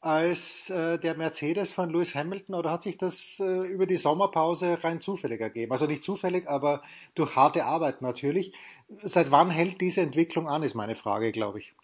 als 0.00 0.70
äh, 0.70 0.96
der 1.00 1.16
Mercedes 1.16 1.72
von 1.72 1.90
Lewis 1.90 2.14
Hamilton 2.14 2.54
oder 2.54 2.70
hat 2.70 2.84
sich 2.84 2.96
das 2.98 3.40
äh, 3.40 3.66
über 3.66 3.86
die 3.86 3.96
Sommerpause 3.96 4.84
rein 4.84 5.00
zufällig 5.00 5.40
ergeben? 5.40 5.72
Also 5.72 5.86
nicht 5.86 6.04
zufällig, 6.04 6.48
aber 6.48 6.82
durch 7.16 7.34
harte 7.34 7.64
Arbeit 7.64 8.00
natürlich. 8.00 8.54
Seit 8.88 9.32
wann 9.32 9.50
hält 9.50 9.80
diese 9.80 10.02
Entwicklung 10.02 10.48
an, 10.48 10.62
ist 10.62 10.76
meine 10.76 10.94
Frage, 10.94 11.32
glaube 11.32 11.58
ich. 11.58 11.74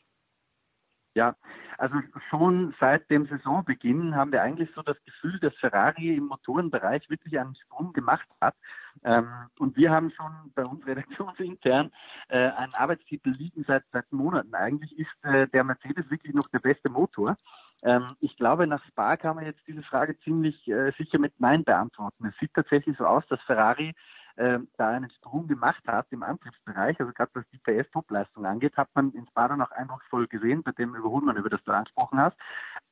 Ja, 1.15 1.37
also 1.79 1.97
schon 2.29 2.75
seit 2.81 3.09
dem 3.09 3.27
Saisonbeginn 3.27 4.17
haben 4.17 4.33
wir 4.33 4.43
eigentlich 4.43 4.69
so 4.75 4.83
das 4.83 4.97
Gefühl, 5.05 5.39
dass 5.39 5.55
Ferrari 5.55 6.17
im 6.17 6.27
Motorenbereich 6.27 7.09
wirklich 7.09 7.39
einen 7.39 7.55
Sprung 7.55 7.93
gemacht 7.93 8.29
hat. 8.41 8.57
Ähm, 9.05 9.29
und 9.61 9.77
wir 9.77 9.93
haben 9.93 10.11
schon 10.11 10.53
bei 10.55 10.65
uns 10.65 10.85
redaktionsintern 10.87 11.93
äh, 12.29 12.49
einen 12.51 12.75
Arbeitstitel 12.75 13.31
liegen 13.31 13.65
seit, 13.65 13.85
seit 13.93 14.11
Monaten. 14.13 14.55
Eigentlich 14.55 14.99
ist 14.99 15.25
äh, 15.25 15.47
der 15.49 15.63
Mercedes 15.63 16.11
wirklich 16.11 16.35
noch 16.35 16.49
der 16.49 16.59
beste 16.61 16.91
Motor. 16.91 17.37
Ähm, 17.85 18.17
ich 18.21 18.37
glaube, 18.37 18.67
nach 18.67 18.85
Spa 18.87 19.17
kann 19.17 19.37
man 19.37 19.45
jetzt 19.45 19.67
diese 19.69 19.83
Frage 19.83 20.19
ziemlich 20.21 20.67
äh, 20.67 20.91
sicher 20.99 21.19
mit 21.19 21.39
Nein 21.39 21.63
beantworten. 21.63 22.27
Es 22.27 22.37
sieht 22.39 22.55
tatsächlich 22.55 22.97
so 22.97 23.07
aus, 23.07 23.25
dass 23.29 23.41
Ferrari 23.43 23.95
äh, 24.37 24.59
da 24.77 24.89
einen 24.89 25.11
Sprung 25.11 25.47
gemacht 25.47 25.83
hat 25.87 26.07
im 26.11 26.23
Antriebsbereich, 26.23 26.99
also 27.01 27.13
gerade 27.13 27.31
was 27.35 27.45
die 27.53 27.59
PS-Topleistung 27.59 28.45
angeht, 28.47 28.77
hat 28.77 28.89
man 28.95 29.13
in 29.13 29.27
Spa 29.27 29.49
dann 29.49 29.63
auch 29.63 29.71
eindrucksvoll 29.71 30.27
gesehen, 30.27 30.63
bei 30.63 30.73
dem 30.73 30.95
Überholmann, 30.95 31.37
über 31.37 31.51
das 31.51 31.63
du 31.65 31.73
angesprochen 31.73 32.19
hast, 32.19 32.37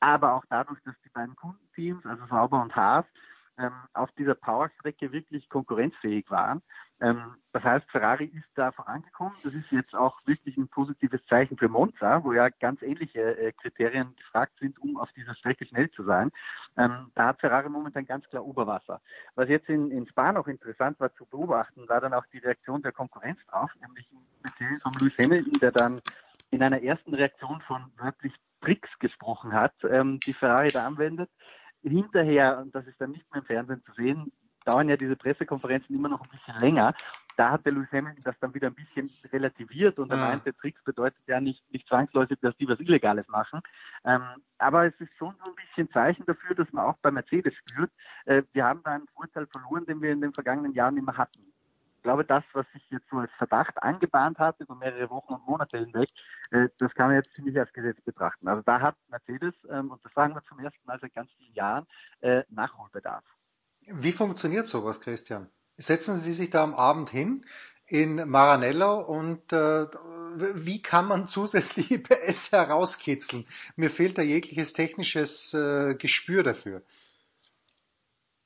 aber 0.01 0.35
auch 0.35 0.45
dadurch, 0.49 0.81
dass 0.85 0.95
die 1.05 1.11
beiden 1.11 1.37
Kundenteams, 1.37 2.05
also 2.07 2.27
Sauber 2.27 2.63
und 2.63 2.75
Haas, 2.75 3.07
ähm, 3.63 3.73
auf 3.95 4.11
dieser 4.13 4.35
Powerstrecke 4.35 5.13
wirklich 5.13 5.49
konkurrenzfähig 5.49 6.31
waren. 6.31 6.63
Ähm, 7.01 7.37
das 7.53 7.65
heißt, 7.65 7.91
Ferrari 7.91 8.27
ist 8.27 8.49
da 8.55 8.73
vorangekommen. 8.73 9.35
Das 9.43 9.55
ist 9.55 9.71
jetzt 9.71 9.95
auch 9.95 10.21
wirklich 10.25 10.57
ein 10.57 10.69
positives 10.69 11.25
Zeichen 11.27 11.57
für 11.57 11.69
Monza, 11.69 12.23
wo 12.25 12.33
ja 12.33 12.49
ganz 12.49 12.83
ähnliche 12.83 13.21
äh, 13.39 13.53
Kriterien 13.53 14.15
gefragt 14.17 14.53
sind, 14.61 14.79
um 14.79 14.97
auf 14.97 15.11
dieser 15.13 15.35
Strecke 15.35 15.67
schnell 15.67 15.91
zu 15.91 16.05
sein. 16.05 16.31
Ähm, 16.77 17.11
da 17.15 17.29
hat 17.29 17.41
Ferrari 17.41 17.69
momentan 17.69 18.07
ganz 18.07 18.29
klar 18.29 18.45
Oberwasser. 18.45 19.01
Was 19.35 19.49
jetzt 19.49 19.69
in, 19.69 19.91
in 19.91 20.07
Spa 20.07 20.33
noch 20.33 20.47
interessant 20.47 20.99
war 21.01 21.13
zu 21.15 21.27
beobachten, 21.27 21.89
war 21.89 22.01
dann 22.01 22.15
auch 22.15 22.27
die 22.33 22.39
Reaktion 22.39 22.83
der 22.83 22.93
Konkurrenz 22.93 23.39
drauf, 23.47 23.71
nämlich 23.81 24.09
speziell 24.41 24.77
von 24.77 24.93
Lewis 25.01 25.19
Hamilton, 25.19 25.53
der 25.61 25.73
dann 25.73 26.01
in 26.51 26.63
einer 26.63 26.83
ersten 26.83 27.15
Reaktion 27.15 27.61
von 27.63 27.91
wörtlich 27.97 28.35
Tricks 28.61 28.91
gesprochen 29.01 29.53
hat, 29.53 29.75
ähm, 29.91 30.21
die 30.21 30.35
Ferrari 30.35 30.69
da 30.69 30.87
anwendet 30.87 31.31
hinterher, 31.83 32.59
und 32.59 32.75
das 32.75 32.87
ist 32.87 33.01
dann 33.01 33.11
nicht 33.11 33.31
mehr 33.33 33.41
im 33.41 33.47
Fernsehen 33.47 33.83
zu 33.85 33.93
sehen, 33.93 34.33
dauern 34.65 34.89
ja 34.89 34.97
diese 34.97 35.17
Pressekonferenzen 35.17 35.95
immer 35.95 36.09
noch 36.09 36.21
ein 36.21 36.29
bisschen 36.31 36.61
länger. 36.61 36.95
Da 37.37 37.51
hat 37.51 37.65
der 37.65 37.73
Lewis 37.73 37.91
Hamilton 37.91 38.23
das 38.23 38.39
dann 38.41 38.55
wieder 38.55 38.69
ein 38.69 38.75
bisschen 38.75 39.11
relativiert 39.33 39.99
und 39.99 40.11
er 40.11 40.19
Ja. 40.19 40.27
meinte, 40.29 40.55
Tricks 40.55 40.83
bedeutet 40.85 41.23
ja 41.27 41.41
nicht, 41.41 41.63
nicht 41.73 41.89
zwangsläufig, 41.89 42.39
dass 42.41 42.55
die 42.59 42.69
was 42.69 42.79
Illegales 42.79 43.27
machen. 43.29 43.61
Ähm, 44.05 44.23
aber 44.59 44.87
es 44.87 44.95
ist 45.01 45.13
schon 45.17 45.35
so 45.43 45.51
ein 45.51 45.55
bisschen 45.57 45.91
Zeichen 45.91 46.25
dafür, 46.27 46.55
dass 46.55 46.71
man 46.73 46.85
auch 46.85 46.99
bei 46.99 47.11
Mercedes 47.11 47.55
spürt, 47.55 47.91
äh, 48.27 48.43
wir 48.53 48.65
haben 48.65 48.83
da 48.85 48.93
einen 48.93 49.09
Vorteil 49.09 49.47
verloren, 49.47 49.87
den 49.87 50.01
wir 50.03 50.13
in 50.13 50.21
den 50.21 50.33
vergangenen 50.35 50.73
Jahren 50.75 50.97
immer 50.97 51.17
hatten. 51.17 51.53
Ich 52.03 52.05
glaube, 52.05 52.25
das, 52.25 52.43
was 52.53 52.67
sich 52.73 52.83
jetzt 52.91 53.09
so 53.09 53.19
als 53.19 53.31
Verdacht 53.39 53.81
angebahnt 53.81 54.41
hat 54.41 54.59
über 54.59 54.75
mehrere 54.75 55.09
Wochen 55.09 55.35
und 55.35 55.47
Monate 55.47 55.79
hinweg, 55.79 56.09
äh, 56.51 56.69
das 56.79 56.93
kann 56.95 57.07
man 57.07 57.15
jetzt 57.15 57.33
ziemlich 57.33 57.57
als 57.57 57.73
Gesetz 57.73 58.01
betrachten. 58.01 58.49
Also 58.49 58.61
da 58.63 58.81
hat 58.81 58.97
Mercedes, 59.09 59.55
ähm, 59.71 59.93
und 59.93 60.05
das 60.05 60.13
sagen 60.13 60.35
wir 60.35 60.43
zum 60.49 60.59
ersten 60.59 60.85
Mal 60.85 60.99
seit 61.01 61.15
ganz 61.15 61.31
vielen 61.39 61.55
Jahren, 61.55 61.87
äh, 62.21 62.43
Nachholbedarf. 62.49 63.23
Wie 63.87 64.11
funktioniert 64.11 64.67
sowas, 64.67 65.01
Christian? 65.01 65.49
Setzen 65.77 66.19
Sie 66.19 66.33
sich 66.33 66.51
da 66.51 66.65
am 66.65 66.75
Abend 66.75 67.11
hin 67.11 67.47
in 67.87 68.29
Maranello 68.29 69.01
und 69.01 69.53
äh, 69.53 69.87
wie 70.57 70.83
kann 70.83 71.07
man 71.07 71.29
zusätzliche 71.29 72.01
PS 72.01 72.51
herauskitzeln? 72.51 73.47
Mir 73.77 73.91
fehlt 73.91 74.19
da 74.19 74.23
jegliches 74.23 74.73
technisches 74.73 75.55
äh, 75.55 75.95
Gespür 75.95 76.43
dafür. 76.43 76.83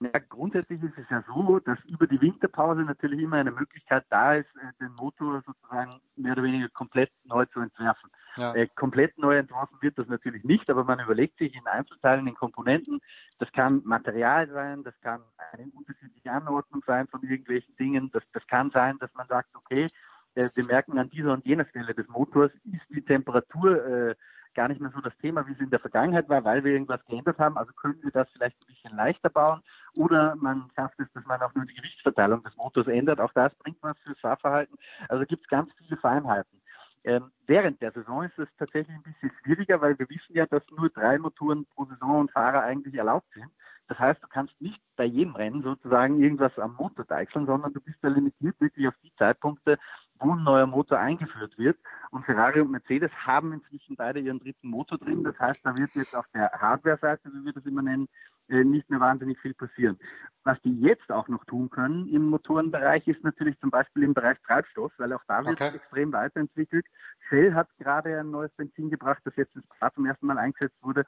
Ja, 0.00 0.18
grundsätzlich 0.28 0.82
ist 0.82 0.98
es 0.98 1.08
ja 1.08 1.24
so, 1.26 1.58
dass 1.60 1.78
über 1.86 2.06
die 2.06 2.20
Winterpause 2.20 2.82
natürlich 2.82 3.20
immer 3.20 3.36
eine 3.36 3.50
Möglichkeit 3.50 4.04
da 4.10 4.34
ist, 4.34 4.48
äh, 4.56 4.72
den 4.78 4.92
Motor 4.92 5.42
sozusagen 5.46 6.00
mehr 6.16 6.32
oder 6.32 6.42
weniger 6.42 6.68
komplett 6.68 7.10
neu 7.24 7.46
zu 7.46 7.60
entwerfen. 7.60 8.10
Ja. 8.36 8.54
Äh, 8.54 8.68
komplett 8.74 9.16
neu 9.16 9.38
entworfen 9.38 9.78
wird 9.80 9.98
das 9.98 10.06
natürlich 10.08 10.44
nicht, 10.44 10.68
aber 10.68 10.84
man 10.84 11.00
überlegt 11.00 11.38
sich 11.38 11.54
in 11.54 11.66
Einzelteilen, 11.66 12.26
in 12.26 12.34
Komponenten, 12.34 13.00
das 13.38 13.50
kann 13.52 13.80
Material 13.86 14.46
sein, 14.50 14.84
das 14.84 14.94
kann 15.00 15.22
eine 15.52 15.70
unterschiedliche 15.72 16.30
Anordnung 16.30 16.82
sein 16.86 17.08
von 17.08 17.22
irgendwelchen 17.22 17.74
Dingen, 17.76 18.10
das, 18.12 18.22
das 18.34 18.46
kann 18.46 18.70
sein, 18.72 18.98
dass 18.98 19.12
man 19.14 19.26
sagt, 19.28 19.56
okay, 19.56 19.86
äh, 20.34 20.50
wir 20.54 20.64
merken 20.66 20.98
an 20.98 21.08
dieser 21.08 21.32
und 21.32 21.46
jener 21.46 21.64
Stelle 21.64 21.94
des 21.94 22.06
Motors 22.08 22.52
ist 22.64 22.84
die 22.90 23.02
Temperatur 23.02 23.86
äh, 23.86 24.14
gar 24.56 24.68
nicht 24.68 24.80
mehr 24.80 24.90
so 24.92 25.00
das 25.00 25.16
Thema, 25.18 25.46
wie 25.46 25.52
es 25.52 25.60
in 25.60 25.70
der 25.70 25.78
Vergangenheit 25.78 26.28
war, 26.28 26.42
weil 26.44 26.64
wir 26.64 26.72
irgendwas 26.72 27.04
geändert 27.04 27.38
haben. 27.38 27.56
Also 27.56 27.72
können 27.74 28.02
wir 28.02 28.10
das 28.10 28.28
vielleicht 28.32 28.56
ein 28.56 28.74
bisschen 28.74 28.96
leichter 28.96 29.30
bauen 29.30 29.62
oder 29.96 30.34
man 30.36 30.68
schafft 30.74 30.98
es, 30.98 31.06
dass 31.12 31.24
man 31.26 31.40
auch 31.42 31.54
nur 31.54 31.66
die 31.66 31.74
Gewichtsverteilung 31.74 32.42
des 32.42 32.56
Motors 32.56 32.88
ändert. 32.88 33.20
Auch 33.20 33.32
das 33.32 33.54
bringt 33.56 33.78
was 33.82 33.96
fürs 34.04 34.18
Fahrverhalten. 34.18 34.76
Also 35.08 35.24
gibt 35.26 35.44
es 35.44 35.48
ganz 35.48 35.70
viele 35.78 35.96
Feinheiten. 35.98 36.60
Ähm, 37.04 37.30
während 37.46 37.80
der 37.82 37.92
Saison 37.92 38.24
ist 38.24 38.36
es 38.38 38.48
tatsächlich 38.58 38.96
ein 38.96 39.02
bisschen 39.04 39.30
schwieriger, 39.42 39.80
weil 39.80 39.96
wir 39.96 40.08
wissen 40.08 40.34
ja, 40.34 40.46
dass 40.46 40.64
nur 40.76 40.90
drei 40.90 41.18
Motoren 41.18 41.64
pro 41.66 41.84
Saison 41.84 42.20
und 42.20 42.32
Fahrer 42.32 42.62
eigentlich 42.62 42.94
erlaubt 42.94 43.28
sind. 43.32 43.46
Das 43.88 43.98
heißt, 43.98 44.20
du 44.22 44.26
kannst 44.26 44.60
nicht 44.60 44.80
bei 44.96 45.04
jedem 45.04 45.36
Rennen 45.36 45.62
sozusagen 45.62 46.20
irgendwas 46.20 46.58
am 46.58 46.74
Motor 46.74 47.04
deichseln, 47.04 47.46
sondern 47.46 47.72
du 47.72 47.80
bist 47.80 47.98
da 48.02 48.08
limitiert 48.08 48.60
wirklich 48.60 48.88
auf 48.88 48.94
die 49.04 49.14
Zeitpunkte, 49.14 49.78
wo 50.18 50.32
ein 50.32 50.42
neuer 50.44 50.66
Motor 50.66 50.98
eingeführt 50.98 51.56
wird. 51.58 51.78
Und 52.10 52.24
Ferrari 52.24 52.60
und 52.60 52.70
Mercedes 52.70 53.10
haben 53.12 53.52
inzwischen 53.52 53.96
beide 53.96 54.20
ihren 54.20 54.38
dritten 54.38 54.68
Motor 54.68 54.98
drin. 54.98 55.22
Das 55.24 55.38
heißt, 55.38 55.60
da 55.62 55.76
wird 55.76 55.94
jetzt 55.94 56.14
auf 56.14 56.26
der 56.34 56.50
Hardware-Seite, 56.52 57.30
wie 57.32 57.44
wir 57.44 57.52
das 57.52 57.66
immer 57.66 57.82
nennen, 57.82 58.08
äh, 58.48 58.64
nicht 58.64 58.88
mehr 58.90 59.00
wahnsinnig 59.00 59.38
viel 59.40 59.54
passieren. 59.54 59.98
Was 60.44 60.60
die 60.62 60.80
jetzt 60.80 61.10
auch 61.10 61.28
noch 61.28 61.44
tun 61.46 61.68
können 61.68 62.08
im 62.08 62.30
Motorenbereich 62.30 63.06
ist 63.08 63.24
natürlich 63.24 63.58
zum 63.58 63.70
Beispiel 63.70 64.04
im 64.04 64.14
Bereich 64.14 64.38
Treibstoff, 64.46 64.92
weil 64.98 65.12
auch 65.12 65.24
da 65.26 65.44
wird 65.44 65.60
Okay. 65.60 65.74
extrem 65.74 66.12
weiterentwickelt. 66.12 66.86
Shell 67.28 67.54
hat 67.54 67.68
gerade 67.78 68.20
ein 68.20 68.30
neues 68.30 68.52
Benzin 68.52 68.90
gebracht, 68.90 69.20
das 69.24 69.34
jetzt 69.36 69.56
ins 69.56 69.66
zum 69.94 70.06
ersten 70.06 70.26
Mal 70.26 70.38
eingesetzt 70.38 70.76
wurde. 70.82 71.04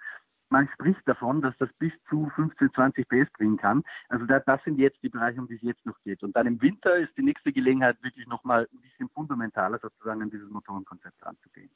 Man 0.50 0.68
spricht 0.74 1.06
davon, 1.06 1.42
dass 1.42 1.54
das 1.58 1.68
bis 1.78 1.92
zu 2.08 2.30
15, 2.34 2.72
20 2.74 3.08
PS 3.08 3.30
bringen 3.32 3.56
kann. 3.56 3.84
Also 4.08 4.24
da, 4.26 4.40
das 4.40 4.62
sind 4.64 4.78
jetzt 4.78 5.02
die 5.02 5.08
Bereiche, 5.08 5.40
um 5.40 5.48
die 5.48 5.56
es 5.56 5.62
jetzt 5.62 5.84
noch 5.84 5.98
geht. 6.04 6.22
Und 6.22 6.34
dann 6.36 6.46
im 6.46 6.60
Winter 6.62 6.96
ist 6.96 7.16
die 7.16 7.22
nächste 7.22 7.52
Gelegenheit, 7.52 8.02
wirklich 8.02 8.26
nochmal 8.26 8.68
ein 8.72 8.80
bisschen 8.80 9.08
fundamentaler 9.10 9.78
sozusagen 9.78 10.22
an 10.22 10.30
dieses 10.30 10.48
Motorenkonzept 10.50 11.24
ranzugehen. 11.24 11.70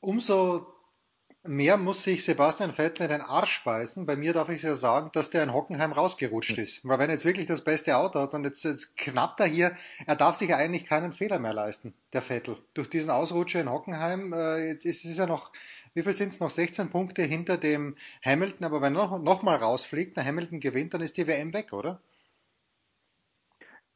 Umso 0.00 0.83
mehr 1.46 1.76
muss 1.76 2.02
sich 2.02 2.24
Sebastian 2.24 2.72
Vettel 2.72 3.04
in 3.04 3.10
den 3.10 3.20
Arsch 3.20 3.62
beißen. 3.64 4.06
Bei 4.06 4.16
mir 4.16 4.32
darf 4.32 4.48
ich 4.48 4.62
ja 4.62 4.74
sagen, 4.74 5.10
dass 5.12 5.30
der 5.30 5.42
in 5.42 5.52
Hockenheim 5.52 5.92
rausgerutscht 5.92 6.58
ist. 6.58 6.80
Weil 6.84 6.98
wenn 6.98 7.10
er 7.10 7.14
jetzt 7.14 7.24
wirklich 7.24 7.46
das 7.46 7.62
beste 7.62 7.96
Auto 7.96 8.20
hat 8.20 8.34
und 8.34 8.44
jetzt, 8.44 8.64
jetzt 8.64 8.96
knappt 8.96 9.40
er 9.40 9.46
hier, 9.46 9.76
er 10.06 10.16
darf 10.16 10.36
sich 10.36 10.48
ja 10.48 10.56
eigentlich 10.56 10.86
keinen 10.86 11.12
Fehler 11.12 11.38
mehr 11.38 11.52
leisten, 11.52 11.94
der 12.12 12.22
Vettel. 12.22 12.56
Durch 12.72 12.88
diesen 12.88 13.10
Ausrutscher 13.10 13.60
in 13.60 13.70
Hockenheim, 13.70 14.32
äh, 14.32 14.68
jetzt 14.68 14.84
ist 14.84 15.04
es 15.04 15.18
ja 15.18 15.26
noch, 15.26 15.52
wie 15.92 16.02
viel 16.02 16.14
sind 16.14 16.32
es 16.32 16.40
noch? 16.40 16.50
16 16.50 16.90
Punkte 16.90 17.22
hinter 17.22 17.56
dem 17.56 17.96
Hamilton, 18.24 18.64
aber 18.64 18.80
wenn 18.80 18.96
er 18.96 19.06
noch, 19.06 19.22
noch 19.22 19.42
mal 19.42 19.56
rausfliegt, 19.56 20.16
der 20.16 20.24
Hamilton 20.24 20.60
gewinnt, 20.60 20.94
dann 20.94 21.02
ist 21.02 21.16
die 21.16 21.26
WM 21.26 21.52
weg, 21.52 21.72
oder? 21.72 22.00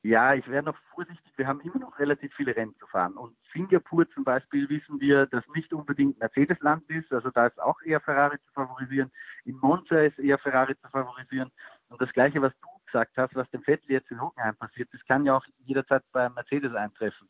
Ja, 0.09 0.33
ich 0.33 0.49
wäre 0.49 0.63
noch 0.63 0.79
vorsichtig. 0.95 1.31
Wir 1.37 1.47
haben 1.47 1.61
immer 1.61 1.81
noch 1.81 1.99
relativ 1.99 2.33
viele 2.35 2.57
Rennen 2.57 2.73
zu 2.73 2.87
fahren. 2.87 3.19
Und 3.19 3.37
Singapur 3.53 4.09
zum 4.09 4.25
Beispiel 4.25 4.67
wissen 4.71 4.99
wir, 5.01 5.27
dass 5.27 5.47
nicht 5.55 5.71
unbedingt 5.75 6.19
Mercedes-Land 6.19 6.89
ist. 6.89 7.13
Also 7.13 7.29
da 7.29 7.47
ist 7.47 7.61
auch 7.61 7.79
eher 7.83 8.01
Ferrari 8.01 8.39
zu 8.39 8.53
favorisieren. 8.55 9.13
In 9.45 9.59
Monza 9.59 10.01
ist 10.01 10.19
eher 10.19 10.39
Ferrari 10.39 10.75
zu 10.79 10.89
favorisieren. 10.89 11.51
Und 11.91 12.01
das 12.01 12.11
Gleiche, 12.15 12.41
was 12.41 12.55
du 12.63 12.69
gesagt 12.87 13.19
hast, 13.19 13.35
was 13.35 13.51
dem 13.51 13.63
Vettel 13.63 13.91
jetzt 13.91 14.11
in 14.11 14.19
Hockenheim 14.19 14.57
passiert, 14.57 14.89
das 14.95 15.05
kann 15.05 15.27
ja 15.27 15.37
auch 15.37 15.45
jederzeit 15.67 16.03
bei 16.13 16.31
Mercedes 16.31 16.75
eintreffen. 16.75 17.29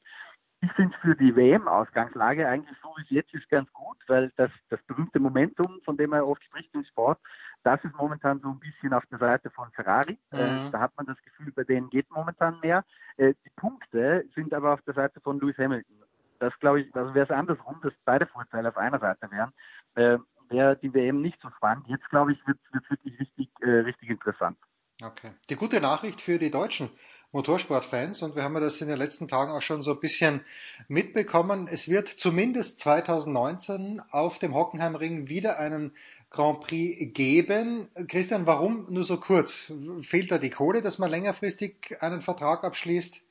Ich 0.61 0.73
finde 0.73 0.95
es 0.95 1.01
für 1.01 1.15
die 1.15 1.37
WM-Ausgangslage 1.37 2.49
eigentlich 2.49 2.77
so, 2.83 2.89
wie 2.97 3.03
es 3.03 3.11
jetzt 3.11 3.33
ist, 3.33 3.49
ganz 3.49 3.73
gut, 3.73 3.97
weil 4.09 4.33
das, 4.37 4.51
das 4.71 4.83
berühmte 4.83 5.21
Momentum, 5.21 5.81
von 5.85 5.97
dem 5.97 6.13
er 6.13 6.27
oft 6.27 6.43
spricht 6.43 6.75
im 6.75 6.85
Sport, 6.85 7.21
das 7.63 7.83
ist 7.85 7.95
momentan 7.95 8.41
so 8.41 8.49
ein 8.49 8.59
bisschen 8.59 8.93
auf 8.93 9.05
der 9.07 9.19
Seite 9.19 9.51
von 9.51 9.71
Ferrari. 9.73 10.19
Mhm. 10.33 10.39
Äh, 10.39 10.71
da 10.73 10.81
hat 10.81 10.97
man 10.97 11.07
das 11.07 11.21
Gefühl, 11.23 11.53
bei 11.53 11.63
denen 11.63 11.91
geht 11.91 12.11
momentan 12.11 12.59
mehr. 12.61 12.85
Äh, 13.19 13.35
die 13.45 13.51
Punkte 13.57 14.25
sind 14.35 14.53
aber 14.53 14.75
auf 14.75 14.83
der 14.83 14.95
Seite 14.95 15.21
von 15.21 15.39
Lewis 15.39 15.59
Hamilton. 15.59 15.97
Das 16.41 16.59
glaube 16.59 16.81
ich, 16.81 16.95
also 16.95 17.15
wäre 17.15 17.27
es 17.27 17.31
andersrum, 17.31 17.81
dass 17.83 17.93
beide 18.05 18.27
Vorteile 18.27 18.69
auf 18.69 18.77
einer 18.77 18.99
Seite 18.99 19.31
wären, 19.31 19.53
äh, 19.95 20.19
wäre 20.49 20.77
die 20.77 20.93
WM 20.93 21.21
nicht 21.21 21.41
so 21.41 21.51
spannend. 21.51 21.87
Jetzt 21.89 22.09
glaube 22.11 22.33
ich, 22.33 22.47
wird 22.47 22.59
es 22.73 22.91
wirklich 22.91 23.19
richtig, 23.21 23.49
äh, 23.61 23.81
richtig 23.81 24.11
interessant. 24.11 24.59
Okay. 25.03 25.31
Die 25.49 25.57
gute 25.57 25.81
Nachricht 25.81 26.21
für 26.21 26.39
die 26.39 26.51
deutschen 26.51 26.91
Motorsportfans, 27.31 28.23
und 28.23 28.35
wir 28.35 28.43
haben 28.43 28.55
ja 28.55 28.61
das 28.61 28.81
in 28.81 28.89
den 28.89 28.97
letzten 28.97 29.29
Tagen 29.29 29.53
auch 29.53 29.63
schon 29.63 29.83
so 29.83 29.93
ein 29.93 30.01
bisschen 30.01 30.41
mitbekommen, 30.89 31.69
es 31.71 31.89
wird 31.89 32.09
zumindest 32.09 32.81
2019 32.81 34.01
auf 34.11 34.39
dem 34.39 34.55
Hockenheimring 34.55 35.29
wieder 35.29 35.59
einen 35.59 35.95
Grand 36.31 36.61
Prix 36.63 37.13
geben. 37.15 37.91
Christian, 38.09 38.47
warum 38.47 38.87
nur 38.89 39.05
so 39.05 39.21
kurz? 39.21 39.73
Fehlt 40.01 40.33
da 40.33 40.39
die 40.39 40.51
Kohle, 40.51 40.83
dass 40.83 40.99
man 40.99 41.11
längerfristig 41.11 41.99
einen 42.01 42.23
Vertrag 42.23 42.65
abschließt? 42.65 43.23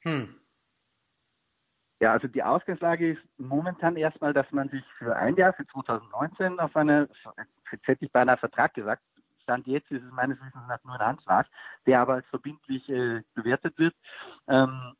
Hm. 0.00 0.34
Ja, 2.00 2.12
also 2.12 2.28
die 2.28 2.42
Ausgangslage 2.42 3.12
ist 3.12 3.22
momentan 3.38 3.96
erstmal, 3.96 4.32
dass 4.32 4.50
man 4.52 4.70
sich 4.70 4.82
für 4.98 5.14
ein 5.16 5.36
Jahr, 5.36 5.52
für 5.52 5.66
2019, 5.66 6.58
auf 6.58 6.74
eine, 6.74 7.08
jetzt 7.70 7.86
hätte 7.86 8.04
ich 8.04 8.10
beinahe 8.10 8.38
Vertrag 8.38 8.74
gesagt, 8.74 9.02
Stand 9.50 9.66
jetzt 9.66 9.90
ist 9.90 10.04
es 10.04 10.12
meines 10.12 10.38
Wissens 10.38 10.62
nach 10.68 10.82
nur 10.84 10.94
ein 10.94 11.00
Anschlag, 11.00 11.48
der 11.84 12.00
aber 12.00 12.14
als 12.14 12.26
verbindlich 12.28 12.88
äh, 12.88 13.22
bewertet 13.34 13.76
wird. 13.78 13.96
Ähm, 14.46 14.94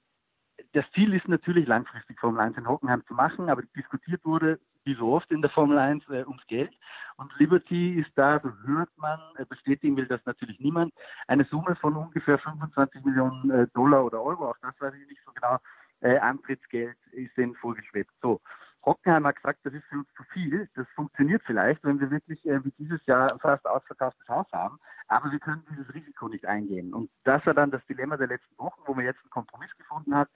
das 0.73 0.85
Ziel 0.93 1.15
ist 1.15 1.29
natürlich 1.29 1.69
langfristig 1.69 2.19
Formel 2.19 2.41
1 2.41 2.57
in 2.59 2.67
Hockenheim 2.69 3.05
zu 3.07 3.15
machen, 3.15 3.49
aber 3.49 3.63
diskutiert 3.77 4.25
wurde, 4.25 4.59
wie 4.83 4.97
so 4.97 5.13
oft 5.13 5.31
in 5.31 5.41
der 5.41 5.51
Formel 5.51 5.79
1, 5.79 6.05
äh, 6.09 6.25
ums 6.25 6.45
Geld. 6.49 6.73
Und 7.17 7.33
Liberty 7.39 8.01
ist 8.01 8.11
da, 8.17 8.41
so 8.41 8.51
hört 8.67 8.91
man, 8.97 9.21
äh, 9.37 9.45
bestätigen 9.45 9.97
will 9.97 10.07
das 10.07 10.21
natürlich 10.27 10.59
niemand, 10.59 10.93
eine 11.29 11.45
Summe 11.45 11.77
von 11.77 11.95
ungefähr 11.95 12.39
25 12.39 13.05
Millionen 13.05 13.51
äh, 13.53 13.69
Dollar 13.73 14.05
oder 14.05 14.21
Euro, 14.21 14.51
auch 14.51 14.59
das 14.63 14.75
weiß 14.81 14.95
ich 14.95 15.09
nicht 15.09 15.23
so 15.25 15.33
genau, 15.33 15.59
äh, 16.01 16.19
Antrittsgeld 16.19 16.97
ist 17.13 17.37
denen 17.37 17.55
vorgeschwebt. 17.55 18.11
So. 18.21 18.41
Hockenheim 18.85 19.27
hat 19.27 19.36
gesagt, 19.36 19.61
das 19.65 19.74
ist 19.74 19.85
für 19.85 19.98
uns 19.98 20.09
zu 20.16 20.23
viel. 20.32 20.69
Das 20.74 20.86
funktioniert 20.94 21.43
vielleicht, 21.44 21.85
wenn 21.85 22.01
wir 22.01 22.11
wirklich 22.11 22.44
äh, 22.47 22.65
wie 22.65 22.73
dieses 22.78 23.05
Jahr 23.07 23.28
fast 23.39 23.66
ausverkauftes 23.66 24.28
Haus 24.28 24.47
haben. 24.52 24.78
Aber 25.09 25.31
wir 25.31 25.39
können 25.39 25.65
dieses 25.70 25.93
Risiko 25.93 26.28
nicht 26.28 26.47
eingehen. 26.47 26.94
Und 26.94 27.11
das 27.24 27.44
war 27.44 27.55
dann 27.55 27.70
das 27.70 27.85
Dilemma 27.86 28.16
der 28.16 28.28
letzten 28.28 28.57
Wochen, 28.59 28.81
wo 28.86 28.94
man 28.94 29.05
jetzt 29.05 29.20
einen 29.23 29.31
Kompromiss 29.31 29.77
gefunden 29.77 30.15
hat. 30.15 30.28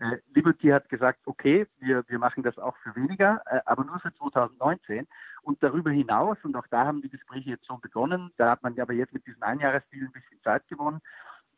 Äh, 0.00 0.18
Liberty 0.32 0.68
hat 0.68 0.88
gesagt, 0.88 1.20
okay, 1.26 1.66
wir, 1.80 2.04
wir 2.08 2.18
machen 2.18 2.44
das 2.44 2.56
auch 2.58 2.76
für 2.78 2.94
weniger, 2.94 3.42
äh, 3.46 3.60
aber 3.64 3.84
nur 3.84 3.98
für 3.98 4.14
2019. 4.14 5.08
Und 5.42 5.62
darüber 5.62 5.90
hinaus, 5.90 6.38
und 6.44 6.54
auch 6.56 6.66
da 6.68 6.86
haben 6.86 7.02
die 7.02 7.08
Gespräche 7.08 7.50
jetzt 7.50 7.66
schon 7.66 7.80
begonnen, 7.80 8.32
da 8.36 8.50
hat 8.52 8.62
man 8.62 8.78
aber 8.78 8.92
jetzt 8.92 9.12
mit 9.12 9.26
diesem 9.26 9.42
Einjahresdeal 9.42 10.04
ein 10.04 10.12
bisschen 10.12 10.40
Zeit 10.42 10.68
gewonnen, 10.68 11.00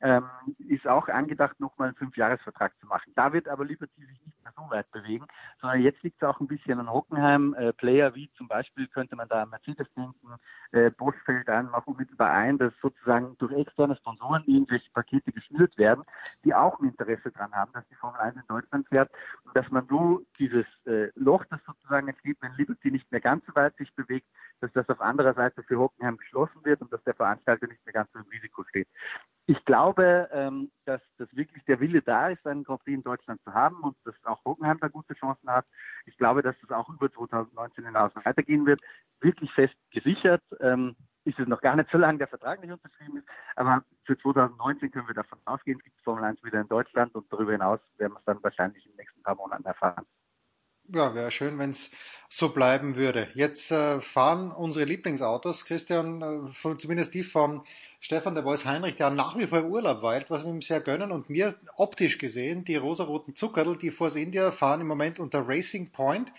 ähm, 0.02 0.24
ist 0.58 0.86
auch 0.86 1.08
angedacht, 1.08 1.58
nochmal 1.60 1.88
einen 1.88 1.96
Fünfjahresvertrag 1.96 2.72
zu 2.80 2.86
machen. 2.86 3.12
Da 3.14 3.32
wird 3.32 3.48
aber 3.48 3.64
Liberty 3.64 4.04
sich 4.06 4.24
nicht 4.24 4.42
mehr 4.42 4.52
so 4.56 4.70
weit 4.70 4.90
bewegen, 4.90 5.26
sondern 5.60 5.80
jetzt 5.82 6.02
liegt 6.02 6.22
es 6.22 6.28
auch 6.28 6.40
ein 6.40 6.46
bisschen 6.46 6.78
an 6.80 6.90
Hockenheim. 6.90 7.54
Äh, 7.54 7.72
Player 7.72 8.14
wie 8.14 8.30
zum 8.36 8.48
Beispiel 8.48 8.86
könnte 8.88 9.16
man 9.16 9.28
da 9.28 9.42
an 9.42 9.50
Mercedes 9.50 9.86
denken, 9.94 10.34
äh, 10.72 10.90
Bosch 10.90 11.16
fällt 11.24 11.48
einem 11.48 11.74
auch 11.74 11.86
unmittelbar 11.86 12.30
ein, 12.30 12.58
dass 12.58 12.72
sozusagen 12.80 13.36
durch 13.38 13.52
externe 13.52 13.96
Sponsoren 13.96 14.44
irgendwelche 14.46 14.90
Pakete 14.92 15.32
geschnürt 15.32 15.76
werden, 15.76 16.02
die 16.44 16.54
auch 16.54 16.78
ein 16.80 16.88
Interesse 16.88 17.30
daran 17.30 17.52
haben, 17.52 17.72
dass 17.72 17.86
die 17.88 17.96
Formel 17.96 18.20
1 18.20 18.36
in 18.36 18.42
Deutschland 18.48 18.88
fährt 18.88 19.10
und 19.44 19.56
dass 19.56 19.68
man 19.70 19.86
so 19.88 20.22
dieses 20.38 20.66
äh, 20.86 21.10
Loch, 21.14 21.44
das 21.50 21.60
sozusagen 21.66 22.08
entsteht, 22.08 22.38
wenn 22.40 22.54
Liberty 22.54 22.90
nicht 22.90 23.10
mehr 23.10 23.20
ganz 23.20 23.44
so 23.46 23.54
weit 23.54 23.76
sich 23.76 23.94
bewegt, 23.94 24.26
dass 24.60 24.72
das 24.72 24.88
auf 24.88 25.00
anderer 25.00 25.34
Seite 25.34 25.62
für 25.62 25.78
Hockenheim 25.78 26.16
geschlossen 26.16 26.64
wird 26.64 26.80
und 26.80 26.92
dass 26.92 27.02
der 27.04 27.14
Veranstalter 27.14 27.66
nicht 27.66 27.84
mehr 27.84 27.94
ganz 27.94 28.10
so 28.12 28.18
im 28.18 28.28
Risiko 28.28 28.64
steht. 28.64 28.88
Ich 29.46 29.64
glaube, 29.64 30.28
ähm, 30.32 30.70
dass, 30.84 31.00
dass 31.18 31.34
wirklich 31.34 31.64
der 31.64 31.80
Wille 31.80 32.02
da 32.02 32.28
ist, 32.28 32.46
einen 32.46 32.62
Grand 32.62 32.84
Prix 32.84 32.94
in 32.94 33.02
Deutschland 33.02 33.42
zu 33.42 33.52
haben 33.52 33.80
und 33.80 33.96
dass 34.04 34.14
auch 34.24 34.44
Hockenheim 34.44 34.78
da 34.80 34.88
gute 34.88 35.14
Chancen 35.14 35.50
hat. 35.50 35.66
Ich 36.06 36.16
glaube, 36.16 36.42
dass 36.42 36.54
das 36.60 36.70
auch 36.70 36.88
über 36.88 37.10
2019 37.10 37.84
hinaus 37.84 38.12
weitergehen 38.14 38.64
wird. 38.66 38.80
Wirklich 39.20 39.52
fest 39.52 39.74
gesichert 39.90 40.42
ähm, 40.60 40.94
ist 41.24 41.38
es 41.38 41.48
noch 41.48 41.60
gar 41.60 41.76
nicht 41.76 41.90
so 41.90 41.98
lange 41.98 42.18
der 42.18 42.28
Vertrag 42.28 42.60
nicht 42.60 42.72
unterschrieben 42.72 43.18
ist, 43.18 43.28
aber 43.56 43.84
für 44.04 44.18
2019 44.18 44.90
können 44.90 45.06
wir 45.06 45.14
davon 45.14 45.38
ausgehen, 45.44 45.78
es 45.78 45.84
gibt 45.84 46.00
Formel 46.02 46.24
1 46.24 46.42
wieder 46.42 46.60
in 46.60 46.68
Deutschland 46.68 47.14
und 47.14 47.30
darüber 47.30 47.52
hinaus 47.52 47.80
werden 47.98 48.14
wir 48.14 48.18
es 48.18 48.24
dann 48.24 48.42
wahrscheinlich 48.42 48.84
in 48.86 48.92
den 48.92 48.98
nächsten 48.98 49.22
paar 49.22 49.34
Monaten 49.34 49.64
erfahren. 49.64 50.06
Ja, 50.92 51.14
wäre 51.14 51.30
schön, 51.30 51.56
wenn 51.58 51.70
es 51.70 51.94
so 52.28 52.52
bleiben 52.52 52.96
würde. 52.96 53.28
Jetzt 53.34 53.70
äh, 53.70 54.00
fahren 54.00 54.50
unsere 54.50 54.86
Lieblingsautos, 54.86 55.64
Christian, 55.64 56.22
äh, 56.22 56.52
von, 56.52 56.80
zumindest 56.80 57.14
die 57.14 57.22
von 57.22 57.62
Stefan 58.02 58.34
de 58.34 58.42
Vois 58.42 58.64
Heinrich, 58.64 58.96
der 58.96 59.10
nach 59.10 59.36
wie 59.36 59.46
vor 59.46 59.58
im 59.58 59.66
Urlaub 59.66 60.00
weilt, 60.02 60.30
was 60.30 60.44
wir 60.44 60.50
ihm 60.50 60.62
sehr 60.62 60.80
gönnen. 60.80 61.12
Und 61.12 61.28
mir 61.28 61.54
optisch 61.76 62.16
gesehen, 62.16 62.64
die 62.64 62.76
rosaroten 62.76 63.36
Zuckerl, 63.36 63.76
die 63.76 63.90
Force 63.90 64.14
India 64.14 64.50
fahren 64.52 64.80
im 64.80 64.86
Moment 64.86 65.18
unter 65.18 65.46
Racing 65.46 65.90
Point. 65.90 66.32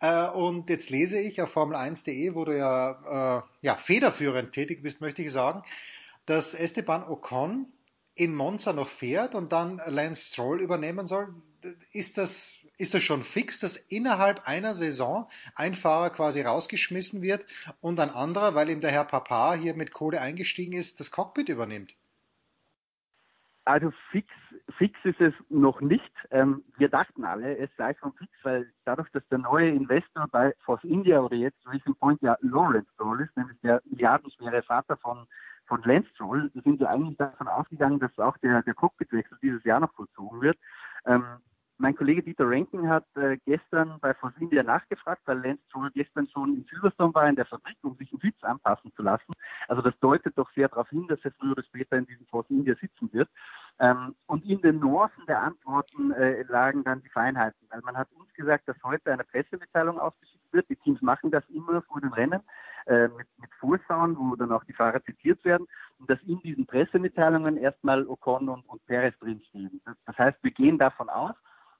Äh, 0.00 0.26
und 0.26 0.68
jetzt 0.68 0.90
lese 0.90 1.20
ich 1.20 1.40
auf 1.40 1.56
Formel1.de, 1.56 2.34
wo 2.34 2.44
du 2.44 2.58
ja, 2.58 3.38
äh, 3.38 3.42
ja 3.62 3.76
federführend 3.76 4.50
tätig 4.50 4.82
bist, 4.82 5.00
möchte 5.00 5.22
ich 5.22 5.30
sagen, 5.30 5.62
dass 6.26 6.52
Esteban 6.52 7.04
Ocon 7.04 7.66
in 8.16 8.34
Monza 8.34 8.72
noch 8.72 8.88
fährt 8.88 9.36
und 9.36 9.52
dann 9.52 9.80
Lance 9.86 10.32
Stroll 10.32 10.60
übernehmen 10.60 11.06
soll. 11.06 11.32
Ist 11.92 12.18
das, 12.18 12.58
ist 12.78 12.94
das 12.94 13.02
schon 13.02 13.22
fix, 13.22 13.60
dass 13.60 13.76
innerhalb 13.76 14.46
einer 14.48 14.74
Saison 14.74 15.28
ein 15.54 15.74
Fahrer 15.74 16.10
quasi 16.10 16.42
rausgeschmissen 16.42 17.22
wird 17.22 17.44
und 17.80 18.00
ein 18.00 18.10
anderer, 18.10 18.54
weil 18.54 18.70
ihm 18.70 18.80
der 18.80 18.90
Herr 18.90 19.04
Papa 19.04 19.54
hier 19.54 19.74
mit 19.74 19.92
Kohle 19.92 20.20
eingestiegen 20.20 20.72
ist, 20.72 21.00
das 21.00 21.10
Cockpit 21.10 21.48
übernimmt? 21.48 21.94
Also 23.66 23.92
fix, 24.10 24.28
fix 24.76 24.98
ist 25.04 25.20
es 25.20 25.32
noch 25.48 25.80
nicht. 25.80 26.12
Ähm, 26.30 26.64
wir 26.76 26.90
dachten 26.90 27.24
alle, 27.24 27.56
es 27.56 27.70
sei 27.78 27.94
schon 27.94 28.12
fix, 28.12 28.30
weil 28.42 28.70
dadurch, 28.84 29.10
dass 29.12 29.26
der 29.28 29.38
neue 29.38 29.70
Investor 29.70 30.28
bei 30.30 30.54
Force 30.64 30.84
India 30.84 31.20
oder 31.20 31.36
jetzt 31.36 31.66
Racing 31.66 31.94
Point 31.94 32.20
ja 32.20 32.36
Lawrence 32.42 32.90
Stroll 32.92 33.22
ist, 33.22 33.34
nämlich 33.36 33.58
der 33.62 33.80
milliardenschwere 33.86 34.62
Vater 34.62 34.96
von 34.98 35.26
von 35.66 35.82
Lance 35.82 36.08
Stroll, 36.14 36.50
sind 36.52 36.78
wir 36.78 36.90
eigentlich 36.90 37.16
davon 37.16 37.48
ausgegangen, 37.48 37.98
dass 37.98 38.18
auch 38.18 38.36
der, 38.38 38.62
der 38.62 38.74
Cockpitwechsel 38.74 39.38
dieses 39.42 39.64
Jahr 39.64 39.80
noch 39.80 39.94
vollzogen 39.94 40.40
wird. 40.40 40.58
Ähm, 41.06 41.24
mein 41.78 41.96
Kollege 41.96 42.22
Dieter 42.22 42.48
Renken 42.48 42.88
hat 42.88 43.04
äh, 43.16 43.36
gestern 43.44 43.98
bei 44.00 44.14
India 44.38 44.62
nachgefragt, 44.62 45.22
weil 45.26 45.38
Lance 45.38 45.62
Stroll 45.68 45.90
gestern 45.92 46.28
schon 46.28 46.54
in 46.54 46.64
Silverstone 46.70 47.14
war 47.14 47.28
in 47.28 47.36
der 47.36 47.46
Fabrik, 47.46 47.76
um 47.82 47.96
sich 47.96 48.12
einen 48.12 48.20
Sitz 48.20 48.42
anpassen 48.42 48.92
zu 48.94 49.02
lassen. 49.02 49.32
Also 49.66 49.82
das 49.82 49.98
deutet 49.98 50.38
doch 50.38 50.50
sehr 50.52 50.68
darauf 50.68 50.88
hin, 50.90 51.06
dass 51.08 51.18
er 51.24 51.32
früher 51.32 51.52
oder 51.52 51.64
später 51.64 51.96
in 51.96 52.06
diesem 52.06 52.26
Force 52.26 52.48
India 52.48 52.74
sitzen 52.80 53.12
wird. 53.12 53.28
Ähm, 53.80 54.14
und 54.26 54.44
in 54.44 54.60
den 54.60 54.78
Nuancen 54.78 55.26
der 55.26 55.42
Antworten 55.42 56.12
äh, 56.12 56.42
lagen 56.44 56.84
dann 56.84 57.02
die 57.02 57.08
Feinheiten. 57.08 57.66
Also 57.70 57.84
man 57.84 57.96
hat 57.96 58.08
uns 58.12 58.32
gesagt, 58.34 58.68
dass 58.68 58.76
heute 58.84 59.12
eine 59.12 59.24
Pressemitteilung 59.24 59.98
ausgeschickt 59.98 60.52
wird. 60.52 60.68
Die 60.68 60.76
Teams 60.76 61.02
machen 61.02 61.32
das 61.32 61.42
immer 61.48 61.82
vor 61.82 62.00
den 62.00 62.12
Rennen 62.12 62.40
äh, 62.86 63.08
mit, 63.08 63.26
mit 63.38 63.50
Vorsauen, 63.58 64.16
wo 64.16 64.36
dann 64.36 64.52
auch 64.52 64.62
die 64.64 64.74
Fahrer 64.74 65.02
zitiert 65.02 65.44
werden. 65.44 65.66
Und 65.98 66.08
dass 66.08 66.20
in 66.22 66.38
diesen 66.40 66.66
Pressemitteilungen 66.66 67.56
erstmal 67.56 68.06
Ocon 68.06 68.48
und, 68.48 68.64
und 68.68 68.86
Perez 68.86 69.18
drinstehen. 69.18 69.80
Das, 69.84 69.96
das 70.06 70.18
heißt, 70.18 70.38
wir 70.42 70.52
gehen 70.52 70.78
davon 70.78 71.08
aus, 71.08 71.34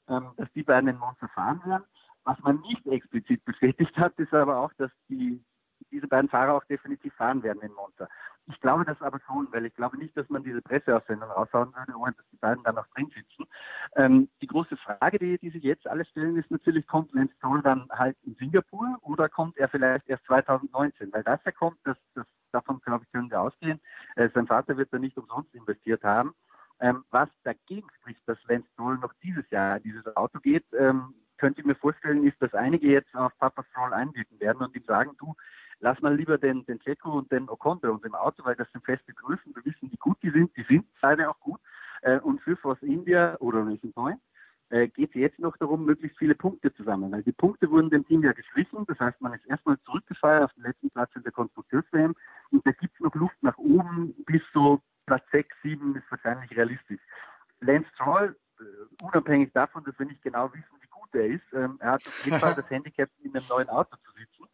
ähm, 0.08 0.32
dass 0.36 0.50
die 0.52 0.62
beiden 0.62 0.88
in 0.88 0.98
Monza 0.98 1.28
fahren 1.28 1.62
werden. 1.64 1.84
Was 2.24 2.38
man 2.40 2.60
nicht 2.60 2.86
explizit 2.86 3.44
bestätigt 3.44 3.96
hat, 3.96 4.18
ist 4.18 4.32
aber 4.32 4.58
auch, 4.58 4.72
dass 4.78 4.90
die, 5.08 5.44
diese 5.90 6.08
beiden 6.08 6.30
Fahrer 6.30 6.54
auch 6.54 6.64
definitiv 6.64 7.12
fahren 7.14 7.42
werden 7.42 7.62
in 7.62 7.72
Monza. 7.72 8.08
Ich 8.46 8.60
glaube 8.60 8.84
das 8.84 9.00
aber 9.00 9.20
schon, 9.20 9.48
weil 9.52 9.64
ich 9.66 9.74
glaube 9.74 9.98
nicht, 9.98 10.16
dass 10.16 10.28
man 10.28 10.42
diese 10.42 10.60
Presseaussendung 10.60 11.30
raushauen 11.30 11.74
würde, 11.74 11.96
ohne 11.96 12.12
dass 12.12 12.26
die 12.30 12.36
beiden 12.36 12.62
dann 12.64 12.74
noch 12.74 12.86
drin 12.88 13.10
sitzen. 13.14 13.46
Ähm, 13.96 14.28
die 14.42 14.46
große 14.46 14.76
Frage, 14.76 15.18
die, 15.18 15.38
die 15.38 15.50
sich 15.50 15.62
jetzt 15.62 15.86
alle 15.86 16.04
stellen, 16.04 16.36
ist 16.36 16.50
natürlich, 16.50 16.86
kommt 16.86 17.12
Lance 17.12 17.34
Stroll 17.36 17.62
dann 17.62 17.88
halt 17.90 18.16
in 18.22 18.34
Singapur 18.34 18.98
oder 19.02 19.28
kommt 19.28 19.56
er 19.56 19.68
vielleicht 19.68 20.08
erst 20.08 20.24
2019? 20.26 21.12
Weil 21.12 21.22
das 21.22 21.40
er 21.44 21.52
kommt, 21.52 21.78
das, 21.84 21.96
das, 22.14 22.26
davon 22.52 22.80
glaube 22.80 23.04
ich 23.04 23.12
können 23.12 23.30
wir 23.30 23.40
ausgehen. 23.40 23.80
Äh, 24.16 24.28
sein 24.34 24.46
Vater 24.46 24.76
wird 24.76 24.92
da 24.92 24.98
nicht 24.98 25.16
umsonst 25.16 25.54
investiert 25.54 26.02
haben. 26.04 26.34
Ähm, 26.80 27.04
was 27.10 27.28
dagegen 27.44 27.88
spricht, 28.00 28.20
dass 28.26 28.42
Lance 28.44 28.68
Stroll 28.84 28.98
noch 28.98 29.14
dieses 29.22 29.48
Jahr 29.50 29.80
dieses 29.80 30.06
Auto 30.14 30.38
geht, 30.40 30.64
ähm, 30.78 31.14
könnte 31.38 31.60
ich 31.60 31.66
mir 31.66 31.74
vorstellen, 31.74 32.26
ist, 32.26 32.40
dass 32.40 32.52
einige 32.54 32.88
jetzt 32.88 33.14
auf 33.14 33.32
Papa 33.38 33.64
Stroll 33.70 33.94
einwirken 33.94 34.38
werden 34.40 34.62
und 34.62 34.76
ihm 34.76 34.84
sagen, 34.84 35.12
du, 35.18 35.34
lass 35.80 36.00
mal 36.00 36.14
lieber 36.14 36.36
den, 36.36 36.66
den 36.66 36.78
Checo 36.80 37.12
und 37.12 37.32
den 37.32 37.48
Ocon 37.48 37.80
bei 37.80 37.88
uns 37.88 38.04
im 38.04 38.14
Auto, 38.14 38.44
weil 38.44 38.56
das 38.56 38.70
sind 38.72 38.84
feste 38.84 39.14
Größen, 39.14 39.54
wir 39.54 39.64
wissen, 39.64 39.90
wie 39.90 39.96
gut 39.96 40.18
die 40.22 40.30
sind, 40.30 40.54
die 40.56 40.64
sind 40.64 40.86
beide 41.00 41.30
auch 41.30 41.40
gut. 41.40 41.60
Äh, 42.02 42.18
und 42.20 42.42
für 42.42 42.56
Force 42.56 42.82
India 42.82 43.36
oder 43.40 43.66
Racing 43.66 43.92
Point 43.92 44.20
äh, 44.68 44.88
geht 44.88 45.10
es 45.10 45.14
jetzt 45.14 45.38
noch 45.38 45.56
darum, 45.56 45.86
möglichst 45.86 46.18
viele 46.18 46.34
Punkte 46.34 46.72
zu 46.74 46.84
sammeln. 46.84 47.12
Weil 47.12 47.22
die 47.22 47.32
Punkte 47.32 47.70
wurden 47.70 47.88
dem 47.88 48.06
Team 48.06 48.22
ja 48.22 48.32
gestrichen, 48.32 48.84
das 48.86 49.00
heißt, 49.00 49.20
man 49.22 49.32
ist 49.32 49.46
erstmal 49.46 49.78
zurückgefallen 49.80 50.44
auf 50.44 50.52
den 50.52 50.64
letzten 50.64 50.90
Platz 50.90 51.10
in 51.16 51.22
der 51.22 51.32
Konstrukteurs-WM 51.32 52.14
und 52.50 52.66
da 52.66 52.72
gibt 52.72 52.94
es 52.94 53.00
noch 53.00 53.14
Luft 53.14 53.42
nach 53.42 53.56
oben 53.56 54.14
bis 54.26 54.42
so 54.52 54.82
Platz 55.06 55.24
6, 55.32 55.48
7 55.62 55.96
ist 55.96 56.10
wahrscheinlich 56.10 56.50
realistisch. 56.56 57.00
Lance 57.60 57.88
Stroll, 57.94 58.36
unabhängig 59.04 59.52
davon, 59.52 59.84
dass 59.84 59.98
wir 59.98 60.06
nicht 60.06 60.22
genau 60.22 60.52
wissen, 60.52 60.80
wie 60.80 60.88
gut 60.88 61.14
er 61.14 61.26
ist, 61.26 61.52
ähm, 61.52 61.76
er 61.80 61.92
hat 61.92 62.06
auf 62.06 62.24
jeden 62.24 62.38
Fall 62.38 62.54
das 62.56 62.68
Handicap, 62.70 63.08
in 63.22 63.36
einem 63.36 63.46
neuen 63.48 63.68
Auto 63.68 63.96
zu 63.96 64.12
sitzen. 64.12 64.48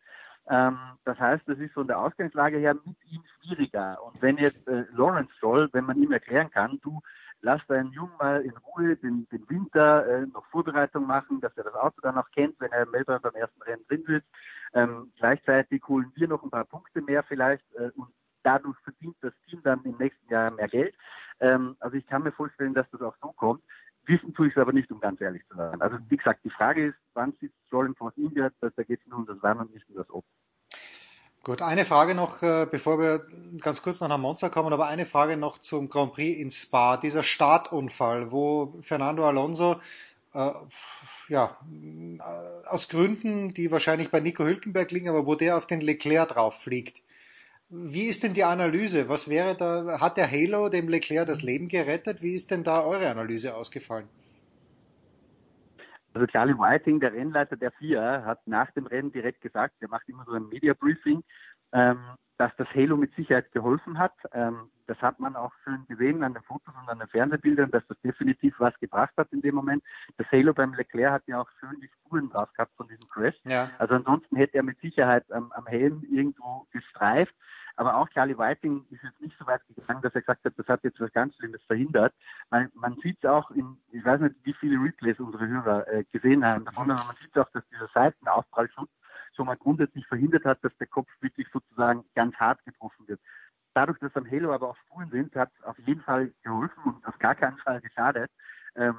Ähm, 0.48 0.78
das 1.04 1.18
heißt, 1.18 1.42
das 1.46 1.58
ist 1.58 1.74
von 1.74 1.86
der 1.86 1.98
Ausgangslage 1.98 2.58
her 2.58 2.74
mit 2.74 2.96
ihm 3.10 3.22
schwieriger. 3.38 4.02
Und 4.02 4.20
wenn 4.20 4.36
jetzt 4.38 4.66
äh, 4.66 4.84
Lawrence 4.92 5.32
Stroll, 5.36 5.68
wenn 5.72 5.84
man 5.84 6.02
ihm 6.02 6.12
erklären 6.12 6.50
kann, 6.50 6.80
du 6.82 7.00
lass 7.42 7.64
deinen 7.68 7.92
Jungen 7.92 8.12
mal 8.18 8.42
in 8.42 8.54
Ruhe 8.56 8.96
den, 8.96 9.26
den 9.30 9.48
Winter 9.48 10.06
äh, 10.06 10.26
noch 10.26 10.44
Vorbereitung 10.46 11.06
machen, 11.06 11.40
dass 11.40 11.56
er 11.56 11.64
das 11.64 11.74
Auto 11.74 12.00
dann 12.02 12.18
auch 12.18 12.30
kennt, 12.32 12.58
wenn 12.60 12.72
er 12.72 12.82
in 12.82 12.90
Melbourne 12.90 13.20
beim 13.20 13.34
ersten 13.34 13.62
Rennen 13.62 13.84
drin 13.88 14.04
sitzt. 14.06 14.28
Ähm, 14.74 15.12
gleichzeitig 15.16 15.82
holen 15.88 16.12
wir 16.14 16.28
noch 16.28 16.42
ein 16.42 16.50
paar 16.50 16.64
Punkte 16.64 17.00
mehr 17.00 17.22
vielleicht 17.22 17.64
äh, 17.74 17.90
und 17.96 18.08
dadurch 18.42 18.78
verdient 18.80 19.16
das 19.20 19.32
Team 19.48 19.60
dann 19.62 19.82
im 19.84 19.96
nächsten 19.98 20.28
Jahr 20.30 20.50
mehr 20.50 20.68
Geld. 20.68 20.94
Ähm, 21.40 21.76
also 21.80 21.96
ich 21.96 22.06
kann 22.06 22.22
mir 22.22 22.32
vorstellen, 22.32 22.74
dass 22.74 22.90
das 22.90 23.00
auch 23.02 23.16
so 23.20 23.32
kommt. 23.32 23.62
Wissen 24.10 24.34
tue 24.34 24.48
ich 24.48 24.56
es 24.56 24.60
aber 24.60 24.72
nicht, 24.72 24.90
um 24.90 25.00
ganz 25.00 25.20
ehrlich 25.20 25.42
zu 25.48 25.56
sein. 25.56 25.80
Also 25.80 25.96
wie 26.08 26.16
gesagt, 26.16 26.40
die 26.44 26.50
Frage 26.50 26.88
ist, 26.88 26.96
wann 27.14 27.32
sitzt 27.40 27.56
Stroll 27.66 27.86
im 27.86 27.94
Force 27.94 28.16
India? 28.16 28.50
Da 28.60 28.82
geht 28.82 29.00
es 29.00 29.06
nur 29.06 29.20
um 29.20 29.26
das 29.26 29.38
Wann 29.40 29.58
und 29.58 29.72
nicht 29.72 29.88
um 29.88 29.94
das 29.96 30.10
Ob. 30.10 30.24
Gut, 31.42 31.62
eine 31.62 31.86
Frage 31.86 32.14
noch, 32.14 32.42
äh, 32.42 32.66
bevor 32.70 32.98
wir 32.98 33.26
ganz 33.62 33.80
kurz 33.80 34.02
noch 34.02 34.08
nach 34.08 34.18
Monza 34.18 34.50
kommen, 34.50 34.74
aber 34.74 34.88
eine 34.88 35.06
Frage 35.06 35.38
noch 35.38 35.56
zum 35.56 35.88
Grand 35.88 36.12
Prix 36.12 36.38
in 36.38 36.50
Spa. 36.50 36.98
Dieser 36.98 37.22
Startunfall, 37.22 38.30
wo 38.30 38.78
Fernando 38.82 39.26
Alonso 39.26 39.80
äh, 40.34 40.50
ja, 41.28 41.56
aus 42.66 42.88
Gründen, 42.88 43.54
die 43.54 43.70
wahrscheinlich 43.70 44.10
bei 44.10 44.20
Nico 44.20 44.44
Hülkenberg 44.44 44.90
liegen, 44.90 45.08
aber 45.08 45.24
wo 45.24 45.34
der 45.34 45.56
auf 45.56 45.66
den 45.66 45.80
Leclerc 45.80 46.28
drauf 46.28 46.60
fliegt. 46.60 47.02
Wie 47.72 48.08
ist 48.08 48.24
denn 48.24 48.34
die 48.34 48.42
Analyse? 48.42 49.08
Was 49.08 49.30
wäre 49.30 49.56
da, 49.56 50.00
hat 50.00 50.16
der 50.16 50.28
Halo 50.28 50.68
dem 50.68 50.88
Leclerc 50.88 51.28
das 51.28 51.42
Leben 51.42 51.68
gerettet? 51.68 52.20
Wie 52.20 52.34
ist 52.34 52.50
denn 52.50 52.64
da 52.64 52.82
eure 52.82 53.08
Analyse 53.08 53.54
ausgefallen? 53.54 54.08
Also 56.12 56.26
Charlie 56.26 56.58
Whiting, 56.58 56.98
der 56.98 57.12
Rennleiter 57.12 57.56
der 57.56 57.70
FIA, 57.70 58.24
hat 58.24 58.44
nach 58.48 58.72
dem 58.72 58.86
Rennen 58.86 59.12
direkt 59.12 59.40
gesagt, 59.40 59.74
er 59.78 59.88
macht 59.88 60.08
immer 60.08 60.24
so 60.24 60.32
ein 60.32 60.48
Media 60.48 60.74
Briefing, 60.74 61.22
ähm, 61.72 62.00
dass 62.38 62.50
das 62.56 62.66
Halo 62.74 62.96
mit 62.96 63.14
Sicherheit 63.14 63.52
geholfen 63.52 63.98
hat. 64.00 64.14
Ähm, 64.32 64.72
das 64.88 64.98
hat 65.00 65.20
man 65.20 65.36
auch 65.36 65.52
schön 65.62 65.86
gesehen 65.86 66.24
an 66.24 66.34
den 66.34 66.42
Fotos 66.42 66.74
und 66.74 66.88
an 66.88 66.98
den 66.98 67.06
Fernsehbildern, 67.06 67.70
dass 67.70 67.86
das 67.86 68.00
definitiv 68.00 68.54
was 68.58 68.76
gebracht 68.80 69.12
hat 69.16 69.30
in 69.30 69.42
dem 69.42 69.54
Moment. 69.54 69.84
Das 70.16 70.26
Halo 70.32 70.52
beim 70.52 70.74
Leclerc 70.74 71.12
hat 71.12 71.22
ja 71.28 71.40
auch 71.40 71.48
schön 71.60 71.78
die 71.80 71.88
Spuren 71.88 72.30
drauf 72.30 72.52
gehabt 72.54 72.72
von 72.76 72.88
diesem 72.88 73.08
Crash. 73.08 73.36
Ja. 73.44 73.70
Also 73.78 73.94
ansonsten 73.94 74.34
hätte 74.34 74.56
er 74.56 74.64
mit 74.64 74.80
Sicherheit 74.80 75.30
am, 75.30 75.52
am 75.52 75.66
Helm 75.68 76.02
irgendwo 76.10 76.66
gestreift. 76.72 77.34
Aber 77.80 77.96
auch 77.96 78.10
Charlie 78.10 78.36
Whiting 78.36 78.84
ist 78.90 79.02
jetzt 79.02 79.22
nicht 79.22 79.34
so 79.38 79.46
weit 79.46 79.62
gegangen, 79.66 80.02
dass 80.02 80.14
er 80.14 80.20
gesagt 80.20 80.44
hat, 80.44 80.52
das 80.54 80.68
hat 80.68 80.84
jetzt 80.84 81.00
was 81.00 81.10
ganz 81.14 81.34
Schlimmes 81.36 81.62
verhindert. 81.62 82.12
Man, 82.50 82.70
man 82.74 82.94
sieht 83.02 83.16
es 83.22 83.24
auch 83.24 83.50
in, 83.52 83.78
ich 83.90 84.04
weiß 84.04 84.20
nicht, 84.20 84.36
wie 84.42 84.52
viele 84.52 84.76
Replays 84.76 85.18
unsere 85.18 85.48
Hörer 85.48 85.88
äh, 85.88 86.04
gesehen 86.12 86.44
haben 86.44 86.66
davon, 86.66 86.90
aber 86.90 87.02
man 87.06 87.16
sieht 87.16 87.38
auch, 87.38 87.48
dass 87.54 87.66
dieser 87.70 87.88
Seitenaufprallschutz 87.94 88.90
schon 89.34 89.46
mal 89.46 89.56
grundsätzlich 89.56 90.06
verhindert 90.06 90.44
hat, 90.44 90.62
dass 90.62 90.76
der 90.76 90.88
Kopf 90.88 91.08
wirklich 91.22 91.48
sozusagen 91.54 92.04
ganz 92.14 92.36
hart 92.36 92.62
getroffen 92.66 93.08
wird. 93.08 93.20
Dadurch, 93.72 93.98
dass 94.00 94.14
am 94.14 94.30
Halo 94.30 94.52
aber 94.52 94.68
auch 94.68 94.76
Spuren 94.76 95.08
sind, 95.08 95.34
hat 95.34 95.50
es 95.56 95.64
auf 95.64 95.78
jeden 95.78 96.02
Fall 96.02 96.34
geholfen 96.42 96.82
und 96.84 97.06
auf 97.06 97.18
gar 97.18 97.34
keinen 97.34 97.56
Fall 97.56 97.80
geschadet. 97.80 98.30
Ähm, 98.76 98.98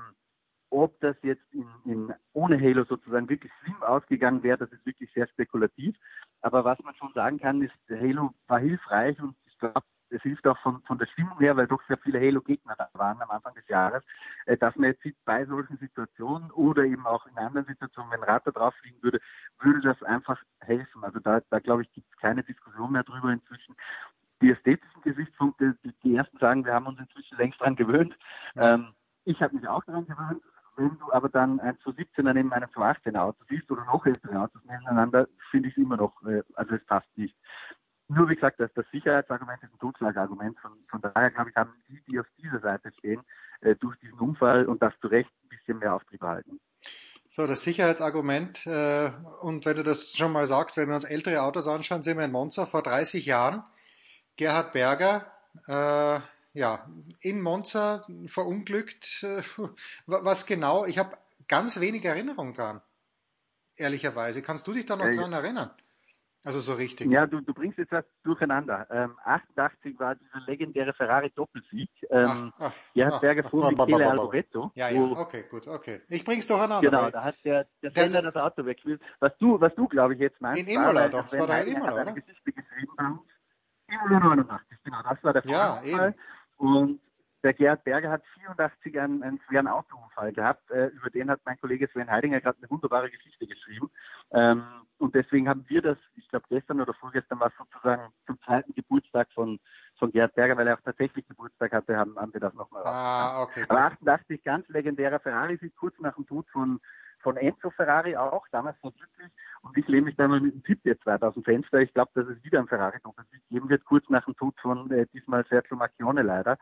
ob 0.72 1.00
das 1.02 1.16
jetzt 1.22 1.44
in, 1.52 1.68
in, 1.86 2.14
ohne 2.34 2.60
Halo 2.60 2.84
sozusagen 2.86 3.30
wirklich 3.30 3.52
schlimm 3.62 3.84
ausgegangen 3.84 4.42
wäre, 4.42 4.58
das 4.58 4.72
ist 4.72 4.86
wirklich 4.86 5.12
sehr 5.14 5.28
spekulativ. 5.28 5.96
Aber 6.42 6.66
was 6.66 6.80
man 6.80 6.96
schon 6.96 7.12
sagen 7.14 7.40
kann, 7.40 7.62
ist, 7.62 7.74
Halo 7.90 8.34
war 8.48 8.60
hilfreich 8.60 9.22
und 9.22 9.36
ich 9.46 9.58
glaube, 9.60 9.84
es 10.12 10.22
hilft 10.22 10.46
auch 10.48 10.58
von, 10.60 10.82
von 10.84 10.98
der 10.98 11.06
Stimmung 11.08 11.38
her, 11.40 11.56
weil 11.56 11.68
doch 11.68 11.82
sehr 11.88 11.98
viele 11.98 12.20
Halo-Gegner 12.20 12.76
da 12.78 12.90
waren 12.94 13.22
am 13.22 13.32
Anfang 13.32 13.54
des 13.56 13.68
Jahres, 13.68 14.04
äh, 14.46 14.58
dass 14.58 14.76
man 14.76 14.90
jetzt 14.90 15.02
sieht, 15.04 15.16
bei 15.26 15.46
solchen 15.46 15.78
Situationen 15.78 16.52
oder 16.52 16.84
eben 16.84 17.06
auch 17.06 17.26
in 17.28 17.38
anderen 17.38 17.66
Situationen, 17.68 18.12
wenn 18.12 18.24
Rad 18.24 18.46
da 18.46 18.52
drauf 18.52 18.74
fliegen 18.76 19.02
würde, 19.02 19.20
würde 19.60 19.82
das 19.82 20.02
einfach 20.04 20.42
helfen. 20.60 21.04
Also 21.04 21.20
da, 21.20 21.42
da 21.50 21.60
glaube 21.60 21.84
ich, 21.84 21.92
gibt 21.94 22.08
es 22.12 22.18
keine 22.18 22.44
Diskussion 22.44 22.92
mehr 22.92 23.04
drüber 23.04 23.32
inzwischen. 23.32 23.76
Die 24.42 24.52
ästhetischen 24.52 25.02
Gesichtspunkte, 25.04 25.78
die, 25.84 25.94
die 26.04 26.16
ersten 26.16 26.38
sagen, 26.40 26.66
wir 26.66 26.74
haben 26.74 26.88
uns 26.88 27.00
inzwischen 27.00 27.38
längst 27.38 27.62
dran 27.62 27.76
gewöhnt. 27.76 28.16
Ähm, 28.56 28.94
ich 29.24 29.42
habe 29.42 29.56
mich 29.56 29.68
auch 29.68 29.84
daran 29.84 30.08
gewöhnt. 30.08 30.42
Wenn 30.76 30.98
du 30.98 31.12
aber 31.12 31.30
dann 31.30 31.60
ein 31.60 31.78
zu 31.80 31.92
17er 31.92 32.34
neben 32.34 32.54
einem 32.54 32.72
zu 32.72 32.80
18er 32.80 33.20
Auto 33.20 33.44
siehst 33.50 33.70
oder 33.70 33.86
noch 33.86 34.06
ältere 34.06 34.40
Autos 34.40 34.62
nebeneinander, 34.64 35.28
finde 35.50 35.70
ich 35.70 35.78
es 35.78 35.84
immer 35.84 35.98
noch, 35.98 36.22
äh, 36.24 36.44
also 36.56 36.76
es 36.76 36.86
passt 36.86 37.10
nicht. 37.18 37.36
Nur 38.08 38.30
wie 38.30 38.36
gesagt, 38.36 38.60
das, 38.60 38.72
das 38.74 38.86
Sicherheitsargument 38.92 39.64
ist 39.64 39.74
ein 39.74 39.80
Totschlagargument. 39.80 40.60
Von, 40.60 40.72
von 40.90 41.02
daher, 41.02 41.32
glaube 41.32 41.50
ich, 41.50 41.56
haben 41.56 41.74
die, 41.88 42.02
die 42.10 42.20
auf 42.20 42.26
dieser 42.38 42.60
Seite 42.60 42.92
stehen, 42.98 43.22
äh, 43.62 43.76
durch 43.76 43.98
diesen 44.00 44.20
Unfall 44.20 44.66
und 44.66 44.82
das 44.82 44.94
zu 45.00 45.08
Recht 45.08 45.32
ein 45.44 45.50
bisschen 45.50 45.80
mehr 45.80 45.94
Auftrieb 45.94 46.22
erhalten. 46.22 46.60
So, 47.30 47.48
das 47.48 47.64
Sicherheitsargument, 47.64 48.68
äh, 48.68 49.12
und 49.40 49.66
wenn 49.66 49.78
du 49.78 49.84
das 49.84 50.12
schon 50.12 50.34
mal 50.34 50.46
sagst, 50.48 50.76
wenn 50.76 50.90
wir 50.90 50.96
uns 50.96 51.06
ältere 51.06 51.42
Autos 51.42 51.68
anschauen, 51.70 52.04
sind 52.04 52.18
wir 52.18 52.26
in 52.26 52.32
Monza 52.32 52.66
vor 52.66 52.82
30 52.82 53.26
Jahren. 53.26 53.64
Gerhard 54.36 54.74
Berger, 54.74 55.32
äh, 55.68 56.20
ja, 56.54 56.90
in 57.22 57.42
Monza 57.42 58.06
verunglückt. 58.28 59.26
Was 60.06 60.46
genau? 60.46 60.86
Ich 60.86 60.98
habe 60.98 61.12
ganz 61.48 61.80
wenig 61.80 62.06
Erinnerung 62.06 62.54
dran. 62.54 62.82
Ehrlicherweise. 63.78 64.42
Kannst 64.42 64.68
du 64.68 64.74
dich 64.74 64.86
da 64.86 64.96
noch 64.96 65.06
äh, 65.06 65.16
dran 65.16 65.34
erinnern? 65.34 65.72
Also 66.44 66.60
so 66.60 66.74
richtig. 66.74 67.12
Ja, 67.12 67.28
du, 67.28 67.40
du 67.42 67.54
bringst 67.54 67.78
jetzt 67.78 67.92
was 67.92 68.04
durcheinander. 68.24 68.88
Ähm, 68.90 69.16
88 69.24 70.00
war 70.00 70.16
dieser 70.16 70.40
legendäre 70.48 70.92
Ferrari-Doppelsieg. 70.94 71.90
Ähm, 72.10 72.52
ach, 72.58 72.74
ach, 72.74 72.74
Gerhard 73.22 73.50
fuhr 73.52 73.70
mit 73.70 73.78
Michele 73.78 74.10
Alboreto. 74.10 74.72
Ja, 74.74 74.90
ja, 74.90 75.02
okay, 75.02 75.46
gut, 75.50 75.68
okay. 75.68 76.02
Ich 76.10 76.26
bring's 76.26 76.48
durcheinander. 76.48 76.90
Genau, 76.90 77.12
da 77.12 77.24
hat 77.26 77.36
der, 77.44 77.68
der 77.84 77.92
Sender 77.92 78.24
das 78.24 78.36
Auto 78.36 78.66
weggespielt. 78.66 79.02
Was 79.20 79.38
du, 79.38 79.62
was 79.62 79.76
du, 79.76 79.88
glaube 79.88 80.16
ich, 80.16 80.20
jetzt 80.20 80.42
meinst. 80.42 80.60
In 80.60 80.68
Imola 80.68 81.10
doch, 81.10 81.22
das 81.22 81.40
war 81.40 81.46
da 81.46 81.60
in 81.60 81.76
Imola, 81.76 81.94
oder? 81.94 82.12
Geschichte 82.14 82.52
geschrieben 82.52 82.92
uns. 82.98 83.22
Imola 83.88 84.20
89, 84.20 84.78
genau, 84.84 85.02
das 85.04 85.24
war 85.24 85.34
der 85.34 85.46
Ja, 85.46 85.84
eben. 85.84 86.16
Und 86.62 87.00
der 87.44 87.54
Gerhard 87.54 87.84
Berger 87.84 88.12
hat 88.12 88.24
84 88.36 89.00
einen, 89.00 89.24
einen 89.24 89.42
schweren 89.48 89.68
Autounfall 89.68 90.32
gehabt. 90.32 90.70
Äh, 90.70 90.90
über 90.90 91.10
den 91.10 91.32
hat 91.32 91.42
mein 91.44 91.60
Kollege 91.60 91.88
Sven 91.88 92.12
Heidinger 92.12 92.40
gerade 92.40 92.60
eine 92.60 92.70
wunderbare 92.70 93.10
Geschichte 93.10 93.48
geschrieben. 93.48 93.90
Ähm, 94.32 94.64
und 95.00 95.16
deswegen 95.16 95.50
haben 95.50 95.66
wir 95.68 95.82
das, 95.82 95.98
ich 96.18 96.28
glaube 96.28 96.46
gestern 96.50 96.80
oder 96.80 96.94
vorgestern 96.94 97.40
war 97.40 97.48
es 97.48 97.54
sozusagen 97.58 98.14
zum 98.28 98.40
zweiten 98.42 98.76
Geburtstag 98.76 99.28
von, 99.34 99.60
von 99.98 100.12
Gerhard 100.12 100.36
Berger, 100.36 100.56
weil 100.56 100.68
er 100.68 100.76
auch 100.76 100.82
tatsächlich 100.82 101.28
Geburtstag 101.28 101.72
hatte, 101.72 101.98
haben, 101.98 102.16
haben 102.16 102.32
wir 102.32 102.42
das 102.42 102.54
nochmal 102.54 102.84
Ah, 102.86 103.42
okay. 103.42 103.66
Aber 103.68 103.86
88 103.86 104.44
ganz 104.44 104.70
legendärer 104.70 105.20
Ferrari-Sieg 105.20 105.76
kurz 105.76 105.98
nach 106.00 106.14
dem 106.14 106.28
Tod 106.28 106.48
von, 106.52 106.80
von 107.22 107.38
Enzo 107.38 107.70
Ferrari 107.72 108.16
auch, 108.16 108.48
damals 108.52 108.78
so 108.82 108.92
glücklich. 108.92 109.32
Und 109.62 109.78
ich 109.78 109.88
lehne 109.88 110.06
mich 110.06 110.16
da 110.16 110.28
mal 110.28 110.40
mit 110.40 110.54
dem 110.54 110.64
Tipp 110.64 110.80
jetzt 110.84 111.06
weit 111.06 111.24
aus 111.24 111.34
dem 111.34 111.44
Fenster. 111.44 111.80
Ich 111.80 111.94
glaube, 111.94 112.12
dass 112.16 112.28
es 112.28 112.44
wieder 112.44 112.60
ein 112.60 112.68
Ferrari 112.68 113.00
Doppelsieg 113.04 113.42
geben 113.50 113.70
wird, 113.70 113.86
kurz 113.86 114.08
nach 114.10 114.26
dem 114.26 114.36
Tod 114.36 114.56
von 114.62 114.92
äh, 114.92 115.06
diesmal 115.14 115.46
Sergio 115.46 115.78
Macchione 115.78 116.22
leider. 116.22 116.58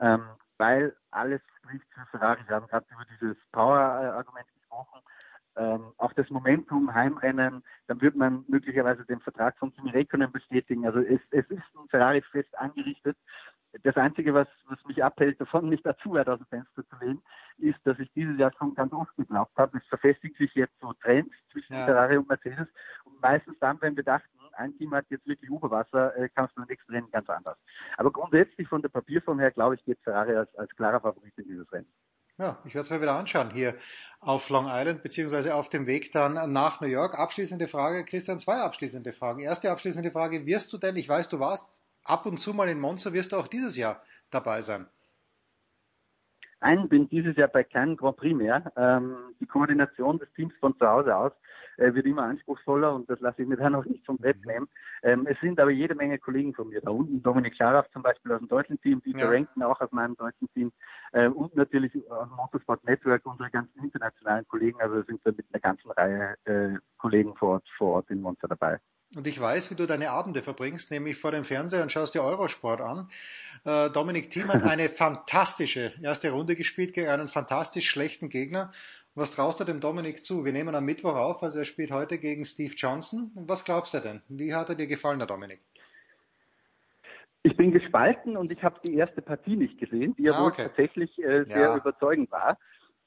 Ähm, 0.00 0.24
weil 0.58 0.94
alles 1.10 1.40
spricht 1.58 1.86
für 1.92 2.06
Ferrari. 2.10 2.40
Wir 2.46 2.56
haben 2.56 2.66
gerade 2.68 2.86
über 2.90 3.04
dieses 3.10 3.36
Power-Argument 3.52 4.46
gesprochen. 4.54 5.00
Ähm, 5.56 5.92
auch 5.98 6.12
das 6.14 6.30
Momentum, 6.30 6.94
Heimrennen, 6.94 7.62
dann 7.86 8.00
wird 8.00 8.16
man 8.16 8.44
möglicherweise 8.48 9.04
den 9.04 9.20
Vertrag 9.20 9.56
von 9.58 9.72
Kimi 9.74 9.90
Räikkönen 9.90 10.32
bestätigen. 10.32 10.86
Also 10.86 11.00
es, 11.00 11.20
es 11.30 11.44
ist 11.50 11.62
ein 11.76 11.88
Ferrari 11.88 12.22
fest 12.22 12.56
angerichtet. 12.58 13.16
Das 13.82 13.96
Einzige, 13.96 14.34
was, 14.34 14.48
was 14.68 14.84
mich 14.84 15.02
abhält, 15.02 15.40
davon 15.40 15.68
nicht 15.68 15.84
dazu 15.84 16.12
weit 16.12 16.28
aus 16.28 16.38
dem 16.38 16.46
Fenster 16.46 16.86
zu 16.88 16.96
lehnen, 17.00 17.22
ist, 17.56 17.78
dass 17.84 17.98
ich 17.98 18.10
dieses 18.12 18.38
Jahr 18.38 18.52
schon 18.58 18.74
ganz 18.74 18.92
oft 18.92 19.14
geglaubt 19.16 19.56
habe, 19.56 19.78
es 19.78 19.86
verfestigt 19.86 20.36
sich 20.36 20.54
jetzt 20.54 20.78
so 20.80 20.92
Trends 20.94 21.34
zwischen 21.50 21.72
ja. 21.72 21.86
Ferrari 21.86 22.18
und 22.18 22.28
Mercedes. 22.28 22.68
Und 23.04 23.20
meistens 23.20 23.58
dann, 23.60 23.80
wenn 23.80 23.96
wir 23.96 24.04
dachten, 24.04 24.28
ein 24.54 24.76
Team 24.76 24.94
hat 24.94 25.06
jetzt 25.08 25.26
wirklich 25.26 25.50
Oberwasser, 25.50 26.16
äh, 26.16 26.28
kam 26.28 26.46
es 26.46 26.54
beim 26.54 26.66
nächsten 26.66 26.92
Rennen 26.92 27.10
ganz 27.10 27.28
anders. 27.30 27.58
Aber 27.96 28.10
grundsätzlich 28.10 28.68
von 28.68 28.82
der 28.82 28.90
Papierform 28.90 29.38
her, 29.38 29.50
glaube 29.50 29.76
ich, 29.76 29.84
geht 29.84 29.98
Ferrari 30.02 30.34
als, 30.36 30.54
als 30.56 30.74
klarer 30.76 31.00
Favorit 31.00 31.32
in 31.38 31.44
dieses 31.44 31.70
Rennen. 31.72 31.92
Ja, 32.42 32.58
ich 32.64 32.74
werde 32.74 32.86
es 32.86 32.90
mir 32.90 33.00
wieder 33.00 33.14
anschauen 33.14 33.50
hier 33.50 33.76
auf 34.18 34.48
Long 34.48 34.66
Island, 34.68 35.04
beziehungsweise 35.04 35.54
auf 35.54 35.68
dem 35.68 35.86
Weg 35.86 36.10
dann 36.10 36.50
nach 36.50 36.80
New 36.80 36.88
York. 36.88 37.16
Abschließende 37.16 37.68
Frage, 37.68 38.04
Christian, 38.04 38.40
zwei 38.40 38.56
abschließende 38.56 39.12
Fragen. 39.12 39.38
Erste 39.38 39.70
abschließende 39.70 40.10
Frage, 40.10 40.44
wirst 40.44 40.72
du 40.72 40.78
denn, 40.78 40.96
ich 40.96 41.08
weiß, 41.08 41.28
du 41.28 41.38
warst 41.38 41.70
ab 42.02 42.26
und 42.26 42.38
zu 42.38 42.52
mal 42.52 42.68
in 42.68 42.80
Monza, 42.80 43.12
wirst 43.12 43.30
du 43.30 43.36
auch 43.36 43.46
dieses 43.46 43.76
Jahr 43.76 44.02
dabei 44.32 44.60
sein? 44.60 44.88
Ein 46.58 46.88
bin 46.88 47.08
dieses 47.08 47.36
Jahr 47.36 47.46
bei 47.46 47.62
keinem 47.62 47.96
Grand 47.96 48.16
Prix 48.16 48.36
mehr. 48.36 48.72
Ähm, 48.76 49.36
die 49.38 49.46
Koordination 49.46 50.18
des 50.18 50.32
Teams 50.32 50.54
von 50.58 50.76
zu 50.76 50.84
Hause 50.84 51.16
aus 51.16 51.32
äh, 51.76 51.94
wird 51.94 52.06
immer 52.06 52.24
anspruchsvoller 52.24 52.94
und 52.94 53.08
das 53.08 53.20
lasse 53.20 53.42
ich 53.42 53.48
mir 53.48 53.56
dann 53.58 53.74
auch 53.74 53.84
nicht 53.84 54.04
vom 54.04 54.16
Brett 54.16 54.44
nehmen. 54.44 54.68
Ähm, 55.02 55.26
es 55.26 55.38
sind 55.40 55.58
aber 55.60 55.70
jede 55.70 55.94
Menge 55.94 56.18
Kollegen 56.18 56.54
von 56.54 56.68
mir 56.68 56.80
da 56.80 56.90
unten. 56.90 57.22
Dominik 57.22 57.56
Scharaf 57.56 57.90
zum 57.92 58.02
Beispiel 58.02 58.32
aus 58.32 58.38
dem 58.38 58.48
deutschen 58.48 58.80
Team, 58.80 59.02
Dieter 59.02 59.20
ja. 59.20 59.28
Renken 59.30 59.62
auch 59.62 59.80
aus 59.80 59.92
meinem 59.92 60.16
deutschen 60.16 60.48
Team 60.54 60.72
äh, 61.12 61.28
und 61.28 61.54
natürlich 61.56 61.92
aus 62.10 62.28
dem 62.28 62.36
Motorsport 62.36 62.84
Network 62.84 63.24
unsere 63.24 63.50
ganzen 63.50 63.82
internationalen 63.82 64.46
Kollegen. 64.48 64.80
Also 64.80 65.02
sind 65.02 65.24
wir 65.24 65.32
mit 65.32 65.46
einer 65.52 65.60
ganzen 65.60 65.90
Reihe 65.90 66.36
äh, 66.44 66.78
Kollegen 66.98 67.34
vor 67.36 67.54
Ort, 67.54 67.68
vor 67.76 67.94
Ort 67.94 68.10
in 68.10 68.20
Monza 68.20 68.46
dabei. 68.46 68.78
Und 69.14 69.26
ich 69.26 69.38
weiß, 69.38 69.70
wie 69.70 69.74
du 69.74 69.86
deine 69.86 70.10
Abende 70.10 70.40
verbringst, 70.40 70.90
nämlich 70.90 71.18
vor 71.18 71.32
dem 71.32 71.44
Fernseher 71.44 71.82
und 71.82 71.92
schaust 71.92 72.14
dir 72.14 72.22
Eurosport 72.22 72.80
an. 72.80 73.08
Äh, 73.64 73.90
Dominik 73.90 74.30
Thiem 74.30 74.50
hat 74.50 74.62
eine 74.62 74.88
fantastische 74.88 75.92
erste 76.00 76.30
Runde 76.30 76.56
gespielt 76.56 76.94
gegen 76.94 77.08
einen 77.08 77.28
fantastisch 77.28 77.90
schlechten 77.90 78.30
Gegner. 78.30 78.72
Was 79.14 79.34
traust 79.34 79.60
du 79.60 79.64
dem 79.64 79.80
Dominik 79.80 80.24
zu? 80.24 80.44
Wir 80.44 80.52
nehmen 80.52 80.74
am 80.74 80.86
Mittwoch 80.86 81.14
auf, 81.14 81.42
also 81.42 81.58
er 81.58 81.66
spielt 81.66 81.90
heute 81.90 82.16
gegen 82.16 82.46
Steve 82.46 82.72
Johnson. 82.74 83.30
Was 83.34 83.62
glaubst 83.64 83.92
du 83.92 84.00
denn? 84.00 84.22
Wie 84.28 84.54
hat 84.54 84.70
er 84.70 84.74
dir 84.74 84.86
gefallen, 84.86 85.18
der 85.18 85.28
Dominik? 85.28 85.60
Ich 87.42 87.54
bin 87.56 87.72
gespalten 87.72 88.38
und 88.38 88.50
ich 88.50 88.62
habe 88.62 88.80
die 88.86 88.94
erste 88.94 89.20
Partie 89.20 89.56
nicht 89.56 89.78
gesehen, 89.78 90.14
die 90.16 90.22
ja 90.22 90.32
ah, 90.32 90.46
okay. 90.46 90.62
wohl 90.62 90.68
tatsächlich 90.68 91.18
äh, 91.18 91.44
sehr 91.44 91.60
ja. 91.60 91.76
überzeugend 91.76 92.30
war. 92.30 92.56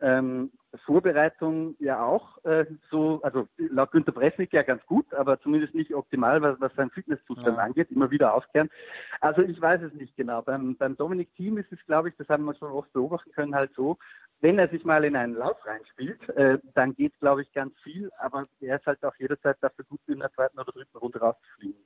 Ähm, 0.01 0.51
Vorbereitung 0.85 1.75
ja 1.79 2.03
auch 2.03 2.43
äh, 2.43 2.65
so, 2.91 3.21
also 3.23 3.47
laut 3.57 3.91
Günter 3.91 4.11
Bresnik 4.11 4.51
ja 4.51 4.61
ganz 4.61 4.85
gut, 4.85 5.11
aber 5.13 5.39
zumindest 5.39 5.73
nicht 5.73 5.95
optimal, 5.95 6.41
was, 6.41 6.59
was 6.59 6.73
sein 6.75 6.89
Fitnesszustand 6.91 7.57
ja. 7.57 7.63
angeht, 7.63 7.89
immer 7.91 8.11
wieder 8.11 8.33
aufkehren. 8.33 8.69
Also 9.21 9.41
ich 9.41 9.59
weiß 9.59 9.81
es 9.83 9.93
nicht 9.93 10.15
genau. 10.17 10.41
Beim, 10.41 10.75
beim 10.75 10.97
Dominik 10.97 11.33
Team 11.35 11.57
ist 11.57 11.71
es, 11.71 11.79
glaube 11.85 12.09
ich, 12.09 12.15
das 12.17 12.27
haben 12.27 12.43
wir 12.43 12.55
schon 12.55 12.71
oft 12.71 12.91
beobachten 12.91 13.31
können, 13.31 13.55
halt 13.55 13.71
so, 13.73 13.97
wenn 14.45 14.59
er 14.59 14.69
sich 14.69 14.85
mal 14.85 15.03
in 15.03 15.15
einen 15.15 15.33
Lauf 15.33 15.57
reinspielt, 15.65 16.29
äh, 16.29 16.59
dann 16.75 16.93
geht, 16.93 17.19
glaube 17.19 17.41
ich, 17.41 17.51
ganz 17.51 17.73
viel, 17.81 18.11
aber 18.19 18.45
er 18.61 18.75
ist 18.75 18.85
halt 18.85 19.03
auch 19.03 19.15
jederzeit 19.17 19.57
dafür 19.59 19.85
gut, 19.85 19.99
in 20.05 20.19
der 20.19 20.31
zweiten 20.33 20.59
oder 20.59 20.71
dritten 20.71 20.97
Runde 20.99 21.19
rauszufliegen. 21.19 21.81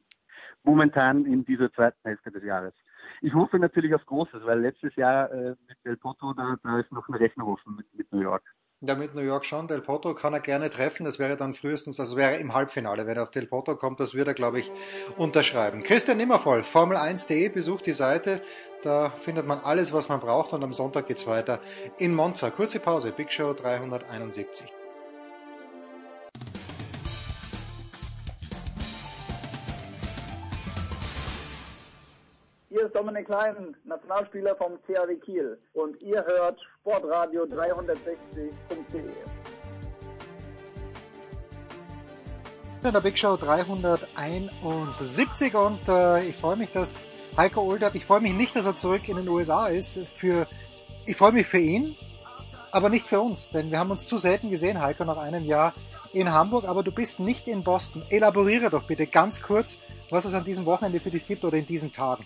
Momentan 0.64 1.26
in 1.26 1.46
dieser 1.46 1.72
zweiten 1.72 2.02
Hälfte 2.04 2.32
des 2.32 2.44
Jahres. 2.44 2.74
Ich 3.22 3.34
hoffe 3.34 3.60
natürlich 3.60 3.96
auf 3.96 4.06
Großes, 4.06 4.44
weil 4.44 4.60
letztes 4.60 4.94
Jahr 4.98 5.32
äh, 5.32 5.56
mit 5.70 5.78
Del 5.86 5.96
Potro, 5.96 6.34
da, 6.34 6.58
da 6.62 6.80
ist 6.82 6.92
noch 6.92 7.08
eine 7.08 7.22
Rechnung 7.22 7.48
offen 7.48 7.78
mit, 7.78 7.86
mit 7.96 8.12
New 8.12 8.20
York. 8.20 8.44
Ja, 8.82 8.96
mit 8.96 9.16
New 9.16 9.22
York 9.22 9.46
schon. 9.46 9.68
Del 9.68 9.82
Potro 9.82 10.14
kann 10.14 10.34
er 10.34 10.40
gerne 10.42 10.70
treffen. 10.70 11.06
Das 11.06 11.18
wäre 11.18 11.38
dann 11.38 11.54
frühestens, 11.54 12.00
also 12.00 12.18
wäre 12.18 12.36
im 12.38 12.54
Halbfinale. 12.54 13.08
Wenn 13.08 13.18
er 13.18 13.24
auf 13.24 13.32
Del 13.32 13.46
Potro 13.46 13.76
kommt, 13.78 14.02
das 14.02 14.14
würde 14.14 14.32
er, 14.32 14.36
glaube 14.36 14.60
ich, 14.60 14.72
unterschreiben. 15.18 15.84
Christian 15.84 16.18
Nimmervoll, 16.18 16.62
Formel1.de, 16.62 17.50
besucht 17.50 17.86
die 17.86 17.94
Seite. 17.94 18.42
Da 18.82 19.10
findet 19.10 19.46
man 19.46 19.60
alles, 19.60 19.92
was 19.92 20.08
man 20.08 20.22
braucht. 20.22 20.54
Und 20.54 20.64
am 20.64 20.72
Sonntag 20.72 21.08
geht's 21.08 21.28
weiter 21.28 21.60
in 21.98 22.16
Monza. 22.16 22.50
Kurze 22.50 22.80
Pause, 22.80 23.12
Big 23.12 23.30
Show 23.32 23.54
371. 23.54 24.72
Hier 32.70 32.86
ist 32.86 32.96
Dominik 32.96 33.26
Klein, 33.26 33.76
Nationalspieler 33.84 34.56
vom 34.56 34.80
CAW 34.88 35.14
Kiel 35.18 35.60
und 35.74 36.02
ihr 36.02 36.24
hört 36.24 36.62
Sportradio 36.80 37.44
360.de. 37.44 38.54
In 42.82 42.94
der 42.94 43.02
Big 43.02 43.18
Show 43.18 43.36
371 43.36 45.56
und 45.56 45.82
äh, 45.90 46.30
ich 46.30 46.38
freue 46.38 46.56
mich, 46.56 46.72
dass 46.72 47.06
Heiko 47.38 47.62
Olderb, 47.62 47.96
ich 47.96 48.06
freue 48.06 48.22
mich 48.22 48.34
nicht, 48.34 48.56
dass 48.56 48.66
er 48.66 48.76
zurück 48.76 49.08
in 49.08 49.18
den 49.18 49.28
USA 49.28 49.68
ist. 49.68 50.00
Für, 50.18 50.48
ich 51.06 51.16
freue 51.16 51.32
mich 51.32 51.48
für 51.48 51.60
ihn, 51.60 51.96
aber 52.72 52.90
nicht 52.90 53.06
für 53.06 53.22
uns, 53.22 53.50
denn 53.50 53.72
wir 53.72 53.80
haben 53.80 53.92
uns 53.92 54.08
zu 54.08 54.18
selten 54.18 54.50
gesehen, 54.50 54.82
Heiko, 54.82 55.06
nach 55.06 55.18
einem 55.18 55.46
Jahr 55.46 55.74
in 56.14 56.32
Hamburg, 56.32 56.66
aber 56.66 56.84
du 56.84 56.92
bist 56.92 57.20
nicht 57.20 57.48
in 57.48 57.64
Boston. 57.64 58.02
Elaboriere 58.10 58.70
doch 58.70 58.84
bitte 58.84 59.08
ganz 59.08 59.42
kurz, 59.42 59.78
was 60.10 60.26
es 60.26 60.34
an 60.34 60.44
diesem 60.44 60.66
Wochenende 60.66 61.00
für 61.00 61.12
dich 61.12 61.28
gibt 61.28 61.44
oder 61.44 61.58
in 61.58 61.68
diesen 61.68 61.94
Tagen. 61.94 62.26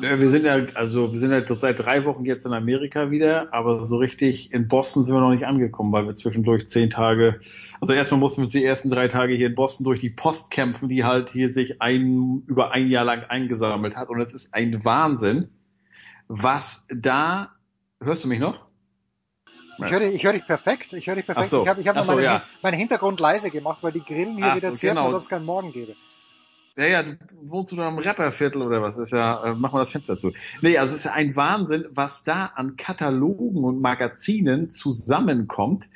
Wir 0.00 0.28
sind 0.28 0.44
ja, 0.44 0.60
also 0.74 1.12
wir 1.12 1.18
sind 1.18 1.32
ja 1.32 1.42
seit 1.44 1.80
drei 1.80 2.04
Wochen 2.04 2.24
jetzt 2.24 2.46
in 2.46 2.52
Amerika 2.52 3.10
wieder, 3.10 3.52
aber 3.52 3.84
so 3.84 3.96
richtig 3.96 4.52
in 4.52 4.68
Boston 4.68 5.02
sind 5.02 5.12
wir 5.12 5.20
noch 5.20 5.32
nicht 5.32 5.46
angekommen, 5.46 5.90
weil 5.92 6.06
wir 6.06 6.14
zwischendurch 6.14 6.68
zehn 6.68 6.88
Tage, 6.88 7.40
also 7.80 7.92
erstmal 7.92 8.20
mussten 8.20 8.38
wir 8.38 8.44
uns 8.44 8.52
die 8.52 8.64
ersten 8.64 8.90
drei 8.90 9.08
Tage 9.08 9.34
hier 9.34 9.48
in 9.48 9.54
Boston 9.54 9.84
durch 9.84 10.00
die 10.00 10.10
Post 10.10 10.50
kämpfen, 10.50 10.88
die 10.88 11.04
halt 11.04 11.30
hier 11.30 11.52
sich 11.52 11.80
ein, 11.80 12.42
über 12.46 12.72
ein 12.72 12.88
Jahr 12.88 13.04
lang 13.04 13.24
eingesammelt 13.24 13.96
hat. 13.96 14.08
Und 14.08 14.20
es 14.20 14.32
ist 14.32 14.54
ein 14.54 14.84
Wahnsinn, 14.84 15.50
was 16.28 16.86
da, 16.94 17.52
hörst 18.00 18.24
du 18.24 18.28
mich 18.28 18.40
noch? 18.40 18.66
Ich 19.78 19.90
höre 19.92 20.00
dich, 20.00 20.24
hör 20.24 20.32
dich 20.32 20.46
perfekt. 20.46 20.92
Ich 20.92 21.06
höre 21.06 21.14
dich 21.14 21.26
perfekt. 21.26 21.50
So. 21.50 21.62
Ich 21.62 21.68
habe 21.68 21.80
ich 21.80 21.88
hab 21.88 22.04
so, 22.04 22.12
meinen, 22.12 22.24
ja. 22.24 22.42
meinen 22.62 22.78
Hintergrund 22.78 23.20
leise 23.20 23.50
gemacht, 23.50 23.78
weil 23.82 23.92
die 23.92 24.00
Grillen 24.00 24.36
hier 24.36 24.46
Ach 24.46 24.56
wieder 24.56 24.70
so, 24.70 24.76
zirpen, 24.76 24.96
genau. 24.96 25.06
als 25.06 25.14
ob 25.14 25.22
es 25.22 25.28
keinen 25.28 25.44
Morgen 25.44 25.72
gäbe. 25.72 25.94
Ja, 26.76 26.86
ja, 26.86 27.02
du 27.02 27.16
wohnst 27.42 27.72
du 27.72 27.76
da 27.76 27.88
im 27.88 27.98
Rapperviertel 27.98 28.62
oder 28.62 28.80
was? 28.80 28.94
Das 28.94 29.06
ist 29.06 29.10
ja, 29.10 29.44
äh, 29.44 29.54
mach 29.56 29.72
mal 29.72 29.80
das 29.80 29.90
Fenster 29.90 30.16
zu. 30.16 30.32
Nee, 30.62 30.78
also 30.78 30.94
es 30.94 31.00
ist 31.00 31.04
ja 31.06 31.12
ein 31.12 31.34
Wahnsinn, 31.34 31.86
was 31.90 32.22
da 32.22 32.46
an 32.54 32.76
Katalogen 32.76 33.64
und 33.64 33.80
Magazinen 33.80 34.70
zusammenkommt. 34.70 35.88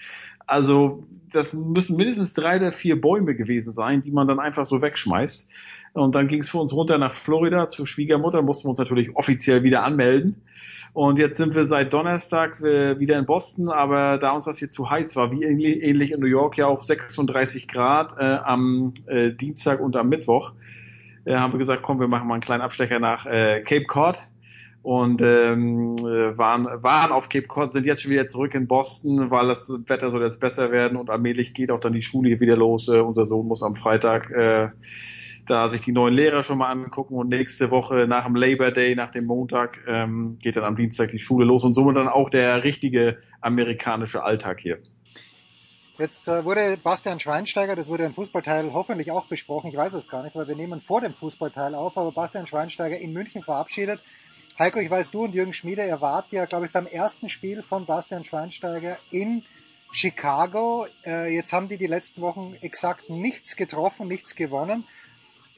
Also 0.52 1.02
das 1.32 1.54
müssen 1.54 1.96
mindestens 1.96 2.34
drei 2.34 2.58
oder 2.58 2.72
vier 2.72 3.00
Bäume 3.00 3.34
gewesen 3.34 3.72
sein, 3.72 4.02
die 4.02 4.10
man 4.10 4.28
dann 4.28 4.38
einfach 4.38 4.66
so 4.66 4.82
wegschmeißt. 4.82 5.48
Und 5.94 6.14
dann 6.14 6.28
ging 6.28 6.40
es 6.40 6.50
für 6.50 6.58
uns 6.58 6.74
runter 6.74 6.98
nach 6.98 7.10
Florida 7.10 7.68
zur 7.68 7.86
Schwiegermutter, 7.86 8.42
mussten 8.42 8.64
wir 8.64 8.70
uns 8.70 8.78
natürlich 8.78 9.16
offiziell 9.16 9.62
wieder 9.62 9.82
anmelden. 9.82 10.42
Und 10.92 11.18
jetzt 11.18 11.38
sind 11.38 11.54
wir 11.54 11.64
seit 11.64 11.94
Donnerstag 11.94 12.60
wieder 12.60 13.18
in 13.18 13.24
Boston, 13.24 13.70
aber 13.70 14.18
da 14.18 14.32
uns 14.32 14.44
das 14.44 14.58
hier 14.58 14.68
zu 14.68 14.90
heiß 14.90 15.16
war, 15.16 15.32
wie 15.32 15.42
ähnlich 15.42 16.12
in 16.12 16.20
New 16.20 16.26
York 16.26 16.58
ja 16.58 16.66
auch 16.66 16.82
36 16.82 17.66
Grad 17.66 18.14
äh, 18.18 18.22
am 18.44 18.92
äh, 19.06 19.32
Dienstag 19.32 19.80
und 19.80 19.96
am 19.96 20.10
Mittwoch, 20.10 20.52
äh, 21.24 21.34
haben 21.34 21.54
wir 21.54 21.58
gesagt, 21.58 21.82
komm, 21.82 21.98
wir 21.98 22.08
machen 22.08 22.28
mal 22.28 22.34
einen 22.34 22.42
kleinen 22.42 22.62
Abstecher 22.62 22.98
nach 22.98 23.24
äh, 23.24 23.62
Cape 23.62 23.86
Cod 23.86 24.18
und 24.82 25.22
ähm, 25.22 25.96
äh, 25.98 26.36
waren, 26.36 26.66
waren 26.82 27.12
auf 27.12 27.28
Cape 27.28 27.46
Cod, 27.46 27.72
sind 27.72 27.86
jetzt 27.86 28.02
schon 28.02 28.10
wieder 28.10 28.26
zurück 28.26 28.54
in 28.54 28.66
Boston, 28.66 29.30
weil 29.30 29.48
das 29.48 29.70
Wetter 29.86 30.10
soll 30.10 30.22
jetzt 30.22 30.40
besser 30.40 30.72
werden 30.72 30.96
und 30.96 31.09
allmählich 31.09 31.54
geht 31.54 31.70
auch 31.70 31.80
dann 31.80 31.92
die 31.92 32.02
Schule 32.02 32.40
wieder 32.40 32.56
los. 32.56 32.88
Äh, 32.88 32.98
unser 32.98 33.26
Sohn 33.26 33.46
muss 33.46 33.62
am 33.62 33.76
Freitag 33.76 34.30
äh, 34.30 34.70
da 35.46 35.68
sich 35.68 35.82
die 35.82 35.92
neuen 35.92 36.14
Lehrer 36.14 36.42
schon 36.42 36.59
mal 36.59 36.70
angucken 36.70 37.14
und 37.14 37.28
nächste 37.28 37.70
Woche 37.70 38.06
nach 38.09 38.24
dem 38.24 38.36
Labor 38.36 38.70
Day, 38.70 38.94
nach 38.94 39.10
dem 39.10 39.26
Montag, 39.26 39.78
ähm, 39.86 40.38
geht 40.40 40.56
dann 40.56 40.64
am 40.64 40.76
Dienstag 40.76 41.10
die 41.10 41.18
Schule 41.18 41.44
los 41.44 41.64
und 41.64 41.74
somit 41.74 41.96
dann 41.96 42.09
auch 42.09 42.30
der 42.30 42.64
richtige 42.64 43.18
amerikanische 43.40 44.22
Alltag 44.22 44.60
hier. 44.60 44.78
Jetzt 45.98 46.26
äh, 46.26 46.44
wurde 46.44 46.78
Bastian 46.82 47.20
Schweinsteiger, 47.20 47.76
das 47.76 47.88
wurde 47.88 48.04
im 48.04 48.14
Fußballteil 48.14 48.72
hoffentlich 48.72 49.10
auch 49.10 49.26
besprochen, 49.26 49.68
ich 49.68 49.76
weiß 49.76 49.94
es 49.94 50.09
gar 50.09 50.22
nicht, 50.22 50.34
weil 50.34 50.48
wir 50.48 50.56
nehmen 50.56 50.80
vor 50.80 51.00
dem 51.00 51.12
Fußballteil 51.12 51.74
auf, 51.74 51.98
aber 51.98 52.12
Bastian 52.12 52.46
Schweinsteiger 52.46 52.98
in 52.98 53.12
München 53.12 53.42
verabschiedet. 53.42 54.00
Heiko, 54.58 54.80
ich 54.80 54.90
weiß, 54.90 55.10
du 55.10 55.24
und 55.24 55.34
Jürgen 55.34 55.54
Schmiede, 55.54 55.86
ihr 55.86 56.00
wart 56.00 56.30
ja, 56.30 56.44
glaube 56.44 56.66
ich, 56.66 56.72
beim 56.72 56.86
ersten 56.86 57.28
Spiel 57.28 57.62
von 57.62 57.86
Bastian 57.86 58.24
Schweinsteiger 58.24 58.98
in 59.10 59.42
Chicago. 59.92 60.86
Äh, 61.04 61.34
jetzt 61.34 61.52
haben 61.52 61.68
die 61.68 61.78
die 61.78 61.86
letzten 61.86 62.20
Wochen 62.20 62.56
exakt 62.60 63.10
nichts 63.10 63.56
getroffen, 63.56 64.08
nichts 64.08 64.34
gewonnen 64.34 64.84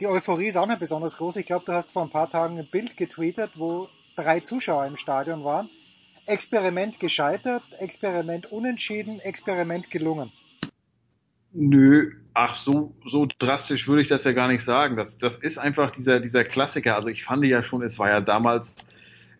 die 0.00 0.06
Euphorie 0.06 0.48
ist 0.48 0.56
auch 0.56 0.66
nicht 0.66 0.80
besonders 0.80 1.16
groß. 1.16 1.36
Ich 1.36 1.46
glaube, 1.46 1.64
du 1.66 1.72
hast 1.72 1.90
vor 1.90 2.02
ein 2.02 2.10
paar 2.10 2.30
Tagen 2.30 2.58
ein 2.58 2.66
Bild 2.66 2.96
getweetet, 2.96 3.52
wo 3.54 3.88
drei 4.16 4.40
Zuschauer 4.40 4.86
im 4.86 4.96
Stadion 4.96 5.44
waren. 5.44 5.68
Experiment 6.26 6.98
gescheitert, 7.00 7.62
Experiment 7.78 8.50
unentschieden, 8.50 9.20
Experiment 9.20 9.90
gelungen? 9.90 10.32
Nö, 11.54 12.10
ach, 12.34 12.56
so, 12.56 12.96
so 13.06 13.28
drastisch 13.38 13.86
würde 13.86 14.02
ich 14.02 14.08
das 14.08 14.24
ja 14.24 14.32
gar 14.32 14.48
nicht 14.48 14.64
sagen. 14.64 14.96
Das, 14.96 15.18
das 15.18 15.36
ist 15.36 15.56
einfach 15.56 15.92
dieser, 15.92 16.18
dieser 16.18 16.44
Klassiker. 16.44 16.96
Also 16.96 17.08
ich 17.08 17.24
fand 17.24 17.46
ja 17.46 17.62
schon, 17.62 17.82
es 17.82 17.98
war 18.00 18.08
ja 18.08 18.20
damals, 18.20 18.88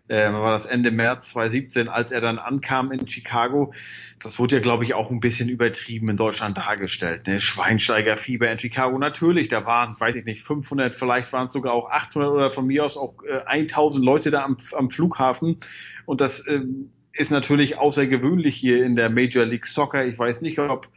äh, 0.07 0.32
war 0.32 0.53
das 0.53 0.65
Ende 0.65 0.93
März 0.93 1.31
2017, 1.31 1.89
als 1.89 2.12
er 2.12 2.20
dann 2.20 2.39
ankam 2.39 2.93
in 2.93 3.09
Chicago. 3.09 3.74
Das 4.23 4.39
wurde 4.39 4.57
ja, 4.57 4.62
glaube 4.62 4.85
ich, 4.85 4.95
auch 4.95 5.11
ein 5.11 5.19
bisschen 5.19 5.49
übertrieben 5.49 6.09
in 6.09 6.16
Deutschland 6.16 6.57
dargestellt. 6.57 7.27
Ne? 7.27 7.41
Schweinsteigerfieber 7.41 8.49
in 8.49 8.61
Chicago. 8.61 8.97
Natürlich, 8.97 9.49
da 9.49 9.66
waren, 9.66 9.97
weiß 9.99 10.15
ich 10.15 10.24
nicht, 10.24 10.43
500, 10.43 10.95
vielleicht 10.95 11.32
waren 11.32 11.49
es 11.49 11.53
sogar 11.53 11.73
auch 11.73 11.91
800 11.91 12.31
oder 12.31 12.51
von 12.53 12.65
mir 12.65 12.85
aus 12.85 12.97
auch 12.97 13.16
äh, 13.24 13.41
1000 13.45 14.05
Leute 14.05 14.31
da 14.31 14.45
am, 14.45 14.57
am 14.73 14.89
Flughafen. 14.89 15.59
Und 16.07 16.20
das 16.20 16.47
äh, 16.47 16.61
ist 17.12 17.32
natürlich 17.32 17.77
außergewöhnlich 17.77 18.55
hier 18.55 18.85
in 18.85 18.95
der 18.95 19.11
Major 19.11 19.45
League 19.45 19.66
Soccer. 19.66 20.07
Ich 20.07 20.16
weiß 20.16 20.43
nicht, 20.43 20.61
ob 20.61 20.89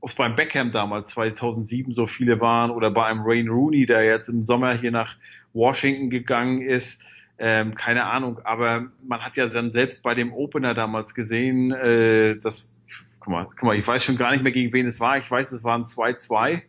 ob 0.00 0.10
es 0.10 0.16
beim 0.16 0.34
Beckham 0.34 0.72
damals 0.72 1.08
2007 1.10 1.92
so 1.92 2.06
viele 2.06 2.40
waren 2.40 2.70
oder 2.70 2.90
bei 2.90 3.06
einem 3.06 3.22
Rain 3.22 3.48
Rooney, 3.48 3.86
der 3.86 4.04
jetzt 4.04 4.28
im 4.28 4.42
Sommer 4.42 4.72
hier 4.74 4.90
nach 4.90 5.16
Washington 5.52 6.10
gegangen 6.10 6.62
ist. 6.62 7.04
Ähm, 7.38 7.74
keine 7.74 8.04
Ahnung, 8.04 8.38
aber 8.44 8.88
man 9.06 9.20
hat 9.20 9.36
ja 9.36 9.46
dann 9.46 9.70
selbst 9.70 10.02
bei 10.02 10.14
dem 10.14 10.32
Opener 10.32 10.74
damals 10.74 11.14
gesehen, 11.14 11.72
äh, 11.72 12.36
dass, 12.36 12.70
guck 13.18 13.28
mal, 13.28 13.44
guck 13.44 13.62
mal, 13.62 13.76
ich 13.76 13.86
weiß 13.86 14.04
schon 14.04 14.18
gar 14.18 14.32
nicht 14.32 14.42
mehr, 14.42 14.52
gegen 14.52 14.72
wen 14.72 14.86
es 14.86 15.00
war. 15.00 15.16
Ich 15.16 15.30
weiß, 15.30 15.52
es 15.52 15.64
waren 15.64 15.84
2-2 15.84 16.62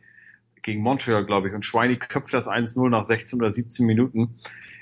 gegen 0.61 0.81
Montreal, 0.81 1.25
glaube 1.25 1.49
ich, 1.49 1.53
und 1.53 1.65
Schweini 1.65 1.97
köpft 1.97 2.33
das 2.33 2.47
1-0 2.47 2.89
nach 2.89 3.03
16 3.03 3.39
oder 3.39 3.51
17 3.51 3.85
Minuten. 3.85 4.35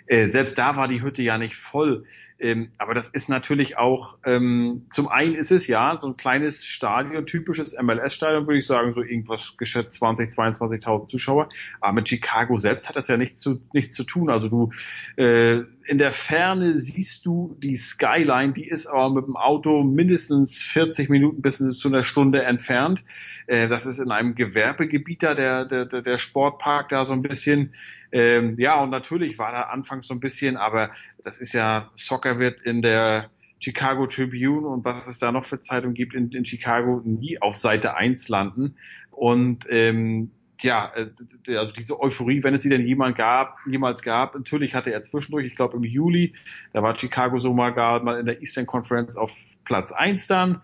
Äh, 0.05 0.27
selbst 0.27 0.57
da 0.57 0.75
war 0.75 0.87
die 0.87 1.01
Hütte 1.01 1.21
ja 1.21 1.37
nicht 1.37 1.55
voll. 1.55 2.05
Ähm, 2.39 2.71
aber 2.77 2.93
das 2.93 3.09
ist 3.09 3.29
natürlich 3.29 3.77
auch, 3.77 4.17
ähm, 4.25 4.85
zum 4.91 5.09
einen 5.09 5.35
ist 5.35 5.51
es 5.51 5.67
ja 5.67 5.97
so 5.99 6.07
ein 6.07 6.17
kleines 6.17 6.65
Stadion, 6.65 7.25
typisches 7.25 7.75
MLS-Stadion, 7.79 8.47
würde 8.47 8.59
ich 8.59 8.65
sagen, 8.65 8.91
so 8.93 9.01
irgendwas 9.01 9.55
geschätzt 9.57 9.93
20, 9.93 10.29
22.000 10.29 11.07
Zuschauer. 11.07 11.49
Aber 11.81 11.93
mit 11.93 12.07
Chicago 12.07 12.57
selbst 12.57 12.87
hat 12.87 12.95
das 12.95 13.07
ja 13.09 13.17
nichts 13.17 13.41
zu, 13.41 13.61
nichts 13.73 13.95
zu 13.95 14.03
tun. 14.05 14.29
Also 14.29 14.47
du, 14.47 14.71
äh, 15.17 15.63
in 15.89 15.97
der 15.97 16.11
Ferne 16.11 16.79
siehst 16.79 17.25
du 17.25 17.57
die 17.57 17.75
Skyline, 17.75 18.53
die 18.53 18.67
ist 18.67 18.85
aber 18.85 19.09
mit 19.09 19.25
dem 19.25 19.35
Auto 19.35 19.83
mindestens 19.83 20.59
40 20.59 21.09
Minuten 21.09 21.41
bis 21.41 21.57
zu 21.57 21.87
einer 21.87 22.03
Stunde 22.03 22.43
entfernt. 22.43 23.03
Äh, 23.47 23.67
das 23.67 23.85
ist 23.85 23.97
in 23.97 24.11
einem 24.11 24.35
Gewerbegebiet 24.35 25.23
da, 25.23 25.33
der, 25.33 25.65
der, 25.65 25.85
der 25.85 26.17
Sportpark 26.17 26.89
da 26.89 27.05
so 27.05 27.13
ein 27.13 27.23
bisschen. 27.23 27.73
Ähm, 28.11 28.55
ja, 28.59 28.81
und 28.81 28.89
natürlich 28.89 29.37
war 29.37 29.51
da 29.51 29.63
anfangs 29.63 30.07
so 30.07 30.13
ein 30.13 30.19
bisschen, 30.19 30.57
aber 30.57 30.91
das 31.23 31.39
ist 31.39 31.53
ja 31.53 31.91
Soccer 31.95 32.28
wird 32.37 32.61
in 32.61 32.81
der 32.81 33.31
Chicago 33.59 34.05
Tribune 34.07 34.67
und 34.67 34.85
was 34.85 35.07
es 35.07 35.19
da 35.19 35.31
noch 35.31 35.45
für 35.45 35.59
Zeitungen 35.59 35.95
gibt 35.95 36.13
in, 36.13 36.31
in 36.31 36.45
Chicago 36.45 37.01
nie 37.03 37.41
auf 37.41 37.57
Seite 37.57 37.95
1 37.95 38.29
landen. 38.29 38.75
Und 39.11 39.65
ähm, 39.69 40.31
ja, 40.61 40.91
äh, 40.95 41.55
also 41.55 41.73
diese 41.73 41.99
Euphorie, 41.99 42.43
wenn 42.43 42.53
es 42.53 42.61
sie 42.61 42.69
denn 42.69 42.85
jemand 42.85 43.17
gab, 43.17 43.57
jemals 43.65 44.01
gab, 44.01 44.35
natürlich 44.35 44.75
hatte 44.75 44.91
er 44.91 45.01
zwischendurch, 45.01 45.45
ich 45.45 45.55
glaube 45.55 45.77
im 45.77 45.83
Juli, 45.83 46.33
da 46.73 46.83
war 46.83 46.97
Chicago 46.97 47.39
so 47.39 47.53
mal 47.53 48.19
in 48.19 48.25
der 48.25 48.41
Eastern 48.41 48.65
Conference 48.65 49.17
auf 49.17 49.33
Platz 49.65 49.91
1 49.91 50.27
dann. 50.27 50.61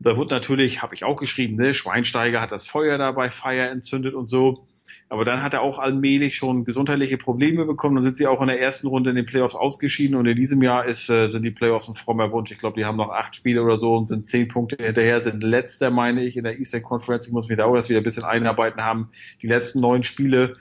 Da 0.00 0.16
wird 0.16 0.30
natürlich, 0.30 0.80
habe 0.82 0.94
ich 0.94 1.02
auch 1.02 1.16
geschrieben, 1.16 1.56
ne, 1.56 1.74
Schweinsteiger 1.74 2.40
hat 2.40 2.52
das 2.52 2.66
Feuer 2.66 2.98
dabei 2.98 3.30
Feier 3.30 3.70
entzündet 3.70 4.14
und 4.14 4.28
so. 4.28 4.67
Aber 5.08 5.24
dann 5.24 5.42
hat 5.42 5.54
er 5.54 5.62
auch 5.62 5.78
allmählich 5.78 6.36
schon 6.36 6.64
gesundheitliche 6.64 7.16
Probleme 7.16 7.64
bekommen. 7.64 7.96
Dann 7.96 8.04
sind 8.04 8.16
sie 8.16 8.26
auch 8.26 8.40
in 8.40 8.48
der 8.48 8.60
ersten 8.60 8.86
Runde 8.86 9.10
in 9.10 9.16
den 9.16 9.26
Playoffs 9.26 9.54
ausgeschieden 9.54 10.16
und 10.16 10.26
in 10.26 10.36
diesem 10.36 10.62
Jahr 10.62 10.84
ist, 10.86 11.08
äh, 11.08 11.28
sind 11.28 11.42
die 11.42 11.50
Playoffs 11.50 11.88
ein 11.88 11.94
frommer 11.94 12.30
Wunsch. 12.32 12.50
Ich 12.50 12.58
glaube, 12.58 12.78
die 12.78 12.84
haben 12.84 12.96
noch 12.96 13.10
acht 13.10 13.36
Spiele 13.36 13.62
oder 13.62 13.78
so 13.78 13.96
und 13.96 14.06
sind 14.06 14.26
zehn 14.26 14.48
Punkte 14.48 14.76
hinterher, 14.82 15.20
sind 15.20 15.42
letzter, 15.42 15.90
meine 15.90 16.24
ich, 16.24 16.36
in 16.36 16.44
der 16.44 16.58
Eastern 16.58 16.82
Conference. 16.82 17.26
Ich 17.26 17.32
muss 17.32 17.48
mich 17.48 17.56
da 17.56 17.64
auch 17.64 17.74
erst 17.74 17.88
wieder 17.88 18.00
ein 18.00 18.04
bisschen 18.04 18.24
einarbeiten, 18.24 18.84
haben 18.84 19.10
die 19.42 19.48
letzten 19.48 19.80
neun 19.80 20.02
Spiele 20.02 20.56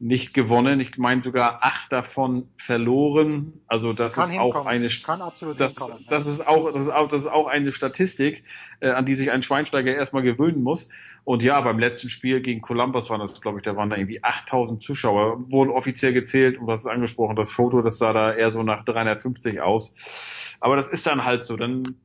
nicht 0.00 0.32
gewonnen. 0.32 0.80
Ich 0.80 0.96
meine 0.96 1.20
sogar 1.22 1.62
acht 1.62 1.92
davon 1.92 2.48
verloren. 2.56 3.60
Also 3.66 3.92
das 3.92 4.14
kann 4.14 4.30
ist 4.30 4.38
auch 4.38 4.64
eine 4.66 4.88
kann 4.88 5.20
absolut 5.20 5.58
das, 5.58 5.74
das 6.08 6.26
ist 6.26 6.46
auch 6.46 6.72
das 6.72 6.82
ist 6.82 6.90
auch 6.90 7.08
das 7.08 7.20
ist 7.20 7.26
auch 7.26 7.48
eine 7.48 7.72
Statistik, 7.72 8.44
äh, 8.80 8.90
an 8.90 9.06
die 9.06 9.14
sich 9.14 9.30
ein 9.32 9.42
Schweinsteiger 9.42 9.94
erstmal 9.94 10.22
gewöhnen 10.22 10.62
muss. 10.62 10.90
Und 11.24 11.42
ja, 11.42 11.60
beim 11.60 11.78
letzten 11.78 12.10
Spiel 12.10 12.40
gegen 12.40 12.60
Columbus 12.60 13.10
waren 13.10 13.20
das, 13.20 13.40
glaube 13.40 13.58
ich, 13.58 13.64
da 13.64 13.76
waren 13.76 13.90
da 13.90 13.96
irgendwie 13.96 14.22
8000 14.22 14.80
Zuschauer, 14.80 15.50
wurden 15.50 15.70
offiziell 15.70 16.12
gezählt 16.12 16.58
und 16.58 16.66
was 16.66 16.82
ist 16.82 16.86
angesprochen, 16.86 17.36
das 17.36 17.50
Foto, 17.50 17.82
das 17.82 17.98
sah 17.98 18.12
da 18.12 18.32
eher 18.32 18.50
so 18.50 18.62
nach 18.62 18.84
350 18.84 19.60
aus. 19.60 20.56
Aber 20.60 20.76
das 20.76 20.88
ist 20.88 21.06
dann 21.06 21.24
halt 21.24 21.42
so. 21.42 21.56
Dann 21.56 21.96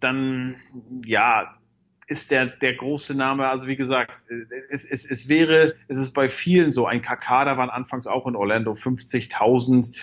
dann 0.00 0.56
ja, 1.04 1.56
ist 2.06 2.30
der, 2.30 2.46
der 2.46 2.74
große 2.74 3.14
Name, 3.14 3.48
also 3.48 3.66
wie 3.66 3.76
gesagt, 3.76 4.24
es, 4.68 4.84
es, 4.84 5.10
es 5.10 5.28
wäre, 5.28 5.74
es 5.88 5.98
ist 5.98 6.12
bei 6.12 6.28
vielen 6.28 6.72
so, 6.72 6.86
ein 6.86 7.02
KK, 7.02 7.44
da 7.44 7.56
waren 7.56 7.70
anfangs 7.70 8.06
auch 8.06 8.26
in 8.26 8.36
Orlando 8.36 8.72
50.000 8.72 9.96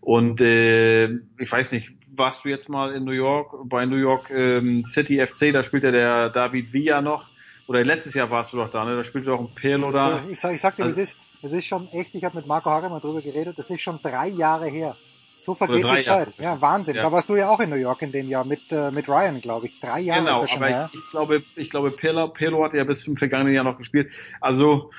und 0.00 0.40
äh, 0.40 1.06
ich 1.38 1.50
weiß 1.50 1.72
nicht, 1.72 1.92
warst 2.12 2.44
du 2.44 2.48
jetzt 2.48 2.68
mal 2.68 2.94
in 2.94 3.04
New 3.04 3.12
York, 3.12 3.54
bei 3.64 3.86
New 3.86 3.96
York 3.96 4.30
ähm, 4.30 4.84
City 4.84 5.24
FC, 5.24 5.52
da 5.52 5.62
spielt 5.62 5.84
ja 5.84 5.90
der 5.90 6.30
David 6.30 6.72
Villa 6.72 7.02
noch, 7.02 7.28
oder 7.66 7.84
letztes 7.84 8.14
Jahr 8.14 8.30
warst 8.30 8.52
du 8.52 8.56
doch 8.56 8.70
da, 8.70 8.84
ne? 8.84 8.96
da 8.96 9.04
spielt 9.04 9.26
doch 9.26 9.40
ein 9.40 9.54
Pirlo 9.54 9.92
da. 9.92 10.20
Ich 10.28 10.40
sag, 10.40 10.54
ich 10.54 10.60
sag 10.60 10.76
dir, 10.76 10.84
also, 10.84 11.00
es 11.00 11.10
ist, 11.10 11.18
es 11.42 11.52
ist 11.52 11.66
schon 11.66 11.88
echt, 11.92 12.14
ich 12.14 12.24
habe 12.24 12.36
mit 12.36 12.46
Marco 12.46 12.70
Hagemann 12.70 13.00
drüber 13.00 13.22
geredet, 13.22 13.58
das 13.58 13.70
ist 13.70 13.80
schon 13.80 13.98
drei 14.02 14.28
Jahre 14.28 14.68
her. 14.68 14.96
So 15.40 15.54
vergeht 15.54 15.84
die 15.84 16.02
Zeit. 16.02 16.28
Ja, 16.38 16.60
Wahnsinn. 16.60 16.96
Ja. 16.96 17.02
Da 17.02 17.12
warst 17.12 17.28
du 17.28 17.36
ja 17.36 17.48
auch 17.48 17.60
in 17.60 17.70
New 17.70 17.76
York 17.76 18.02
in 18.02 18.12
dem 18.12 18.28
Jahr 18.28 18.44
mit, 18.44 18.70
äh, 18.70 18.90
mit 18.90 19.08
Ryan, 19.08 19.40
glaube 19.40 19.66
ich. 19.66 19.80
Drei 19.80 20.00
Jahre 20.00 20.20
genau, 20.20 20.36
ist 20.36 20.42
das 20.42 20.50
schon 20.50 20.62
aber 20.62 20.68
her. 20.68 20.90
Ich, 20.92 20.98
ich 21.00 21.10
glaube, 21.10 21.42
ich 21.56 21.70
glaube, 21.70 21.90
Pirlo, 21.90 22.28
Pirlo 22.28 22.64
hat 22.64 22.74
ja 22.74 22.84
bis 22.84 23.00
zum 23.02 23.16
vergangenen 23.16 23.54
Jahr 23.54 23.64
noch 23.64 23.78
gespielt. 23.78 24.12
Also, 24.40 24.90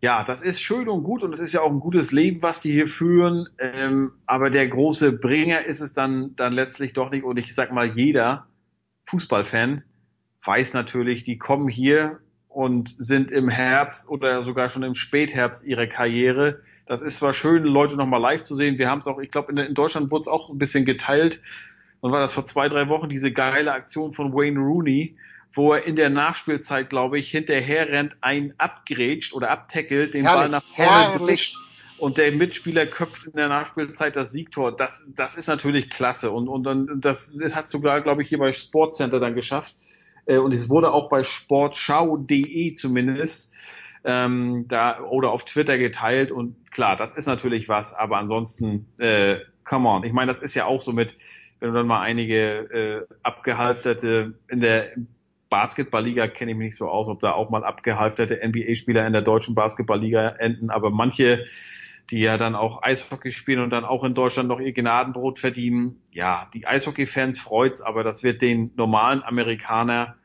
ja, 0.00 0.24
das 0.24 0.42
ist 0.42 0.60
schön 0.60 0.88
und 0.88 1.04
gut 1.04 1.22
und 1.22 1.32
es 1.32 1.38
ist 1.38 1.52
ja 1.52 1.60
auch 1.60 1.70
ein 1.70 1.80
gutes 1.80 2.10
Leben, 2.10 2.42
was 2.42 2.60
die 2.60 2.72
hier 2.72 2.88
führen. 2.88 3.48
Ähm, 3.58 4.12
aber 4.26 4.50
der 4.50 4.66
große 4.66 5.18
Bringer 5.18 5.60
ist 5.60 5.80
es 5.80 5.92
dann, 5.92 6.34
dann 6.36 6.52
letztlich 6.52 6.92
doch 6.92 7.10
nicht. 7.10 7.24
Und 7.24 7.38
ich 7.38 7.54
sag 7.54 7.72
mal, 7.72 7.86
jeder 7.86 8.46
Fußballfan 9.04 9.84
weiß 10.44 10.74
natürlich, 10.74 11.22
die 11.22 11.38
kommen 11.38 11.68
hier 11.68 12.18
und 12.54 12.94
sind 12.98 13.30
im 13.30 13.48
Herbst 13.48 14.08
oder 14.08 14.42
sogar 14.44 14.68
schon 14.68 14.82
im 14.82 14.94
Spätherbst 14.94 15.64
ihrer 15.64 15.86
Karriere. 15.86 16.60
Das 16.86 17.00
ist 17.00 17.16
zwar 17.16 17.32
schön, 17.32 17.64
Leute 17.64 17.96
nochmal 17.96 18.20
live 18.20 18.42
zu 18.42 18.54
sehen. 18.54 18.78
Wir 18.78 18.90
haben 18.90 18.98
es 18.98 19.06
auch, 19.06 19.18
ich 19.18 19.30
glaube, 19.30 19.52
in, 19.52 19.58
in, 19.58 19.74
Deutschland 19.74 20.10
wurde 20.10 20.22
es 20.22 20.28
auch 20.28 20.50
ein 20.50 20.58
bisschen 20.58 20.84
geteilt. 20.84 21.40
Und 22.00 22.12
war 22.12 22.20
das 22.20 22.32
vor 22.32 22.44
zwei, 22.44 22.68
drei 22.68 22.88
Wochen 22.88 23.08
diese 23.08 23.32
geile 23.32 23.72
Aktion 23.72 24.12
von 24.12 24.32
Wayne 24.34 24.58
Rooney, 24.58 25.16
wo 25.52 25.72
er 25.72 25.86
in 25.86 25.96
der 25.96 26.10
Nachspielzeit, 26.10 26.90
glaube 26.90 27.18
ich, 27.18 27.30
hinterher 27.30 27.88
rennt, 27.88 28.16
einen 28.20 28.54
abgrätscht 28.58 29.34
oder 29.34 29.50
abtackelt, 29.50 30.14
den 30.14 30.26
herrlich, 30.26 30.40
Ball 30.40 30.48
nach 30.48 30.62
vorne 30.62 31.24
drischt 31.24 31.56
und 31.98 32.18
der 32.18 32.32
Mitspieler 32.32 32.86
köpft 32.86 33.26
in 33.26 33.32
der 33.34 33.48
Nachspielzeit 33.48 34.16
das 34.16 34.32
Siegtor. 34.32 34.76
Das, 34.76 35.06
das 35.14 35.36
ist 35.36 35.46
natürlich 35.46 35.88
klasse. 35.88 36.32
Und, 36.32 36.48
und 36.48 36.64
dann, 36.64 37.00
das, 37.00 37.36
das 37.36 37.54
hat 37.54 37.70
sogar, 37.70 38.00
glaube 38.00 38.22
ich, 38.22 38.28
hier 38.28 38.38
bei 38.38 38.50
Sportcenter 38.50 39.20
dann 39.20 39.36
geschafft 39.36 39.76
äh, 40.26 40.38
und 40.38 40.52
es 40.52 40.68
wurde 40.68 40.92
auch 40.92 41.08
bei 41.08 41.22
sportschau.de 41.22 42.74
zumindest 42.74 43.52
ähm, 44.04 44.66
da 44.68 45.00
oder 45.00 45.30
auf 45.30 45.44
Twitter 45.44 45.78
geteilt 45.78 46.30
und 46.30 46.70
klar, 46.72 46.96
das 46.96 47.12
ist 47.12 47.26
natürlich 47.26 47.68
was, 47.68 47.94
aber 47.94 48.18
ansonsten, 48.18 48.86
äh, 48.98 49.38
come 49.64 49.88
on. 49.88 50.04
Ich 50.04 50.12
meine, 50.12 50.28
das 50.28 50.40
ist 50.40 50.54
ja 50.54 50.66
auch 50.66 50.80
so 50.80 50.92
mit, 50.92 51.16
wenn 51.60 51.68
du 51.70 51.74
dann 51.74 51.86
mal 51.86 52.00
einige 52.00 53.06
äh, 53.08 53.14
abgehalfterte 53.22 54.34
in 54.48 54.60
der 54.60 54.92
Basketballliga 55.50 56.28
kenne 56.28 56.52
ich 56.52 56.56
mich 56.56 56.68
nicht 56.68 56.78
so 56.78 56.88
aus, 56.88 57.08
ob 57.08 57.20
da 57.20 57.32
auch 57.32 57.50
mal 57.50 57.62
abgehalfterte 57.62 58.40
NBA-Spieler 58.42 59.06
in 59.06 59.12
der 59.12 59.20
deutschen 59.20 59.54
Basketballliga 59.54 60.28
enden, 60.38 60.70
aber 60.70 60.90
manche 60.90 61.44
die 62.12 62.20
ja 62.20 62.36
dann 62.36 62.54
auch 62.54 62.82
Eishockey 62.82 63.32
spielen 63.32 63.60
und 63.60 63.70
dann 63.70 63.86
auch 63.86 64.04
in 64.04 64.12
Deutschland 64.12 64.50
noch 64.50 64.60
ihr 64.60 64.74
Gnadenbrot 64.74 65.38
verdienen. 65.38 66.02
Ja, 66.12 66.50
die 66.52 66.66
Eishockey-Fans 66.66 67.40
freut's, 67.40 67.80
aber 67.80 68.04
das 68.04 68.22
wird 68.22 68.42
den 68.42 68.70
normalen 68.76 69.22
Amerikaner 69.22 70.16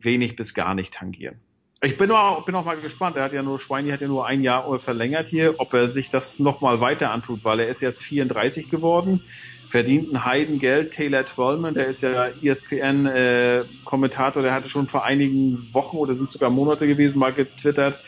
wenig 0.00 0.34
bis 0.34 0.54
gar 0.54 0.74
nicht 0.74 0.92
tangieren. 0.92 1.36
Ich 1.82 1.96
bin 1.96 2.10
auch, 2.10 2.44
bin 2.44 2.56
auch 2.56 2.64
mal 2.64 2.76
gespannt. 2.76 3.16
Er 3.16 3.22
hat 3.22 3.32
ja 3.32 3.44
nur, 3.44 3.60
Schweini 3.60 3.90
hat 3.90 4.00
ja 4.00 4.08
nur 4.08 4.26
ein 4.26 4.42
Jahr 4.42 4.76
verlängert 4.80 5.28
hier, 5.28 5.54
ob 5.58 5.72
er 5.72 5.88
sich 5.88 6.10
das 6.10 6.40
nochmal 6.40 6.80
weiter 6.80 7.12
antut, 7.12 7.44
weil 7.44 7.60
er 7.60 7.68
ist 7.68 7.80
jetzt 7.80 8.02
34 8.02 8.68
geworden, 8.68 9.22
verdient 9.68 10.12
ein 10.12 10.24
Heidengeld. 10.24 10.94
Taylor 10.94 11.24
Twellman, 11.24 11.74
der 11.74 11.86
ist 11.86 12.02
ja 12.02 12.26
ESPN-Kommentator, 12.42 14.42
äh, 14.42 14.46
der 14.46 14.52
hatte 14.52 14.68
schon 14.68 14.88
vor 14.88 15.04
einigen 15.04 15.72
Wochen 15.72 15.98
oder 15.98 16.16
sind 16.16 16.28
sogar 16.28 16.50
Monate 16.50 16.88
gewesen, 16.88 17.20
mal 17.20 17.32
getwittert, 17.32 18.00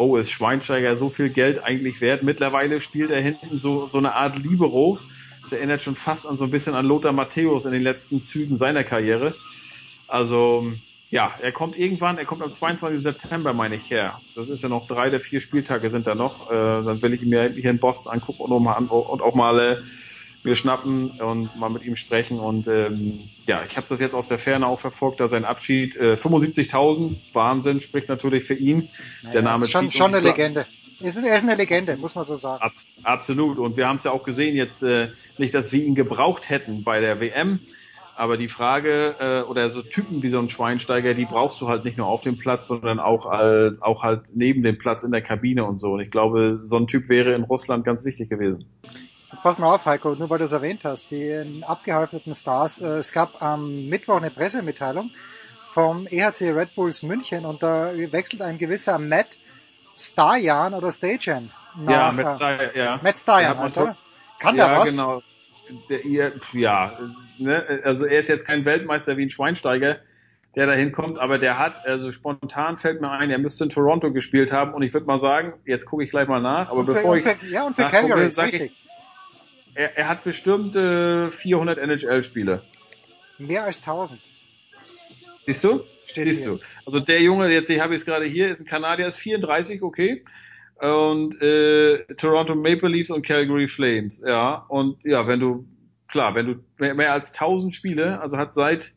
oh, 0.00 0.16
ist 0.16 0.30
Schweinsteiger 0.30 0.96
so 0.96 1.10
viel 1.10 1.28
Geld 1.28 1.62
eigentlich 1.62 2.00
wert? 2.00 2.22
Mittlerweile 2.22 2.80
spielt 2.80 3.10
er 3.10 3.20
hinten 3.20 3.58
so, 3.58 3.86
so 3.88 3.98
eine 3.98 4.14
Art 4.14 4.38
Libero. 4.38 4.98
Das 5.42 5.52
erinnert 5.52 5.82
schon 5.82 5.94
fast 5.94 6.26
an 6.26 6.36
so 6.36 6.44
ein 6.44 6.50
bisschen 6.50 6.74
an 6.74 6.86
Lothar 6.86 7.12
Matthäus 7.12 7.66
in 7.66 7.72
den 7.72 7.82
letzten 7.82 8.22
Zügen 8.22 8.56
seiner 8.56 8.82
Karriere. 8.82 9.34
Also, 10.08 10.72
ja, 11.10 11.32
er 11.40 11.52
kommt 11.52 11.78
irgendwann, 11.78 12.18
er 12.18 12.24
kommt 12.24 12.42
am 12.42 12.52
22. 12.52 13.00
September, 13.00 13.52
meine 13.52 13.76
ich, 13.76 13.90
her. 13.90 14.20
Das 14.34 14.48
ist 14.48 14.62
ja 14.62 14.68
noch 14.68 14.86
drei 14.86 15.10
der 15.10 15.20
vier 15.20 15.40
Spieltage 15.40 15.90
sind 15.90 16.06
da 16.06 16.14
noch. 16.14 16.50
Äh, 16.50 16.54
dann 16.54 17.02
will 17.02 17.12
ich 17.12 17.22
mir 17.22 17.50
hier 17.50 17.70
in 17.70 17.78
Boston 17.78 18.12
angucken 18.12 18.42
und, 18.42 18.52
auch 18.52 18.60
mal, 18.60 18.76
und 18.76 19.22
auch 19.22 19.34
mal 19.34 19.82
mir 20.42 20.54
schnappen 20.54 21.10
und 21.20 21.54
mal 21.58 21.68
mit 21.70 21.84
ihm 21.84 21.96
sprechen. 21.96 22.38
Und 22.38 22.66
ähm, 22.66 23.20
ja, 23.46 23.62
ich 23.68 23.76
habe 23.76 23.86
das 23.88 24.00
jetzt 24.00 24.14
aus 24.14 24.28
der 24.28 24.38
Ferne 24.38 24.66
auch 24.66 24.80
verfolgt, 24.80 25.20
da 25.20 25.28
sein 25.28 25.44
Abschied. 25.44 25.96
Äh, 25.96 26.14
75.000, 26.14 27.16
Wahnsinn, 27.32 27.80
spricht 27.80 28.08
natürlich 28.08 28.44
für 28.44 28.54
ihn. 28.54 28.88
Naja, 29.22 29.32
der 29.34 29.42
Name 29.42 29.68
schon, 29.68 29.86
zieht 29.90 29.94
schon 29.98 30.06
uns- 30.06 30.16
eine 30.16 30.26
Legende. 30.26 30.66
Ist, 31.00 31.16
er 31.16 31.34
ist 31.34 31.44
eine 31.44 31.54
Legende, 31.54 31.96
muss 31.96 32.14
man 32.14 32.26
so 32.26 32.36
sagen. 32.36 32.62
Ab, 32.62 32.72
absolut. 33.04 33.58
Und 33.58 33.76
wir 33.78 33.88
haben 33.88 33.96
es 33.96 34.04
ja 34.04 34.10
auch 34.10 34.22
gesehen 34.22 34.54
jetzt, 34.54 34.82
äh, 34.82 35.08
nicht, 35.38 35.54
dass 35.54 35.72
wir 35.72 35.82
ihn 35.82 35.94
gebraucht 35.94 36.50
hätten 36.50 36.84
bei 36.84 37.00
der 37.00 37.20
WM. 37.20 37.60
Aber 38.16 38.36
die 38.36 38.48
Frage, 38.48 39.14
äh, 39.18 39.48
oder 39.48 39.70
so 39.70 39.80
Typen 39.80 40.22
wie 40.22 40.28
so 40.28 40.38
ein 40.38 40.50
Schweinsteiger, 40.50 41.14
die 41.14 41.24
brauchst 41.24 41.58
du 41.62 41.68
halt 41.68 41.86
nicht 41.86 41.96
nur 41.96 42.06
auf 42.06 42.20
dem 42.22 42.36
Platz, 42.36 42.66
sondern 42.66 43.00
auch 43.00 43.24
als, 43.24 43.80
auch 43.80 44.02
halt 44.02 44.24
neben 44.34 44.62
dem 44.62 44.76
Platz 44.76 45.02
in 45.02 45.10
der 45.10 45.22
Kabine 45.22 45.64
und 45.64 45.78
so. 45.78 45.92
Und 45.92 46.00
ich 46.00 46.10
glaube, 46.10 46.60
so 46.62 46.76
ein 46.76 46.86
Typ 46.86 47.08
wäre 47.08 47.32
in 47.32 47.44
Russland 47.44 47.82
ganz 47.86 48.04
wichtig 48.04 48.28
gewesen. 48.28 48.66
Jetzt 49.32 49.42
pass 49.42 49.58
mal 49.58 49.72
auf, 49.74 49.84
Heiko, 49.86 50.14
nur 50.16 50.28
weil 50.28 50.38
du 50.38 50.44
es 50.44 50.52
erwähnt 50.52 50.80
hast, 50.84 51.10
die 51.10 51.22
äh, 51.28 51.46
abgehalfterten 51.62 52.34
Stars. 52.34 52.80
Äh, 52.80 52.98
es 52.98 53.12
gab 53.12 53.40
am 53.42 53.88
Mittwoch 53.88 54.16
eine 54.16 54.30
Pressemitteilung 54.30 55.10
vom 55.72 56.06
EHC 56.10 56.50
Red 56.52 56.74
Bulls 56.74 57.02
München 57.04 57.44
und 57.44 57.62
da 57.62 57.90
wechselt 58.10 58.42
ein 58.42 58.58
gewisser 58.58 58.98
Matt 58.98 59.28
Starjan 59.96 60.74
oder 60.74 60.90
Stajan. 60.90 61.50
ja, 61.88 62.10
Matt 62.10 62.26
äh, 62.26 62.32
Steyer, 62.32 62.76
ja. 62.76 63.00
Matt 63.02 63.18
Starjan, 63.18 63.56
er, 63.56 63.64
oder? 63.64 63.96
Kann 64.40 64.56
ja, 64.56 64.68
der 64.68 64.78
was? 64.78 64.90
genau. 64.90 65.22
Der, 65.88 66.04
ihr, 66.04 66.32
ja, 66.52 66.98
ne, 67.38 67.80
also 67.84 68.06
er 68.06 68.18
ist 68.18 68.26
jetzt 68.28 68.44
kein 68.44 68.64
Weltmeister 68.64 69.16
wie 69.16 69.22
ein 69.26 69.30
Schweinsteiger, 69.30 69.98
der 70.56 70.66
da 70.66 70.72
hinkommt, 70.72 71.20
aber 71.20 71.38
der 71.38 71.58
hat, 71.60 71.86
also 71.86 72.10
spontan 72.10 72.76
fällt 72.76 73.00
mir 73.00 73.10
ein, 73.12 73.30
er 73.30 73.38
müsste 73.38 73.62
in 73.62 73.70
Toronto 73.70 74.10
gespielt 74.12 74.50
haben 74.50 74.74
und 74.74 74.82
ich 74.82 74.92
würde 74.92 75.06
mal 75.06 75.20
sagen, 75.20 75.52
jetzt 75.66 75.86
gucke 75.86 76.02
ich 76.02 76.10
gleich 76.10 76.26
mal 76.26 76.40
nach, 76.40 76.70
aber 76.70 76.80
Und 76.80 76.86
für- 76.86 76.94
bevor 76.94 77.10
und 77.12 77.18
ich 77.18 77.24
für- 77.24 77.46
ja, 77.46 77.62
und 77.62 77.76
für 77.76 77.84
Calgary, 77.84 78.26
ist 78.26 78.34
sag 78.34 78.46
richtig. 78.52 78.72
ich, 78.72 78.89
er, 79.74 79.96
er 79.96 80.08
hat 80.08 80.24
bestimmt 80.24 80.76
äh, 80.76 81.30
400 81.30 81.78
NHL-Spiele. 81.78 82.62
Mehr 83.38 83.64
als 83.64 83.78
1000. 83.78 84.20
Siehst 85.46 85.64
du? 85.64 85.80
Steht 86.06 86.26
Siehst 86.26 86.42
hier. 86.42 86.52
du. 86.52 86.60
Also 86.86 87.00
der 87.00 87.22
Junge, 87.22 87.48
jetzt 87.48 87.70
ich 87.70 87.80
habe 87.80 87.94
es 87.94 88.04
gerade 88.04 88.24
hier, 88.24 88.48
ist 88.48 88.60
ein 88.60 88.66
Kanadier, 88.66 89.06
ist 89.06 89.18
34, 89.18 89.82
okay. 89.82 90.24
Und 90.78 91.40
äh, 91.42 92.04
Toronto 92.14 92.54
Maple 92.54 92.88
Leafs 92.88 93.10
und 93.10 93.26
Calgary 93.26 93.68
Flames, 93.68 94.22
ja. 94.26 94.64
Und 94.68 95.04
ja, 95.04 95.26
wenn 95.26 95.40
du, 95.40 95.64
klar, 96.08 96.34
wenn 96.34 96.46
du 96.46 96.54
mehr, 96.78 96.94
mehr 96.94 97.12
als 97.12 97.32
1000 97.32 97.74
Spiele, 97.74 98.20
also 98.20 98.36
hat 98.36 98.54
seit 98.54 98.94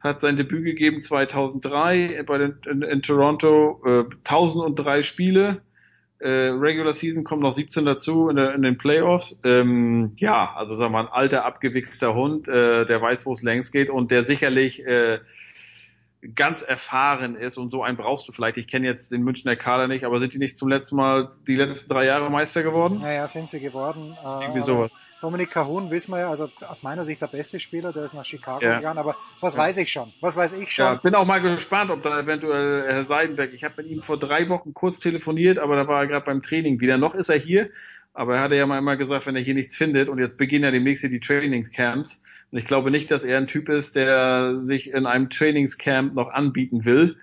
hat 0.00 0.20
sein 0.20 0.36
Debüt 0.36 0.64
gegeben 0.64 1.00
2003 1.00 2.22
bei 2.24 2.38
den, 2.38 2.58
in, 2.70 2.82
in 2.82 3.02
Toronto, 3.02 3.82
äh, 3.84 4.04
1003 4.24 5.02
Spiele. 5.02 5.62
Äh, 6.20 6.50
Regular 6.50 6.94
Season 6.94 7.22
kommt 7.22 7.42
noch 7.42 7.52
17 7.52 7.84
dazu 7.84 8.28
in, 8.28 8.36
der, 8.36 8.54
in 8.54 8.62
den 8.62 8.76
Playoffs. 8.76 9.38
Ähm, 9.44 10.12
ja, 10.16 10.52
also 10.56 10.74
sagen 10.74 10.92
wir 10.92 11.02
mal, 11.02 11.06
ein 11.06 11.12
alter, 11.12 11.44
abgewichster 11.44 12.14
Hund, 12.14 12.48
äh, 12.48 12.86
der 12.86 13.00
weiß, 13.00 13.24
wo 13.24 13.32
es 13.32 13.42
längst 13.42 13.72
geht 13.72 13.88
und 13.88 14.10
der 14.10 14.24
sicherlich 14.24 14.84
äh, 14.84 15.20
ganz 16.34 16.62
erfahren 16.62 17.36
ist 17.36 17.56
und 17.56 17.70
so 17.70 17.84
einen 17.84 17.96
brauchst 17.96 18.26
du 18.26 18.32
vielleicht. 18.32 18.56
Ich 18.56 18.66
kenne 18.66 18.86
jetzt 18.86 19.12
den 19.12 19.22
Münchner 19.22 19.54
Kader 19.54 19.86
nicht, 19.86 20.04
aber 20.04 20.18
sind 20.18 20.32
die 20.34 20.38
nicht 20.38 20.56
zum 20.56 20.68
letzten 20.68 20.96
Mal 20.96 21.30
die 21.46 21.54
letzten 21.54 21.88
drei 21.88 22.06
Jahre 22.06 22.30
Meister 22.30 22.64
geworden? 22.64 22.98
Naja, 23.00 23.28
sind 23.28 23.48
sie 23.48 23.60
geworden. 23.60 24.16
Irgendwie 24.40 24.62
sowas. 24.62 24.90
Dominik 25.20 25.50
Cahun 25.50 25.90
wissen 25.90 26.12
wir 26.12 26.20
ja, 26.20 26.30
also 26.30 26.48
aus 26.68 26.82
meiner 26.82 27.04
Sicht 27.04 27.20
der 27.20 27.26
beste 27.26 27.58
Spieler, 27.58 27.92
der 27.92 28.04
ist 28.04 28.14
nach 28.14 28.24
Chicago 28.24 28.64
Ja. 28.64 28.76
gegangen, 28.76 28.98
aber 28.98 29.16
was 29.40 29.54
Ja. 29.54 29.60
weiß 29.60 29.78
ich 29.78 29.90
schon? 29.90 30.12
Was 30.20 30.36
weiß 30.36 30.52
ich 30.52 30.72
schon? 30.72 30.84
Ja, 30.84 30.94
bin 30.94 31.14
auch 31.14 31.26
mal 31.26 31.40
gespannt, 31.40 31.90
ob 31.90 32.02
da 32.02 32.20
eventuell 32.20 32.84
Herr 32.86 33.04
Seidenberg, 33.04 33.52
ich 33.52 33.64
habe 33.64 33.74
mit 33.78 33.90
ihm 33.90 34.00
vor 34.00 34.16
drei 34.16 34.48
Wochen 34.48 34.74
kurz 34.74 35.00
telefoniert, 35.00 35.58
aber 35.58 35.74
da 35.76 35.88
war 35.88 36.02
er 36.02 36.06
gerade 36.06 36.24
beim 36.24 36.40
Training 36.42 36.80
wieder. 36.80 36.98
Noch 36.98 37.14
ist 37.14 37.30
er 37.30 37.38
hier, 37.38 37.70
aber 38.14 38.36
er 38.36 38.42
hatte 38.42 38.54
ja 38.54 38.66
mal 38.66 38.78
immer 38.78 38.96
gesagt, 38.96 39.26
wenn 39.26 39.34
er 39.34 39.42
hier 39.42 39.54
nichts 39.54 39.76
findet 39.76 40.08
und 40.08 40.18
jetzt 40.18 40.38
beginnen 40.38 40.64
ja 40.64 40.70
demnächst 40.70 41.00
hier 41.00 41.10
die 41.10 41.20
Trainingscamps. 41.20 42.22
Und 42.50 42.58
ich 42.58 42.66
glaube 42.66 42.90
nicht, 42.90 43.10
dass 43.10 43.24
er 43.24 43.38
ein 43.38 43.46
Typ 43.46 43.68
ist, 43.68 43.96
der 43.96 44.58
sich 44.62 44.90
in 44.92 45.04
einem 45.04 45.30
Trainingscamp 45.30 46.14
noch 46.14 46.28
anbieten 46.32 46.84
will, 46.84 47.16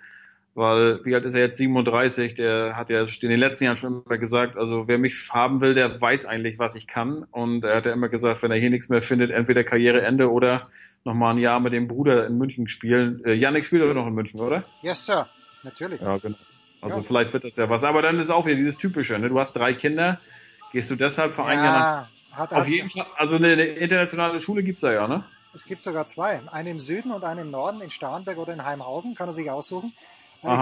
weil, 0.56 1.04
wie 1.04 1.14
alt 1.14 1.26
ist 1.26 1.34
er 1.34 1.42
jetzt? 1.42 1.58
37, 1.58 2.34
der 2.36 2.78
hat 2.78 2.90
ja 2.90 3.02
in 3.02 3.30
den 3.30 3.40
letzten 3.40 3.66
Jahren 3.66 3.76
schon 3.76 4.04
immer 4.06 4.18
gesagt, 4.18 4.58
also 4.58 4.88
wer 4.88 4.98
mich 4.98 5.30
haben 5.32 5.60
will, 5.60 5.76
der 5.76 6.02
weiß 6.02 6.26
eigentlich, 6.26 6.58
was 6.58 6.76
ich 6.76 6.88
kann. 6.88 7.24
Und 7.32 7.66
er 7.66 7.76
hat 7.76 7.86
ja 7.86 7.92
immer 7.92 8.08
gesagt, 8.08 8.42
wenn 8.42 8.52
er 8.52 8.58
hier 8.58 8.70
nichts 8.70 8.88
mehr 8.88 9.02
findet, 9.02 9.32
entweder 9.32 9.66
Karriereende 9.66 10.32
oder 10.32 10.70
nochmal 11.04 11.34
ein 11.34 11.40
Jahr 11.40 11.60
mit 11.60 11.74
dem 11.74 11.88
Bruder 11.88 12.26
in 12.26 12.38
München 12.38 12.70
spielen. 12.70 13.22
Äh, 13.26 13.34
Yannick 13.34 13.66
spielt 13.66 13.84
aber 13.84 13.94
noch 13.94 14.08
in 14.08 14.14
München, 14.14 14.40
oder? 14.40 14.64
Yes, 14.82 15.06
Sir. 15.06 15.28
Natürlich. 15.64 16.00
Ja, 16.00 16.18
genau. 16.18 16.38
Also 16.82 16.98
Ja. 16.98 17.04
vielleicht 17.04 17.34
wird 17.34 17.44
das 17.44 17.58
ja 17.58 17.70
was. 17.70 17.84
Aber 17.84 18.02
dann 18.02 18.18
ist 18.20 18.30
auch 18.30 18.46
wieder 18.46 18.56
dieses 18.56 18.78
Typische, 18.78 19.20
ne? 19.20 19.28
Du 19.28 19.38
hast 19.40 19.54
drei 19.54 19.74
Kinder, 19.74 20.20
gehst 20.72 20.90
du 20.90 20.96
deshalb 20.96 21.36
für 21.36 21.44
ein 21.44 21.58
Jahr 21.64 21.74
nach... 21.74 22.08
Hat, 22.38 22.54
Auf 22.54 22.68
jeden 22.68 22.90
Fall, 22.90 23.06
also 23.16 23.36
eine, 23.36 23.54
eine 23.54 23.64
internationale 23.64 24.42
Schule 24.42 24.62
gibt's 24.62 24.82
da 24.82 24.92
ja, 24.92 25.08
ne? 25.08 25.24
Es 25.54 25.66
gibt 25.66 25.84
sogar 25.84 26.06
zwei. 26.06 26.42
Eine 26.52 26.70
im 26.72 26.80
Süden 26.80 27.12
und 27.12 27.24
eine 27.24 27.42
im 27.42 27.52
Norden, 27.52 27.80
in 27.80 27.90
Starnberg 27.90 28.38
oder 28.38 28.52
in 28.52 28.66
Heimhausen, 28.66 29.16
kann 29.16 29.30
er 29.30 29.34
sich 29.34 29.50
aussuchen. 29.50 29.94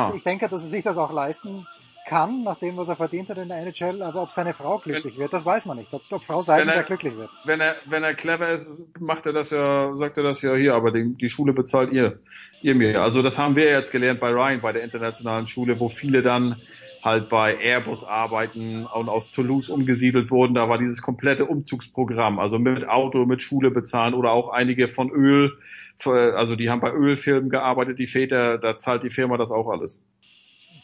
Ich, 0.09 0.17
ich 0.17 0.23
denke, 0.23 0.47
dass 0.49 0.63
er 0.63 0.69
sich 0.69 0.83
das 0.83 0.97
auch 0.97 1.11
leisten 1.13 1.67
kann, 2.05 2.43
nach 2.43 2.57
dem, 2.59 2.75
was 2.75 2.89
er 2.89 2.97
verdient 2.97 3.29
hat 3.29 3.37
in 3.37 3.47
der 3.47 3.57
NHL, 3.59 4.01
aber 4.01 4.23
ob 4.23 4.29
seine 4.31 4.53
Frau 4.53 4.77
glücklich 4.77 5.17
wird, 5.17 5.31
das 5.31 5.45
weiß 5.45 5.65
man 5.67 5.77
nicht. 5.77 5.93
Ob, 5.93 6.01
ob 6.11 6.21
Frau 6.21 6.41
Seidenberg 6.41 6.77
er- 6.77 6.83
glücklich 6.83 7.15
wird. 7.15 7.29
Wenn 7.45 7.61
er, 7.61 7.75
wenn 7.85 8.03
er 8.03 8.13
clever 8.13 8.49
ist, 8.49 8.83
macht 8.99 9.25
er 9.25 9.31
das 9.33 9.51
ja, 9.51 9.95
sagt 9.95 10.17
er 10.17 10.23
das 10.23 10.41
ja 10.41 10.53
hier, 10.55 10.75
aber 10.75 10.91
die, 10.91 11.13
die 11.15 11.29
Schule 11.29 11.53
bezahlt 11.53 11.93
ihr, 11.93 12.19
ihr 12.61 12.75
mir. 12.75 13.01
Also 13.01 13.21
das 13.21 13.37
haben 13.37 13.55
wir 13.55 13.69
jetzt 13.71 13.91
gelernt 13.91 14.19
bei 14.19 14.31
Ryan, 14.31 14.59
bei 14.59 14.73
der 14.73 14.83
internationalen 14.83 15.47
Schule, 15.47 15.79
wo 15.79 15.87
viele 15.87 16.21
dann 16.21 16.57
halt 17.05 17.27
bei 17.29 17.57
Airbus 17.61 18.03
arbeiten 18.05 18.85
und 18.85 19.09
aus 19.09 19.31
Toulouse 19.31 19.69
umgesiedelt 19.69 20.29
wurden. 20.31 20.53
Da 20.55 20.67
war 20.69 20.77
dieses 20.77 21.01
komplette 21.01 21.45
Umzugsprogramm, 21.45 22.39
also 22.39 22.59
mit 22.59 22.87
Auto, 22.87 23.25
mit 23.25 23.41
Schule 23.41 23.71
bezahlen 23.71 24.13
oder 24.13 24.31
auch 24.31 24.49
einige 24.49 24.87
von 24.89 25.09
Öl, 25.09 25.57
also 26.05 26.55
die 26.55 26.69
haben 26.69 26.81
bei 26.81 26.91
Ölfirmen 26.91 27.49
gearbeitet, 27.49 27.99
die 27.99 28.07
Väter, 28.07 28.57
da 28.57 28.77
zahlt 28.77 29.03
die 29.03 29.09
Firma 29.09 29.37
das 29.37 29.51
auch 29.51 29.69
alles. 29.69 30.05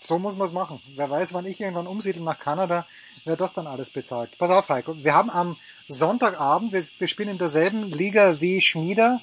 So 0.01 0.17
muss 0.17 0.37
man 0.37 0.47
es 0.47 0.53
machen. 0.53 0.79
Wer 0.95 1.09
weiß, 1.09 1.33
wann 1.33 1.45
ich 1.45 1.59
irgendwann 1.59 1.87
umsiedle 1.87 2.23
nach 2.23 2.39
Kanada, 2.39 2.85
wer 3.25 3.35
das 3.35 3.53
dann 3.53 3.67
alles 3.67 3.89
bezahlt. 3.89 4.37
Pass 4.37 4.49
auf, 4.49 4.69
Heiko. 4.69 4.95
Wir 5.03 5.13
haben 5.13 5.29
am 5.29 5.57
Sonntagabend, 5.87 6.71
wir, 6.71 6.81
wir 6.81 7.07
spielen 7.07 7.29
in 7.29 7.37
derselben 7.37 7.91
Liga 7.91 8.39
wie 8.39 8.61
Schmieder, 8.61 9.19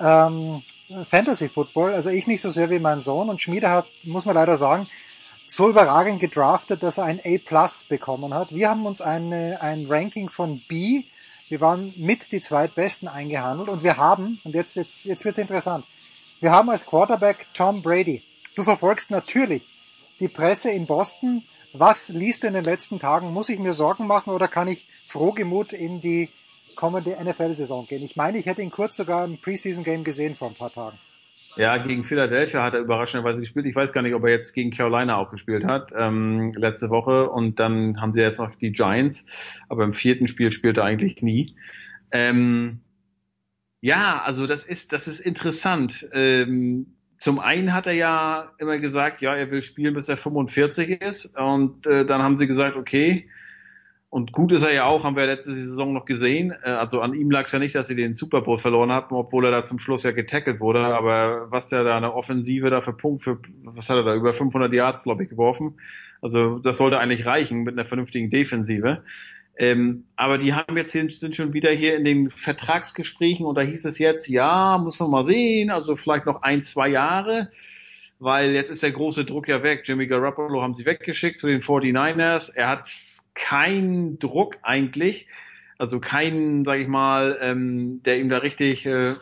ähm, 0.00 0.62
Fantasy 1.08 1.48
Football. 1.48 1.94
Also 1.94 2.10
ich 2.10 2.26
nicht 2.26 2.40
so 2.40 2.50
sehr 2.50 2.70
wie 2.70 2.80
mein 2.80 3.02
Sohn. 3.02 3.28
Und 3.28 3.40
Schmieder 3.40 3.70
hat, 3.70 3.86
muss 4.04 4.24
man 4.24 4.34
leider 4.34 4.56
sagen, 4.56 4.88
so 5.46 5.68
überragend 5.68 6.20
gedraftet, 6.20 6.82
dass 6.82 6.98
er 6.98 7.04
ein 7.04 7.20
A 7.24 7.68
bekommen 7.88 8.34
hat. 8.34 8.54
Wir 8.54 8.68
haben 8.68 8.86
uns 8.86 9.00
eine, 9.00 9.60
ein 9.62 9.86
Ranking 9.88 10.28
von 10.28 10.60
B. 10.68 11.04
Wir 11.48 11.60
waren 11.60 11.92
mit 11.96 12.30
die 12.32 12.40
zweitbesten 12.40 13.08
eingehandelt 13.08 13.68
und 13.68 13.82
wir 13.82 13.96
haben, 13.96 14.40
und 14.44 14.54
jetzt, 14.54 14.76
jetzt, 14.76 15.04
jetzt 15.04 15.24
wird's 15.24 15.38
interessant, 15.38 15.84
wir 16.40 16.52
haben 16.52 16.70
als 16.70 16.86
Quarterback 16.86 17.46
Tom 17.54 17.82
Brady. 17.82 18.22
Du 18.54 18.64
verfolgst 18.64 19.10
natürlich 19.10 19.62
die 20.20 20.28
Presse 20.28 20.70
in 20.70 20.86
Boston. 20.86 21.42
Was 21.72 22.08
liest 22.08 22.42
du 22.42 22.48
in 22.48 22.54
den 22.54 22.64
letzten 22.64 22.98
Tagen? 23.00 23.32
Muss 23.32 23.48
ich 23.48 23.58
mir 23.58 23.72
Sorgen 23.72 24.06
machen 24.06 24.32
oder 24.32 24.48
kann 24.48 24.68
ich 24.68 24.86
frohgemut 25.06 25.72
in 25.72 26.00
die 26.00 26.28
kommende 26.76 27.16
NFL-Saison 27.22 27.86
gehen? 27.86 28.04
Ich 28.04 28.16
meine, 28.16 28.38
ich 28.38 28.46
hätte 28.46 28.62
ihn 28.62 28.70
kurz 28.70 28.96
sogar 28.96 29.24
im 29.24 29.38
Preseason-Game 29.38 30.04
gesehen 30.04 30.36
vor 30.36 30.48
ein 30.48 30.54
paar 30.54 30.72
Tagen. 30.72 30.98
Ja, 31.58 31.76
gegen 31.76 32.04
Philadelphia 32.04 32.62
hat 32.62 32.74
er 32.74 32.80
überraschenderweise 32.80 33.40
gespielt. 33.40 33.66
Ich 33.66 33.74
weiß 33.74 33.92
gar 33.92 34.02
nicht, 34.02 34.14
ob 34.14 34.22
er 34.22 34.30
jetzt 34.30 34.52
gegen 34.52 34.70
Carolina 34.70 35.16
auch 35.16 35.32
gespielt 35.32 35.64
hat, 35.64 35.90
ähm, 35.92 36.52
letzte 36.52 36.88
Woche. 36.88 37.28
Und 37.30 37.58
dann 37.58 38.00
haben 38.00 38.12
sie 38.12 38.20
jetzt 38.20 38.38
noch 38.38 38.54
die 38.54 38.70
Giants. 38.70 39.26
Aber 39.68 39.82
im 39.82 39.92
vierten 39.92 40.28
Spiel 40.28 40.52
spielt 40.52 40.76
er 40.76 40.84
eigentlich 40.84 41.20
nie. 41.20 41.56
Ähm, 42.12 42.78
ja, 43.80 44.22
also 44.24 44.46
das 44.46 44.64
ist, 44.64 44.92
das 44.92 45.08
ist 45.08 45.18
interessant. 45.18 46.08
Ähm, 46.12 46.94
zum 47.16 47.40
einen 47.40 47.74
hat 47.74 47.88
er 47.88 47.94
ja 47.94 48.52
immer 48.58 48.78
gesagt, 48.78 49.20
ja, 49.20 49.34
er 49.34 49.50
will 49.50 49.64
spielen, 49.64 49.94
bis 49.94 50.08
er 50.08 50.16
45 50.16 51.02
ist. 51.02 51.36
Und 51.36 51.88
äh, 51.88 52.06
dann 52.06 52.22
haben 52.22 52.38
sie 52.38 52.46
gesagt, 52.46 52.76
okay, 52.76 53.28
und 54.10 54.32
gut 54.32 54.52
ist 54.52 54.62
er 54.62 54.72
ja 54.72 54.84
auch, 54.86 55.04
haben 55.04 55.16
wir 55.16 55.26
letzte 55.26 55.54
Saison 55.54 55.92
noch 55.92 56.06
gesehen. 56.06 56.54
Äh, 56.62 56.70
Also 56.70 57.00
an 57.02 57.12
ihm 57.12 57.30
lag 57.30 57.44
es 57.44 57.52
ja 57.52 57.58
nicht, 57.58 57.74
dass 57.74 57.88
sie 57.88 57.94
den 57.94 58.14
Super 58.14 58.40
Bowl 58.40 58.56
verloren 58.56 58.90
hatten, 58.90 59.14
obwohl 59.14 59.44
er 59.44 59.50
da 59.50 59.64
zum 59.64 59.78
Schluss 59.78 60.02
ja 60.02 60.12
getackelt 60.12 60.60
wurde. 60.60 60.80
Aber 60.80 61.50
was 61.50 61.68
der 61.68 61.84
da 61.84 61.96
eine 61.96 62.14
Offensive 62.14 62.70
da 62.70 62.80
für 62.80 62.94
Punkt 62.94 63.22
für, 63.22 63.38
was 63.64 63.90
hat 63.90 63.96
er 63.96 64.04
da, 64.04 64.14
über 64.14 64.32
500 64.32 64.72
Yards, 64.72 65.04
ich, 65.06 65.28
geworfen. 65.28 65.78
Also 66.22 66.58
das 66.58 66.78
sollte 66.78 66.98
eigentlich 66.98 67.26
reichen 67.26 67.64
mit 67.64 67.74
einer 67.74 67.84
vernünftigen 67.84 68.30
Defensive. 68.30 69.02
Ähm, 69.58 70.04
aber 70.16 70.38
die 70.38 70.54
haben 70.54 70.76
jetzt 70.76 70.92
sind 70.92 71.34
schon 71.34 71.52
wieder 71.52 71.70
hier 71.70 71.96
in 71.96 72.04
den 72.04 72.30
Vertragsgesprächen 72.30 73.44
und 73.44 73.56
da 73.56 73.62
hieß 73.62 73.84
es 73.86 73.98
jetzt, 73.98 74.28
ja, 74.28 74.78
muss 74.78 75.00
man 75.00 75.10
mal 75.10 75.24
sehen, 75.24 75.70
also 75.70 75.96
vielleicht 75.96 76.26
noch 76.26 76.42
ein, 76.42 76.62
zwei 76.62 76.88
Jahre, 76.88 77.50
weil 78.20 78.52
jetzt 78.52 78.70
ist 78.70 78.84
der 78.84 78.92
große 78.92 79.24
Druck 79.24 79.48
ja 79.48 79.64
weg. 79.64 79.82
Jimmy 79.84 80.06
Garoppolo 80.06 80.62
haben 80.62 80.74
sie 80.74 80.86
weggeschickt 80.86 81.40
zu 81.40 81.48
den 81.48 81.60
49ers. 81.60 82.54
Er 82.54 82.68
hat 82.68 82.88
keinen 83.38 84.18
Druck 84.18 84.58
eigentlich, 84.62 85.28
also 85.78 86.00
keinen, 86.00 86.64
sag 86.64 86.80
ich 86.80 86.88
mal, 86.88 87.38
ähm, 87.40 88.02
der 88.02 88.18
ihm 88.18 88.28
da 88.28 88.38
richtig 88.38 88.84
äh, 88.84 89.14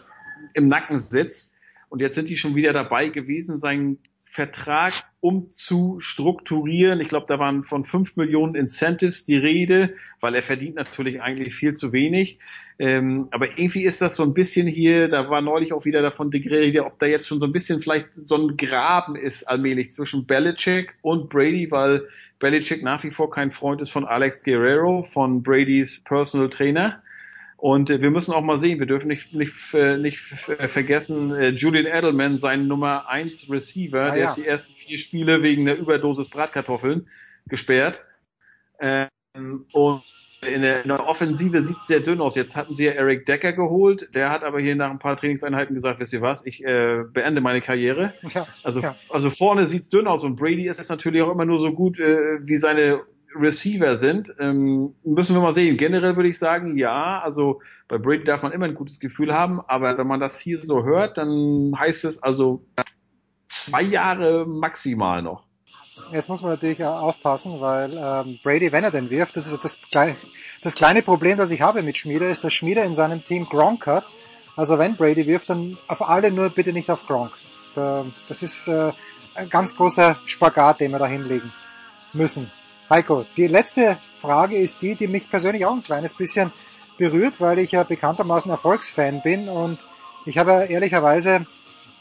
im 0.55 0.67
Nacken 0.67 0.99
sitzt. 0.99 1.55
Und 1.89 2.01
jetzt 2.01 2.15
sind 2.15 2.29
die 2.29 2.37
schon 2.37 2.55
wieder 2.55 2.73
dabei 2.73 3.09
gewesen, 3.09 3.59
sein 3.59 3.99
Vertrag 4.37 4.93
umzustrukturieren. 5.21 7.01
Ich 7.01 7.09
glaube, 7.09 7.25
da 7.27 7.39
waren 7.39 7.63
von 7.63 7.85
5 7.85 8.17
Millionen 8.17 8.55
Incentives 8.55 9.25
die 9.25 9.39
Rede, 9.39 9.95
weil 10.21 10.35
er 10.35 10.43
verdient 10.43 10.75
natürlich 10.75 11.23
eigentlich 11.23 11.55
viel 11.55 11.73
zu 11.73 11.91
wenig. 11.95 12.39
Ähm, 12.79 13.29
aber 13.31 13.59
irgendwie 13.59 13.85
ist 13.85 14.03
das 14.03 14.15
so 14.15 14.25
ein 14.25 14.35
bisschen 14.35 14.67
hier, 14.67 15.09
da 15.09 15.31
war 15.31 15.41
neulich 15.41 15.73
auch 15.73 15.87
wieder 15.87 16.03
davon 16.03 16.31
die 16.31 16.47
Rede, 16.47 16.85
ob 16.85 16.99
da 16.99 17.07
jetzt 17.07 17.27
schon 17.27 17.41
so 17.41 17.47
ein 17.47 17.53
bisschen 17.53 17.81
vielleicht 17.81 18.13
so 18.13 18.37
ein 18.37 18.59
Graben 18.59 19.17
ist 19.17 19.45
allmählich 19.45 19.91
zwischen 19.91 20.27
Belichick 20.27 20.93
und 21.01 21.31
Brady, 21.31 21.71
weil 21.71 22.07
Belichick 22.39 22.83
nach 22.83 23.03
wie 23.05 23.11
vor 23.11 23.31
kein 23.31 23.51
Freund 23.51 23.81
ist 23.81 23.91
von 23.91 24.05
Alex 24.05 24.43
Guerrero, 24.43 25.03
von 25.03 25.43
Bradys 25.43 26.05
Personal 26.05 26.51
Trainer. 26.51 27.03
Und 27.57 27.89
äh, 27.91 28.03
wir 28.03 28.11
müssen 28.11 28.33
auch 28.33 28.43
mal 28.43 28.59
sehen, 28.59 28.79
wir 28.79 28.87
dürfen 28.87 29.09
nicht, 29.09 29.33
nicht, 29.35 29.53
äh, 29.75 29.97
nicht 29.97 30.19
äh, 30.49 30.69
vergessen, 30.69 31.33
äh, 31.33 31.49
Julian 31.51 31.87
Edelman, 31.87 32.37
sein 32.37 32.67
Nummer 32.67 33.09
1 33.09 33.51
Receiver, 33.51 34.03
Ah, 34.03 34.11
der 34.11 34.19
ja. 34.25 34.29
ist 34.29 34.37
die 34.37 34.47
ersten 34.47 34.75
vier 34.75 34.99
Spiele 34.99 35.43
wegen 35.43 35.63
einer 35.69 35.79
Überdosis 35.79 36.29
Bratkartoffeln 36.29 37.09
gesperrt. 37.49 38.03
Ähm, 38.79 39.09
und 39.73 40.03
in 40.47 40.61
der, 40.63 40.83
in 40.83 40.89
der 40.89 41.09
Offensive 41.09 41.63
sieht 41.63 41.79
es 41.79 41.87
sehr 41.87 42.01
dünn 42.01 42.21
aus. 42.21 42.37
Jetzt 42.37 42.57
hatten 42.57 42.75
sie 42.75 42.85
ja 42.85 42.93
Eric 42.93 43.25
Decker 43.25 43.53
geholt, 43.55 44.15
der 44.15 44.31
hat 44.31 44.45
aber 44.45 44.61
hier 44.61 44.77
nach 44.77 44.91
ein 44.91 44.99
paar 44.99 45.17
Trainingseinheiten 45.17 45.75
gesagt, 45.75 45.99
wisst 45.99 46.13
ihr 46.13 46.21
was, 46.21 46.45
ich 46.45 46.63
äh, 46.63 47.05
beende 47.11 47.41
meine 47.41 47.63
Karriere. 47.63 48.13
Ja, 48.35 48.47
Also, 48.63 48.81
ja. 48.81 48.95
also 49.11 49.31
vorne 49.31 49.67
sieht's 49.67 49.89
dünn 49.89 50.07
aus 50.07 50.25
und 50.25 50.37
Brady 50.37 50.69
ist 50.69 50.79
es 50.79 50.91
natürlich 50.91 51.23
auch 51.23 51.33
immer 51.33 51.47
nur 51.47 51.59
so 51.59 51.73
gut, 51.73 51.99
äh, 51.99 52.39
wie 52.47 52.57
seine 52.59 53.01
Receiver 53.41 53.97
sind. 53.97 54.33
Ähm, 54.39 54.95
müssen 55.05 55.35
wir 55.35 55.43
mal 55.43 55.53
sehen. 55.53 55.77
Generell 55.77 56.17
würde 56.17 56.29
ich 56.29 56.39
sagen, 56.39 56.77
ja, 56.77 57.19
also 57.21 57.61
bei 57.89 57.99
Brady 57.99 58.25
darf 58.25 58.43
man 58.43 58.53
immer 58.53 58.67
ein 58.67 58.75
gutes 58.75 59.01
Gefühl 59.01 59.35
haben, 59.35 59.61
aber 59.61 59.97
wenn 59.99 60.07
man 60.07 60.21
das 60.21 60.41
hier 60.41 60.59
so 60.59 60.85
hört, 60.85 61.19
dann 61.19 61.73
heißt 61.79 62.05
es 62.05 62.23
also 62.23 62.65
zwei 63.49 63.83
Jahre 63.83 64.47
maximal 64.47 65.23
noch. 65.23 65.45
Jetzt 66.13 66.29
muss 66.29 66.43
man 66.43 66.53
natürlich 66.53 66.85
aufpassen, 66.85 67.61
weil 67.61 67.93
ähm, 67.93 68.39
Brady, 68.43 68.71
wenn 68.71 68.85
er 68.85 68.91
den 68.91 69.11
wirft, 69.11 69.37
das 69.37 69.51
ist 69.51 69.65
das, 69.65 69.79
das 70.63 70.75
kleine 70.75 71.03
Problem, 71.03 71.39
das 71.39 71.51
ich 71.51 71.63
habe 71.63 71.83
mit 71.83 71.97
Schmieder, 71.97 72.29
ist, 72.31 72.45
dass 72.45 72.53
Schmieder 72.53 72.85
in 72.85 72.95
seinem 72.95 73.25
Team 73.25 73.47
Gronk 73.47 73.87
hat. 73.87 74.05
Also 74.57 74.79
wenn 74.79 74.97
Brady 74.97 75.27
wirft, 75.27 75.51
dann 75.51 75.77
auf 75.89 76.07
alle 76.09 76.31
nur 76.31 76.51
bitte 76.51 76.73
nicht 76.73 76.91
auf 76.91 77.07
Gronk. 77.07 77.33
Da, 77.75 78.05
das 78.29 78.43
ist 78.43 78.69
äh, 78.69 78.93
ein 79.35 79.51
ganz 79.51 79.77
großer 79.77 80.17
Spagat, 80.27 80.81
den 80.81 80.93
wir 80.93 80.99
da 80.99 81.07
hinlegen 81.07 81.53
müssen. 82.13 82.51
Heiko, 82.89 83.25
die 83.37 83.49
letzte 83.49 83.97
Frage 84.21 84.57
ist 84.57 84.81
die, 84.81 84.95
die 84.95 85.09
mich 85.09 85.29
persönlich 85.29 85.67
auch 85.67 85.73
ein 85.73 85.83
kleines 85.83 86.15
bisschen 86.15 86.53
berührt, 86.99 87.35
weil 87.41 87.59
ich 87.59 87.73
ja 87.73 87.83
bekanntermaßen 87.83 88.51
Erfolgsfan 88.51 89.23
bin 89.23 89.49
und 89.49 89.79
ich 90.25 90.39
habe 90.39 90.53
ja 90.53 90.63
ehrlicherweise 90.63 91.47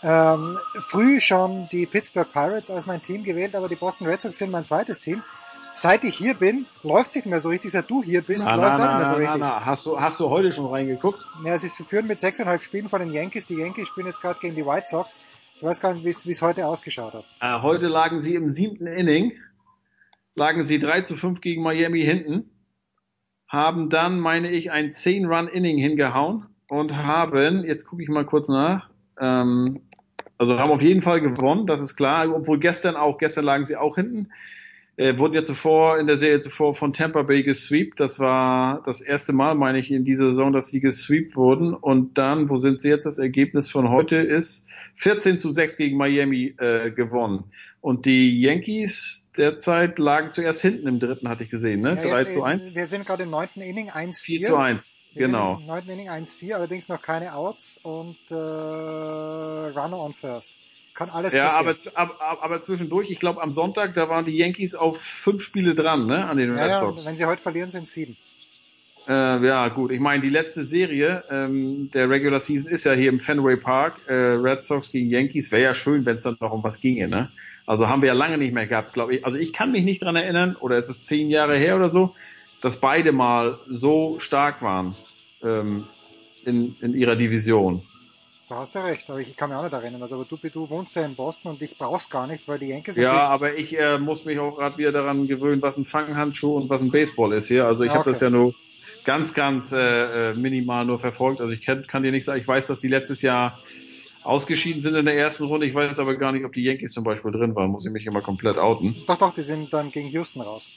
ähm, 0.03 0.57
früh 0.89 1.19
schon 1.19 1.67
die 1.71 1.85
Pittsburgh 1.87 2.31
Pirates 2.31 2.69
als 2.69 2.85
mein 2.85 3.01
Team 3.01 3.23
gewählt, 3.23 3.55
aber 3.55 3.67
die 3.67 3.75
Boston 3.75 4.07
Red 4.07 4.21
Sox 4.21 4.37
sind 4.37 4.51
mein 4.51 4.65
zweites 4.65 4.99
Team. 4.99 5.23
Seit 5.73 6.03
ich 6.03 6.15
hier 6.15 6.35
bin, 6.35 6.65
läuft 6.83 7.09
es 7.09 7.15
nicht 7.15 7.25
mehr 7.25 7.41
so 7.41 7.49
richtig. 7.49 7.71
Seit 7.71 7.89
du 7.89 8.01
hier 8.01 8.21
bist, 8.21 8.45
Na, 8.45 8.55
läuft 8.55 8.67
na, 8.67 8.73
es 8.73 8.79
auch 8.79 8.83
nicht 8.83 8.93
na, 8.93 8.97
mehr 8.97 9.07
so 9.07 9.11
na, 9.13 9.17
richtig. 9.17 9.41
na. 9.41 9.65
Hast 9.65 9.85
du, 9.85 9.99
hast 9.99 10.19
du 10.19 10.29
heute 10.29 10.53
schon 10.53 10.67
reingeguckt? 10.67 11.19
Ja, 11.43 11.57
sie 11.57 11.67
führen 11.67 12.07
mit 12.07 12.21
sechseinhalb 12.21 12.63
Spielen 12.63 12.87
von 12.87 13.01
den 13.01 13.11
Yankees. 13.11 13.45
Die 13.45 13.55
Yankees 13.55 13.89
spielen 13.89 14.07
jetzt 14.07 14.21
gerade 14.21 14.39
gegen 14.39 14.55
die 14.55 14.65
White 14.65 14.85
Sox. 14.89 15.15
Ich 15.57 15.63
weiß 15.63 15.81
gar 15.81 15.93
nicht, 15.93 16.05
wie 16.05 16.31
es 16.31 16.41
heute 16.41 16.65
ausgeschaut 16.65 17.13
hat. 17.13 17.25
Äh, 17.41 17.61
heute 17.61 17.87
lagen 17.87 18.21
sie 18.21 18.35
im 18.35 18.49
siebten 18.49 18.87
Inning, 18.87 19.33
lagen 20.35 20.63
sie 20.63 20.79
3 20.79 21.01
zu 21.01 21.15
5 21.15 21.41
gegen 21.41 21.63
Miami 21.63 22.01
hinten, 22.01 22.51
haben 23.47 23.89
dann, 23.89 24.19
meine 24.19 24.49
ich, 24.49 24.71
ein 24.71 24.91
10-Run-Inning 24.91 25.77
hingehauen 25.77 26.47
und 26.67 26.95
haben, 26.95 27.63
jetzt 27.63 27.85
gucke 27.85 28.03
ich 28.03 28.09
mal 28.09 28.25
kurz 28.25 28.49
nach, 28.49 28.89
ähm, 29.19 29.81
also 30.37 30.59
haben 30.59 30.71
auf 30.71 30.81
jeden 30.81 31.01
Fall 31.01 31.21
gewonnen, 31.21 31.65
das 31.65 31.79
ist 31.79 31.95
klar, 31.95 32.29
obwohl 32.35 32.59
gestern 32.59 32.95
auch, 32.95 33.17
gestern 33.17 33.45
lagen 33.45 33.63
sie 33.63 33.77
auch 33.77 33.95
hinten, 33.95 34.29
äh, 34.97 35.17
wurden 35.17 35.33
ja 35.33 35.43
zuvor, 35.43 35.99
in 35.99 36.07
der 36.07 36.17
Serie 36.17 36.39
zuvor 36.39 36.73
von 36.73 36.93
Tampa 36.93 37.23
Bay 37.23 37.43
gesweept, 37.43 37.99
das 37.99 38.19
war 38.19 38.81
das 38.83 39.01
erste 39.01 39.33
Mal, 39.33 39.55
meine 39.55 39.79
ich, 39.79 39.91
in 39.91 40.05
dieser 40.05 40.27
Saison, 40.27 40.53
dass 40.53 40.67
sie 40.67 40.79
gesweept 40.79 41.35
wurden 41.35 41.73
und 41.73 42.17
dann, 42.17 42.49
wo 42.49 42.55
sind 42.55 42.79
sie 42.79 42.89
jetzt, 42.89 43.05
das 43.05 43.17
Ergebnis 43.17 43.69
von 43.69 43.89
heute 43.89 44.17
ist 44.17 44.65
14 44.93 45.37
zu 45.37 45.51
6 45.51 45.77
gegen 45.77 45.97
Miami 45.97 46.55
äh, 46.57 46.91
gewonnen 46.91 47.45
und 47.81 48.05
die 48.05 48.39
Yankees 48.39 49.29
derzeit 49.37 49.99
lagen 49.99 50.29
zuerst 50.29 50.61
hinten 50.61 50.87
im 50.87 50.99
dritten, 50.99 51.27
hatte 51.27 51.43
ich 51.43 51.49
gesehen, 51.49 51.81
ne? 51.81 51.95
Ja, 51.95 52.09
3 52.09 52.19
jetzt, 52.21 52.33
zu 52.33 52.39
äh, 52.39 52.43
1. 52.43 52.75
Wir 52.75 52.87
sind 52.87 53.05
gerade 53.05 53.23
im 53.23 53.29
neunten 53.29 53.61
Inning 53.61 53.89
1-4. 53.89 54.23
4 54.23 54.41
zu 54.41 54.55
1, 54.55 54.95
Wir 55.13 55.25
genau. 55.27 55.57
Im 55.59 55.67
neunten 55.67 55.89
Inning 55.91 56.09
1-4, 56.09 56.53
allerdings 56.53 56.87
noch 56.87 57.01
keine 57.01 57.35
Outs 57.35 57.79
und 57.83 58.17
äh, 58.29 58.33
Runner 58.33 59.99
on 59.99 60.13
first. 60.13 60.53
Kann 60.95 61.09
alles 61.09 61.33
Ja, 61.33 61.45
passieren. 61.47 61.67
aber, 61.93 62.13
aber, 62.13 62.21
aber- 62.21 62.43
aber 62.43 62.61
zwischendurch, 62.61 63.09
ich 63.11 63.19
glaube 63.19 63.41
am 63.41 63.51
Sonntag, 63.51 63.93
da 63.93 64.09
waren 64.09 64.25
die 64.25 64.37
Yankees 64.37 64.73
auf 64.75 64.99
fünf 65.01 65.41
Spiele 65.43 65.75
dran, 65.75 66.07
ne, 66.07 66.25
an 66.25 66.37
den 66.37 66.55
ja, 66.55 66.61
Red 66.63 66.69
ja, 66.71 66.77
Sox. 66.79 67.05
wenn 67.05 67.17
sie 67.17 67.25
heute 67.25 67.41
verlieren, 67.41 67.69
sind 67.69 67.83
es 67.83 67.93
sieben. 67.93 68.15
Äh, 69.07 69.45
ja, 69.45 69.67
gut. 69.67 69.91
Ich 69.91 69.99
meine, 69.99 70.21
die 70.23 70.29
letzte 70.29 70.63
Serie 70.65 71.23
ähm, 71.29 71.91
der 71.93 72.09
Regular 72.09 72.39
Season 72.39 72.71
ist 72.71 72.85
ja 72.85 72.93
hier 72.93 73.09
im 73.09 73.19
Fenway 73.19 73.55
Park, 73.55 73.97
äh, 74.07 74.13
Red 74.13 74.65
Sox 74.65 74.91
gegen 74.91 75.11
Yankees. 75.11 75.51
Wäre 75.51 75.61
ja 75.61 75.73
schön, 75.75 76.05
wenn 76.05 76.15
es 76.15 76.23
dann 76.23 76.37
noch 76.39 76.51
um 76.51 76.63
was 76.63 76.79
ginge, 76.79 77.07
ne? 77.07 77.29
Also 77.67 77.87
haben 77.87 78.01
wir 78.01 78.07
ja 78.07 78.13
lange 78.13 78.37
nicht 78.39 78.53
mehr 78.53 78.65
gehabt, 78.65 78.93
glaube 78.93 79.15
ich. 79.15 79.25
Also 79.25 79.37
ich 79.37 79.53
kann 79.53 79.71
mich 79.71 79.83
nicht 79.83 80.01
dran 80.01 80.15
erinnern, 80.15 80.55
oder 80.59 80.77
es 80.77 80.89
ist 80.89 81.05
zehn 81.05 81.29
Jahre 81.29 81.55
her 81.57 81.75
oder 81.75 81.89
so, 81.89 82.15
dass 82.61 82.77
beide 82.79 83.11
mal 83.11 83.59
so 83.69 84.17
stark 84.19 84.61
waren 84.63 84.95
ähm, 85.43 85.83
in, 86.45 86.75
in 86.81 86.93
ihrer 86.95 87.15
Division. 87.15 87.83
Da 88.47 88.57
hast 88.57 88.75
du 88.75 88.79
recht, 88.83 89.09
aber 89.09 89.19
ich 89.19 89.35
kann 89.35 89.49
mich 89.49 89.57
auch 89.57 89.63
nicht 89.63 89.73
erinnern. 89.73 90.01
Also, 90.03 90.15
aber 90.15 90.25
du, 90.25 90.37
du 90.37 90.69
wohnst 90.69 90.95
ja 90.95 91.03
in 91.03 91.15
Boston 91.15 91.51
und 91.53 91.61
ich 91.63 91.77
brauch's 91.77 92.09
gar 92.11 92.27
nicht, 92.27 92.47
weil 92.47 92.59
die 92.59 92.67
Yankees 92.67 92.95
Ja, 92.95 93.27
aber 93.27 93.55
ich 93.57 93.77
äh, 93.79 93.97
muss 93.97 94.23
mich 94.25 94.37
auch 94.37 94.57
gerade 94.57 94.77
wieder 94.77 94.91
daran 94.91 95.27
gewöhnen, 95.27 95.61
was 95.63 95.77
ein 95.77 95.85
Fanghandschuh 95.85 96.55
und 96.55 96.69
was 96.69 96.81
ein 96.81 96.91
Baseball 96.91 97.33
ist 97.33 97.47
hier. 97.47 97.65
Also 97.65 97.83
ich 97.83 97.89
Ah, 97.91 97.95
habe 97.95 98.09
das 98.11 98.17
okay. 98.17 98.25
ja 98.25 98.29
nur 98.29 98.53
ganz, 99.03 99.33
ganz 99.33 99.71
äh, 99.71 100.31
äh, 100.31 100.33
minimal 100.35 100.85
nur 100.85 100.99
verfolgt. 100.99 101.41
Also 101.41 101.53
ich 101.53 101.65
kann, 101.65 101.87
kann 101.87 102.03
dir 102.03 102.11
nicht 102.11 102.25
sagen, 102.25 102.39
ich 102.39 102.47
weiß, 102.47 102.67
dass 102.67 102.81
die 102.81 102.87
letztes 102.87 103.23
Jahr 103.23 103.59
ausgeschieden 104.23 104.81
sind 104.81 104.93
in 104.95 105.05
der 105.05 105.17
ersten 105.17 105.45
Runde. 105.45 105.65
Ich 105.65 105.73
weiß 105.73 105.97
aber 105.97 106.15
gar 106.15 106.31
nicht, 106.31 106.45
ob 106.45 106.53
die 106.53 106.63
Yankees 106.63 106.91
zum 106.93 107.03
Beispiel 107.03 107.31
drin 107.31 107.55
waren. 107.55 107.71
Muss 107.71 107.85
ich 107.85 107.91
mich 107.91 108.05
immer 108.05 108.21
komplett 108.21 108.57
outen. 108.57 108.95
Doch, 109.07 109.17
doch, 109.17 109.33
die 109.33 109.43
sind 109.43 109.73
dann 109.73 109.91
gegen 109.91 110.09
Houston 110.09 110.41
raus. 110.41 110.67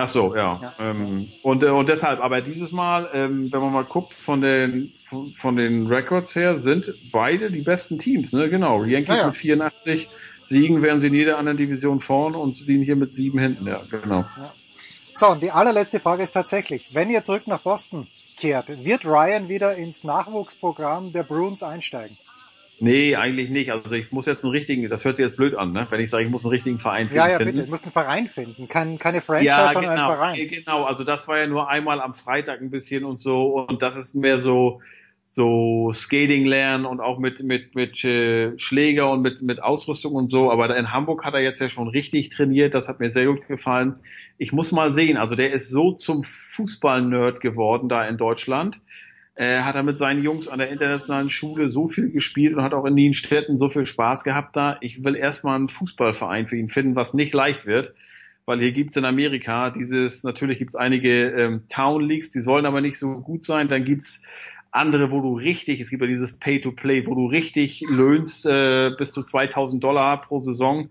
Ach 0.00 0.08
so, 0.08 0.34
ja. 0.34 0.72
Ähm, 0.78 1.28
und, 1.42 1.62
äh, 1.62 1.66
und 1.66 1.88
deshalb, 1.88 2.20
aber 2.20 2.40
dieses 2.40 2.72
Mal, 2.72 3.10
ähm, 3.12 3.52
wenn 3.52 3.60
man 3.60 3.72
mal 3.72 3.84
guckt, 3.84 4.14
von 4.14 4.40
den, 4.40 4.92
von, 5.04 5.30
von 5.32 5.56
den 5.56 5.88
Records 5.88 6.34
her, 6.34 6.56
sind 6.56 6.90
beide 7.12 7.50
die 7.50 7.60
besten 7.60 7.98
Teams, 7.98 8.32
ne? 8.32 8.48
Genau. 8.48 8.84
Yankees 8.84 9.16
Ja, 9.16 9.20
ja. 9.20 9.26
mit 9.26 9.36
84 9.36 10.08
Siegen 10.46 10.80
wären 10.80 11.00
sie 11.00 11.08
in 11.08 11.14
jeder 11.14 11.38
anderen 11.38 11.58
Division 11.58 12.00
vorn 12.00 12.34
und 12.34 12.56
sie 12.56 12.64
liegen 12.64 12.82
hier 12.82 12.96
mit 12.96 13.14
sieben 13.14 13.38
hinten, 13.38 13.66
ja, 13.66 13.80
genau. 13.90 14.24
So, 15.14 15.28
und 15.28 15.42
die 15.42 15.50
allerletzte 15.50 16.00
Frage 16.00 16.22
ist 16.22 16.32
tatsächlich, 16.32 16.94
wenn 16.94 17.10
ihr 17.10 17.22
zurück 17.22 17.46
nach 17.46 17.60
Boston 17.60 18.06
kehrt, 18.38 18.84
wird 18.84 19.04
Ryan 19.04 19.50
wieder 19.50 19.76
ins 19.76 20.02
Nachwuchsprogramm 20.02 21.12
der 21.12 21.24
Bruins 21.24 21.62
einsteigen? 21.62 22.16
Nee, 22.80 23.14
eigentlich 23.14 23.50
nicht. 23.50 23.72
Also 23.72 23.94
ich 23.94 24.10
muss 24.10 24.26
jetzt 24.26 24.42
einen 24.42 24.52
richtigen, 24.52 24.88
das 24.88 25.04
hört 25.04 25.16
sich 25.16 25.26
jetzt 25.26 25.36
blöd 25.36 25.54
an, 25.54 25.72
ne? 25.72 25.86
Wenn 25.90 26.00
ich 26.00 26.08
sage, 26.08 26.24
ich 26.24 26.30
muss 26.30 26.44
einen 26.44 26.52
richtigen 26.52 26.78
Verein 26.78 27.08
finden. 27.08 27.16
Ja, 27.16 27.28
ja, 27.28 27.38
bitte. 27.38 27.52
Du 27.52 27.70
musst 27.70 27.84
einen 27.84 27.92
Verein 27.92 28.26
finden. 28.26 28.68
Kein, 28.68 28.98
keine 28.98 29.20
Franchise, 29.20 29.46
ja, 29.46 29.70
sondern 29.72 29.94
genau, 29.94 30.08
einen 30.08 30.16
Verein. 30.16 30.34
äh, 30.36 30.46
genau. 30.46 30.84
Also 30.84 31.04
das 31.04 31.28
war 31.28 31.38
ja 31.38 31.46
nur 31.46 31.68
einmal 31.68 32.00
am 32.00 32.14
Freitag 32.14 32.60
ein 32.60 32.70
bisschen 32.70 33.04
und 33.04 33.18
so 33.18 33.60
und 33.60 33.82
das 33.82 33.96
ist 33.96 34.14
mehr 34.14 34.38
so 34.38 34.80
so 35.32 35.92
Skating 35.92 36.44
lernen 36.44 36.86
und 36.86 37.00
auch 37.00 37.18
mit 37.18 37.42
mit 37.42 37.74
mit 37.74 38.02
äh, 38.04 38.58
Schläger 38.58 39.10
und 39.12 39.22
mit 39.22 39.42
mit 39.42 39.62
Ausrüstung 39.62 40.14
und 40.14 40.26
so. 40.26 40.50
Aber 40.50 40.76
in 40.76 40.92
Hamburg 40.92 41.24
hat 41.24 41.34
er 41.34 41.40
jetzt 41.40 41.60
ja 41.60 41.68
schon 41.68 41.88
richtig 41.88 42.30
trainiert. 42.30 42.74
Das 42.74 42.88
hat 42.88 42.98
mir 42.98 43.10
sehr 43.10 43.26
gut 43.26 43.46
gefallen. 43.46 43.98
Ich 44.38 44.52
muss 44.52 44.72
mal 44.72 44.90
sehen. 44.90 45.16
Also 45.16 45.36
der 45.36 45.52
ist 45.52 45.68
so 45.68 45.92
zum 45.92 46.24
Fußball-Nerd 46.24 47.40
geworden 47.40 47.88
da 47.88 48.08
in 48.08 48.16
Deutschland. 48.16 48.80
Äh, 49.34 49.60
hat 49.60 49.74
er 49.74 49.82
mit 49.82 49.98
seinen 49.98 50.22
Jungs 50.22 50.48
an 50.48 50.58
der 50.58 50.70
internationalen 50.70 51.30
Schule 51.30 51.68
so 51.68 51.88
viel 51.88 52.10
gespielt 52.10 52.54
und 52.54 52.62
hat 52.62 52.74
auch 52.74 52.84
in 52.84 52.94
Nienstetten 52.94 53.58
so 53.58 53.68
viel 53.68 53.86
Spaß 53.86 54.24
gehabt 54.24 54.56
da. 54.56 54.76
Ich 54.80 55.04
will 55.04 55.16
erstmal 55.16 55.56
einen 55.56 55.68
Fußballverein 55.68 56.46
für 56.46 56.56
ihn 56.56 56.68
finden, 56.68 56.96
was 56.96 57.14
nicht 57.14 57.32
leicht 57.32 57.66
wird 57.66 57.94
weil 58.50 58.58
hier 58.58 58.72
gibt's 58.72 58.96
in 58.96 59.04
Amerika 59.04 59.70
dieses, 59.70 60.24
natürlich 60.24 60.58
gibt's 60.58 60.74
einige 60.74 61.28
ähm, 61.30 61.62
Town 61.68 62.02
Leagues, 62.02 62.30
die 62.30 62.40
sollen 62.40 62.66
aber 62.66 62.80
nicht 62.80 62.98
so 62.98 63.20
gut 63.20 63.44
sein. 63.44 63.68
Dann 63.68 63.84
gibt's 63.84 64.26
andere, 64.72 65.12
wo 65.12 65.20
du 65.20 65.34
richtig, 65.34 65.80
es 65.80 65.88
gibt 65.88 66.02
ja 66.02 66.08
dieses 66.08 66.36
Pay-to-Play, 66.36 67.06
wo 67.06 67.14
du 67.14 67.26
richtig 67.26 67.84
löhnst 67.88 68.46
äh, 68.46 68.90
bis 68.98 69.12
zu 69.12 69.22
2000 69.22 69.82
Dollar 69.82 70.20
pro 70.20 70.40
Saison. 70.40 70.90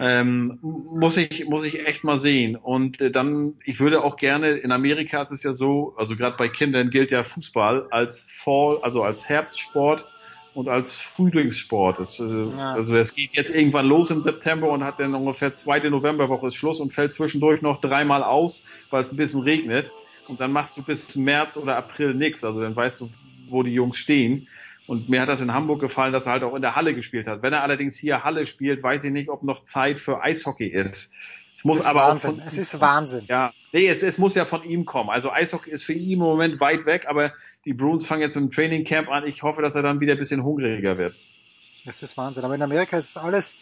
Ähm, 0.00 0.58
muss 0.60 1.16
ich 1.16 1.46
muss 1.46 1.64
ich 1.64 1.86
echt 1.86 2.02
mal 2.02 2.18
sehen. 2.18 2.56
Und 2.56 3.00
äh, 3.00 3.10
dann 3.10 3.54
ich 3.64 3.78
würde 3.78 4.02
auch 4.02 4.16
gerne 4.16 4.50
in 4.50 4.72
Amerika 4.72 5.22
ist 5.22 5.30
es 5.30 5.42
ja 5.44 5.52
so 5.52 5.94
also 5.96 6.16
gerade 6.16 6.36
bei 6.36 6.48
Kindern 6.48 6.90
gilt 6.90 7.12
ja 7.12 7.22
Fußball 7.22 7.86
als 7.90 8.28
Fall 8.30 8.78
also 8.82 9.02
als 9.04 9.28
Herbstsport 9.28 10.04
und 10.52 10.68
als 10.68 10.92
Frühlingssport. 10.92 12.00
Das, 12.00 12.18
äh, 12.18 12.24
Ja. 12.24 12.74
also 12.74 12.96
es 12.96 13.14
geht 13.14 13.36
jetzt 13.36 13.54
irgendwann 13.54 13.86
los 13.86 14.10
im 14.10 14.20
September 14.22 14.70
und 14.70 14.82
hat 14.82 14.98
dann 14.98 15.14
ungefähr 15.14 15.54
zweite 15.54 15.90
Novemberwoche 15.90 16.48
ist 16.48 16.56
Schluss 16.56 16.80
und 16.80 16.92
fällt 16.92 17.14
zwischendurch 17.14 17.62
noch 17.62 17.80
dreimal 17.80 18.24
aus 18.24 18.64
weil 18.90 19.04
es 19.04 19.12
ein 19.12 19.16
bisschen 19.16 19.42
regnet. 19.42 19.90
Und 20.26 20.40
dann 20.40 20.52
machst 20.52 20.76
du 20.76 20.82
bis 20.82 21.14
März 21.14 21.56
oder 21.56 21.76
April 21.76 22.14
nichts 22.14 22.42
also 22.42 22.60
dann 22.60 22.74
weißt 22.74 23.00
du 23.00 23.10
wo 23.48 23.62
die 23.62 23.74
Jungs 23.74 23.96
stehen 23.96 24.48
Und 24.86 25.08
mir 25.08 25.22
hat 25.22 25.28
das 25.28 25.40
in 25.40 25.52
Hamburg 25.54 25.80
gefallen, 25.80 26.12
dass 26.12 26.26
er 26.26 26.32
halt 26.32 26.42
auch 26.42 26.54
in 26.54 26.62
der 26.62 26.76
Halle 26.76 26.94
gespielt 26.94 27.26
hat. 27.26 27.42
Wenn 27.42 27.52
er 27.54 27.62
allerdings 27.62 27.96
hier 27.96 28.22
Halle 28.22 28.44
spielt, 28.44 28.82
weiß 28.82 29.04
ich 29.04 29.12
nicht, 29.12 29.30
ob 29.30 29.42
noch 29.42 29.64
Zeit 29.64 29.98
für 29.98 30.22
Eishockey 30.22 30.66
ist. 30.66 31.12
Es 31.56 31.64
muss 31.64 31.78
Es 31.78 31.84
ist 31.84 31.90
aber 31.90 32.00
Wahnsinn. 32.00 32.30
auch 32.30 32.34
von, 32.36 32.46
Es 32.46 32.58
ist 32.58 32.80
Wahnsinn. 32.80 33.24
Ja, 33.28 33.52
nee, 33.72 33.86
es, 33.88 34.02
es 34.02 34.18
muss 34.18 34.34
ja 34.34 34.44
von 34.44 34.62
ihm 34.64 34.84
kommen. 34.84 35.08
Also 35.08 35.30
Eishockey 35.32 35.70
ist 35.70 35.84
für 35.84 35.94
ihn 35.94 36.12
im 36.12 36.18
Moment 36.18 36.60
weit 36.60 36.84
weg, 36.84 37.06
aber 37.08 37.32
die 37.64 37.72
Bruins 37.72 38.06
fangen 38.06 38.20
jetzt 38.22 38.34
mit 38.36 38.44
dem 38.44 38.50
Training 38.50 38.84
Camp 38.84 39.08
an. 39.08 39.26
Ich 39.26 39.42
hoffe, 39.42 39.62
dass 39.62 39.74
er 39.74 39.82
dann 39.82 40.00
wieder 40.00 40.12
ein 40.12 40.18
bisschen 40.18 40.42
hungriger 40.42 40.98
wird. 40.98 41.14
Das 41.86 42.02
ist 42.02 42.16
Wahnsinn. 42.18 42.44
Aber 42.44 42.54
in 42.54 42.62
Amerika 42.62 42.98
ist 42.98 43.16
alles 43.16 43.54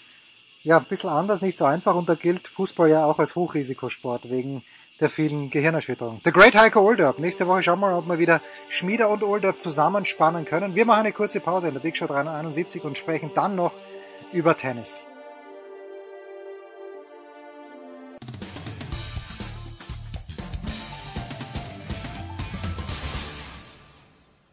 ja 0.64 0.78
ein 0.78 0.84
bisschen 0.84 1.10
anders, 1.10 1.40
nicht 1.42 1.58
so 1.58 1.64
einfach 1.64 1.94
und 1.94 2.08
da 2.08 2.14
gilt 2.14 2.46
Fußball 2.48 2.88
ja 2.88 3.04
auch 3.04 3.18
als 3.18 3.34
Hochrisikosport 3.34 4.30
wegen 4.30 4.62
der 5.02 5.10
vielen 5.10 5.50
Gehirnerschütterungen. 5.50 6.20
The 6.24 6.30
Great 6.30 6.54
Heiko 6.54 6.80
Olderb. 6.80 7.18
Nächste 7.18 7.46
Woche 7.48 7.64
schauen 7.64 7.80
wir 7.80 7.90
mal, 7.90 7.98
ob 7.98 8.06
wir 8.06 8.20
wieder 8.20 8.40
Schmieder 8.70 9.10
und 9.10 9.24
Olderb 9.24 9.60
zusammenspannen 9.60 10.44
können. 10.44 10.76
Wir 10.76 10.86
machen 10.86 11.00
eine 11.00 11.12
kurze 11.12 11.40
Pause 11.40 11.68
in 11.68 11.74
der 11.74 11.80
Big 11.80 11.96
Show 11.96 12.06
371 12.06 12.84
und 12.84 12.96
sprechen 12.96 13.32
dann 13.34 13.56
noch 13.56 13.72
über 14.32 14.56
Tennis. 14.56 15.00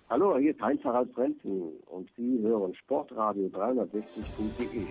Hallo, 0.10 0.40
hier 0.40 0.52
ist 0.52 0.62
Heinz-Harald 0.62 1.14
Frenzen 1.14 1.74
und 1.86 2.10
Sie 2.18 2.40
hören 2.42 2.74
Sportradio 2.74 3.46
360.de. 3.50 4.88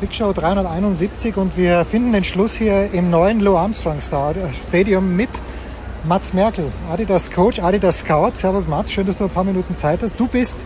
Big 0.00 0.14
Show 0.14 0.32
371 0.32 1.36
und 1.36 1.56
wir 1.56 1.84
finden 1.84 2.12
den 2.12 2.22
Schluss 2.22 2.54
hier 2.54 2.92
im 2.92 3.10
neuen 3.10 3.40
Lou 3.40 3.56
Armstrong 3.56 3.98
Stadium 4.00 5.16
mit 5.16 5.28
Mats 6.04 6.32
Merkel, 6.32 6.70
Adidas 6.88 7.32
Coach, 7.32 7.58
Adidas 7.58 8.00
Scout. 8.00 8.32
Servus 8.34 8.68
Mats, 8.68 8.92
schön, 8.92 9.06
dass 9.06 9.18
du 9.18 9.24
ein 9.24 9.30
paar 9.30 9.42
Minuten 9.42 9.74
Zeit 9.74 10.00
hast. 10.02 10.18
Du 10.20 10.28
bist 10.28 10.60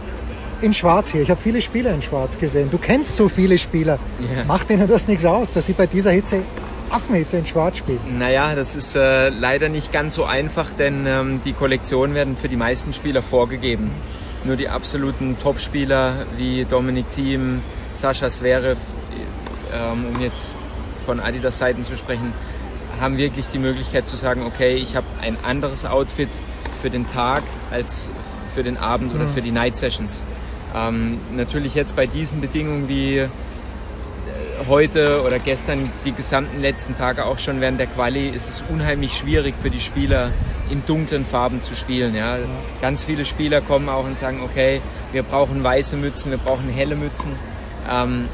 in 0.60 0.74
Schwarz 0.74 1.12
hier. 1.12 1.22
Ich 1.22 1.30
habe 1.30 1.40
viele 1.40 1.62
Spieler 1.62 1.94
in 1.94 2.02
Schwarz 2.02 2.36
gesehen. 2.36 2.70
Du 2.70 2.76
kennst 2.76 3.16
so 3.16 3.30
viele 3.30 3.56
Spieler. 3.56 3.98
Ja. 4.20 4.44
Macht 4.44 4.68
ihnen 4.68 4.86
das 4.86 5.09
nichts 5.09 5.24
aus, 5.24 5.50
dass 5.50 5.64
die 5.64 5.72
bei 5.72 5.86
dieser 5.86 6.10
Hitze, 6.10 6.42
Affenhitze 6.90 7.38
in 7.38 7.46
Schwarz 7.46 7.78
spielen? 7.78 8.00
Naja, 8.18 8.54
das 8.54 8.76
ist 8.76 8.94
äh, 8.96 9.30
leider 9.30 9.70
nicht 9.70 9.92
ganz 9.92 10.14
so 10.14 10.24
einfach, 10.24 10.74
denn 10.74 11.06
ähm, 11.06 11.40
die 11.42 11.54
Kollektionen 11.54 12.14
werden 12.14 12.36
für 12.36 12.48
die 12.48 12.56
meisten 12.56 12.92
Spieler 12.92 13.22
vorgegeben. 13.22 13.92
Nur 14.44 14.56
die 14.56 14.68
absoluten 14.68 15.38
Top-Spieler 15.42 16.26
wie 16.36 16.66
Dominik 16.66 17.06
Thiem, 17.14 17.62
Sascha 17.94 18.28
Zverev, 18.28 18.76
ähm, 18.76 19.01
um 19.93 20.20
jetzt 20.20 20.44
von 21.05 21.20
Adidas 21.20 21.59
Seiten 21.59 21.85
zu 21.85 21.97
sprechen, 21.97 22.32
haben 23.01 23.16
wirklich 23.19 23.49
die 23.49 23.59
Möglichkeit 23.59 24.07
zu 24.07 24.16
sagen, 24.16 24.43
okay, 24.47 24.74
ich 24.74 24.94
habe 24.97 25.07
ein 25.20 25.36
anderes 25.43 25.85
Outfit 25.85 26.28
für 26.81 26.90
den 26.90 27.11
Tag 27.11 27.43
als 27.70 28.11
für 28.55 28.62
den 28.62 28.77
Abend 28.77 29.15
oder 29.15 29.24
Mhm. 29.24 29.35
für 29.35 29.43
die 29.43 29.51
Night 29.51 29.77
Sessions. 29.77 30.24
Ähm, 30.74 31.20
natürlich 31.32 31.74
jetzt 31.74 31.97
bei 31.97 32.07
diesen 32.07 32.40
Bedingungen 32.40 32.89
wie 32.89 33.19
äh, 33.19 33.28
heute 34.69 35.23
oder 35.23 35.39
gestern 35.39 35.90
die 36.05 36.12
gesamten 36.12 36.61
letzten 36.61 36.97
Tage 36.97 37.24
auch 37.24 37.39
schon 37.39 37.61
während 37.61 37.81
der 37.81 37.86
Quali 37.89 38.28
ist 38.28 38.49
es 38.49 38.62
unheimlich 38.69 39.15
schwierig 39.16 39.55
für 39.61 39.70
die 39.70 39.81
Spieler 39.81 40.31
in 40.70 40.85
dunklen 40.86 41.24
Farben 41.27 41.62
zu 41.62 41.74
spielen. 41.74 42.15
Ja. 42.15 42.39
Ganz 42.81 43.05
viele 43.05 43.24
Spieler 43.24 43.61
kommen 43.61 43.89
auch 43.89 44.05
und 44.05 44.16
sagen, 44.16 44.40
okay, 44.44 44.81
wir 45.12 45.23
brauchen 45.23 45.62
weiße 45.62 45.97
Mützen, 45.97 46.31
wir 46.31 46.39
brauchen 46.39 46.69
helle 46.70 46.94
Mützen. 46.97 47.32
Ähm, 47.90 48.27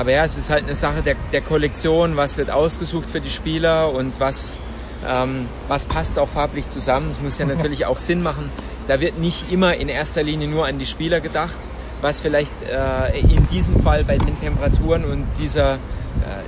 aber 0.00 0.12
ja, 0.12 0.24
es 0.24 0.38
ist 0.38 0.48
halt 0.48 0.64
eine 0.64 0.74
Sache 0.74 1.02
der, 1.02 1.14
der 1.30 1.42
Kollektion, 1.42 2.16
was 2.16 2.38
wird 2.38 2.50
ausgesucht 2.50 3.10
für 3.10 3.20
die 3.20 3.28
Spieler 3.28 3.92
und 3.92 4.18
was, 4.18 4.58
ähm, 5.06 5.46
was 5.68 5.84
passt 5.84 6.18
auch 6.18 6.28
farblich 6.28 6.68
zusammen. 6.68 7.10
Es 7.10 7.20
muss 7.20 7.36
ja 7.36 7.44
natürlich 7.54 7.84
auch 7.84 7.98
Sinn 7.98 8.22
machen. 8.22 8.50
Da 8.88 9.00
wird 9.00 9.18
nicht 9.18 9.52
immer 9.52 9.74
in 9.76 9.90
erster 9.90 10.22
Linie 10.22 10.48
nur 10.48 10.66
an 10.66 10.78
die 10.78 10.86
Spieler 10.86 11.20
gedacht, 11.20 11.58
was 12.00 12.22
vielleicht 12.22 12.50
äh, 12.62 13.18
in 13.20 13.46
diesem 13.48 13.78
Fall 13.82 14.04
bei 14.04 14.16
den 14.16 14.40
Temperaturen 14.40 15.04
und 15.04 15.26
dieser, 15.38 15.74
äh, 15.74 15.78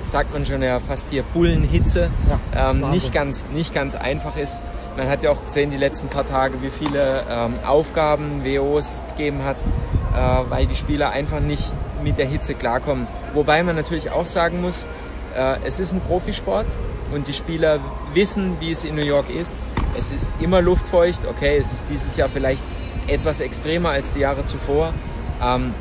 sagt 0.01 0.33
man 0.33 0.47
schon 0.47 0.63
ja 0.63 0.79
fast 0.79 1.11
hier, 1.11 1.21
Bullenhitze, 1.21 2.05
ist 2.05 2.79
ähm, 2.81 2.89
nicht, 2.89 3.13
ganz, 3.13 3.45
nicht 3.53 3.71
ganz 3.71 3.93
einfach 3.93 4.35
ist. 4.35 4.63
Man 4.97 5.07
hat 5.07 5.21
ja 5.21 5.29
auch 5.29 5.43
gesehen 5.43 5.69
die 5.69 5.77
letzten 5.77 6.07
paar 6.07 6.27
Tage, 6.27 6.55
wie 6.63 6.71
viele 6.71 7.23
ähm, 7.29 7.53
Aufgaben 7.63 8.43
WOs 8.43 9.03
gegeben 9.09 9.43
hat, 9.45 9.57
äh, 9.57 10.49
weil 10.49 10.65
die 10.65 10.75
Spieler 10.75 11.11
einfach 11.11 11.39
nicht 11.39 11.71
mit 12.03 12.17
der 12.17 12.25
Hitze 12.25 12.53
klarkommen. 12.53 13.07
Wobei 13.33 13.63
man 13.63 13.75
natürlich 13.75 14.11
auch 14.11 14.27
sagen 14.27 14.61
muss, 14.61 14.85
äh, 15.35 15.55
es 15.65 15.79
ist 15.79 15.93
ein 15.93 16.01
Profisport 16.01 16.67
und 17.13 17.27
die 17.27 17.33
Spieler 17.33 17.79
wissen, 18.13 18.57
wie 18.59 18.71
es 18.71 18.83
in 18.83 18.95
New 18.95 19.03
York 19.03 19.29
ist. 19.29 19.61
Es 19.97 20.11
ist 20.11 20.29
immer 20.39 20.61
luftfeucht. 20.61 21.21
Okay, 21.27 21.57
es 21.57 21.71
ist 21.71 21.89
dieses 21.89 22.17
Jahr 22.17 22.29
vielleicht 22.29 22.63
etwas 23.07 23.39
extremer 23.39 23.89
als 23.89 24.13
die 24.13 24.21
Jahre 24.21 24.45
zuvor. 24.45 24.93
Ähm, 25.41 25.73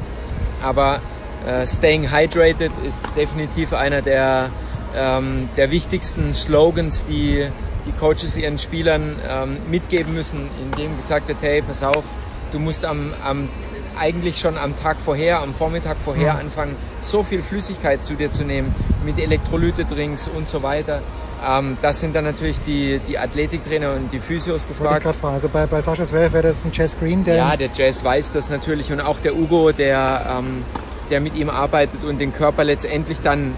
aber 0.63 1.01
äh, 1.47 1.67
staying 1.67 2.11
hydrated 2.13 2.73
ist 2.89 3.09
definitiv 3.17 3.73
einer 3.73 4.03
der, 4.03 4.51
ähm, 4.97 5.49
der 5.57 5.71
wichtigsten 5.71 6.35
Slogans, 6.35 7.05
die 7.07 7.49
die 7.87 7.93
Coaches 7.93 8.37
ihren 8.37 8.59
Spielern 8.59 9.17
ähm, 9.29 9.57
mitgeben 9.69 10.15
müssen, 10.15 10.49
indem 10.63 10.97
gesagt 10.97 11.29
wird, 11.29 11.39
hey, 11.41 11.63
pass 11.63 11.83
auf, 11.83 12.05
du 12.53 12.61
musst 12.61 12.85
am, 12.85 13.13
am 13.25 13.49
eigentlich 13.99 14.39
schon 14.39 14.57
am 14.59 14.79
Tag 14.79 14.97
vorher, 15.05 15.41
am 15.41 15.55
Vormittag 15.55 15.97
vorher 16.05 16.35
Mhm. 16.35 16.41
anfangen, 16.41 16.77
so 17.01 17.23
viel 17.23 17.43
Flüssigkeit 17.43 18.05
zu 18.05 18.15
dir 18.15 18.31
zu 18.31 18.45
nehmen, 18.45 18.75
mit 19.05 19.19
Elektrolyte-Drinks 19.19 20.29
und 20.29 20.47
so 20.49 20.63
weiter. 20.63 21.01
Ähm, 21.47 21.77
das 21.83 22.01
sind 22.01 22.15
dann 22.15 22.25
natürlich 22.25 22.61
die, 22.67 23.01
die 23.09 23.19
Athletiktrainer 23.19 23.93
und 23.95 24.13
die 24.13 24.21
Physios 24.21 24.63
ich 24.63 24.69
gefragt. 24.69 25.03
gerade 25.03 25.19
fragen. 25.19 25.35
Also 25.35 25.49
bei, 25.49 25.67
bei 25.67 25.81
Sascha 25.81 26.05
Zverev 26.05 26.33
wäre 26.33 26.45
das 26.45 26.65
ein 26.65 26.71
Jess 26.73 26.97
Green, 26.99 27.25
der 27.25 27.35
Ja, 27.37 27.57
der 27.57 27.71
Jazz 27.75 28.05
weiß 28.05 28.33
das 28.33 28.49
natürlich 28.49 28.93
und 28.93 29.01
auch 29.01 29.19
der 29.21 29.35
Ugo, 29.37 29.73
der, 29.73 30.37
ähm, 30.39 30.65
der 31.11 31.21
mit 31.21 31.35
ihm 31.37 31.51
arbeitet 31.51 32.05
und 32.05 32.19
den 32.21 32.33
Körper 32.33 32.63
letztendlich 32.65 33.21
dann 33.23 33.55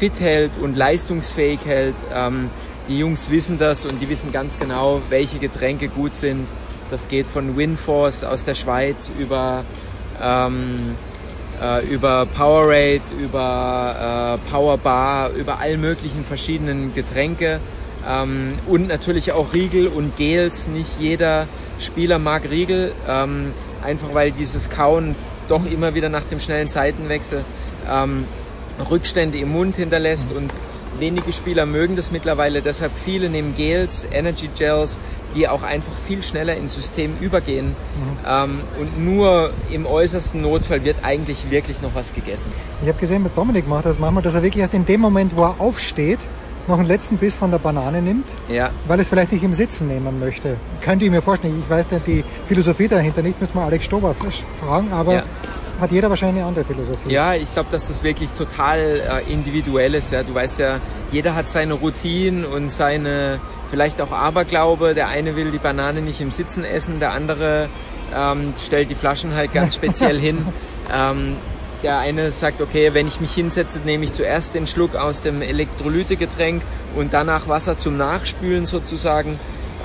fit 0.00 0.18
hält 0.18 0.50
und 0.60 0.76
leistungsfähig 0.76 1.60
hält. 1.64 1.94
Ähm, 2.14 2.50
die 2.88 2.98
Jungs 2.98 3.30
wissen 3.30 3.58
das 3.58 3.86
und 3.86 4.00
die 4.00 4.08
wissen 4.08 4.32
ganz 4.32 4.58
genau, 4.58 5.00
welche 5.10 5.38
Getränke 5.38 5.86
gut 5.88 6.16
sind. 6.16 6.48
Das 6.90 7.08
geht 7.08 7.26
von 7.26 7.56
Winforce 7.56 8.24
aus 8.24 8.44
der 8.44 8.54
Schweiz 8.54 9.10
über, 9.18 9.64
ähm, 10.22 10.96
äh, 11.62 11.86
über 11.86 12.26
Powerade, 12.26 13.00
über 13.22 14.38
äh, 14.44 14.50
Power 14.50 14.76
Bar, 14.76 15.30
über 15.30 15.60
all 15.60 15.76
möglichen 15.76 16.24
verschiedenen 16.24 16.92
Getränke 16.94 17.60
ähm, 18.08 18.54
und 18.66 18.88
natürlich 18.88 19.32
auch 19.32 19.54
Riegel 19.54 19.86
und 19.88 20.16
Gels. 20.16 20.68
Nicht 20.68 20.98
jeder 20.98 21.46
Spieler 21.78 22.18
mag 22.18 22.42
Riegel, 22.50 22.92
ähm, 23.08 23.52
einfach 23.84 24.12
weil 24.12 24.32
dieses 24.32 24.68
Kauen 24.70 25.14
doch 25.48 25.64
immer 25.70 25.94
wieder 25.94 26.08
nach 26.08 26.24
dem 26.24 26.40
schnellen 26.40 26.66
Seitenwechsel 26.66 27.44
ähm, 27.90 28.24
Rückstände 28.90 29.38
im 29.38 29.52
Mund 29.52 29.76
hinterlässt 29.76 30.30
und 30.32 30.50
wenige 30.98 31.32
Spieler 31.32 31.66
mögen 31.66 31.96
das 31.96 32.10
mittlerweile, 32.10 32.62
deshalb 32.62 32.92
viele 33.04 33.28
nehmen 33.28 33.54
Gels, 33.56 34.06
Energy 34.12 34.48
Gels, 34.56 34.98
die 35.34 35.48
auch 35.48 35.62
einfach 35.62 35.92
viel 36.06 36.22
schneller 36.22 36.56
ins 36.56 36.74
System 36.74 37.12
übergehen 37.20 37.76
ähm, 38.28 38.60
und 38.80 39.04
nur 39.04 39.50
im 39.70 39.86
äußersten 39.86 40.42
Notfall 40.42 40.84
wird 40.84 40.96
eigentlich 41.04 41.50
wirklich 41.50 41.80
noch 41.82 41.94
was 41.94 42.12
gegessen. 42.12 42.50
Ich 42.82 42.88
habe 42.88 42.98
gesehen, 42.98 43.22
mit 43.22 43.36
Dominik 43.38 43.68
macht 43.68 43.86
das 43.86 43.98
manchmal, 43.98 44.22
dass 44.22 44.34
er 44.34 44.42
wirklich 44.42 44.62
erst 44.62 44.74
in 44.74 44.84
dem 44.84 45.00
Moment, 45.00 45.36
wo 45.36 45.42
er 45.44 45.54
aufsteht, 45.60 46.18
noch 46.68 46.78
einen 46.78 46.88
letzten 46.88 47.16
Biss 47.16 47.34
von 47.36 47.50
der 47.50 47.58
Banane 47.58 48.02
nimmt, 48.02 48.26
Ja. 48.48 48.70
weil 48.86 48.98
er 48.98 49.02
es 49.02 49.08
vielleicht 49.08 49.32
nicht 49.32 49.42
im 49.42 49.54
Sitzen 49.54 49.88
nehmen 49.88 50.20
möchte. 50.20 50.56
Könnte 50.82 51.04
ich 51.04 51.10
mir 51.10 51.22
vorstellen. 51.22 51.58
Ich 51.58 51.70
weiß 51.70 51.86
ja 51.90 51.98
die 52.06 52.22
Philosophie 52.46 52.86
dahinter 52.88 53.22
nicht, 53.22 53.40
müssen 53.40 53.54
wir 53.54 53.62
Alex 53.62 53.84
Stober 53.86 54.14
fragen, 54.60 54.92
aber 54.92 55.14
Ja. 55.14 55.22
Hat 55.80 55.92
jeder 55.92 56.10
wahrscheinlich 56.10 56.42
eine 56.42 56.48
andere 56.48 56.64
Philosophie. 56.64 57.10
Ja, 57.10 57.34
ich 57.34 57.50
glaube, 57.52 57.68
dass 57.70 57.88
das 57.88 58.02
wirklich 58.02 58.30
total 58.30 59.22
äh, 59.28 59.32
individuell 59.32 59.94
ist. 59.94 60.12
Ja. 60.12 60.22
Du 60.22 60.34
weißt 60.34 60.58
ja, 60.58 60.80
jeder 61.12 61.34
hat 61.34 61.48
seine 61.48 61.74
Routinen 61.74 62.44
und 62.44 62.70
seine 62.70 63.40
vielleicht 63.70 64.00
auch 64.00 64.12
Aberglaube. 64.12 64.94
Der 64.94 65.08
eine 65.08 65.36
will 65.36 65.50
die 65.50 65.58
Banane 65.58 66.00
nicht 66.02 66.20
im 66.20 66.30
Sitzen 66.30 66.64
essen, 66.64 67.00
der 67.00 67.12
andere 67.12 67.68
ähm, 68.14 68.54
stellt 68.58 68.90
die 68.90 68.94
Flaschen 68.94 69.34
halt 69.34 69.52
ganz 69.52 69.74
speziell 69.74 70.18
hin. 70.18 70.46
Ähm, 70.92 71.36
der 71.84 71.98
eine 71.98 72.32
sagt, 72.32 72.60
okay, 72.60 72.94
wenn 72.94 73.06
ich 73.06 73.20
mich 73.20 73.32
hinsetze, 73.32 73.78
nehme 73.84 74.04
ich 74.04 74.12
zuerst 74.12 74.54
den 74.54 74.66
Schluck 74.66 74.96
aus 74.96 75.22
dem 75.22 75.40
Elektrolytegetränk 75.40 76.62
und 76.96 77.14
danach 77.14 77.46
Wasser 77.46 77.78
zum 77.78 77.96
Nachspülen 77.96 78.66
sozusagen. 78.66 79.38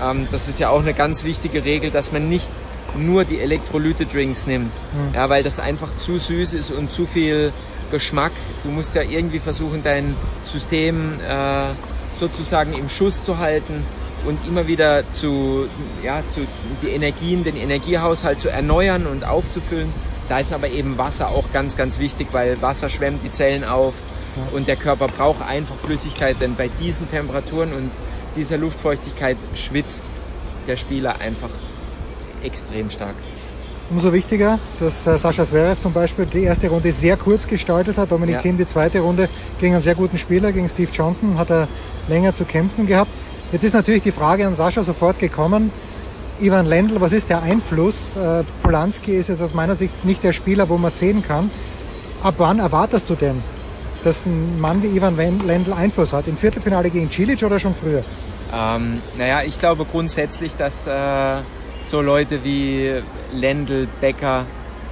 Ähm, 0.04 0.28
das 0.32 0.48
ist 0.48 0.60
ja 0.60 0.70
auch 0.70 0.82
eine 0.82 0.94
ganz 0.94 1.24
wichtige 1.24 1.64
Regel, 1.64 1.92
dass 1.92 2.12
man 2.12 2.28
nicht 2.28 2.50
nur 2.98 3.26
die 3.26 3.40
Elektrolyte-Drinks 3.40 4.48
nimmt, 4.48 4.74
Mhm. 4.94 5.14
ja, 5.16 5.30
weil 5.30 5.44
das 5.44 5.60
einfach 5.60 5.96
zu 5.96 6.18
süß 6.18 6.54
ist 6.54 6.72
und 6.72 6.92
zu 6.92 7.06
viel 7.06 7.52
Geschmack. 7.92 8.32
Du 8.64 8.70
musst 8.70 8.96
ja 8.96 9.02
irgendwie 9.04 9.40
versuchen, 9.40 9.84
dein 9.84 10.16
System 10.42 11.14
äh, 11.28 11.68
sozusagen 12.18 12.74
im 12.74 12.90
Schuss 12.90 13.24
zu 13.24 13.38
halten 13.38 13.84
und 14.26 14.40
immer 14.48 14.68
wieder 14.68 15.04
zu, 15.12 15.68
ja, 16.04 16.24
zu 16.30 16.42
die 16.82 16.90
Energien, 16.90 17.44
den 17.44 17.56
Energiehaushalt 17.58 18.40
zu 18.40 18.50
erneuern 18.50 19.06
und 19.06 19.24
aufzufüllen. 19.26 19.92
Da 20.30 20.40
ist 20.40 20.52
aber 20.52 20.70
eben 20.70 20.98
Wasser 20.98 21.30
auch 21.30 21.52
ganz, 21.54 21.78
ganz 21.78 22.00
wichtig, 22.00 22.30
weil 22.32 22.60
Wasser 22.62 22.90
schwemmt 22.90 23.24
die 23.24 23.32
Zellen 23.32 23.64
auf 23.64 23.94
und 24.52 24.68
der 24.68 24.76
Körper 24.76 25.08
braucht 25.08 25.48
einfach 25.48 25.76
Flüssigkeit, 25.78 26.38
denn 26.42 26.56
bei 26.56 26.70
diesen 26.82 27.10
Temperaturen 27.10 27.72
und 27.74 27.92
dieser 28.36 28.58
Luftfeuchtigkeit 28.58 29.38
schwitzt 29.54 30.04
der 30.68 30.76
Spieler 30.78 31.22
einfach 31.22 31.50
extrem 32.46 32.90
stark. 32.90 33.16
Umso 33.90 34.12
wichtiger, 34.14 34.58
dass 34.80 35.06
äh, 35.06 35.18
Sascha 35.18 35.44
Zverev 35.44 35.80
zum 35.80 35.94
Beispiel 35.94 36.26
die 36.26 36.44
erste 36.44 36.68
Runde 36.70 36.92
sehr 36.92 37.18
kurz 37.18 37.46
gestaltet 37.46 37.98
hat. 37.98 38.12
Dominik 38.12 38.36
Ja. 38.36 38.42
Thiem 38.42 38.58
die 38.58 38.66
zweite 38.66 39.00
Runde 39.00 39.30
gegen 39.60 39.74
einen 39.74 39.84
sehr 39.84 39.94
guten 39.94 40.18
Spieler, 40.18 40.52
gegen 40.52 40.68
Steve 40.68 40.90
Johnson, 40.92 41.38
hat 41.38 41.52
er 41.52 41.68
länger 42.08 42.34
zu 42.34 42.46
kämpfen 42.46 42.88
gehabt. 42.88 43.12
Jetzt 43.52 43.64
ist 43.64 43.74
natürlich 43.74 44.02
die 44.02 44.12
Frage 44.12 44.48
an 44.48 44.56
Sascha 44.56 44.82
sofort 44.82 45.20
gekommen. 45.20 45.72
Ivan 46.40 46.66
Lendl, 46.66 47.00
was 47.00 47.14
ist 47.14 47.30
der 47.30 47.44
Einfluss? 47.44 48.16
Äh, 48.18 48.44
Polanski 48.64 49.16
ist 49.16 49.30
jetzt 49.30 49.42
aus 49.42 49.54
meiner 49.54 49.76
Sicht 49.76 50.04
nicht 50.04 50.24
der 50.24 50.34
Spieler, 50.34 50.68
wo 50.68 50.78
man 50.78 50.92
sehen 50.92 51.24
kann. 51.24 51.52
Ab 52.24 52.36
wann 52.40 52.60
erwartest 52.60 53.10
du 53.10 53.16
denn, 53.16 53.42
dass 54.04 54.26
ein 54.26 54.60
Mann 54.60 54.82
wie 54.82 54.88
Ivan 54.88 55.16
Lendl 55.16 55.74
Einfluss 55.74 56.12
hat? 56.12 56.28
Im 56.28 56.38
Viertelfinale 56.38 56.90
gegen 56.90 57.10
Cilic 57.10 57.44
oder 57.44 57.60
schon 57.60 57.76
früher? 57.76 58.04
Ähm, 58.54 59.02
naja, 59.18 59.44
ich 59.46 59.60
glaube 59.60 59.86
grundsätzlich, 59.86 60.56
dass 60.56 60.88
äh, 60.88 61.38
so 61.86 62.02
Leute 62.02 62.44
wie 62.44 63.02
Lendl, 63.34 63.88
Becker 64.02 64.46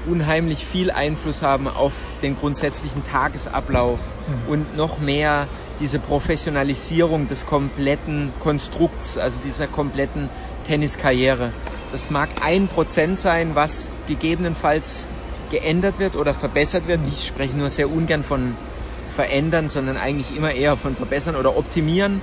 unheimlich 0.06 0.66
viel 0.66 0.92
Einfluss 0.92 1.42
haben 1.42 1.68
auf 1.68 1.94
den 2.22 2.36
grundsätzlichen 2.36 3.04
Tagesablauf 3.06 4.00
Mhm. 4.28 4.50
und 4.52 4.78
noch 4.78 5.00
mehr 5.00 5.48
diese 5.80 5.98
Professionalisierung 6.00 7.28
des 7.28 7.46
kompletten 7.46 8.32
Konstrukts, 8.42 9.18
also 9.18 9.40
dieser 9.44 9.68
kompletten 9.68 10.30
Tenniskarriere. 10.66 11.52
Das 11.92 12.10
mag 12.10 12.30
ein 12.44 12.68
Prozent 12.68 13.18
sein, 13.18 13.52
was 13.54 13.92
gegebenenfalls 14.08 15.08
geändert 15.52 16.00
wird 16.00 16.16
oder 16.16 16.34
verbessert 16.34 16.88
wird. 16.88 17.00
Ich 17.08 17.28
spreche 17.28 17.56
nur 17.56 17.70
sehr 17.70 17.90
ungern 17.90 18.24
von 18.24 18.56
verändern, 19.16 19.70
sondern 19.70 19.98
eigentlich 19.98 20.36
immer 20.36 20.52
eher 20.52 20.76
von 20.76 20.96
verbessern 20.96 21.36
oder 21.36 21.56
optimieren. 21.56 22.22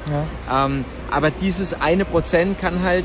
Ja. 0.48 0.66
Ähm, 0.66 0.84
aber 1.10 1.30
dieses 1.30 1.80
eine 1.80 2.04
Prozent 2.04 2.58
kann 2.58 2.82
halt 2.82 3.04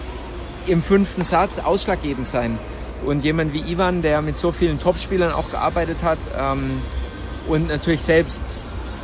im 0.67 0.81
fünften 0.81 1.23
Satz 1.23 1.59
ausschlaggebend 1.59 2.27
sein. 2.27 2.57
Und 3.05 3.23
jemand 3.23 3.53
wie 3.53 3.59
Ivan, 3.59 4.01
der 4.01 4.21
mit 4.21 4.37
so 4.37 4.51
vielen 4.51 4.79
Topspielern 4.79 5.31
auch 5.31 5.51
gearbeitet 5.51 5.97
hat 6.03 6.17
ähm, 6.39 6.81
und 7.47 7.67
natürlich 7.67 8.01
selbst 8.01 8.43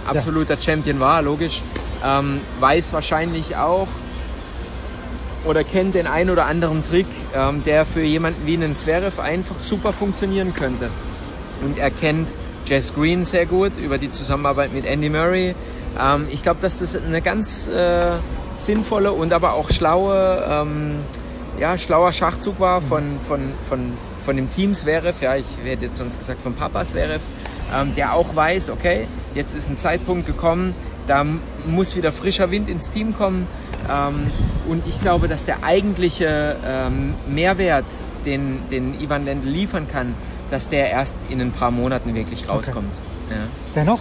absoluter 0.07 0.57
Champion 0.57 0.99
war, 0.99 1.21
logisch, 1.21 1.61
ähm, 2.03 2.41
weiß 2.59 2.93
wahrscheinlich 2.93 3.55
auch 3.55 3.88
oder 5.45 5.63
kennt 5.63 5.95
den 5.95 6.07
einen 6.07 6.29
oder 6.29 6.45
anderen 6.45 6.83
Trick, 6.83 7.07
ähm, 7.35 7.63
der 7.65 7.85
für 7.85 8.01
jemanden 8.01 8.45
wie 8.45 8.55
einen 8.55 8.75
Zverev 8.75 9.19
einfach 9.21 9.57
super 9.57 9.93
funktionieren 9.93 10.53
könnte. 10.53 10.89
Und 11.63 11.77
er 11.77 11.91
kennt 11.91 12.29
Jess 12.65 12.93
Green 12.93 13.25
sehr 13.25 13.45
gut 13.45 13.71
über 13.83 13.97
die 13.97 14.11
Zusammenarbeit 14.11 14.73
mit 14.73 14.85
Andy 14.85 15.09
Murray. 15.09 15.55
Ähm, 15.99 16.27
ich 16.31 16.43
glaube, 16.43 16.61
dass 16.61 16.79
das 16.79 16.95
eine 16.95 17.21
ganz 17.21 17.67
äh, 17.67 18.11
sinnvolle 18.57 19.11
und 19.11 19.33
aber 19.33 19.53
auch 19.53 19.71
schlaue, 19.71 20.45
ähm, 20.47 20.99
ja, 21.61 21.77
schlauer 21.77 22.11
Schachzug 22.11 22.59
war 22.59 22.81
von, 22.81 23.03
von, 23.27 23.39
von, 23.69 23.93
von 24.25 24.35
dem 24.35 24.49
Team 24.49 24.73
Zverev, 24.73 25.21
ja, 25.21 25.35
ich 25.35 25.45
hätte 25.63 25.85
jetzt 25.85 25.97
sonst 25.97 26.17
gesagt 26.17 26.41
von 26.41 26.55
Papa 26.55 26.83
Zverev, 26.83 27.21
ähm, 27.73 27.93
der 27.95 28.13
auch 28.15 28.35
weiß, 28.35 28.71
okay, 28.71 29.05
jetzt 29.35 29.53
ist 29.53 29.69
ein 29.69 29.77
Zeitpunkt 29.77 30.25
gekommen, 30.25 30.73
da 31.05 31.23
muss 31.67 31.95
wieder 31.95 32.11
frischer 32.11 32.49
Wind 32.49 32.67
ins 32.67 32.89
Team 32.89 33.15
kommen. 33.15 33.45
Ähm, 33.89 34.27
und 34.67 34.88
ich 34.88 35.01
glaube, 35.01 35.27
dass 35.27 35.45
der 35.45 35.63
eigentliche 35.63 36.55
ähm, 36.65 37.13
Mehrwert, 37.27 37.85
den, 38.25 38.59
den 38.71 38.99
Ivan 38.99 39.25
Lendl 39.25 39.47
liefern 39.47 39.88
kann, 39.88 40.15
dass 40.49 40.69
der 40.69 40.89
erst 40.89 41.17
in 41.29 41.41
ein 41.41 41.51
paar 41.51 41.71
Monaten 41.71 42.13
wirklich 42.15 42.49
rauskommt. 42.49 42.93
Ja. 43.29 43.35
Dennoch, 43.75 43.99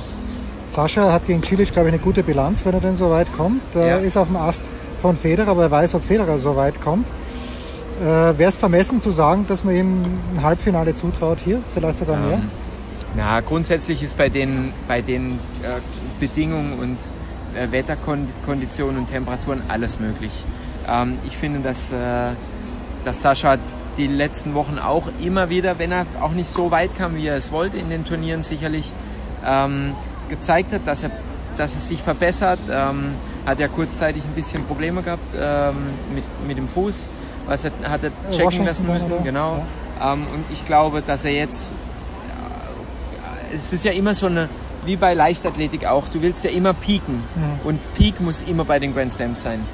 Sascha 0.68 1.12
hat 1.12 1.26
gegen 1.26 1.42
Cilic, 1.42 1.72
glaube 1.72 1.88
ich, 1.88 1.94
eine 1.94 2.02
gute 2.02 2.22
Bilanz, 2.22 2.64
wenn 2.64 2.74
er 2.74 2.80
denn 2.80 2.96
so 2.96 3.10
weit 3.10 3.28
kommt. 3.36 3.62
Er 3.74 3.86
Ja. 3.86 3.96
ist 3.98 4.16
auf 4.16 4.28
dem 4.28 4.36
Ast 4.36 4.64
von 5.02 5.16
Federer, 5.16 5.48
aber 5.52 5.64
er 5.64 5.70
weiß, 5.70 5.94
ob 5.94 6.04
Federer 6.04 6.38
so 6.38 6.56
weit 6.56 6.80
kommt. 6.82 7.06
Äh, 8.01 8.39
Wäre 8.39 8.48
es 8.48 8.56
vermessen 8.56 9.01
zu 9.01 9.10
sagen, 9.10 9.47
dass 9.47 9.62
man 9.62 9.77
ihm 9.77 10.02
ein 10.35 10.43
Halbfinale 10.43 10.94
zutraut 10.94 11.39
hier? 11.44 11.62
Vielleicht 11.74 11.98
sogar 11.98 12.16
mehr? 12.16 12.39
Ähm, 12.39 12.48
na, 13.14 13.40
grundsätzlich 13.40 14.02
ist 14.02 14.16
bei 14.16 14.31
den, 14.31 14.72
bei 14.89 15.02
den 15.02 15.32
äh, 15.62 15.81
Bedingungen 16.18 16.78
und 16.78 16.97
äh, 17.55 17.70
Wetterkonditionen 17.70 18.98
und 18.98 19.09
Temperaturen 19.09 19.62
alles 19.68 20.01
möglich. 20.01 20.32
Ähm, 20.89 21.18
ich 21.27 21.36
finde, 21.36 21.60
dass, 21.60 21.93
äh, 21.93 22.31
dass 23.05 23.20
Sascha 23.20 23.59
die 23.98 24.06
letzten 24.06 24.55
Wochen 24.55 24.78
auch 24.78 25.09
immer 25.22 25.51
wieder, 25.51 25.78
wenn 25.78 25.93
er 25.93 26.06
auch 26.22 26.32
nicht 26.32 26.48
so 26.48 26.70
weit 26.70 26.97
kam, 26.97 27.16
wie 27.16 27.27
er 27.27 27.36
es 27.36 27.52
wollte 27.52 27.77
in 27.77 27.90
den 27.90 28.06
Turnieren, 28.06 28.43
sicherlich 28.43 28.93
ähm, 29.44 29.93
gezeigt 30.31 30.72
hat, 30.72 30.86
dass 30.86 31.02
er, 31.02 31.10
dass 31.59 31.74
er 31.74 31.81
sich 31.81 32.01
verbessert. 32.01 32.60
Ähm, 32.70 33.14
hat 33.47 33.59
ja 33.59 33.68
kurzzeitig 33.68 34.22
ein 34.22 34.35
bisschen 34.35 34.64
Probleme 34.64 35.02
gehabt 35.02 35.35
ähm, 35.35 35.74
mit, 36.14 36.24
mit 36.47 36.59
dem 36.59 36.68
Fuß, 36.68 37.10
was 37.46 37.64
er 37.64 37.72
hatte 37.88 38.12
checken 38.30 38.46
Washington 38.46 38.66
lassen 38.66 38.86
müssen. 38.86 39.12
oder? 39.12 39.22
Genau. 39.22 39.66
Ähm, 40.02 40.26
und 40.34 40.44
ich 40.50 40.64
glaube, 40.66 41.02
dass 41.02 41.24
er 41.24 41.32
jetzt 41.32 41.74
es 43.54 43.72
ist 43.72 43.84
ja 43.84 43.92
immer 43.92 44.14
so 44.14 44.26
eine, 44.26 44.48
wie 44.84 44.96
bei 44.96 45.14
Leichtathletik 45.14 45.86
auch, 45.86 46.08
du 46.08 46.22
willst 46.22 46.44
ja 46.44 46.50
immer 46.50 46.74
pieken. 46.74 47.22
Mhm. 47.34 47.60
Und 47.66 47.94
Peak 47.94 48.20
muss 48.20 48.42
immer 48.42 48.64
bei 48.64 48.78
den 48.78 48.94
Grand 48.94 49.12
Slams 49.12 49.42
sein. 49.42 49.64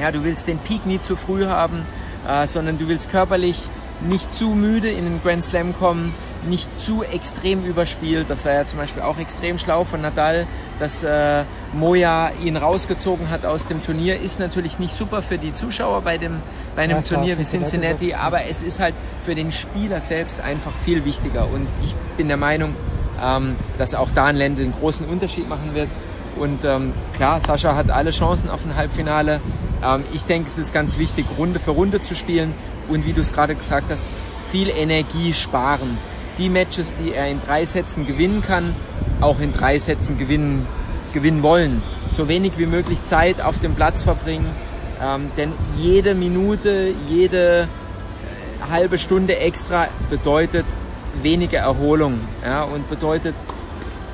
Ja, 0.00 0.10
du 0.10 0.24
willst 0.24 0.48
den 0.48 0.58
Peak 0.58 0.86
nie 0.86 1.00
zu 1.00 1.16
früh 1.16 1.46
haben, 1.46 1.84
äh, 2.28 2.46
sondern 2.46 2.78
du 2.78 2.88
willst 2.88 3.10
körperlich 3.10 3.68
nicht 4.00 4.34
zu 4.34 4.48
müde 4.48 4.90
in 4.90 5.04
den 5.04 5.22
Grand 5.22 5.44
Slam 5.44 5.74
kommen, 5.74 6.14
nicht 6.48 6.80
zu 6.80 7.02
extrem 7.02 7.64
überspielt. 7.64 8.30
Das 8.30 8.46
war 8.46 8.52
ja 8.52 8.64
zum 8.64 8.78
Beispiel 8.78 9.02
auch 9.02 9.18
extrem 9.18 9.58
schlau 9.58 9.84
von 9.84 10.00
Nadal, 10.00 10.46
dass 10.78 11.02
äh, 11.02 11.44
Moja 11.74 12.30
ihn 12.42 12.56
rausgezogen 12.56 13.28
hat 13.28 13.44
aus 13.44 13.66
dem 13.66 13.84
Turnier. 13.84 14.18
Ist 14.18 14.40
natürlich 14.40 14.78
nicht 14.78 14.94
super 14.94 15.20
für 15.20 15.36
die 15.36 15.52
Zuschauer 15.52 16.00
bei, 16.00 16.16
dem, 16.16 16.40
bei 16.80 16.84
einem 16.84 16.96
Ja, 16.96 17.02
klar, 17.02 17.20
Turnier 17.20 17.38
wie 17.38 17.44
Cincinnati 17.44 17.70
Cincinnati, 17.70 18.14
aber 18.14 18.46
es 18.46 18.62
ist 18.62 18.80
halt 18.80 18.94
für 19.26 19.34
den 19.34 19.52
Spieler 19.52 20.00
selbst 20.00 20.40
einfach 20.40 20.72
viel 20.74 21.04
wichtiger. 21.04 21.46
Und 21.52 21.66
ich 21.84 21.94
bin 22.16 22.28
der 22.28 22.38
Meinung, 22.38 22.74
ähm, 23.22 23.56
dass 23.76 23.94
auch 23.94 24.08
da 24.14 24.26
ein 24.26 24.36
Ländl 24.36 24.62
einen 24.62 24.72
großen 24.72 25.06
Unterschied 25.06 25.48
machen 25.48 25.74
wird. 25.74 25.88
Und 26.36 26.64
ähm, 26.64 26.94
klar, 27.14 27.38
Sascha 27.40 27.74
hat 27.74 27.90
alle 27.90 28.12
Chancen 28.12 28.48
auf 28.48 28.64
ein 28.64 28.76
Halbfinale. 28.76 29.40
Ähm, 29.84 30.04
ich 30.14 30.24
denke, 30.24 30.48
es 30.48 30.56
ist 30.56 30.72
ganz 30.72 30.96
wichtig, 30.96 31.26
Runde 31.36 31.60
für 31.60 31.72
Runde 31.72 32.00
zu 32.00 32.14
spielen 32.14 32.54
und 32.88 33.06
wie 33.06 33.12
du 33.12 33.20
es 33.20 33.32
gerade 33.32 33.54
gesagt 33.54 33.90
hast, 33.90 34.06
viel 34.50 34.70
Energie 34.70 35.34
sparen. 35.34 35.98
Die 36.38 36.48
Matches, 36.48 36.96
die 36.96 37.12
er 37.12 37.28
in 37.28 37.42
drei 37.42 37.66
Sätzen 37.66 38.06
gewinnen 38.06 38.40
kann, 38.40 38.74
auch 39.20 39.40
in 39.40 39.52
drei 39.52 39.78
Sätzen 39.78 40.16
gewinnen, 40.16 40.66
gewinnen 41.12 41.42
wollen. 41.42 41.82
So 42.08 42.26
wenig 42.28 42.52
wie 42.56 42.64
möglich 42.64 43.04
Zeit 43.04 43.42
auf 43.42 43.58
dem 43.58 43.74
Platz 43.74 44.04
verbringen. 44.04 44.46
Ähm, 45.02 45.30
denn 45.36 45.52
jede 45.76 46.14
Minute, 46.14 46.92
jede 47.08 47.62
äh, 47.62 48.70
halbe 48.70 48.98
Stunde 48.98 49.38
extra 49.38 49.88
bedeutet 50.10 50.66
weniger 51.22 51.58
Erholung 51.58 52.20
ja, 52.44 52.62
und 52.62 52.88
bedeutet, 52.88 53.34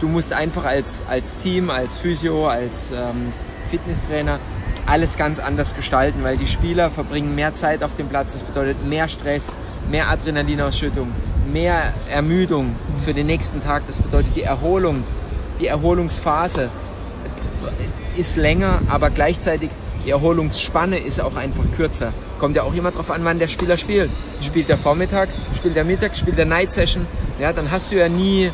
du 0.01 0.09
musst 0.09 0.33
einfach 0.33 0.65
als, 0.65 1.03
als 1.09 1.37
Team, 1.37 1.71
als 1.71 1.99
Physio, 1.99 2.49
als 2.49 2.93
ähm, 2.93 3.33
Fitnesstrainer 3.71 4.39
alles 4.87 5.17
ganz 5.17 5.41
anders 5.41 5.75
gestalten, 5.75 6.23
weil 6.23 6.37
die 6.37 6.47
Spieler 6.47 6.91
verbringen 6.91 7.35
mehr 7.35 7.55
Zeit 7.55 7.83
auf 7.83 7.97
dem 7.97 8.09
Platz. 8.09 8.35
Das 8.35 8.43
bedeutet 8.43 8.87
mehr 8.87 9.09
Stress, 9.09 9.57
mehr 9.91 10.09
Adrenalinausschüttung, 10.09 11.11
mehr 11.53 11.93
Ermüdung 12.09 12.75
für 13.05 13.13
den 13.13 13.27
nächsten 13.27 13.61
Tag. 13.63 13.83
Das 13.89 13.99
bedeutet 13.99 14.37
die 14.37 14.43
Erholung, 14.43 15.03
die 15.59 15.67
Erholungsphase 15.67 16.71
ist 18.17 18.37
länger, 18.37 18.81
aber 18.89 19.11
gleichzeitig 19.11 19.71
die 20.07 20.11
Erholungsspanne 20.13 20.99
ist 20.99 21.21
auch 21.21 21.37
einfach 21.37 21.65
kürzer. 21.77 22.13
Kommt 22.39 22.57
ja 22.57 22.63
auch 22.63 22.73
immer 22.75 22.91
darauf 22.93 23.11
an, 23.11 23.25
wann 23.25 23.39
der 23.39 23.49
Spieler 23.49 23.77
spielt. 23.77 24.09
Spielt 24.41 24.71
er 24.71 24.79
vormittags, 24.79 25.39
spielt 25.57 25.77
er 25.77 25.85
mittags, 25.85 26.19
spielt 26.21 26.39
er 26.39 26.45
Night 26.47 26.71
Session, 26.73 27.07
ja, 27.41 27.53
dann 27.53 27.71
hast 27.71 27.91
du 27.93 27.97
ja 27.97 28.09
nie, 28.09 28.51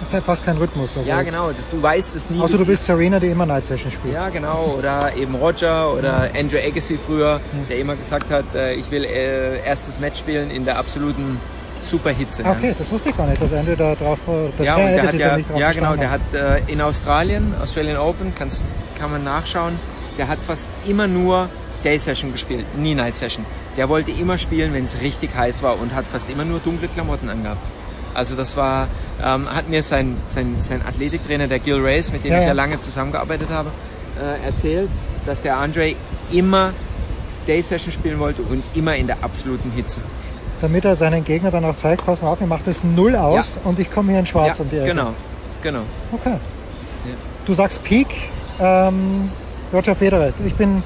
Das 0.00 0.08
ist 0.08 0.14
ja 0.14 0.20
fast 0.20 0.44
kein 0.44 0.56
Rhythmus. 0.58 0.96
Also, 0.98 1.08
ja 1.08 1.22
genau, 1.22 1.50
das, 1.50 1.68
du 1.70 1.80
weißt 1.82 2.14
es 2.16 2.28
nie. 2.30 2.40
Außer 2.40 2.50
das 2.52 2.60
du 2.60 2.66
bist 2.66 2.80
ist- 2.82 2.86
Serena, 2.86 3.18
die 3.20 3.28
immer 3.28 3.46
Night 3.46 3.64
Session 3.64 3.90
spielt. 3.90 4.14
Ja, 4.14 4.28
genau. 4.28 4.74
Oder 4.78 5.12
eben 5.16 5.34
Roger 5.36 5.92
oder 5.94 6.28
Andrew 6.38 6.58
Agassi 6.58 6.98
früher, 6.98 7.40
der 7.70 7.78
immer 7.78 7.96
gesagt 7.96 8.30
hat, 8.30 8.54
äh, 8.54 8.74
ich 8.74 8.90
will 8.90 9.04
äh, 9.04 9.64
erstes 9.64 9.98
Match 10.00 10.18
spielen 10.18 10.50
in 10.50 10.64
der 10.64 10.78
absoluten 10.78 11.38
Superhitze. 11.80 12.44
Ah, 12.44 12.52
Okay, 12.52 12.74
das 12.78 12.90
wusste 12.90 13.08
ich 13.10 13.16
gar 13.16 13.26
nicht, 13.26 13.40
dass 13.42 13.52
Ende 13.52 13.76
da 13.76 13.94
drauf, 13.94 14.18
dass 14.58 14.66
ja, 14.66 14.76
Herr 14.76 14.86
und 15.10 15.18
der 15.18 15.32
hat 15.32 15.40
ja, 15.54 15.58
ja 15.58 15.72
genau, 15.72 15.96
der 15.96 16.10
hat. 16.10 16.20
hat 16.32 16.60
äh, 16.68 16.72
in 16.72 16.80
Australien, 16.80 17.54
Australian 17.62 17.96
Open, 17.96 18.32
kann's, 18.38 18.66
kann 19.00 19.10
man 19.10 19.24
nachschauen, 19.24 19.74
der 20.18 20.28
hat 20.28 20.38
fast 20.40 20.66
immer 20.86 21.06
nur 21.06 21.48
Day 21.84 21.98
Session 21.98 22.32
gespielt, 22.32 22.64
nie 22.76 22.94
Night 22.94 23.16
Session. 23.16 23.44
Der 23.76 23.88
wollte 23.88 24.10
immer 24.10 24.38
spielen, 24.38 24.72
wenn 24.72 24.84
es 24.84 25.00
richtig 25.00 25.34
heiß 25.34 25.62
war 25.62 25.80
und 25.80 25.94
hat 25.94 26.06
fast 26.06 26.30
immer 26.30 26.44
nur 26.44 26.60
dunkle 26.60 26.88
Klamotten 26.88 27.28
angehabt. 27.28 27.70
Also 28.14 28.36
das 28.36 28.56
war, 28.56 28.88
ähm, 29.24 29.48
hat 29.52 29.68
mir 29.68 29.82
sein, 29.82 30.18
sein, 30.26 30.56
sein 30.60 30.84
Athletiktrainer, 30.84 31.46
der 31.46 31.58
Gil 31.58 31.80
Race, 31.80 32.12
mit 32.12 32.24
dem 32.24 32.32
Ja, 32.32 32.38
ich 32.38 32.42
ja 32.42 32.48
ja. 32.48 32.54
lange 32.54 32.78
zusammengearbeitet 32.78 33.48
habe, 33.50 33.70
äh, 34.20 34.44
erzählt, 34.46 34.90
dass 35.24 35.42
der 35.42 35.56
Andre 35.56 35.94
immer 36.30 36.72
Day 37.48 37.62
Session 37.62 37.92
spielen 37.92 38.18
wollte 38.18 38.42
und 38.42 38.62
immer 38.74 38.94
in 38.96 39.06
der 39.06 39.16
absoluten 39.22 39.70
Hitze. 39.74 40.00
Damit 40.60 40.84
er 40.84 40.94
seinen 40.94 41.24
Gegner 41.24 41.50
dann 41.50 41.64
auch 41.64 41.74
zeigt, 41.74 42.04
pass 42.04 42.20
mal 42.22 42.28
auf, 42.28 42.40
mir 42.40 42.46
macht 42.46 42.66
das 42.66 42.84
null 42.84 43.16
aus 43.16 43.58
und 43.64 43.78
ich 43.78 43.90
komme 43.90 44.10
hier 44.10 44.20
in 44.20 44.26
schwarz 44.26 44.58
ja, 44.58 44.64
um 44.64 44.70
die 44.70 44.76
Ecke. 44.76 44.88
genau, 44.88 45.14
genau. 45.62 45.80
Okay. 46.12 46.36
Du 47.44 47.54
sagst 47.54 47.82
Peak, 47.82 48.06
ähm, 48.60 49.30
Roger 49.72 49.94
Federer. 49.94 50.32
Ich 50.46 50.54
bin, 50.54 50.82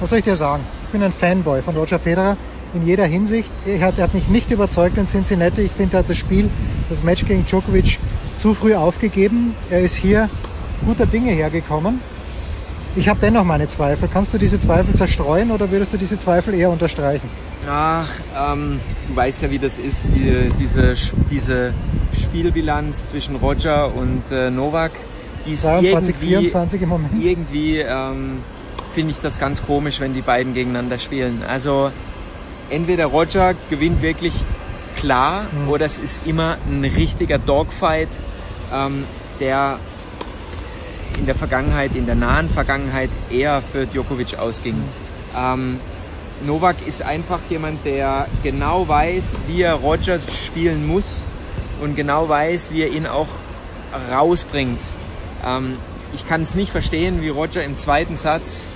was 0.00 0.10
soll 0.10 0.18
ich 0.18 0.24
dir 0.24 0.36
sagen? 0.36 0.62
bin 0.92 1.02
ein 1.02 1.12
Fanboy 1.12 1.62
von 1.62 1.76
Roger 1.76 1.98
Federer 1.98 2.36
in 2.74 2.86
jeder 2.86 3.06
Hinsicht. 3.06 3.50
Er 3.66 3.80
hat, 3.80 3.98
er 3.98 4.04
hat 4.04 4.14
mich 4.14 4.28
nicht 4.28 4.50
überzeugt 4.50 4.96
in 4.98 5.06
Cincinnati. 5.06 5.62
Ich 5.62 5.72
finde, 5.72 5.96
er 5.96 6.00
hat 6.00 6.10
das 6.10 6.16
Spiel, 6.16 6.50
das 6.88 7.02
Match 7.02 7.24
gegen 7.26 7.44
Djokovic 7.44 7.98
zu 8.36 8.54
früh 8.54 8.74
aufgegeben. 8.74 9.54
Er 9.70 9.80
ist 9.80 9.94
hier 9.94 10.28
guter 10.84 11.06
Dinge 11.06 11.30
hergekommen. 11.30 12.00
Ich 12.96 13.08
habe 13.08 13.20
dennoch 13.22 13.44
meine 13.44 13.68
Zweifel. 13.68 14.08
Kannst 14.12 14.34
du 14.34 14.38
diese 14.38 14.58
Zweifel 14.58 14.94
zerstreuen 14.94 15.52
oder 15.52 15.70
würdest 15.70 15.92
du 15.92 15.96
diese 15.96 16.18
Zweifel 16.18 16.54
eher 16.54 16.70
unterstreichen? 16.70 17.28
Ach, 17.68 18.08
ähm, 18.36 18.80
du 19.08 19.14
weißt 19.14 19.42
ja, 19.42 19.50
wie 19.50 19.58
das 19.58 19.78
ist, 19.78 20.06
die, 20.14 20.50
diese, 20.58 20.94
diese 21.30 21.72
Spielbilanz 22.12 23.08
zwischen 23.08 23.36
Roger 23.36 23.94
und 23.94 24.32
äh, 24.32 24.50
Novak. 24.50 24.92
Die 25.46 25.52
ist 25.52 25.64
23, 25.64 26.14
irgendwie, 26.14 26.28
24 26.28 26.82
im 26.82 26.88
Moment. 26.88 27.24
Irgendwie 27.24 27.78
ähm, 27.78 28.42
finde 28.94 29.12
ich 29.12 29.20
das 29.20 29.38
ganz 29.38 29.62
komisch, 29.64 30.00
wenn 30.00 30.14
die 30.14 30.22
beiden 30.22 30.54
gegeneinander 30.54 30.98
spielen. 30.98 31.42
Also 31.48 31.90
entweder 32.70 33.06
Roger 33.06 33.54
gewinnt 33.68 34.02
wirklich 34.02 34.34
klar 34.96 35.44
Mhm. 35.52 35.68
oder 35.70 35.86
es 35.86 35.98
ist 35.98 36.26
immer 36.26 36.56
ein 36.68 36.84
richtiger 36.84 37.38
Dogfight, 37.38 38.08
ähm, 38.72 39.04
der 39.40 39.78
in 41.18 41.26
der 41.26 41.34
Vergangenheit, 41.34 41.94
in 41.94 42.06
der 42.06 42.14
nahen 42.14 42.48
Vergangenheit 42.48 43.10
eher 43.30 43.62
für 43.62 43.86
Djokovic 43.86 44.38
ausging. 44.38 44.76
Ähm, 45.36 45.80
Novak 46.46 46.76
ist 46.86 47.02
einfach 47.02 47.40
jemand, 47.50 47.84
der 47.84 48.26
genau 48.42 48.88
weiß, 48.88 49.42
wie 49.46 49.62
er 49.62 49.74
Roger 49.74 50.18
spielen 50.20 50.86
muss 50.86 51.24
und 51.82 51.96
genau 51.96 52.28
weiß, 52.28 52.72
wie 52.72 52.82
er 52.82 52.92
ihn 52.92 53.06
auch 53.06 53.28
rausbringt. 54.10 54.78
Ähm, 55.44 55.76
ich 56.12 56.28
kann 56.28 56.42
es 56.42 56.54
nicht 56.54 56.72
verstehen, 56.72 57.22
wie 57.22 57.28
Roger 57.28 57.62
im 57.64 57.76
zweiten 57.76 58.16
Satz 58.16 58.68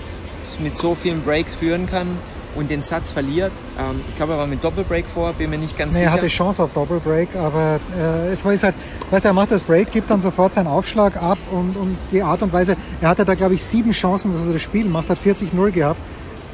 mit 0.60 0.76
so 0.76 0.94
vielen 0.94 1.22
Breaks 1.22 1.54
führen 1.54 1.86
kann 1.86 2.06
und 2.54 2.70
den 2.70 2.82
Satz 2.82 3.10
verliert. 3.10 3.50
Ähm, 3.78 4.00
ich 4.08 4.16
glaube, 4.16 4.34
er 4.34 4.38
war 4.38 4.46
mit 4.46 4.62
Doppelbreak 4.62 5.04
vor, 5.12 5.32
bin 5.32 5.50
mir 5.50 5.58
nicht 5.58 5.76
ganz 5.76 5.94
Nee, 5.94 6.00
er 6.02 6.10
sicher. 6.10 6.12
hatte 6.12 6.26
Chance 6.28 6.62
auf 6.62 6.72
Doppelbreak, 6.72 7.34
aber 7.36 7.80
äh, 7.98 8.28
es 8.32 8.44
war 8.44 8.52
ist 8.52 8.62
halt, 8.62 8.74
weißt 9.10 9.24
du, 9.24 9.28
er 9.30 9.34
macht 9.34 9.50
das 9.50 9.62
Break, 9.62 9.90
gibt 9.90 10.10
dann 10.10 10.20
sofort 10.20 10.54
seinen 10.54 10.68
Aufschlag 10.68 11.16
ab 11.16 11.38
und, 11.50 11.76
und 11.76 11.96
die 12.12 12.22
Art 12.22 12.42
und 12.42 12.52
Weise, 12.52 12.76
er 13.00 13.08
hatte 13.08 13.24
da 13.24 13.34
glaube 13.34 13.54
ich 13.54 13.64
sieben 13.64 13.90
Chancen, 13.92 14.32
dass 14.32 14.46
er 14.46 14.52
das 14.52 14.62
Spiel 14.62 14.86
macht, 14.86 15.08
hat 15.10 15.18
40-0 15.18 15.70
gehabt 15.72 15.98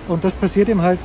und 0.09 0.25
das 0.25 0.35
passiert 0.37 0.69
ihm 0.69 0.81
halt 0.83 1.01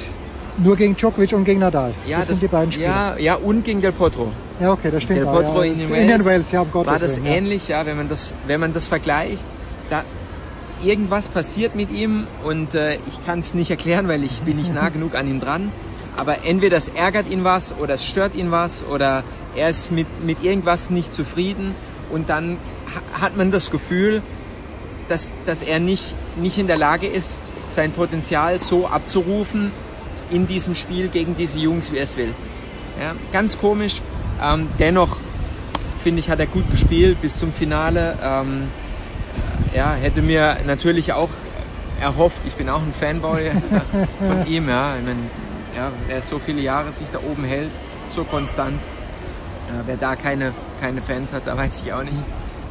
nur 0.58 0.76
gegen 0.76 0.96
Djokovic 0.96 1.34
und 1.34 1.44
gegen 1.44 1.60
Nadal. 1.60 1.94
Ja, 2.06 2.18
das, 2.20 2.28
sind 2.28 2.42
die 2.42 2.48
beiden 2.48 2.72
Spieler. 2.72 2.88
ja, 2.88 3.18
ja, 3.18 3.36
und 3.36 3.64
gegen 3.64 3.82
Del 3.82 3.92
Potro. 3.92 4.32
Ja, 4.60 4.72
okay, 4.72 4.90
das 4.92 5.04
stimmt 5.04 5.20
Del 5.20 5.28
auch, 5.28 5.34
Potro 5.34 5.64
ja. 5.64 5.72
in 5.72 5.80
den 5.80 5.90
Wales, 5.92 6.26
Wales, 6.26 6.52
ja, 6.52 6.62
um 6.62 6.72
Gottes 6.72 6.92
war 6.92 7.00
das 7.00 7.18
Willen, 7.18 7.26
ja. 7.26 7.34
ähnlich, 7.34 7.68
ja, 7.68 7.86
wenn 7.86 7.98
man 7.98 8.10
das, 8.10 8.34
wenn 8.48 8.60
man 8.60 8.74
das 8.74 8.88
vergleicht, 8.88 9.46
da 9.90 10.04
irgendwas 10.84 11.28
passiert 11.28 11.76
mit 11.76 11.92
ihm 11.92 12.28
und 12.44 12.74
äh, 12.76 12.96
ich 13.08 13.26
kann 13.26 13.40
es 13.40 13.54
nicht 13.54 13.70
erklären, 13.72 14.08
weil 14.08 14.24
ich 14.24 14.42
bin 14.42 14.58
nicht 14.58 14.74
nah 14.74 14.90
genug 14.96 15.16
an 15.16 15.28
ihm 15.30 15.40
dran. 15.40 15.72
Aber 16.18 16.46
entweder 16.46 16.78
es 16.78 16.88
ärgert 16.88 17.30
ihn 17.30 17.44
was 17.44 17.74
oder 17.78 17.96
es 17.96 18.06
stört 18.06 18.36
ihn 18.36 18.50
was 18.52 18.86
oder 18.86 19.24
er 19.56 19.70
ist 19.70 19.92
mit, 19.92 20.08
mit 20.24 20.44
irgendwas 20.44 20.90
nicht 20.90 21.14
zufrieden 21.14 21.76
und 22.10 22.30
dann 22.30 22.58
ha- 23.18 23.22
hat 23.22 23.36
man 23.36 23.52
das 23.52 23.70
Gefühl, 23.70 24.22
dass, 25.10 25.34
dass 25.46 25.62
er 25.62 25.80
nicht, 25.80 26.16
nicht 26.38 26.58
in 26.58 26.68
der 26.68 26.78
Lage 26.78 27.08
ist, 27.08 27.40
sein 27.68 27.92
Potenzial 27.92 28.60
so 28.60 28.88
abzurufen 28.88 29.72
in 30.32 30.48
diesem 30.48 30.76
Spiel 30.76 31.10
gegen 31.10 31.36
diese 31.36 31.60
Jungs, 31.60 31.92
wie 31.92 31.98
er 31.98 32.04
es 32.04 32.18
will. 32.18 32.34
Ja, 33.00 33.14
ganz 33.32 33.58
komisch. 33.58 34.02
Ähm, 34.42 34.68
dennoch 34.80 35.18
finde 36.04 36.20
ich, 36.20 36.30
hat 36.30 36.40
er 36.40 36.48
gut 36.48 36.70
gespielt 36.72 37.22
bis 37.22 37.38
zum 37.38 37.52
Finale. 37.52 38.18
Ähm, 38.24 38.70
ja, 39.76 39.94
hätte 39.94 40.22
mir 40.22 40.58
natürlich 40.66 41.14
auch 41.14 41.30
erhofft, 42.02 42.42
ich 42.46 42.54
bin 42.54 42.70
auch 42.70 42.82
ein 42.82 42.94
Fanboy 42.98 43.52
von 44.20 44.48
ihm, 44.48 44.70
ja. 44.70 44.96
Ich 44.98 45.06
meine, 45.06 45.20
ja, 45.76 45.92
er 46.08 46.22
so 46.22 46.40
viele 46.40 46.62
Jahre 46.62 46.92
sich 46.92 47.08
da 47.12 47.20
oben 47.20 47.44
hält, 47.44 47.72
so 48.08 48.24
konstant. 48.24 48.80
Äh, 49.68 49.82
wer 49.86 49.98
da 49.98 50.16
keine, 50.16 50.54
keine 50.80 51.02
Fans 51.02 51.34
hat, 51.34 51.44
da 51.46 51.58
weiß 51.58 51.82
ich 51.84 51.94
auch 51.94 52.04
nicht. 52.04 52.18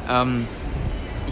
Ähm, 0.09 0.47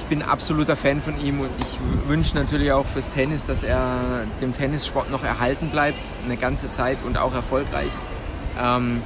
ich 0.03 0.09
bin 0.09 0.21
absoluter 0.21 0.75
Fan 0.75 1.01
von 1.01 1.13
ihm 1.25 1.39
und 1.39 1.49
ich 1.59 2.09
wünsche 2.09 2.35
natürlich 2.35 2.71
auch 2.71 2.85
fürs 2.85 3.09
Tennis, 3.09 3.45
dass 3.45 3.63
er 3.63 3.99
dem 4.41 4.53
Tennissport 4.53 5.09
noch 5.09 5.23
erhalten 5.23 5.69
bleibt, 5.69 5.99
eine 6.25 6.35
ganze 6.35 6.69
Zeit 6.69 6.97
und 7.05 7.17
auch 7.17 7.33
erfolgreich. 7.33 7.89
Ähm, 8.61 9.01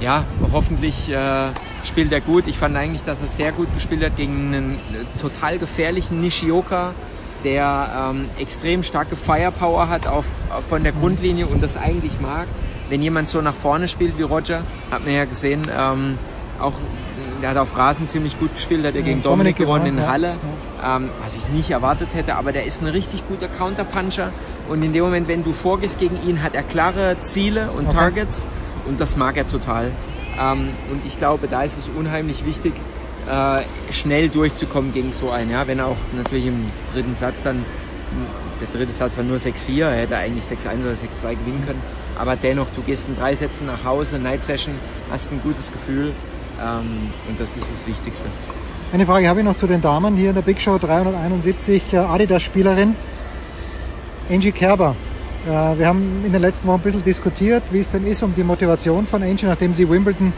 ja, 0.00 0.24
hoffentlich 0.52 1.10
äh, 1.10 1.48
spielt 1.84 2.12
er 2.12 2.20
gut. 2.20 2.46
Ich 2.46 2.58
fand 2.58 2.76
eigentlich, 2.76 3.04
dass 3.04 3.22
er 3.22 3.28
sehr 3.28 3.52
gut 3.52 3.72
gespielt 3.74 4.04
hat 4.04 4.16
gegen 4.16 4.54
einen 4.54 4.74
äh, 4.74 5.20
total 5.20 5.58
gefährlichen 5.58 6.20
Nishioka, 6.20 6.92
der 7.42 8.10
ähm, 8.10 8.28
extrem 8.38 8.82
starke 8.82 9.16
Firepower 9.16 9.88
hat 9.88 10.06
auf, 10.06 10.26
auf, 10.50 10.64
von 10.68 10.82
der 10.82 10.92
Grundlinie 10.92 11.46
und 11.46 11.62
das 11.62 11.76
eigentlich 11.76 12.20
mag. 12.20 12.46
Wenn 12.90 13.02
jemand 13.02 13.30
so 13.30 13.40
nach 13.40 13.54
vorne 13.54 13.88
spielt 13.88 14.18
wie 14.18 14.22
Roger, 14.22 14.62
hat 14.90 15.04
man 15.04 15.14
ja 15.14 15.24
gesehen, 15.24 15.62
ähm, 15.74 16.18
auch 16.60 16.74
der 17.44 17.50
hat 17.50 17.58
auf 17.58 17.76
Rasen 17.76 18.08
ziemlich 18.08 18.38
gut 18.38 18.54
gespielt, 18.54 18.86
hat 18.86 18.94
er 18.94 19.02
gegen 19.02 19.22
Dominik, 19.22 19.54
Dominik 19.54 19.56
gewonnen 19.56 19.86
in 19.86 19.96
gewonnen, 19.96 20.06
ja. 20.06 20.12
Halle, 20.82 21.02
ähm, 21.04 21.10
was 21.22 21.36
ich 21.36 21.46
nicht 21.50 21.70
erwartet 21.72 22.08
hätte, 22.14 22.36
aber 22.36 22.52
der 22.52 22.64
ist 22.64 22.80
ein 22.80 22.88
richtig 22.88 23.28
guter 23.28 23.48
Counterpuncher 23.48 24.32
und 24.70 24.82
in 24.82 24.94
dem 24.94 25.04
Moment, 25.04 25.28
wenn 25.28 25.44
du 25.44 25.52
vorgehst 25.52 25.98
gegen 25.98 26.16
ihn, 26.26 26.42
hat 26.42 26.54
er 26.54 26.62
klare 26.62 27.18
Ziele 27.20 27.70
und 27.72 27.88
Okay. 27.88 27.96
Targets 27.96 28.46
und 28.86 28.98
das 28.98 29.18
mag 29.18 29.36
er 29.36 29.46
total. 29.46 29.90
Ähm, 30.40 30.70
und 30.90 31.04
ich 31.06 31.18
glaube, 31.18 31.46
da 31.46 31.64
ist 31.64 31.76
es 31.76 31.90
unheimlich 31.94 32.46
wichtig, 32.46 32.72
äh, 33.28 33.92
schnell 33.92 34.30
durchzukommen 34.30 34.94
gegen 34.94 35.12
so 35.12 35.28
einen. 35.28 35.50
Ja? 35.50 35.66
Wenn 35.66 35.82
auch 35.82 35.96
natürlich 36.16 36.46
im 36.46 36.70
dritten 36.94 37.12
Satz 37.12 37.42
dann, 37.42 37.62
der 38.62 38.68
dritte 38.80 38.94
Satz 38.94 39.18
war 39.18 39.24
nur 39.24 39.36
6-4, 39.36 39.82
er 39.82 40.00
hätte 40.00 40.16
eigentlich 40.16 40.46
6-1 40.46 40.80
oder 40.80 40.92
6-2 40.92 41.34
gewinnen 41.34 41.62
können. 41.66 41.82
Aber 42.18 42.36
dennoch, 42.36 42.68
du 42.74 42.80
gehst 42.80 43.06
in 43.06 43.16
drei 43.16 43.34
Sätzen 43.34 43.66
nach 43.66 43.84
Hause, 43.84 44.18
Night 44.18 44.44
Session, 44.44 44.74
hast 45.10 45.30
ein 45.30 45.42
gutes 45.42 45.70
Gefühl 45.70 46.12
und 47.28 47.40
das 47.40 47.56
ist 47.56 47.70
das 47.72 47.86
Wichtigste. 47.86 48.26
Eine 48.92 49.06
Frage 49.06 49.28
habe 49.28 49.40
ich 49.40 49.44
noch 49.46 49.56
zu 49.56 49.66
den 49.66 49.82
Damen 49.82 50.16
hier 50.16 50.28
in 50.30 50.34
der 50.36 50.42
Big 50.42 50.60
Show 50.60 50.78
371. 50.78 51.82
äh, 51.92 51.96
Adidas-Spielerin 51.98 52.94
Angie 54.30 54.52
Kerber. 54.52 54.94
Äh, 55.46 55.50
Wir 55.78 55.88
haben 55.88 56.22
in 56.24 56.32
den 56.32 56.40
letzten 56.40 56.68
Wochen 56.68 56.76
ein 56.80 56.82
bisschen 56.82 57.02
diskutiert, 57.04 57.62
wie 57.72 57.80
es 57.80 57.90
denn 57.90 58.06
ist 58.06 58.22
um 58.22 58.32
die 58.34 58.44
Motivation 58.44 59.06
von 59.06 59.22
Angie, 59.22 59.46
nachdem 59.46 59.74
sie 59.74 59.88
Wimbledon 59.88 60.32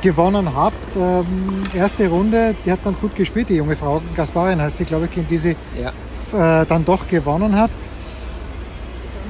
gewonnen 0.00 0.56
hat. 0.56 0.72
Ähm, 0.96 1.26
Erste 1.74 2.08
Runde, 2.08 2.54
die 2.64 2.72
hat 2.72 2.82
ganz 2.82 2.98
gut 3.00 3.14
gespielt, 3.14 3.50
die 3.50 3.56
junge 3.56 3.76
Frau. 3.76 4.00
Gasparin 4.16 4.60
heißt 4.62 4.78
sie, 4.78 4.84
glaube 4.86 5.08
ich, 5.12 5.26
die 5.26 5.38
sie 5.38 5.56
Ja. 5.78 6.62
äh, 6.62 6.64
dann 6.66 6.84
doch 6.86 7.06
gewonnen 7.06 7.54
hat. 7.58 7.70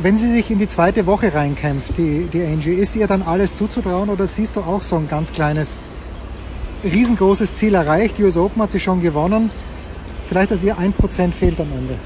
Wenn 0.03 0.17
sie 0.17 0.31
sich 0.31 0.51
in 0.51 0.59
die 0.59 0.69
zweite 0.69 1.05
Woche 1.07 1.35
reinkämpft, 1.35 1.99
die, 1.99 2.27
die 2.33 2.43
Angie, 2.45 2.71
ist 2.73 2.95
ihr 2.97 3.07
dann 3.07 3.23
alles 3.23 3.55
zuzutrauen 3.57 4.09
oder 4.09 4.27
siehst 4.27 4.57
du 4.57 4.61
auch 4.61 4.81
so 4.83 4.97
ein 4.97 5.09
ganz 5.09 5.33
kleines, 5.33 5.77
riesengroßes 6.85 7.55
Ziel 7.55 7.75
erreicht? 7.75 8.19
Die 8.19 8.25
US 8.25 8.37
Open 8.37 8.63
hat 8.63 8.71
sie 8.71 8.81
schon 8.81 9.01
gewonnen. 9.01 9.51
Vielleicht, 10.29 10.51
dass 10.51 10.63
ihr 10.63 10.79
ein 10.79 10.93
Prozent 10.93 11.35
fehlt 11.35 11.61
am 11.61 11.69
Ende. 11.73 11.99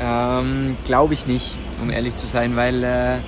Ähm, 0.00 0.76
Glaube 0.84 1.14
ich 1.14 1.26
nicht, 1.26 1.58
um 1.82 1.90
ehrlich 1.90 2.14
zu 2.14 2.26
sein, 2.26 2.56
weil 2.56 2.82
äh, 2.82 3.18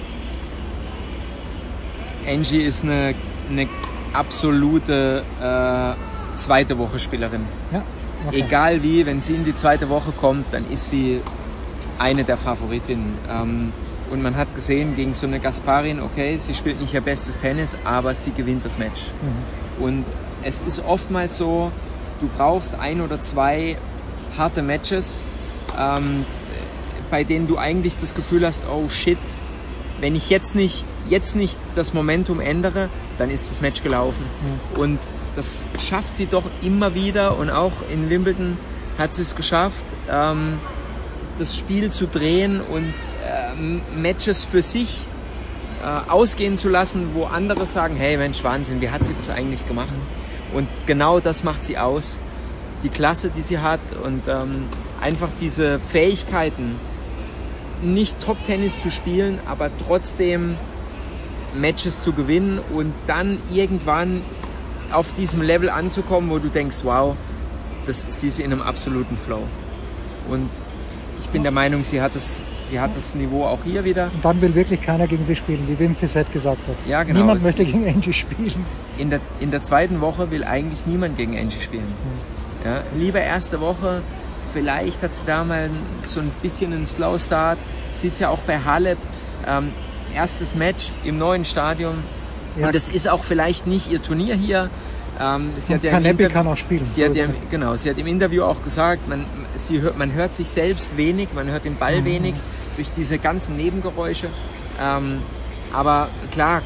Angie 2.26 2.62
ist 2.62 2.82
eine, 2.82 3.14
eine 3.50 3.68
absolute 4.12 5.22
äh, 5.40 6.36
zweite 6.36 6.78
Woche 6.78 6.98
Spielerin. 6.98 7.42
Ja, 7.72 7.84
okay. 8.26 8.40
Egal 8.40 8.82
wie, 8.82 9.06
wenn 9.06 9.20
sie 9.20 9.34
in 9.34 9.44
die 9.44 9.54
zweite 9.54 9.88
Woche 9.88 10.12
kommt, 10.12 10.46
dann 10.52 10.64
ist 10.70 10.90
sie 10.90 11.20
eine 11.98 12.24
der 12.24 12.36
Favoritinnen. 12.36 13.18
Ähm, 13.30 13.72
und 14.10 14.22
man 14.22 14.36
hat 14.36 14.54
gesehen, 14.54 14.94
gegen 14.96 15.14
so 15.14 15.26
eine 15.26 15.40
Gasparin, 15.40 16.00
okay, 16.00 16.36
sie 16.38 16.54
spielt 16.54 16.80
nicht 16.80 16.94
ihr 16.94 17.00
bestes 17.00 17.38
Tennis, 17.38 17.76
aber 17.84 18.14
sie 18.14 18.30
gewinnt 18.30 18.64
das 18.64 18.78
Match. 18.78 19.10
Und 19.80 20.04
es 20.46 20.60
ist 20.60 20.84
oftmals 20.84 21.36
so, 21.36 21.72
du 22.20 22.28
brauchst 22.36 22.74
ein 22.78 23.00
oder 23.00 23.20
zwei 23.20 23.76
harte 24.38 24.62
Matches, 24.62 25.22
ähm, 25.78 26.24
bei 27.10 27.24
denen 27.24 27.48
du 27.48 27.58
eigentlich 27.58 27.94
das 28.00 28.14
Gefühl 28.14 28.46
hast, 28.46 28.62
oh 28.70 28.88
shit, 28.88 29.18
wenn 30.00 30.14
ich 30.14 30.30
jetzt 30.30 30.54
nicht, 30.54 30.84
jetzt 31.08 31.34
nicht 31.34 31.58
das 31.74 31.94
Momentum 31.94 32.40
ändere, 32.40 32.88
dann 33.18 33.30
ist 33.30 33.50
das 33.50 33.60
Match 33.60 33.82
gelaufen. 33.82 34.24
Und 34.76 35.00
das 35.34 35.66
schafft 35.84 36.14
sie 36.14 36.26
doch 36.26 36.44
immer 36.62 36.94
wieder 36.94 37.36
und 37.38 37.50
auch 37.50 37.72
in 37.92 38.08
Wimbledon 38.08 38.56
hat 38.98 39.14
sie 39.14 39.22
es 39.22 39.34
geschafft, 39.34 39.84
ähm, 40.10 40.58
das 41.38 41.56
Spiel 41.56 41.90
zu 41.90 42.06
drehen 42.06 42.60
und 42.60 42.94
ähm, 43.26 43.82
Matches 43.96 44.44
für 44.44 44.62
sich 44.62 44.96
äh, 45.82 46.10
ausgehen 46.10 46.56
zu 46.56 46.68
lassen, 46.68 47.10
wo 47.14 47.24
andere 47.24 47.66
sagen, 47.66 47.96
hey 47.96 48.16
Mensch, 48.16 48.42
Wahnsinn, 48.44 48.80
wie 48.80 48.90
hat 48.90 49.04
sie 49.04 49.14
das 49.14 49.28
eigentlich 49.28 49.66
gemacht? 49.66 49.94
Und 50.52 50.68
genau 50.86 51.20
das 51.20 51.44
macht 51.44 51.64
sie 51.64 51.78
aus. 51.78 52.18
Die 52.82 52.88
Klasse, 52.88 53.30
die 53.30 53.42
sie 53.42 53.58
hat 53.58 53.80
und 54.04 54.28
ähm, 54.28 54.64
einfach 55.00 55.28
diese 55.40 55.78
Fähigkeiten, 55.78 56.76
nicht 57.82 58.20
Top-Tennis 58.20 58.72
zu 58.82 58.90
spielen, 58.90 59.38
aber 59.46 59.70
trotzdem 59.86 60.56
Matches 61.54 62.02
zu 62.02 62.12
gewinnen 62.12 62.58
und 62.74 62.94
dann 63.06 63.38
irgendwann 63.52 64.22
auf 64.92 65.12
diesem 65.14 65.42
Level 65.42 65.70
anzukommen, 65.70 66.30
wo 66.30 66.38
du 66.38 66.48
denkst, 66.48 66.78
wow, 66.82 67.16
das, 67.86 68.06
sie 68.08 68.28
ist 68.28 68.38
in 68.38 68.52
einem 68.52 68.62
absoluten 68.62 69.16
Flow. 69.16 69.42
Und 70.28 70.50
ich 71.20 71.28
bin 71.28 71.42
der 71.42 71.52
Meinung, 71.52 71.84
sie 71.84 72.00
hat 72.00 72.14
es 72.14 72.42
Sie 72.70 72.80
hat 72.80 72.96
das 72.96 73.14
Niveau 73.14 73.44
auch 73.44 73.60
hier 73.64 73.84
wieder. 73.84 74.10
Und 74.12 74.24
dann 74.24 74.40
will 74.40 74.54
wirklich 74.54 74.82
keiner 74.82 75.06
gegen 75.06 75.22
sie 75.22 75.36
spielen, 75.36 75.62
wie 75.68 75.78
Wim 75.78 75.94
Fissett 75.94 76.32
gesagt 76.32 76.60
hat. 76.66 76.74
Ja, 76.88 77.02
genau. 77.04 77.20
Niemand 77.20 77.38
Es 77.38 77.44
möchte 77.44 77.64
gegen 77.64 77.88
Angie 77.88 78.12
spielen. 78.12 78.64
In 78.98 79.10
der, 79.10 79.20
in 79.40 79.50
der 79.52 79.62
zweiten 79.62 80.00
Woche 80.00 80.30
will 80.30 80.42
eigentlich 80.42 80.84
niemand 80.86 81.16
gegen 81.16 81.38
Angie 81.38 81.60
spielen. 81.60 81.86
Ja, 82.64 82.82
lieber 82.98 83.20
erste 83.20 83.60
Woche, 83.60 84.02
vielleicht 84.52 85.02
hat 85.02 85.14
sie 85.14 85.22
da 85.26 85.44
mal 85.44 85.70
so 86.02 86.18
ein 86.20 86.30
bisschen 86.42 86.72
einen 86.72 86.86
Slow 86.86 87.18
Start. 87.20 87.58
Sieht 87.94 88.18
ja 88.18 88.30
auch 88.30 88.38
bei 88.40 88.58
Halep. 88.58 88.98
Ähm, 89.46 89.68
erstes 90.14 90.54
Match 90.56 90.90
im 91.04 91.18
neuen 91.18 91.44
Stadion. 91.44 91.96
Ja. 92.58 92.66
Und 92.66 92.74
das 92.74 92.88
ist 92.88 93.08
auch 93.08 93.22
vielleicht 93.22 93.66
nicht 93.66 93.92
ihr 93.92 94.02
Turnier 94.02 94.34
hier. 94.34 94.70
Ähm, 95.20 95.50
sie 95.60 95.72
Und 95.74 95.78
hat 95.78 95.84
ja 95.84 95.90
Kanepi 95.92 96.26
kann 96.26 96.46
auch 96.48 96.56
spielen, 96.56 96.86
Sie 96.86 97.02
so 97.02 97.08
hat 97.08 97.16
ja, 97.16 97.26
genau, 97.50 97.74
sie 97.76 97.88
hat 97.88 97.96
im 97.98 98.06
Interview 98.06 98.42
auch 98.42 98.62
gesagt, 98.62 99.08
man, 99.08 99.24
sie 99.56 99.80
hört, 99.80 99.96
man 99.96 100.12
hört 100.12 100.34
sich 100.34 100.48
selbst 100.48 100.96
wenig, 100.98 101.28
man 101.34 101.48
hört 101.48 101.64
den 101.64 101.76
Ball 101.76 102.00
Mhm. 102.00 102.04
wenig 102.04 102.34
durch 102.76 102.88
diese 102.96 103.18
ganzen 103.18 103.56
Nebengeräusche. 103.56 104.28
Ähm, 104.80 105.18
aber 105.72 106.08
klar, 106.30 106.62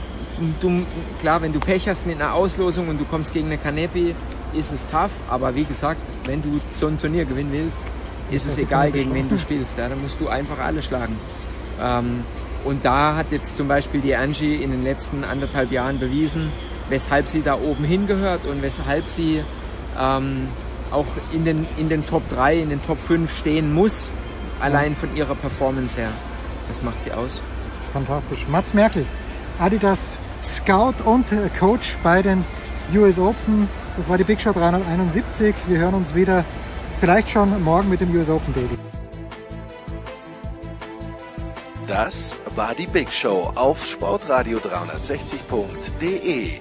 du, 0.60 0.84
klar, 1.20 1.42
wenn 1.42 1.52
du 1.52 1.60
Pech 1.60 1.88
hast 1.88 2.06
mit 2.06 2.20
einer 2.20 2.34
Auslosung 2.34 2.88
und 2.88 3.00
du 3.00 3.04
kommst 3.04 3.32
gegen 3.32 3.46
eine 3.46 3.58
Kanepi, 3.58 4.14
ist 4.54 4.72
es 4.72 4.86
tough. 4.88 5.10
Aber 5.28 5.54
wie 5.54 5.64
gesagt, 5.64 6.00
wenn 6.24 6.42
du 6.42 6.60
so 6.70 6.86
ein 6.86 6.98
Turnier 6.98 7.24
gewinnen 7.24 7.52
willst, 7.52 7.84
ist 8.30 8.46
es 8.46 8.58
egal, 8.58 8.92
gegen 8.92 9.14
wen 9.14 9.28
du 9.28 9.38
spielst. 9.38 9.78
Ja, 9.78 9.88
dann 9.88 10.00
musst 10.02 10.20
du 10.20 10.28
einfach 10.28 10.58
alle 10.58 10.82
schlagen. 10.82 11.16
Ähm, 11.80 12.24
und 12.64 12.84
da 12.84 13.16
hat 13.16 13.32
jetzt 13.32 13.56
zum 13.56 13.68
Beispiel 13.68 14.00
die 14.00 14.14
Angie 14.14 14.56
in 14.56 14.70
den 14.70 14.84
letzten 14.84 15.24
anderthalb 15.24 15.72
Jahren 15.72 15.98
bewiesen, 15.98 16.52
weshalb 16.90 17.26
sie 17.28 17.42
da 17.42 17.54
oben 17.54 17.84
hingehört 17.84 18.44
und 18.44 18.60
weshalb 18.60 19.08
sie 19.08 19.42
ähm, 19.98 20.46
auch 20.90 21.06
in 21.32 21.44
den, 21.44 21.66
in 21.78 21.88
den 21.88 22.04
Top 22.04 22.28
3, 22.28 22.58
in 22.58 22.68
den 22.68 22.82
Top 22.82 22.98
5 22.98 23.34
stehen 23.34 23.72
muss, 23.72 24.12
allein 24.60 24.94
von 24.94 25.16
ihrer 25.16 25.34
Performance 25.34 25.96
her. 25.96 26.12
Das 26.68 26.82
macht 26.82 27.02
sie 27.02 27.12
aus. 27.12 27.40
Fantastisch. 27.92 28.46
Mats 28.48 28.74
Merkel, 28.74 29.06
Adidas 29.58 30.18
Scout 30.42 30.94
und 31.04 31.30
äh, 31.32 31.50
Coach 31.58 31.96
bei 32.02 32.22
den 32.22 32.44
US 32.94 33.18
Open. 33.18 33.68
Das 33.96 34.08
war 34.08 34.18
die 34.18 34.24
Big 34.24 34.40
Show 34.40 34.52
371. 34.52 35.54
Wir 35.66 35.78
hören 35.78 35.94
uns 35.94 36.14
wieder 36.14 36.44
vielleicht 36.98 37.30
schon 37.30 37.62
morgen 37.62 37.88
mit 37.88 38.00
dem 38.00 38.12
US 38.14 38.30
Open 38.30 38.54
Daily. 38.54 38.78
Das 41.86 42.36
war 42.54 42.74
die 42.74 42.86
Big 42.86 43.10
Show 43.12 43.52
auf 43.54 43.84
sportradio360.de. 43.84 46.60